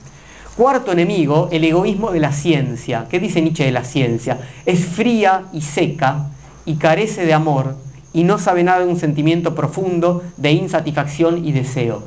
Cuarto 0.57 0.91
enemigo, 0.91 1.49
el 1.53 1.63
egoísmo 1.63 2.11
de 2.11 2.19
la 2.19 2.33
ciencia. 2.33 3.07
¿Qué 3.09 3.21
dice 3.21 3.41
Nietzsche 3.41 3.67
de 3.67 3.71
la 3.71 3.85
ciencia? 3.85 4.41
Es 4.67 4.85
fría 4.85 5.45
y 5.53 5.61
seca 5.61 6.31
y 6.67 6.75
carece 6.75 7.25
de 7.25 7.35
amor 7.35 7.84
y 8.15 8.23
no 8.23 8.39
sabe 8.39 8.63
nada 8.63 8.79
de 8.79 8.87
un 8.87 8.99
sentimiento 8.99 9.55
profundo 9.55 10.23
de 10.39 10.53
insatisfacción 10.53 11.45
y 11.45 11.53
deseo. 11.53 12.03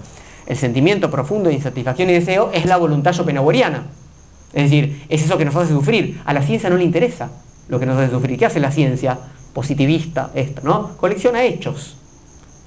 El 0.47 0.55
sentimiento 0.55 1.11
profundo 1.11 1.49
de 1.49 1.55
insatisfacción 1.55 2.09
y 2.09 2.13
deseo 2.13 2.49
es 2.53 2.65
la 2.65 2.77
voluntad 2.77 3.13
schopenhaueriana. 3.13 3.83
Es 4.53 4.63
decir, 4.63 5.03
es 5.09 5.23
eso 5.23 5.37
que 5.37 5.43
nos 5.43 5.55
hace 5.55 5.73
sufrir. 5.73 6.21
A 6.25 6.33
la 6.33 6.41
ciencia 6.41 6.69
no 6.69 6.77
le 6.77 6.85
interesa 6.85 7.29
lo 7.67 7.79
que 7.79 7.85
nos 7.85 7.99
hace 7.99 8.09
sufrir. 8.09 8.39
¿Qué 8.39 8.45
hace 8.45 8.61
la 8.61 8.71
ciencia? 8.71 9.19
Positivista, 9.53 10.31
esto, 10.33 10.61
¿no? 10.63 10.95
Colecciona 10.95 11.43
hechos, 11.43 11.97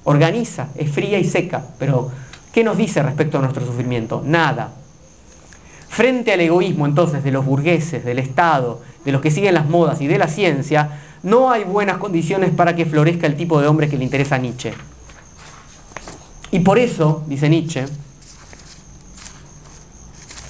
organiza, 0.03 0.67
es 0.75 0.91
fría 0.91 1.17
y 1.17 1.23
seca, 1.23 1.65
pero 1.79 2.11
¿qué 2.53 2.63
nos 2.63 2.77
dice 2.77 3.01
respecto 3.01 3.39
a 3.39 3.41
nuestro 3.41 3.65
sufrimiento? 3.65 4.21
Nada. 4.23 4.71
Frente 5.89 6.31
al 6.31 6.41
egoísmo 6.41 6.85
entonces 6.85 7.23
de 7.23 7.31
los 7.31 7.45
burgueses, 7.45 8.05
del 8.05 8.19
Estado, 8.19 8.81
de 9.03 9.11
los 9.11 9.21
que 9.21 9.31
siguen 9.31 9.55
las 9.55 9.67
modas 9.67 9.99
y 10.01 10.07
de 10.07 10.17
la 10.17 10.27
ciencia, 10.27 10.99
no 11.23 11.51
hay 11.51 11.63
buenas 11.63 11.97
condiciones 11.97 12.51
para 12.51 12.75
que 12.75 12.85
florezca 12.85 13.27
el 13.27 13.35
tipo 13.35 13.61
de 13.61 13.67
hombre 13.67 13.89
que 13.89 13.97
le 13.97 14.03
interesa 14.03 14.35
a 14.35 14.39
Nietzsche. 14.39 14.73
Y 16.51 16.59
por 16.59 16.79
eso, 16.79 17.23
dice 17.27 17.49
Nietzsche, 17.49 17.85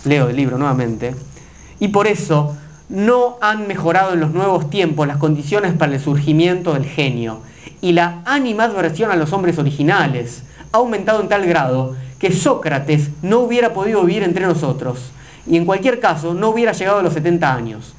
leo 0.05 0.29
el 0.29 0.35
libro 0.35 0.57
nuevamente, 0.57 1.15
y 1.79 1.89
por 1.89 2.07
eso 2.07 2.55
no 2.89 3.37
han 3.41 3.67
mejorado 3.67 4.13
en 4.13 4.19
los 4.19 4.31
nuevos 4.31 4.69
tiempos 4.69 5.07
las 5.07 5.17
condiciones 5.17 5.73
para 5.73 5.93
el 5.93 5.99
surgimiento 5.99 6.73
del 6.73 6.85
genio 6.85 7.39
y 7.79 7.93
la 7.93 8.21
animadversión 8.25 9.11
a 9.11 9.15
los 9.15 9.31
hombres 9.33 9.57
originales 9.57 10.43
ha 10.71 10.77
aumentado 10.77 11.21
en 11.21 11.29
tal 11.29 11.45
grado 11.45 11.95
que 12.19 12.31
Sócrates 12.31 13.09
no 13.21 13.39
hubiera 13.39 13.73
podido 13.73 14.03
vivir 14.03 14.23
entre 14.23 14.45
nosotros 14.45 15.11
y 15.47 15.57
en 15.57 15.65
cualquier 15.65 15.99
caso 15.99 16.33
no 16.33 16.49
hubiera 16.49 16.73
llegado 16.73 16.99
a 16.99 17.03
los 17.03 17.13
70 17.13 17.53
años, 17.53 17.93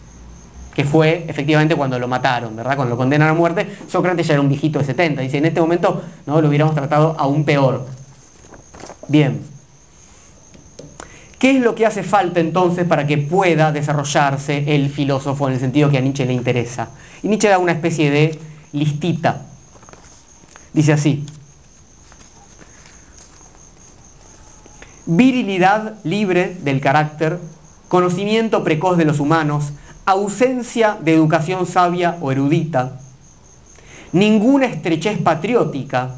que 0.74 0.84
fue 0.84 1.24
efectivamente 1.28 1.74
cuando 1.74 1.98
lo 1.98 2.08
mataron, 2.08 2.56
¿verdad? 2.56 2.76
Cuando 2.76 2.94
lo 2.94 2.96
condenan 2.96 3.28
a 3.28 3.34
muerte, 3.34 3.66
Sócrates 3.88 4.26
ya 4.26 4.34
era 4.34 4.40
un 4.40 4.48
viejito 4.48 4.78
de 4.78 4.84
70, 4.86 5.22
dice, 5.22 5.38
en 5.38 5.46
este 5.46 5.60
momento 5.60 6.02
no 6.26 6.40
lo 6.40 6.48
hubiéramos 6.48 6.74
tratado 6.74 7.14
aún 7.18 7.44
peor. 7.44 7.86
Bien, 9.08 9.40
¿Qué 11.42 11.56
es 11.56 11.60
lo 11.60 11.74
que 11.74 11.84
hace 11.84 12.04
falta 12.04 12.38
entonces 12.38 12.86
para 12.86 13.04
que 13.04 13.18
pueda 13.18 13.72
desarrollarse 13.72 14.76
el 14.76 14.88
filósofo 14.90 15.48
en 15.48 15.54
el 15.54 15.58
sentido 15.58 15.90
que 15.90 15.98
a 15.98 16.00
Nietzsche 16.00 16.24
le 16.24 16.34
interesa? 16.34 16.90
Y 17.20 17.26
Nietzsche 17.26 17.48
da 17.48 17.58
una 17.58 17.72
especie 17.72 18.12
de 18.12 18.38
listita. 18.70 19.42
Dice 20.72 20.92
así. 20.92 21.26
Virilidad 25.04 25.96
libre 26.04 26.56
del 26.62 26.80
carácter, 26.80 27.40
conocimiento 27.88 28.62
precoz 28.62 28.96
de 28.96 29.04
los 29.04 29.18
humanos, 29.18 29.72
ausencia 30.04 30.98
de 31.00 31.14
educación 31.14 31.66
sabia 31.66 32.18
o 32.20 32.32
erudita, 32.32 32.98
ninguna 34.12 34.66
estrechez 34.66 35.18
patriótica, 35.18 36.16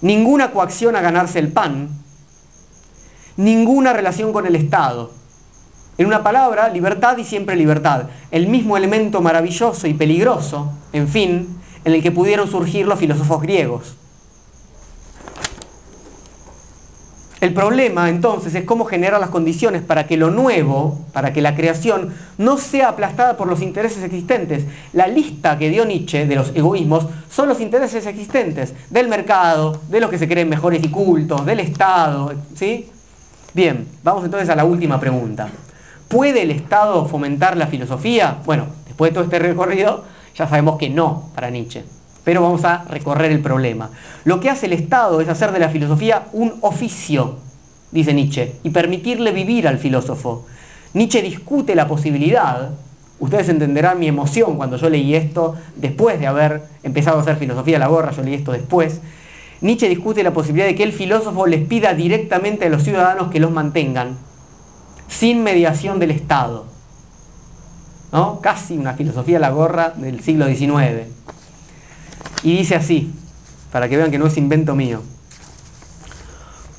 ninguna 0.00 0.50
coacción 0.50 0.96
a 0.96 1.00
ganarse 1.00 1.38
el 1.38 1.52
pan, 1.52 1.90
ninguna 3.36 3.92
relación 3.92 4.32
con 4.32 4.46
el 4.46 4.56
Estado. 4.56 5.10
En 5.98 6.06
una 6.06 6.22
palabra, 6.22 6.68
libertad 6.68 7.18
y 7.18 7.24
siempre 7.24 7.54
libertad. 7.54 8.08
El 8.30 8.46
mismo 8.46 8.76
elemento 8.76 9.20
maravilloso 9.20 9.86
y 9.86 9.94
peligroso, 9.94 10.72
en 10.92 11.06
fin, 11.06 11.60
en 11.84 11.92
el 11.92 12.02
que 12.02 12.10
pudieron 12.10 12.48
surgir 12.48 12.86
los 12.86 12.98
filósofos 12.98 13.42
griegos. 13.42 13.96
El 17.42 17.54
problema 17.54 18.08
entonces 18.08 18.54
es 18.54 18.62
cómo 18.62 18.84
generar 18.84 19.18
las 19.18 19.30
condiciones 19.30 19.82
para 19.82 20.06
que 20.06 20.16
lo 20.16 20.30
nuevo, 20.30 21.00
para 21.12 21.32
que 21.32 21.42
la 21.42 21.56
creación 21.56 22.14
no 22.38 22.56
sea 22.56 22.90
aplastada 22.90 23.36
por 23.36 23.48
los 23.48 23.62
intereses 23.62 24.04
existentes. 24.04 24.64
La 24.92 25.08
lista 25.08 25.58
que 25.58 25.68
dio 25.68 25.84
Nietzsche 25.84 26.24
de 26.24 26.36
los 26.36 26.52
egoísmos 26.54 27.08
son 27.28 27.48
los 27.48 27.60
intereses 27.60 28.06
existentes 28.06 28.74
del 28.90 29.08
mercado, 29.08 29.80
de 29.88 29.98
los 29.98 30.08
que 30.08 30.18
se 30.18 30.28
creen 30.28 30.48
mejores 30.48 30.84
y 30.84 30.88
cultos, 30.88 31.44
del 31.44 31.58
Estado, 31.58 32.32
¿sí? 32.54 32.88
Bien, 33.52 33.88
vamos 34.04 34.24
entonces 34.24 34.48
a 34.48 34.54
la 34.54 34.64
última 34.64 35.00
pregunta. 35.00 35.48
¿Puede 36.06 36.42
el 36.42 36.52
Estado 36.52 37.06
fomentar 37.06 37.56
la 37.56 37.66
filosofía? 37.66 38.38
Bueno, 38.44 38.66
después 38.86 39.10
de 39.10 39.14
todo 39.14 39.24
este 39.24 39.40
recorrido, 39.40 40.04
ya 40.36 40.46
sabemos 40.46 40.78
que 40.78 40.90
no 40.90 41.30
para 41.34 41.50
Nietzsche. 41.50 41.82
Pero 42.24 42.42
vamos 42.42 42.64
a 42.64 42.84
recorrer 42.84 43.32
el 43.32 43.40
problema. 43.40 43.90
Lo 44.24 44.40
que 44.40 44.50
hace 44.50 44.66
el 44.66 44.72
Estado 44.72 45.20
es 45.20 45.28
hacer 45.28 45.52
de 45.52 45.58
la 45.58 45.68
filosofía 45.68 46.26
un 46.32 46.54
oficio, 46.60 47.38
dice 47.90 48.14
Nietzsche, 48.14 48.56
y 48.62 48.70
permitirle 48.70 49.32
vivir 49.32 49.66
al 49.66 49.78
filósofo. 49.78 50.46
Nietzsche 50.94 51.22
discute 51.22 51.74
la 51.74 51.88
posibilidad, 51.88 52.70
ustedes 53.18 53.48
entenderán 53.48 53.98
mi 53.98 54.08
emoción 54.08 54.56
cuando 54.56 54.76
yo 54.76 54.88
leí 54.88 55.14
esto, 55.14 55.56
después 55.76 56.20
de 56.20 56.26
haber 56.26 56.62
empezado 56.82 57.18
a 57.18 57.22
hacer 57.22 57.36
filosofía 57.36 57.76
a 57.76 57.80
la 57.80 57.88
gorra, 57.88 58.12
yo 58.12 58.22
leí 58.22 58.34
esto 58.34 58.52
después, 58.52 59.00
Nietzsche 59.62 59.88
discute 59.88 60.24
la 60.24 60.32
posibilidad 60.32 60.66
de 60.66 60.74
que 60.74 60.82
el 60.82 60.92
filósofo 60.92 61.46
les 61.46 61.64
pida 61.66 61.94
directamente 61.94 62.66
a 62.66 62.68
los 62.68 62.82
ciudadanos 62.82 63.30
que 63.30 63.38
los 63.38 63.52
mantengan, 63.52 64.16
sin 65.08 65.44
mediación 65.44 66.00
del 66.00 66.10
Estado. 66.10 66.66
¿No? 68.10 68.40
Casi 68.40 68.76
una 68.76 68.94
filosofía 68.94 69.36
a 69.38 69.40
la 69.40 69.50
gorra 69.50 69.90
del 69.90 70.20
siglo 70.20 70.46
XIX. 70.46 71.06
Y 72.42 72.56
dice 72.56 72.74
así, 72.74 73.12
para 73.70 73.88
que 73.88 73.96
vean 73.96 74.10
que 74.10 74.18
no 74.18 74.26
es 74.26 74.36
invento 74.36 74.74
mío. 74.74 75.02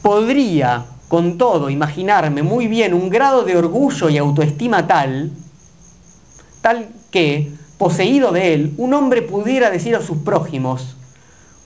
Podría, 0.01 0.85
con 1.07 1.37
todo, 1.37 1.69
imaginarme 1.69 2.43
muy 2.43 2.67
bien 2.67 2.93
un 2.93 3.09
grado 3.09 3.43
de 3.43 3.57
orgullo 3.57 4.09
y 4.09 4.17
autoestima 4.17 4.85
tal, 4.85 5.31
tal 6.61 6.89
que, 7.11 7.51
poseído 7.77 8.31
de 8.31 8.53
él, 8.53 8.73
un 8.77 8.93
hombre 8.93 9.21
pudiera 9.21 9.69
decir 9.69 9.95
a 9.95 10.01
sus 10.01 10.17
prójimos, 10.17 10.95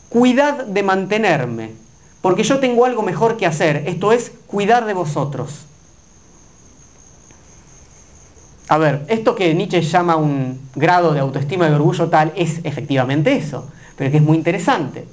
cuidad 0.09 0.65
de 0.65 0.83
mantenerme, 0.83 1.71
porque 2.21 2.43
yo 2.43 2.59
tengo 2.59 2.85
algo 2.85 3.01
mejor 3.01 3.37
que 3.37 3.45
hacer, 3.45 3.83
esto 3.87 4.11
es 4.11 4.31
cuidar 4.47 4.85
de 4.85 4.93
vosotros. 4.93 5.65
A 8.69 8.77
ver, 8.77 9.05
esto 9.07 9.33
que 9.33 9.53
Nietzsche 9.53 9.81
llama 9.81 10.17
un 10.17 10.59
grado 10.75 11.13
de 11.13 11.21
autoestima 11.21 11.69
y 11.69 11.71
orgullo 11.71 12.09
tal 12.09 12.33
es 12.35 12.59
efectivamente 12.63 13.33
eso, 13.33 13.69
pero 13.97 14.11
que 14.11 14.17
es 14.17 14.23
muy 14.23 14.37
interesante. 14.37 15.05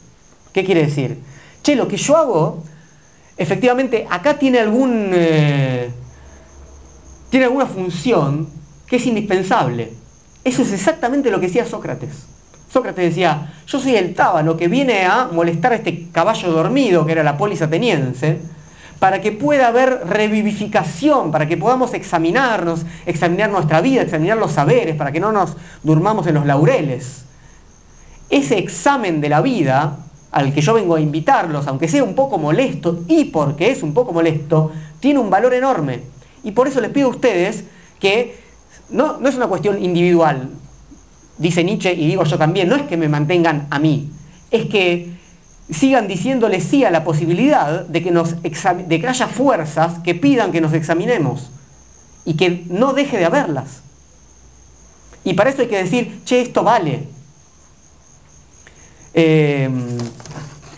¿Qué 0.52 0.64
quiere 0.64 0.84
decir? 0.84 1.18
Che, 1.62 1.74
lo 1.74 1.88
que 1.88 1.96
yo 1.96 2.16
hago, 2.16 2.62
efectivamente, 3.36 4.06
acá 4.08 4.38
tiene 4.38 4.60
algún... 4.60 5.10
Eh, 5.12 5.90
tiene 7.30 7.46
alguna 7.46 7.66
función 7.66 8.46
que 8.86 8.96
es 8.96 9.06
indispensable. 9.06 9.90
Eso 10.44 10.62
es 10.62 10.72
exactamente 10.72 11.32
lo 11.32 11.40
que 11.40 11.46
decía 11.46 11.64
Sócrates. 11.64 12.26
Sócrates 12.70 13.06
decía, 13.06 13.52
yo 13.66 13.80
soy 13.80 13.96
el 13.96 14.14
tábano 14.14 14.56
que 14.56 14.68
viene 14.68 15.04
a 15.04 15.28
molestar 15.32 15.72
a 15.72 15.76
este 15.76 16.10
caballo 16.12 16.52
dormido, 16.52 17.04
que 17.06 17.12
era 17.12 17.24
la 17.24 17.36
polis 17.36 17.62
ateniense, 17.62 18.38
para 19.00 19.20
que 19.20 19.32
pueda 19.32 19.68
haber 19.68 20.06
revivificación, 20.06 21.30
para 21.30 21.48
que 21.48 21.56
podamos 21.56 21.94
examinarnos, 21.94 22.86
examinar 23.06 23.50
nuestra 23.50 23.80
vida, 23.80 24.02
examinar 24.02 24.38
los 24.38 24.52
saberes, 24.52 24.94
para 24.94 25.10
que 25.10 25.20
no 25.20 25.32
nos 25.32 25.56
durmamos 25.82 26.26
en 26.26 26.34
los 26.34 26.46
laureles. 26.46 27.24
Ese 28.30 28.58
examen 28.58 29.20
de 29.20 29.28
la 29.28 29.40
vida 29.40 29.98
al 30.30 30.52
que 30.52 30.60
yo 30.60 30.74
vengo 30.74 30.96
a 30.96 31.00
invitarlos, 31.00 31.66
aunque 31.68 31.88
sea 31.88 32.02
un 32.02 32.14
poco 32.14 32.38
molesto, 32.38 33.04
y 33.06 33.26
porque 33.26 33.70
es 33.70 33.82
un 33.82 33.94
poco 33.94 34.12
molesto, 34.12 34.72
tiene 34.98 35.20
un 35.20 35.30
valor 35.30 35.54
enorme. 35.54 36.02
Y 36.42 36.50
por 36.50 36.66
eso 36.66 36.80
les 36.80 36.90
pido 36.90 37.06
a 37.06 37.10
ustedes 37.10 37.64
que 38.00 38.36
no, 38.90 39.18
no 39.18 39.28
es 39.28 39.36
una 39.36 39.46
cuestión 39.46 39.82
individual, 39.82 40.50
dice 41.38 41.64
Nietzsche 41.64 41.92
y 41.92 42.06
digo 42.06 42.24
yo 42.24 42.38
también, 42.38 42.68
no 42.68 42.76
es 42.76 42.82
que 42.82 42.96
me 42.96 43.08
mantengan 43.08 43.66
a 43.70 43.78
mí, 43.78 44.10
es 44.50 44.66
que 44.66 45.14
sigan 45.70 46.06
diciéndole 46.06 46.60
sí 46.60 46.84
a 46.84 46.90
la 46.90 47.04
posibilidad 47.04 47.86
de 47.86 48.02
que, 48.02 48.10
nos 48.10 48.42
de 48.42 49.00
que 49.00 49.08
haya 49.08 49.26
fuerzas 49.28 50.00
que 50.00 50.14
pidan 50.14 50.52
que 50.52 50.60
nos 50.60 50.72
examinemos 50.72 51.50
y 52.24 52.34
que 52.34 52.64
no 52.68 52.92
deje 52.92 53.16
de 53.18 53.24
haberlas. 53.24 53.82
Y 55.24 55.34
para 55.34 55.50
eso 55.50 55.62
hay 55.62 55.68
que 55.68 55.82
decir, 55.82 56.20
che, 56.24 56.42
esto 56.42 56.62
vale. 56.62 57.13
Eh, 59.14 59.70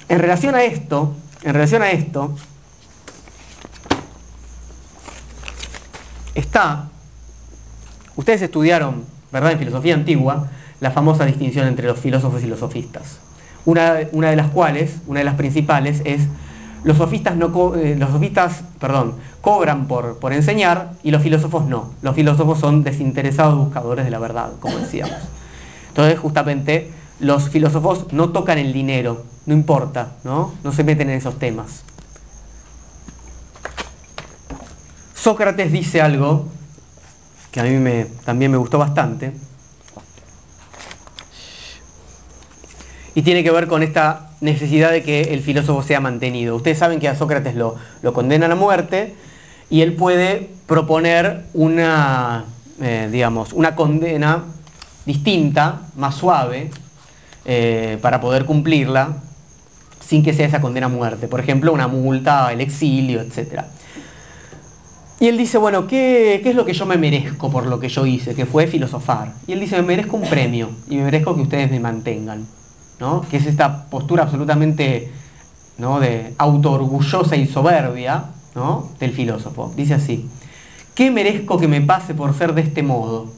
en 0.09 0.19
relación 0.19 0.55
a 0.55 0.63
esto, 0.63 1.15
en 1.43 1.55
relación 1.55 1.83
a 1.83 1.91
esto, 1.91 2.37
está, 6.35 6.89
ustedes 8.15 8.43
estudiaron, 8.43 9.05
¿verdad?, 9.33 9.53
en 9.53 9.59
filosofía 9.59 9.95
antigua, 9.95 10.49
la 10.81 10.91
famosa 10.91 11.25
distinción 11.25 11.67
entre 11.67 11.87
los 11.87 11.99
filósofos 11.99 12.43
y 12.43 12.47
los 12.47 12.61
sofistas. 12.61 13.19
Una, 13.65 14.01
una 14.13 14.31
de 14.31 14.37
las 14.37 14.51
cuales, 14.51 14.97
una 15.07 15.21
de 15.21 15.25
las 15.25 15.35
principales, 15.35 16.03
es 16.05 16.29
los 16.85 16.99
sofistas, 16.99 17.37
no 17.37 17.75
eh, 17.75 17.97
los 17.99 18.11
sofistas 18.11 18.63
perdón, 18.79 19.15
cobran 19.41 19.89
por, 19.89 20.19
por 20.19 20.33
enseñar 20.33 20.93
y 21.03 21.11
los 21.11 21.23
filósofos 21.23 21.67
no. 21.67 21.91
Los 22.03 22.15
filósofos 22.15 22.61
son 22.61 22.85
desinteresados 22.85 23.57
buscadores 23.57 24.05
de 24.05 24.11
la 24.11 24.21
verdad, 24.21 24.51
como 24.61 24.77
decíamos. 24.77 25.17
Entonces, 25.89 26.19
justamente, 26.19 26.93
los 27.21 27.49
filósofos 27.49 28.13
no 28.13 28.31
tocan 28.31 28.59
el 28.59 28.73
dinero, 28.73 29.25
no 29.47 29.55
importa, 29.55 30.17
¿no? 30.25 30.55
No 30.63 30.73
se 30.73 30.85
meten 30.85 31.11
en 31.11 31.17
esos 31.17 31.39
temas. 31.39 31.83
Sócrates 35.15 35.73
dice 35.73 36.01
algo 36.01 36.47
que 37.51 37.61
a 37.61 37.65
mí 37.65 37.71
me, 37.71 38.05
también 38.25 38.51
me 38.51 38.59
gustó 38.59 38.79
bastante, 38.79 39.33
y 43.17 43.23
tiene 43.23 43.43
que 43.43 43.51
ver 43.51 43.67
con 43.67 43.83
esta 43.83 44.29
necesidad 44.43 44.93
de 44.93 45.03
que 45.03 45.23
el 45.33 45.41
filósofo 45.41 45.83
sea 45.83 46.01
mantenido. 46.01 46.55
Ustedes 46.55 46.79
saben 46.79 47.01
que 47.01 47.09
a 47.09 47.17
Sócrates 47.17 47.55
lo, 47.55 47.77
lo 48.03 48.13
condenan 48.13 48.53
a 48.53 48.55
muerte 48.55 49.15
y 49.71 49.81
él 49.81 49.95
puede 49.95 50.51
proponer 50.67 51.47
una, 51.55 52.45
eh, 52.83 53.09
digamos, 53.11 53.55
una 53.55 53.75
condena 53.75 54.45
distinta, 55.07 55.81
más 55.97 56.15
suave, 56.15 56.71
eh, 57.47 57.99
para 58.03 58.21
poder 58.21 58.45
cumplirla 58.45 59.17
sin 60.07 60.23
que 60.23 60.35
sea 60.35 60.47
esa 60.47 60.61
condena 60.61 60.87
a 60.87 60.91
muerte. 60.91 61.29
Por 61.29 61.41
ejemplo, 61.41 61.73
una 61.73 61.89
multa, 61.89 62.53
el 62.53 62.61
exilio, 62.61 63.23
etc. 63.23 63.63
Y 65.19 65.29
él 65.29 65.39
dice, 65.39 65.57
bueno, 65.57 65.87
¿qué, 65.87 66.41
¿qué, 66.43 66.51
es 66.51 66.55
lo 66.57 66.67
que 66.67 66.75
yo 66.75 66.85
me 66.85 66.99
merezco 66.99 67.51
por 67.51 67.67
lo 67.67 67.81
que 67.81 67.89
yo 67.89 68.05
hice? 68.05 68.35
Que 68.35 68.45
fue 68.45 68.67
filosofar. 68.67 69.33
Y 69.47 69.53
él 69.53 69.61
dice, 69.61 69.77
me 69.77 69.83
merezco 69.83 70.17
un 70.17 70.29
premio 70.29 70.71
y 70.91 70.97
me 70.97 71.05
merezco 71.05 71.35
que 71.35 71.41
ustedes 71.41 71.71
me 71.71 71.81
mantengan 71.81 72.47
que 73.31 73.37
es 73.37 73.47
esta 73.47 73.87
postura 73.91 74.23
absolutamente 74.23 75.11
¿no? 75.79 76.01
de 76.01 76.35
autoorgullosa 76.39 77.37
y 77.37 77.47
soberbia 77.47 78.25
del 78.99 79.13
filósofo. 79.13 79.73
Dice 79.77 79.95
así, 79.95 80.29
¿qué 80.95 81.11
merezco 81.11 81.59
que 81.59 81.69
me 81.69 81.83
pase 81.83 82.15
por 82.15 82.35
ser 82.35 82.55
de 82.55 82.63
este 82.63 82.83
modo? 82.83 83.31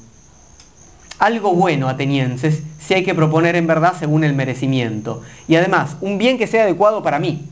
Algo 1.18 1.52
bueno, 1.52 1.88
atenienses, 1.88 2.62
si 2.78 2.94
hay 2.94 3.04
que 3.04 3.14
proponer 3.14 3.56
en 3.56 3.66
verdad 3.66 3.94
según 3.98 4.22
el 4.22 4.34
merecimiento, 4.34 5.22
y 5.48 5.56
además 5.56 5.96
un 6.00 6.16
bien 6.16 6.38
que 6.38 6.46
sea 6.46 6.62
adecuado 6.62 7.02
para 7.02 7.18
mí. 7.18 7.48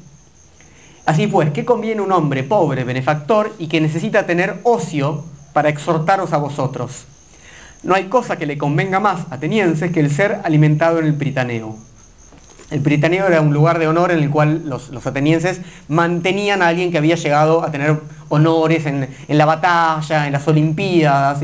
Así 1.05 1.27
pues, 1.27 1.51
¿qué 1.51 1.65
conviene 1.65 2.01
un 2.01 2.13
hombre 2.13 2.45
pobre, 2.45 2.85
benefactor, 2.85 3.53
y 3.59 3.69
que 3.69 3.81
necesita 3.81 4.27
tener 4.27 4.61
ocio 4.63 5.25
para 5.53 5.69
exhortaros 5.69 6.33
a 6.33 6.39
vosotros? 6.39 7.07
No 7.83 7.95
hay 7.95 8.05
cosa 8.05 8.37
que 8.37 8.47
le 8.47 8.59
convenga 8.59 9.01
más, 9.01 9.27
atenienses, 9.31 9.93
que 9.93 10.01
el 10.01 10.11
ser 10.11 10.41
alimentado 10.45 10.99
en 10.99 11.07
el 11.07 11.15
pritaneo. 11.15 11.77
El 12.71 12.81
Britaneo 12.81 13.27
era 13.29 13.41
un 13.41 13.55
lugar 13.55 13.79
de 13.79 13.87
honor 13.87 14.11
en 14.11 14.19
el 14.19 14.31
cual 14.31 14.63
los, 14.69 14.91
atenienses 15.07 15.61
mantenían 15.87 16.63
a 16.63 16.69
alguien 16.69 16.91
que 16.91 16.99
había 16.99 17.15
llegado 17.15 17.63
a 17.63 17.71
tener 17.71 17.97
honores 18.29 18.87
en, 18.87 19.09
la 19.29 19.45
batalla, 19.45 20.27
en 20.27 20.33
las 20.33 20.49
Olimpiadas. 20.49 21.41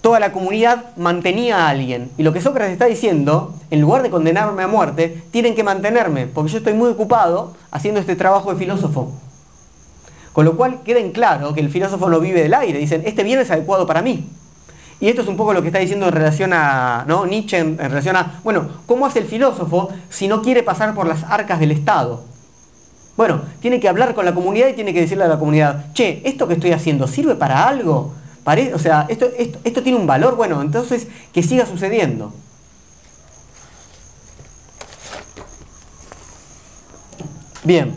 Toda 0.00 0.18
la 0.18 0.32
comunidad 0.32 0.96
mantenía 0.96 1.66
a 1.66 1.68
alguien. 1.68 2.10
Y 2.16 2.22
lo 2.22 2.32
que 2.32 2.40
Sócrates 2.40 2.72
está 2.72 2.86
diciendo, 2.86 3.54
en 3.70 3.80
lugar 3.80 4.02
de 4.02 4.10
condenarme 4.10 4.62
a 4.62 4.66
muerte, 4.66 5.22
tienen 5.30 5.54
que 5.54 5.62
mantenerme, 5.62 6.26
porque 6.26 6.50
yo 6.50 6.58
estoy 6.58 6.72
muy 6.72 6.90
ocupado 6.90 7.54
haciendo 7.70 8.00
este 8.00 8.16
trabajo 8.16 8.52
de 8.52 8.58
filósofo. 8.58 9.12
Con 10.32 10.44
lo 10.44 10.56
cual 10.56 10.82
queda 10.84 11.00
en 11.00 11.12
claro 11.12 11.52
que 11.52 11.60
el 11.60 11.70
filósofo 11.70 12.08
no 12.08 12.20
vive 12.20 12.42
del 12.42 12.54
aire. 12.54 12.78
Dicen, 12.78 13.02
este 13.04 13.24
bien 13.24 13.40
es 13.40 13.50
adecuado 13.50 13.86
para 13.86 14.00
mí. 14.00 14.26
Y 15.00 15.08
esto 15.08 15.22
es 15.22 15.28
un 15.28 15.36
poco 15.36 15.54
lo 15.54 15.62
que 15.62 15.68
está 15.68 15.78
diciendo 15.78 16.06
en 16.06 16.12
relación 16.12 16.52
a 16.52 17.04
¿no? 17.06 17.26
Nietzsche, 17.26 17.58
en, 17.58 17.78
relación 17.78 18.16
a, 18.16 18.40
bueno, 18.44 18.68
¿cómo 18.86 19.06
hace 19.06 19.18
el 19.18 19.24
filósofo 19.24 19.88
si 20.10 20.28
no 20.28 20.42
quiere 20.42 20.62
pasar 20.62 20.94
por 20.94 21.06
las 21.06 21.24
arcas 21.24 21.58
del 21.58 21.70
Estado? 21.72 22.22
Bueno, 23.16 23.40
tiene 23.60 23.80
que 23.80 23.88
hablar 23.88 24.14
con 24.14 24.24
la 24.24 24.34
comunidad 24.34 24.68
y 24.68 24.74
tiene 24.74 24.92
que 24.92 25.00
decirle 25.00 25.24
a 25.24 25.28
la 25.28 25.38
comunidad, 25.38 25.92
che, 25.94 26.22
¿esto 26.24 26.46
que 26.46 26.54
estoy 26.54 26.72
haciendo 26.72 27.06
sirve 27.06 27.34
para 27.34 27.66
algo? 27.66 28.12
O 28.74 28.78
sea, 28.78 29.06
esto, 29.08 29.26
esto, 29.36 29.58
esto 29.64 29.82
tiene 29.82 29.98
un 29.98 30.06
valor, 30.06 30.36
bueno, 30.36 30.60
entonces 30.62 31.06
que 31.32 31.42
siga 31.42 31.66
sucediendo. 31.66 32.32
Bien, 37.62 37.94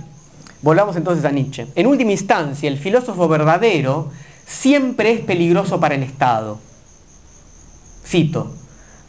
volvamos 0.62 0.96
entonces 0.96 1.24
a 1.26 1.32
Nietzsche. 1.32 1.68
En 1.76 1.88
última 1.88 2.12
instancia, 2.12 2.70
el 2.70 2.78
filósofo 2.78 3.28
verdadero 3.28 4.10
siempre 4.46 5.12
es 5.14 5.22
peligroso 5.22 5.80
para 5.80 5.96
el 5.96 6.04
Estado. 6.04 6.60
Cito, 8.06 8.52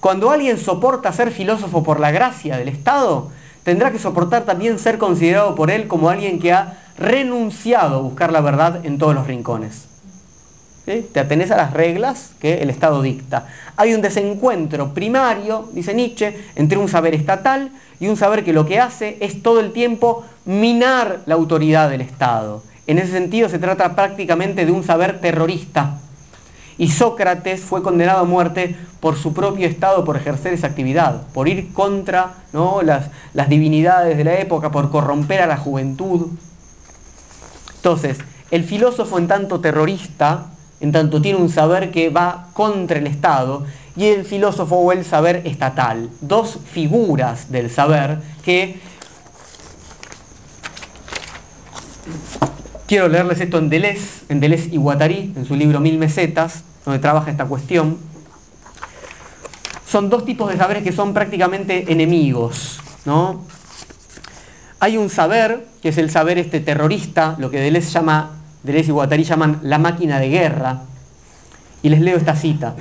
cuando 0.01 0.31
alguien 0.31 0.59
soporta 0.59 1.12
ser 1.12 1.33
filósofo 1.33 1.83
por 1.83 1.99
la 1.99 2.12
gracia 2.12 2.57
del 2.57 2.69
Estado, 2.69 3.31
tendrá 3.65 3.91
que 3.91 3.99
soportar 3.99 4.45
también 4.45 4.79
ser 4.79 4.99
considerado 4.99 5.55
por 5.55 5.71
él 5.71 5.89
como 5.89 6.09
alguien 6.09 6.39
que 6.39 6.53
ha 6.53 6.79
renunciado 6.97 7.97
a 7.97 8.03
buscar 8.03 8.31
la 8.31 8.41
verdad 8.41 8.85
en 8.87 8.99
todos 8.99 9.15
los 9.15 9.27
rincones. 9.27 9.94
Te 10.85 11.19
atenés 11.19 11.51
a 11.51 11.56
las 11.56 11.73
reglas 11.73 12.32
que 12.40 12.62
el 12.62 12.69
Estado 12.69 13.01
dicta. 13.01 13.47
Hay 13.77 13.94
un 13.94 14.02
desencuentro 14.02 14.93
primario, 14.93 15.69
dice 15.73 15.94
Nietzsche, 15.94 16.36
entre 16.56 16.77
un 16.77 16.89
saber 16.89 17.15
estatal 17.15 17.70
y 18.01 18.09
un 18.09 18.16
saber 18.16 18.44
que 18.44 18.52
lo 18.52 18.66
que 18.66 18.81
hace 18.81 19.16
es 19.20 19.43
todo 19.43 19.61
el 19.61 19.73
tiempo 19.73 20.24
minar 20.44 21.20
la 21.24 21.36
autoridad 21.36 21.89
del 21.89 22.02
Estado. 22.02 22.62
En 22.86 22.98
ese 22.98 23.12
sentido 23.12 23.48
se 23.48 23.59
trata 23.59 23.94
prácticamente 23.97 24.66
de 24.66 24.73
un 24.73 24.85
saber 24.85 25.20
terrorista, 25.20 26.01
y 26.77 26.90
Sócrates 26.90 27.61
fue 27.61 27.82
condenado 27.82 28.20
a 28.20 28.24
muerte 28.24 28.77
por 29.01 29.16
su 29.16 29.32
propio 29.32 29.69
estado, 29.69 30.05
por 30.05 30.16
ejercer 30.16 30.52
esa 30.52 30.66
actividad, 30.66 31.23
por 31.28 31.48
ir 31.48 31.73
contra 31.73 32.35
¿no? 32.52 32.82
las, 32.82 33.11
las 33.32 33.48
divinidades 33.48 34.16
de 34.16 34.24
la 34.24 34.39
época, 34.39 34.70
por 34.70 34.90
corromper 34.90 35.43
a 35.43 35.47
la 35.47 35.56
juventud. 35.56 36.28
Entonces, 37.77 38.19
el 38.51 38.65
filósofo 38.65 39.19
en 39.19 39.28
tanto 39.28 39.61
terrorista, 39.61 40.47
en 40.85 40.93
tanto 40.93 41.23
tiene 41.23 41.39
un 41.39 41.48
saber 41.48 41.90
que 41.90 42.11
va 42.11 42.48
contra 42.52 42.98
el 42.98 43.06
Estado, 43.06 43.65
y 43.97 44.06
el 44.06 44.24
filósofo 44.24 44.77
o 44.77 44.93
el 44.93 45.05
saber 45.05 45.43
estatal, 45.47 46.11
dos 46.20 46.59
figuras 46.70 47.51
del 47.51 47.70
saber 47.70 48.19
que 48.44 48.78
Quiero 52.86 53.09
leerles 53.09 53.40
esto 53.40 53.56
en 53.56 53.70
Deleuze, 53.70 54.24
en 54.28 54.40
Deleuze 54.40 54.69
y 54.70 54.77
Guattari, 54.77 55.32
en 55.35 55.47
su 55.47 55.56
libro 55.56 55.81
Mil 55.81 55.97
Mesetas, 55.97 56.65
donde 56.85 56.98
trabaja 56.98 57.31
esta 57.31 57.47
cuestión. 57.47 57.97
Son 59.89 60.11
dos 60.11 60.27
tipos 60.27 60.51
de 60.51 60.59
saberes 60.59 60.82
que 60.82 60.93
son 60.93 61.15
prácticamente 61.15 61.90
enemigos. 61.90 62.78
¿no? 63.06 63.43
Hay 64.81 64.98
un 64.98 65.09
saber, 65.09 65.66
que 65.81 65.89
es 65.89 65.97
el 65.97 66.11
saber 66.11 66.36
este 66.36 66.61
terrorista, 66.61 67.36
lo 67.39 67.51
que 67.51 67.59
Deleuze, 67.59 67.90
llama, 67.90 68.44
Deleuze 68.65 68.89
y 68.89 68.93
Guattari 68.93 69.24
llaman 69.24 69.61
la 69.62 69.78
máquina 69.78 70.19
de 70.19 70.28
guerra. 70.31 70.82
Y 71.82 71.91
les 71.91 72.01
leo 72.01 72.16
esta 72.16 72.35
cita. 72.35 72.74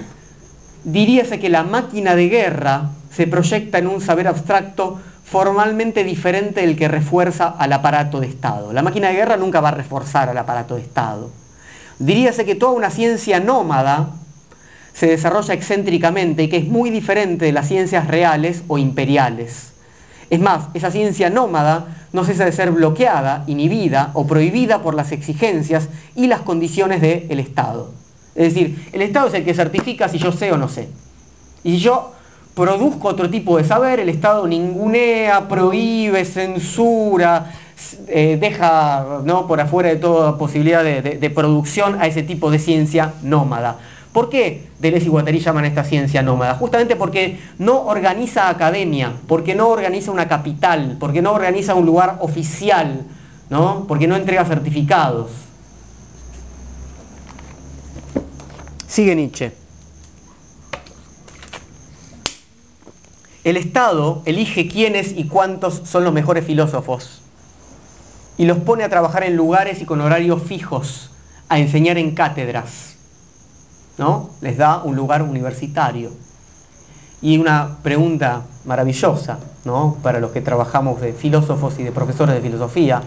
Diríase 0.83 1.39
que 1.39 1.49
la 1.49 1.63
máquina 1.63 2.15
de 2.15 2.29
guerra 2.29 2.89
se 3.11 3.27
proyecta 3.27 3.77
en 3.77 3.87
un 3.87 4.01
saber 4.01 4.27
abstracto 4.27 4.99
formalmente 5.23 6.03
diferente 6.03 6.61
del 6.61 6.77
que 6.77 6.87
refuerza 6.87 7.47
al 7.47 7.73
aparato 7.73 8.19
de 8.19 8.27
Estado. 8.27 8.73
La 8.73 8.81
máquina 8.81 9.09
de 9.09 9.15
guerra 9.15 9.37
nunca 9.37 9.61
va 9.61 9.69
a 9.69 9.73
reforzar 9.73 10.29
al 10.29 10.37
aparato 10.37 10.75
de 10.75 10.81
Estado. 10.81 11.29
Diríase 11.99 12.45
que 12.45 12.55
toda 12.55 12.71
una 12.71 12.89
ciencia 12.89 13.39
nómada 13.39 14.09
se 14.93 15.07
desarrolla 15.07 15.53
excéntricamente 15.53 16.43
y 16.43 16.49
que 16.49 16.57
es 16.57 16.67
muy 16.67 16.89
diferente 16.91 17.45
de 17.45 17.51
las 17.51 17.67
ciencias 17.67 18.07
reales 18.07 18.63
o 18.67 18.77
imperiales. 18.77 19.72
Es 20.33 20.39
más, 20.39 20.63
esa 20.73 20.89
ciencia 20.89 21.29
nómada 21.29 22.07
no 22.11 22.23
cesa 22.23 22.43
de 22.43 22.51
ser 22.51 22.71
bloqueada, 22.71 23.43
inhibida 23.45 24.09
o 24.15 24.25
prohibida 24.25 24.81
por 24.81 24.95
las 24.95 25.11
exigencias 25.11 25.89
y 26.15 26.25
las 26.25 26.41
condiciones 26.41 27.01
del 27.01 27.39
Estado. 27.39 27.91
Es 28.33 28.55
decir, 28.55 28.89
el 28.93 29.03
Estado 29.03 29.27
es 29.27 29.35
el 29.35 29.45
que 29.45 29.53
certifica 29.53 30.09
si 30.09 30.17
yo 30.17 30.31
sé 30.31 30.51
o 30.51 30.57
no 30.57 30.69
sé. 30.69 30.89
Y 31.63 31.77
yo 31.77 32.13
produzco 32.55 33.09
otro 33.09 33.29
tipo 33.29 33.59
de 33.59 33.63
saber, 33.63 33.99
el 33.99 34.09
Estado 34.09 34.47
ningunea, 34.47 35.47
prohíbe, 35.47 36.25
censura, 36.25 37.53
eh, 38.07 38.39
deja 38.41 39.19
¿no? 39.23 39.45
por 39.45 39.61
afuera 39.61 39.89
de 39.89 39.97
toda 39.97 40.39
posibilidad 40.39 40.83
de, 40.83 41.29
producción 41.29 42.01
a 42.01 42.07
ese 42.07 42.23
tipo 42.23 42.49
de 42.49 42.57
ciencia 42.57 43.13
nómada. 43.21 43.77
¿Por 44.13 44.29
qué 44.29 44.69
Deleuze 44.79 45.07
y 45.07 45.09
Guattari 45.09 45.39
llaman 45.39 45.65
esta 45.65 45.83
ciencia 45.83 46.21
nómada? 46.21 46.55
Justamente 46.55 46.95
porque 46.95 47.39
no 47.57 47.81
organiza 47.87 48.47
academia, 48.47 49.13
porque 49.27 49.55
no 49.55 49.69
organiza 49.69 50.11
una 50.11 50.27
capital, 50.27 50.97
porque 50.99 51.21
no 51.21 51.33
organiza 51.33 51.73
un 51.73 51.85
lugar 51.85 52.17
oficial, 52.21 53.01
¿no? 53.49 53.85
porque 53.87 54.07
no 54.07 54.15
entrega 54.15 54.45
certificados. 54.45 55.31
Sigue 58.87 59.15
Nietzsche. 59.15 59.63
el 63.43 63.57
Estado 63.57 64.21
elige 64.25 64.67
quiénes 64.67 65.13
y 65.17 65.25
cuántos 65.25 65.81
son 65.83 66.03
los 66.03 66.13
mejores 66.13 66.45
filósofos 66.45 67.21
y 68.37 68.45
los 68.45 68.59
pone 68.59 68.83
a 68.83 68.89
trabajar 68.89 69.23
en 69.23 69.35
lugares 69.35 69.81
y 69.81 69.85
con 69.85 70.01
horarios 70.01 70.41
fijos, 70.43 71.11
a 71.49 71.59
enseñar 71.59 71.97
en 71.97 72.15
cátedras. 72.15 72.92
¿No? 73.97 74.29
Les 74.41 74.57
da 74.57 74.83
un 74.83 74.95
lugar 74.95 75.21
universitario. 75.21 76.11
Y 77.21 77.37
una 77.37 77.77
pregunta 77.83 78.41
maravillosa 78.65 79.39
¿no? 79.65 79.97
para 80.03 80.19
los 80.19 80.31
que 80.31 80.41
trabajamos 80.41 80.99
de 81.01 81.13
filósofos 81.13 81.79
y 81.79 81.83
de 81.83 81.91
profesores 81.91 82.35
de 82.35 82.41
filosofía. 82.41 83.01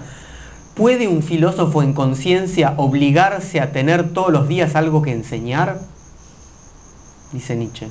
¿Puede 0.75 1.09
un 1.09 1.23
filósofo 1.23 1.83
en 1.83 1.93
conciencia 1.93 2.75
obligarse 2.77 3.61
a 3.61 3.73
tener 3.73 4.13
todos 4.13 4.31
los 4.31 4.49
días 4.49 4.75
algo 4.75 5.03
que 5.03 5.13
enseñar? 5.13 5.79
Dice 7.33 7.57
Nietzsche. 7.57 7.89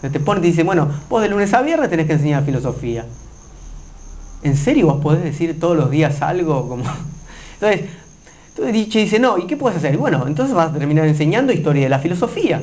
Se 0.00 0.10
te 0.10 0.20
pone 0.20 0.40
y 0.40 0.50
dice, 0.50 0.64
bueno, 0.64 0.88
vos 1.08 1.22
de 1.22 1.28
lunes 1.28 1.54
a 1.54 1.62
viernes 1.62 1.90
tenés 1.90 2.06
que 2.06 2.14
enseñar 2.14 2.44
filosofía. 2.44 3.06
¿En 4.42 4.56
serio 4.56 4.86
vos 4.86 5.00
podés 5.00 5.24
decir 5.24 5.58
todos 5.58 5.76
los 5.76 5.90
días 5.90 6.20
algo? 6.22 6.68
Como... 6.68 6.84
Entonces, 7.60 7.88
entonces 8.54 8.72
Nietzsche 8.72 9.00
dice, 9.00 9.18
no, 9.18 9.36
¿y 9.36 9.48
qué 9.48 9.56
puedes 9.56 9.78
hacer? 9.78 9.96
bueno, 9.96 10.28
entonces 10.28 10.54
vas 10.54 10.70
a 10.70 10.78
terminar 10.78 11.08
enseñando 11.08 11.52
historia 11.52 11.82
de 11.82 11.88
la 11.88 11.98
filosofía. 11.98 12.62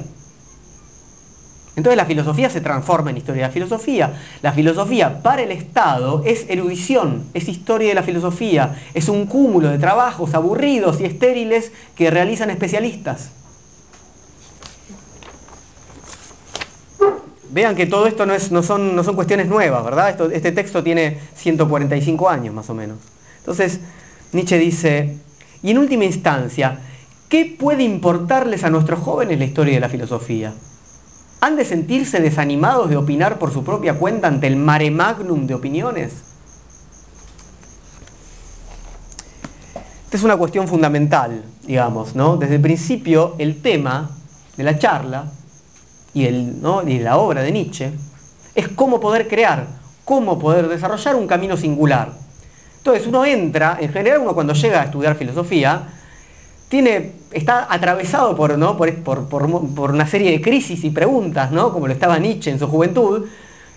Entonces 1.75 1.97
la 1.97 2.05
filosofía 2.05 2.49
se 2.49 2.61
transforma 2.61 3.11
en 3.11 3.17
historia 3.17 3.41
de 3.41 3.47
la 3.49 3.53
filosofía. 3.53 4.13
La 4.41 4.53
filosofía 4.53 5.21
para 5.21 5.41
el 5.41 5.51
Estado 5.51 6.23
es 6.25 6.45
erudición, 6.47 7.25
es 7.33 7.49
historia 7.49 7.89
de 7.89 7.95
la 7.95 8.03
filosofía, 8.03 8.81
es 8.93 9.09
un 9.09 9.25
cúmulo 9.25 9.67
de 9.67 9.79
trabajos 9.79 10.33
aburridos 10.33 11.01
y 11.01 11.05
estériles 11.05 11.73
que 11.95 12.09
realizan 12.09 12.49
especialistas. 12.51 13.31
Vean 17.49 17.75
que 17.75 17.85
todo 17.85 18.07
esto 18.07 18.25
no, 18.25 18.33
es, 18.33 18.49
no, 18.53 18.63
son, 18.63 18.95
no 18.95 19.03
son, 19.03 19.15
cuestiones 19.15 19.47
nuevas, 19.47 19.83
¿verdad? 19.83 20.31
este 20.31 20.53
texto 20.53 20.81
tiene 20.83 21.19
145 21.35 22.29
años 22.29 22.55
más 22.55 22.69
o 22.69 22.73
menos. 22.73 22.97
Entonces, 23.39 23.81
Nietzsche 24.31 24.57
dice, 24.57 25.17
y 25.63 25.71
en 25.71 25.77
última 25.77 26.05
instancia, 26.05 26.79
¿qué 27.29 27.55
puede 27.57 27.83
importarles 27.83 28.63
a 28.63 28.69
nuestros 28.69 28.99
jóvenes 28.99 29.39
la 29.39 29.45
historia 29.45 29.75
de 29.75 29.79
la 29.79 29.89
filosofía? 29.89 30.53
¿Han 31.41 31.55
de 31.55 31.65
sentirse 31.65 32.19
desanimados 32.19 32.89
de 32.89 32.97
opinar 32.97 33.39
por 33.39 33.51
su 33.51 33.63
propia 33.63 33.95
cuenta 33.95 34.27
ante 34.27 34.47
el 34.47 34.55
mare 34.55 34.91
magnum 34.91 35.47
de 35.47 35.55
opiniones? 35.55 36.13
Esta 40.05 40.17
es 40.17 40.23
una 40.23 40.37
cuestión 40.37 40.67
fundamental, 40.67 41.43
digamos, 41.65 42.15
¿no? 42.15 42.37
Desde 42.37 42.55
el 42.55 42.61
principio, 42.61 43.35
el 43.37 43.61
tema 43.61 44.11
de 44.57 44.63
la 44.63 44.77
charla 44.77 45.31
y, 46.13 46.25
el, 46.25 46.61
y 46.87 46.99
la 46.99 47.17
obra 47.17 47.41
de 47.41 47.51
Nietzsche 47.51 47.91
es 48.53 48.67
cómo 48.67 48.99
poder 48.99 49.27
crear, 49.27 49.67
cómo 50.03 50.37
poder 50.37 50.67
desarrollar 50.67 51.15
un 51.15 51.27
camino 51.27 51.55
singular. 51.55 52.20
Entonces 52.81 53.05
uno 53.05 53.23
entra, 53.23 53.77
en 53.79 53.93
general 53.93 54.21
uno 54.21 54.33
cuando 54.33 54.53
llega 54.53 54.81
a 54.81 54.85
estudiar 54.85 55.15
filosofía, 55.15 55.83
tiene, 56.67 57.11
está 57.31 57.67
atravesado 57.69 58.35
por, 58.35 58.57
¿no? 58.57 58.75
por, 58.75 58.95
por, 59.27 59.91
una 59.91 60.07
serie 60.07 60.31
de 60.31 60.41
crisis 60.41 60.83
y 60.83 60.89
preguntas, 60.89 61.51
¿no? 61.51 61.71
como 61.71 61.85
lo 61.85 61.93
estaba 61.93 62.17
Nietzsche 62.17 62.49
en 62.49 62.57
su 62.57 62.67
juventud, 62.67 63.27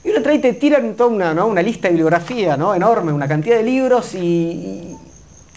y 0.03 0.09
uno 0.09 0.23
trae 0.23 0.37
y 0.37 0.39
te 0.39 0.55
tiran 0.55 0.95
toda 0.95 1.11
una, 1.11 1.45
una 1.45 1.61
lista 1.61 1.89
de 1.89 1.95
bibliografía 1.95 2.57
¿no? 2.57 2.75
enorme, 2.75 3.13
una 3.13 3.29
cantidad 3.29 3.57
de 3.57 3.63
libros, 3.63 4.15
y, 4.15 4.97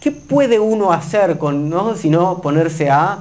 ¿qué 0.02 0.12
puede 0.12 0.60
uno 0.60 0.92
hacer 0.92 1.38
con, 1.38 1.70
¿no? 1.70 1.96
si 1.96 2.10
no 2.10 2.42
ponerse 2.42 2.90
a 2.90 3.20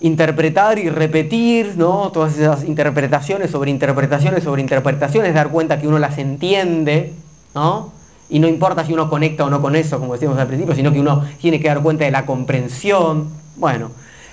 interpretar 0.00 0.78
y 0.78 0.90
repetir 0.90 1.72
¿no? 1.78 2.10
todas 2.12 2.36
esas 2.36 2.64
interpretaciones 2.64 3.50
sobre 3.50 3.70
interpretaciones 3.70 4.44
sobre 4.44 4.60
interpretaciones, 4.60 5.32
dar 5.32 5.48
cuenta 5.48 5.80
que 5.80 5.88
uno 5.88 5.98
las 5.98 6.18
entiende, 6.18 7.14
¿no? 7.54 7.96
Y 8.30 8.38
no 8.38 8.48
importa 8.48 8.84
si 8.84 8.92
uno 8.92 9.08
conecta 9.08 9.44
o 9.44 9.50
no 9.50 9.62
con 9.62 9.74
eso, 9.74 9.98
como 9.98 10.12
decíamos 10.12 10.38
al 10.38 10.46
principio, 10.46 10.74
sino 10.74 10.92
que 10.92 11.00
uno 11.00 11.24
tiene 11.40 11.60
que 11.60 11.68
dar 11.68 11.82
cuenta 11.82 12.04
de 12.04 12.10
la 12.10 12.26
comprensión. 12.26 13.30
Bueno, 13.56 13.90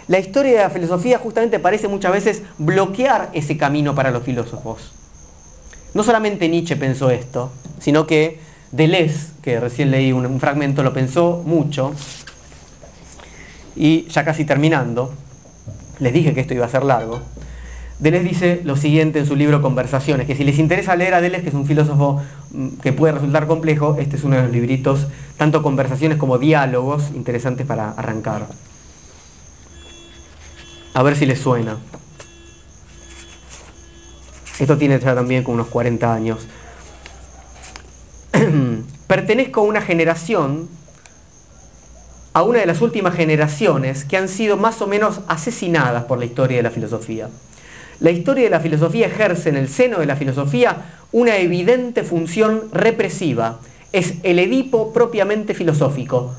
la 0.07 0.19
historia 0.19 0.51
de 0.51 0.57
la 0.59 0.69
filosofía 0.69 1.17
justamente 1.17 1.59
parece 1.59 1.87
muchas 1.87 2.11
veces 2.11 2.41
bloquear 2.57 3.29
ese 3.33 3.57
camino 3.57 3.95
para 3.95 4.11
los 4.11 4.23
filósofos. 4.23 4.91
No 5.93 6.03
solamente 6.03 6.49
Nietzsche 6.49 6.75
pensó 6.75 7.09
esto, 7.09 7.51
sino 7.79 8.05
que 8.05 8.39
Deleuze, 8.71 9.31
que 9.41 9.59
recién 9.59 9.91
leí 9.91 10.11
un 10.11 10.39
fragmento, 10.39 10.83
lo 10.83 10.93
pensó 10.93 11.41
mucho. 11.45 11.93
Y 13.77 14.05
ya 14.09 14.25
casi 14.25 14.43
terminando, 14.43 15.13
les 15.99 16.13
dije 16.13 16.33
que 16.33 16.41
esto 16.41 16.53
iba 16.53 16.65
a 16.65 16.69
ser 16.69 16.83
largo, 16.83 17.21
Deleuze 17.99 18.27
dice 18.27 18.61
lo 18.65 18.75
siguiente 18.75 19.19
en 19.19 19.25
su 19.25 19.35
libro 19.35 19.61
Conversaciones, 19.61 20.27
que 20.27 20.35
si 20.35 20.43
les 20.43 20.59
interesa 20.59 20.95
leer 20.95 21.13
a 21.13 21.21
Deleuze, 21.21 21.43
que 21.43 21.49
es 21.49 21.55
un 21.55 21.65
filósofo 21.65 22.21
mm, 22.51 22.67
que 22.81 22.91
puede 22.91 23.13
resultar 23.13 23.47
complejo, 23.47 23.95
este 23.99 24.17
es 24.17 24.23
uno 24.23 24.35
de 24.35 24.43
los 24.43 24.51
libritos, 24.51 25.07
tanto 25.37 25.63
conversaciones 25.63 26.17
como 26.17 26.37
diálogos, 26.37 27.11
interesantes 27.15 27.65
para 27.65 27.91
arrancar. 27.91 28.47
A 30.93 31.03
ver 31.03 31.15
si 31.15 31.25
les 31.25 31.39
suena. 31.39 31.77
Esto 34.59 34.77
tiene 34.77 34.99
ya 34.99 35.15
también 35.15 35.43
como 35.43 35.55
unos 35.55 35.67
40 35.67 36.13
años. 36.13 36.47
Pertenezco 39.07 39.61
a 39.61 39.63
una 39.63 39.81
generación 39.81 40.67
a 42.33 42.43
una 42.43 42.59
de 42.59 42.65
las 42.65 42.81
últimas 42.81 43.15
generaciones 43.15 44.03
que 44.03 44.17
han 44.17 44.27
sido 44.27 44.57
más 44.57 44.81
o 44.81 44.87
menos 44.87 45.21
asesinadas 45.29 46.03
por 46.03 46.19
la 46.19 46.25
historia 46.25 46.57
de 46.57 46.63
la 46.63 46.69
filosofía. 46.69 47.29
La 47.99 48.11
historia 48.11 48.43
de 48.43 48.49
la 48.49 48.59
filosofía 48.59 49.07
ejerce 49.07 49.49
en 49.49 49.55
el 49.55 49.69
seno 49.69 49.99
de 49.99 50.05
la 50.05 50.15
filosofía 50.15 50.85
una 51.11 51.37
evidente 51.37 52.03
función 52.03 52.69
represiva. 52.71 53.59
Es 53.93 54.15
el 54.23 54.39
Edipo 54.39 54.91
propiamente 54.91 55.53
filosófico. 55.53 56.33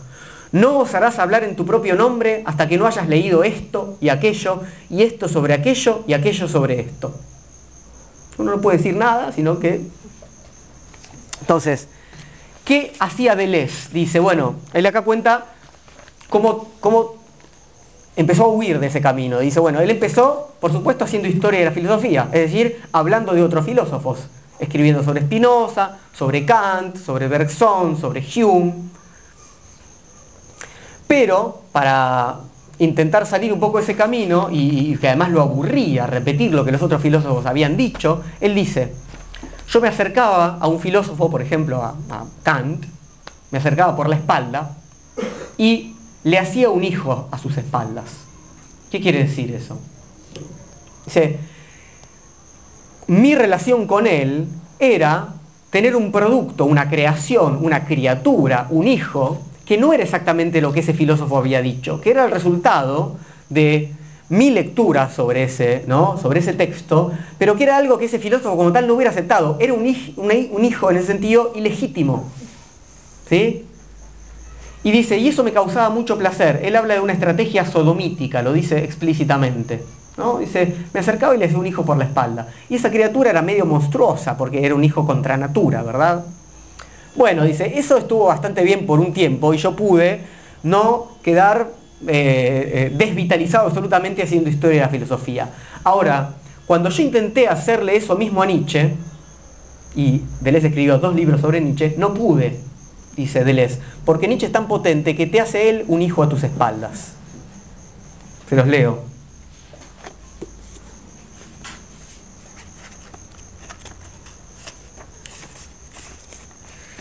No 0.53 0.79
osarás 0.79 1.19
hablar 1.19 1.45
en 1.45 1.57
tu 1.57 1.65
propio 1.65 1.97
nombre 1.97 2.43
hasta 2.45 2.69
que 2.69 2.79
no 2.79 2.87
hayas 2.87 3.09
leído 3.09 3.43
esto 3.43 3.97
y 4.01 4.11
aquello, 4.11 4.61
y 4.91 5.03
esto 5.03 5.29
sobre 5.29 5.55
aquello 5.55 6.05
y 6.07 6.13
aquello 6.13 6.47
sobre 6.47 6.81
esto. 6.81 7.15
Uno 8.39 8.53
no 8.53 8.61
puede 8.61 8.79
decir 8.79 8.95
nada, 8.95 9.33
sino 9.33 9.59
que... 9.59 9.81
Entonces, 11.41 11.89
¿qué 12.65 12.93
hacía 12.99 13.35
Deleuze? 13.35 13.89
Dice, 13.93 14.21
bueno, 14.21 14.57
él 14.73 14.85
acá 14.87 15.03
cuenta 15.03 15.47
cómo, 16.29 16.71
cómo 16.81 17.26
empezó 18.17 18.45
a 18.45 18.49
huir 18.49 18.81
de 18.81 18.87
ese 18.87 19.01
camino. 19.01 19.39
Dice, 19.39 19.61
bueno, 19.61 19.81
él 19.81 19.91
empezó, 19.91 20.51
por 20.59 20.73
supuesto, 20.73 21.05
haciendo 21.05 21.29
historia 21.29 21.61
de 21.61 21.67
la 21.67 21.73
filosofía, 21.73 22.29
es 22.33 22.51
decir, 22.51 22.83
hablando 22.93 23.35
de 23.35 23.43
otros 23.43 23.65
filósofos, 23.65 24.27
escribiendo 24.59 25.05
sobre 25.05 25.21
Spinoza, 25.21 25.99
sobre 26.13 26.47
Kant, 26.47 26.97
sobre 26.97 27.29
Bergson, 27.29 27.99
sobre 28.01 28.25
Hume. 28.35 28.73
Pero 31.07 31.63
para 31.73 32.37
intentar 32.79 33.27
salir 33.27 33.53
un 33.53 33.61
poco 33.61 33.77
de 33.77 33.85
ese 33.85 33.95
camino, 33.95 34.49
y, 34.51 34.97
que 34.97 35.09
además 35.09 35.31
lo 35.31 35.43
aburría 35.43 36.07
repetir 36.07 36.53
lo 36.53 36.65
que 36.65 36.73
los 36.73 36.83
otros 36.83 37.01
filósofos 37.03 37.45
habían 37.47 37.77
dicho, 37.77 38.23
él 38.41 38.55
dice, 38.55 38.95
yo 39.69 39.81
me 39.81 39.89
acercaba 39.89 40.57
a 40.59 40.67
un 40.69 40.81
filósofo, 40.81 41.31
por 41.31 41.43
ejemplo, 41.43 41.83
a 41.83 41.95
Kant, 42.43 42.87
me 43.51 43.59
acercaba 43.59 43.95
por 43.95 44.09
la 44.09 44.17
espalda, 44.17 44.71
y 45.59 45.96
le 46.27 46.41
hacía 46.41 46.71
un 46.71 46.83
hijo 46.83 47.29
a 47.31 47.39
sus 47.39 47.57
espaldas. 47.57 48.07
¿Qué 48.91 49.01
quiere 49.01 49.23
decir 49.23 49.55
eso? 49.55 49.79
Dice, 51.05 51.39
mi 53.07 53.37
relación 53.37 53.87
con 53.87 54.09
él 54.09 54.49
era 54.81 55.35
tener 55.71 55.95
un 55.95 56.11
producto, 56.11 56.65
una 56.65 56.91
creación, 56.91 57.61
una 57.63 57.85
criatura, 57.85 58.67
un 58.71 58.89
hijo, 58.89 59.39
que 59.65 59.79
no 59.79 59.93
era 59.93 60.03
exactamente 60.03 60.61
lo 60.61 60.73
que 60.73 60.81
ese 60.81 60.95
filósofo 60.95 61.39
había 61.39 61.63
dicho, 61.63 62.01
que 62.01 62.11
era 62.11 62.25
el 62.25 62.33
resultado 62.33 63.15
de 63.49 63.93
mi 64.29 64.51
lectura 64.51 65.09
sobre 65.11 65.45
ese, 65.45 65.85
¿no? 65.87 66.19
sobre 66.19 66.41
ese 66.41 66.55
texto, 66.55 67.13
pero 67.39 67.55
que 67.55 67.63
era 67.63 67.77
algo 67.77 67.99
que 67.99 68.07
ese 68.07 68.19
filósofo 68.19 68.57
como 68.57 68.73
tal 68.73 68.89
no 68.89 68.95
hubiera 68.95 69.13
aceptado. 69.13 69.59
Era 69.61 69.75
un, 69.75 69.87
hijo, 69.87 70.21
un 70.21 70.65
hijo 70.65 70.91
en 70.91 70.97
ese 70.97 71.07
sentido 71.07 71.53
ilegítimo. 71.55 72.25
¿Sí? 73.29 73.65
Y 74.87 74.93
dice, 74.93 75.19
y 75.19 75.27
eso 75.27 75.43
me 75.43 75.51
causaba 75.51 75.91
mucho 75.91 76.17
placer. 76.17 76.61
Él 76.63 76.77
habla 76.77 76.95
de 76.95 77.01
una 77.01 77.13
estrategia 77.13 77.67
sodomítica, 77.67 78.41
lo 78.41 78.53
dice 78.53 78.85
explícitamente. 78.85 79.83
¿no? 80.17 80.39
Dice, 80.39 80.77
me 80.95 81.01
acercaba 81.01 81.35
y 81.35 81.39
le 81.39 81.47
hacía 81.47 81.59
un 81.59 81.67
hijo 81.67 81.85
por 81.85 81.97
la 81.97 82.05
espalda. 82.05 82.47
Y 82.69 82.77
esa 82.77 82.89
criatura 82.89 83.31
era 83.31 83.43
medio 83.43 83.67
monstruosa, 83.67 84.37
porque 84.37 84.65
era 84.65 84.77
un 84.77 84.85
hijo 84.85 85.05
contra 85.05 85.37
natura, 85.37 85.83
¿verdad? 85.83 86.25
Bueno, 87.17 87.43
dice, 87.43 87.77
eso 87.77 87.97
estuvo 87.97 88.27
bastante 88.27 88.63
bien 88.63 88.87
por 88.87 89.01
un 89.01 89.13
tiempo 89.13 89.53
y 89.53 89.57
yo 89.57 89.75
pude 89.75 90.21
no 90.63 91.09
quedar 91.21 91.69
eh, 92.07 92.71
eh, 92.73 92.93
desvitalizado 92.97 93.67
absolutamente 93.67 94.23
haciendo 94.23 94.49
historia 94.51 94.77
de 94.77 94.83
la 94.83 94.89
filosofía. 94.89 95.49
Ahora, 95.83 96.35
cuando 96.65 96.91
yo 96.91 97.03
intenté 97.03 97.49
hacerle 97.49 97.97
eso 97.97 98.15
mismo 98.15 98.41
a 98.41 98.47
Nietzsche, 98.47 98.93
y 99.97 100.23
Deleuze 100.41 100.69
escribió 100.69 100.99
dos 100.99 101.17
libros 101.17 101.41
sobre 101.41 101.61
Nietzsche, 101.61 101.97
no 101.99 102.15
pude 102.15 102.61
dice 103.17 103.45
Deleuze, 103.45 103.81
porque 104.05 104.29
Nietzsche 104.29 104.47
es 104.47 104.53
tan 104.53 104.69
potente 104.69 105.17
que 105.17 105.27
te 105.27 105.41
hace 105.41 105.71
él 105.71 105.85
un 105.89 106.03
hijo 106.03 106.23
a 106.23 106.29
tus 106.29 106.43
espaldas. 106.43 107.13
Se 108.49 108.57
los 108.57 108.67
leo. 108.67 109.03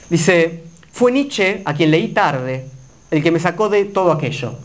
Dice, 0.09 0.63
fue 0.91 1.11
Nietzsche, 1.11 1.61
a 1.65 1.73
quien 1.73 1.91
leí 1.91 2.09
tarde, 2.09 2.67
el 3.11 3.21
que 3.21 3.31
me 3.31 3.39
sacó 3.39 3.69
de 3.69 3.85
todo 3.85 4.11
aquello. 4.11 4.57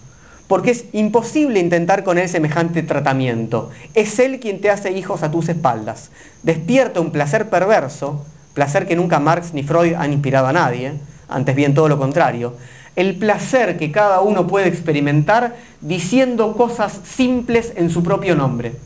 Porque 0.46 0.70
es 0.70 0.84
imposible 0.92 1.60
intentar 1.60 2.04
con 2.04 2.18
él 2.18 2.28
semejante 2.28 2.82
tratamiento. 2.82 3.70
Es 3.94 4.18
él 4.18 4.40
quien 4.40 4.60
te 4.60 4.70
hace 4.70 4.92
hijos 4.92 5.22
a 5.22 5.30
tus 5.30 5.48
espaldas. 5.48 6.10
Despierta 6.42 7.00
un 7.00 7.10
placer 7.10 7.48
perverso, 7.48 8.24
placer 8.54 8.86
que 8.86 8.96
nunca 8.96 9.18
Marx 9.20 9.54
ni 9.54 9.62
Freud 9.62 9.94
han 9.94 10.12
inspirado 10.12 10.46
a 10.46 10.52
nadie, 10.52 10.94
antes 11.30 11.56
bien 11.56 11.74
todo 11.74 11.88
lo 11.88 11.98
contrario. 11.98 12.54
El 12.96 13.16
placer 13.16 13.78
que 13.78 13.92
cada 13.92 14.20
uno 14.20 14.46
puede 14.46 14.68
experimentar 14.68 15.56
diciendo 15.80 16.54
cosas 16.56 17.00
simples 17.04 17.72
en 17.76 17.88
su 17.88 18.02
propio 18.02 18.34
nombre. 18.34 18.76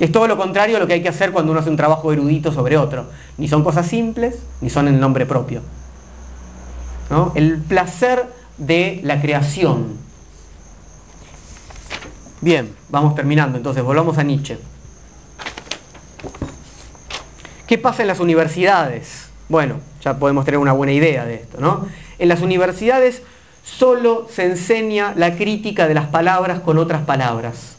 Es 0.00 0.10
todo 0.10 0.26
lo 0.26 0.38
contrario 0.38 0.78
a 0.78 0.80
lo 0.80 0.86
que 0.86 0.94
hay 0.94 1.02
que 1.02 1.10
hacer 1.10 1.30
cuando 1.30 1.52
uno 1.52 1.60
hace 1.60 1.68
un 1.68 1.76
trabajo 1.76 2.10
erudito 2.10 2.52
sobre 2.52 2.78
otro. 2.78 3.06
Ni 3.36 3.48
son 3.48 3.62
cosas 3.62 3.86
simples, 3.86 4.38
ni 4.62 4.70
son 4.70 4.88
el 4.88 4.98
nombre 4.98 5.26
propio. 5.26 5.60
El 7.34 7.58
placer 7.58 8.24
de 8.56 9.00
la 9.02 9.20
creación. 9.20 9.98
Bien, 12.40 12.74
vamos 12.88 13.14
terminando. 13.14 13.58
Entonces, 13.58 13.82
volvamos 13.82 14.16
a 14.16 14.22
Nietzsche. 14.22 14.58
¿Qué 17.66 17.76
pasa 17.78 18.02
en 18.02 18.08
las 18.08 18.20
universidades? 18.20 19.29
Bueno, 19.50 19.80
ya 20.00 20.16
podemos 20.16 20.44
tener 20.44 20.58
una 20.58 20.72
buena 20.72 20.92
idea 20.92 21.24
de 21.24 21.34
esto, 21.34 21.58
¿no? 21.60 21.88
En 22.20 22.28
las 22.28 22.40
universidades 22.40 23.22
solo 23.64 24.28
se 24.30 24.44
enseña 24.44 25.12
la 25.16 25.34
crítica 25.34 25.88
de 25.88 25.94
las 25.94 26.06
palabras 26.06 26.60
con 26.60 26.78
otras 26.78 27.02
palabras. 27.02 27.74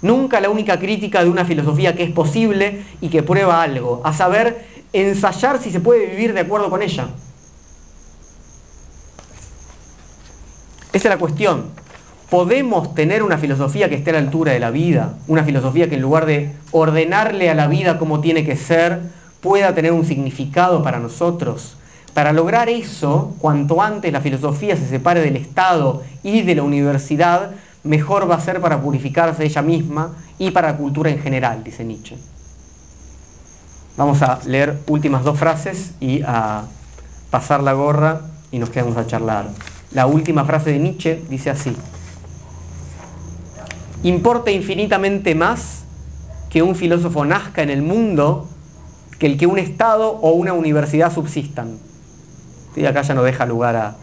Nunca 0.00 0.40
la 0.40 0.48
única 0.48 0.78
crítica 0.78 1.24
de 1.24 1.28
una 1.28 1.44
filosofía 1.44 1.96
que 1.96 2.04
es 2.04 2.12
posible 2.12 2.84
y 3.00 3.08
que 3.08 3.24
prueba 3.24 3.64
algo, 3.64 4.00
a 4.04 4.12
saber, 4.12 4.64
ensayar 4.92 5.60
si 5.60 5.72
se 5.72 5.80
puede 5.80 6.06
vivir 6.06 6.34
de 6.34 6.40
acuerdo 6.40 6.70
con 6.70 6.82
ella. 6.82 7.08
Esa 10.92 11.08
es 11.08 11.14
la 11.14 11.18
cuestión. 11.18 11.64
¿Podemos 12.30 12.94
tener 12.94 13.24
una 13.24 13.38
filosofía 13.38 13.88
que 13.88 13.96
esté 13.96 14.10
a 14.10 14.12
la 14.12 14.18
altura 14.20 14.52
de 14.52 14.60
la 14.60 14.70
vida? 14.70 15.14
Una 15.26 15.42
filosofía 15.42 15.88
que 15.88 15.96
en 15.96 16.02
lugar 16.02 16.26
de 16.26 16.52
ordenarle 16.70 17.50
a 17.50 17.56
la 17.56 17.66
vida 17.66 17.98
como 17.98 18.20
tiene 18.20 18.44
que 18.44 18.54
ser, 18.56 19.00
pueda 19.42 19.74
tener 19.74 19.92
un 19.92 20.06
significado 20.06 20.82
para 20.82 20.98
nosotros. 20.98 21.76
Para 22.14 22.32
lograr 22.32 22.68
eso, 22.68 23.34
cuanto 23.38 23.82
antes 23.82 24.12
la 24.12 24.20
filosofía 24.20 24.76
se 24.76 24.88
separe 24.88 25.20
del 25.20 25.36
Estado 25.36 26.02
y 26.22 26.42
de 26.42 26.54
la 26.54 26.62
universidad, 26.62 27.50
mejor 27.84 28.30
va 28.30 28.36
a 28.36 28.40
ser 28.40 28.60
para 28.60 28.80
purificarse 28.80 29.44
ella 29.44 29.62
misma 29.62 30.12
y 30.38 30.50
para 30.52 30.72
la 30.72 30.76
cultura 30.78 31.10
en 31.10 31.18
general, 31.18 31.64
dice 31.64 31.84
Nietzsche. 31.84 32.16
Vamos 33.96 34.22
a 34.22 34.38
leer 34.46 34.78
últimas 34.86 35.24
dos 35.24 35.38
frases 35.38 35.92
y 36.00 36.22
a 36.22 36.64
pasar 37.30 37.62
la 37.62 37.72
gorra 37.72 38.20
y 38.50 38.58
nos 38.58 38.70
quedamos 38.70 38.96
a 38.96 39.06
charlar. 39.06 39.48
La 39.90 40.06
última 40.06 40.44
frase 40.44 40.70
de 40.70 40.78
Nietzsche 40.78 41.22
dice 41.28 41.50
así. 41.50 41.76
Importa 44.02 44.50
infinitamente 44.50 45.34
más 45.34 45.84
que 46.50 46.62
un 46.62 46.74
filósofo 46.74 47.24
nazca 47.24 47.62
en 47.62 47.70
el 47.70 47.82
mundo 47.82 48.48
que 49.22 49.28
el 49.28 49.38
que 49.38 49.46
un 49.46 49.60
Estado 49.60 50.18
o 50.20 50.32
una 50.32 50.52
universidad 50.52 51.14
subsistan. 51.14 51.78
Y 52.74 52.84
acá 52.86 53.02
ya 53.02 53.14
no 53.14 53.22
deja 53.22 53.46
lugar 53.46 53.76
a, 53.76 53.94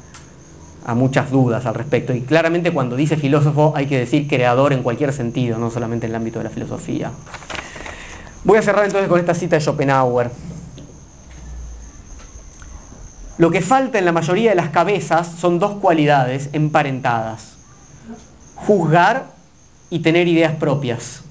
a 0.86 0.96
muchas 0.96 1.30
dudas 1.30 1.66
al 1.66 1.76
respecto. 1.76 2.14
Y 2.14 2.22
claramente 2.22 2.72
cuando 2.72 2.96
dice 2.96 3.18
filósofo 3.18 3.74
hay 3.76 3.88
que 3.88 4.00
decir 4.00 4.30
creador 4.30 4.72
en 4.72 4.82
cualquier 4.82 5.12
sentido, 5.12 5.58
no 5.58 5.72
solamente 5.72 6.06
en 6.06 6.14
el 6.14 6.16
ámbito 6.16 6.40
de 6.40 6.46
la 6.46 6.50
filosofía. 6.50 7.12
Voy 8.46 8.60
a 8.60 8.62
cerrar 8.62 8.86
entonces 8.86 9.10
con 9.10 9.20
esta 9.20 9.34
cita 9.34 9.58
de 9.58 9.62
Schopenhauer. 9.62 10.32
Lo 13.38 13.52
que 13.52 13.60
falta 13.60 14.00
en 14.00 14.06
la 14.06 14.14
mayoría 14.14 14.52
de 14.52 14.56
las 14.56 14.70
cabezas 14.70 15.28
son 15.28 15.60
dos 15.60 15.80
cualidades 15.82 16.48
emparentadas. 16.54 17.58
Juzgar 18.56 19.26
y 19.90 20.00
tener 20.00 20.30
ideas 20.30 20.54
propias. 20.54 21.24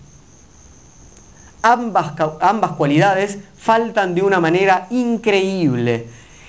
Ambas, 1.63 2.13
ambas 2.41 2.73
cualidades 2.73 3.39
faltan 3.57 4.15
de 4.15 4.23
una 4.23 4.41
manera 4.41 4.87
increíble 4.91 6.07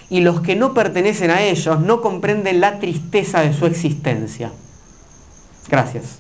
y 0.10 0.22
los 0.22 0.42
que 0.42 0.56
no 0.56 0.74
pertenecen 0.74 1.32
a 1.32 1.42
ellos 1.42 1.80
no 1.80 2.02
comprenden 2.02 2.60
la 2.60 2.80
tristeza 2.80 3.42
de 3.42 3.54
su 3.54 3.66
existencia. 3.66 4.52
Gracias. 5.70 6.20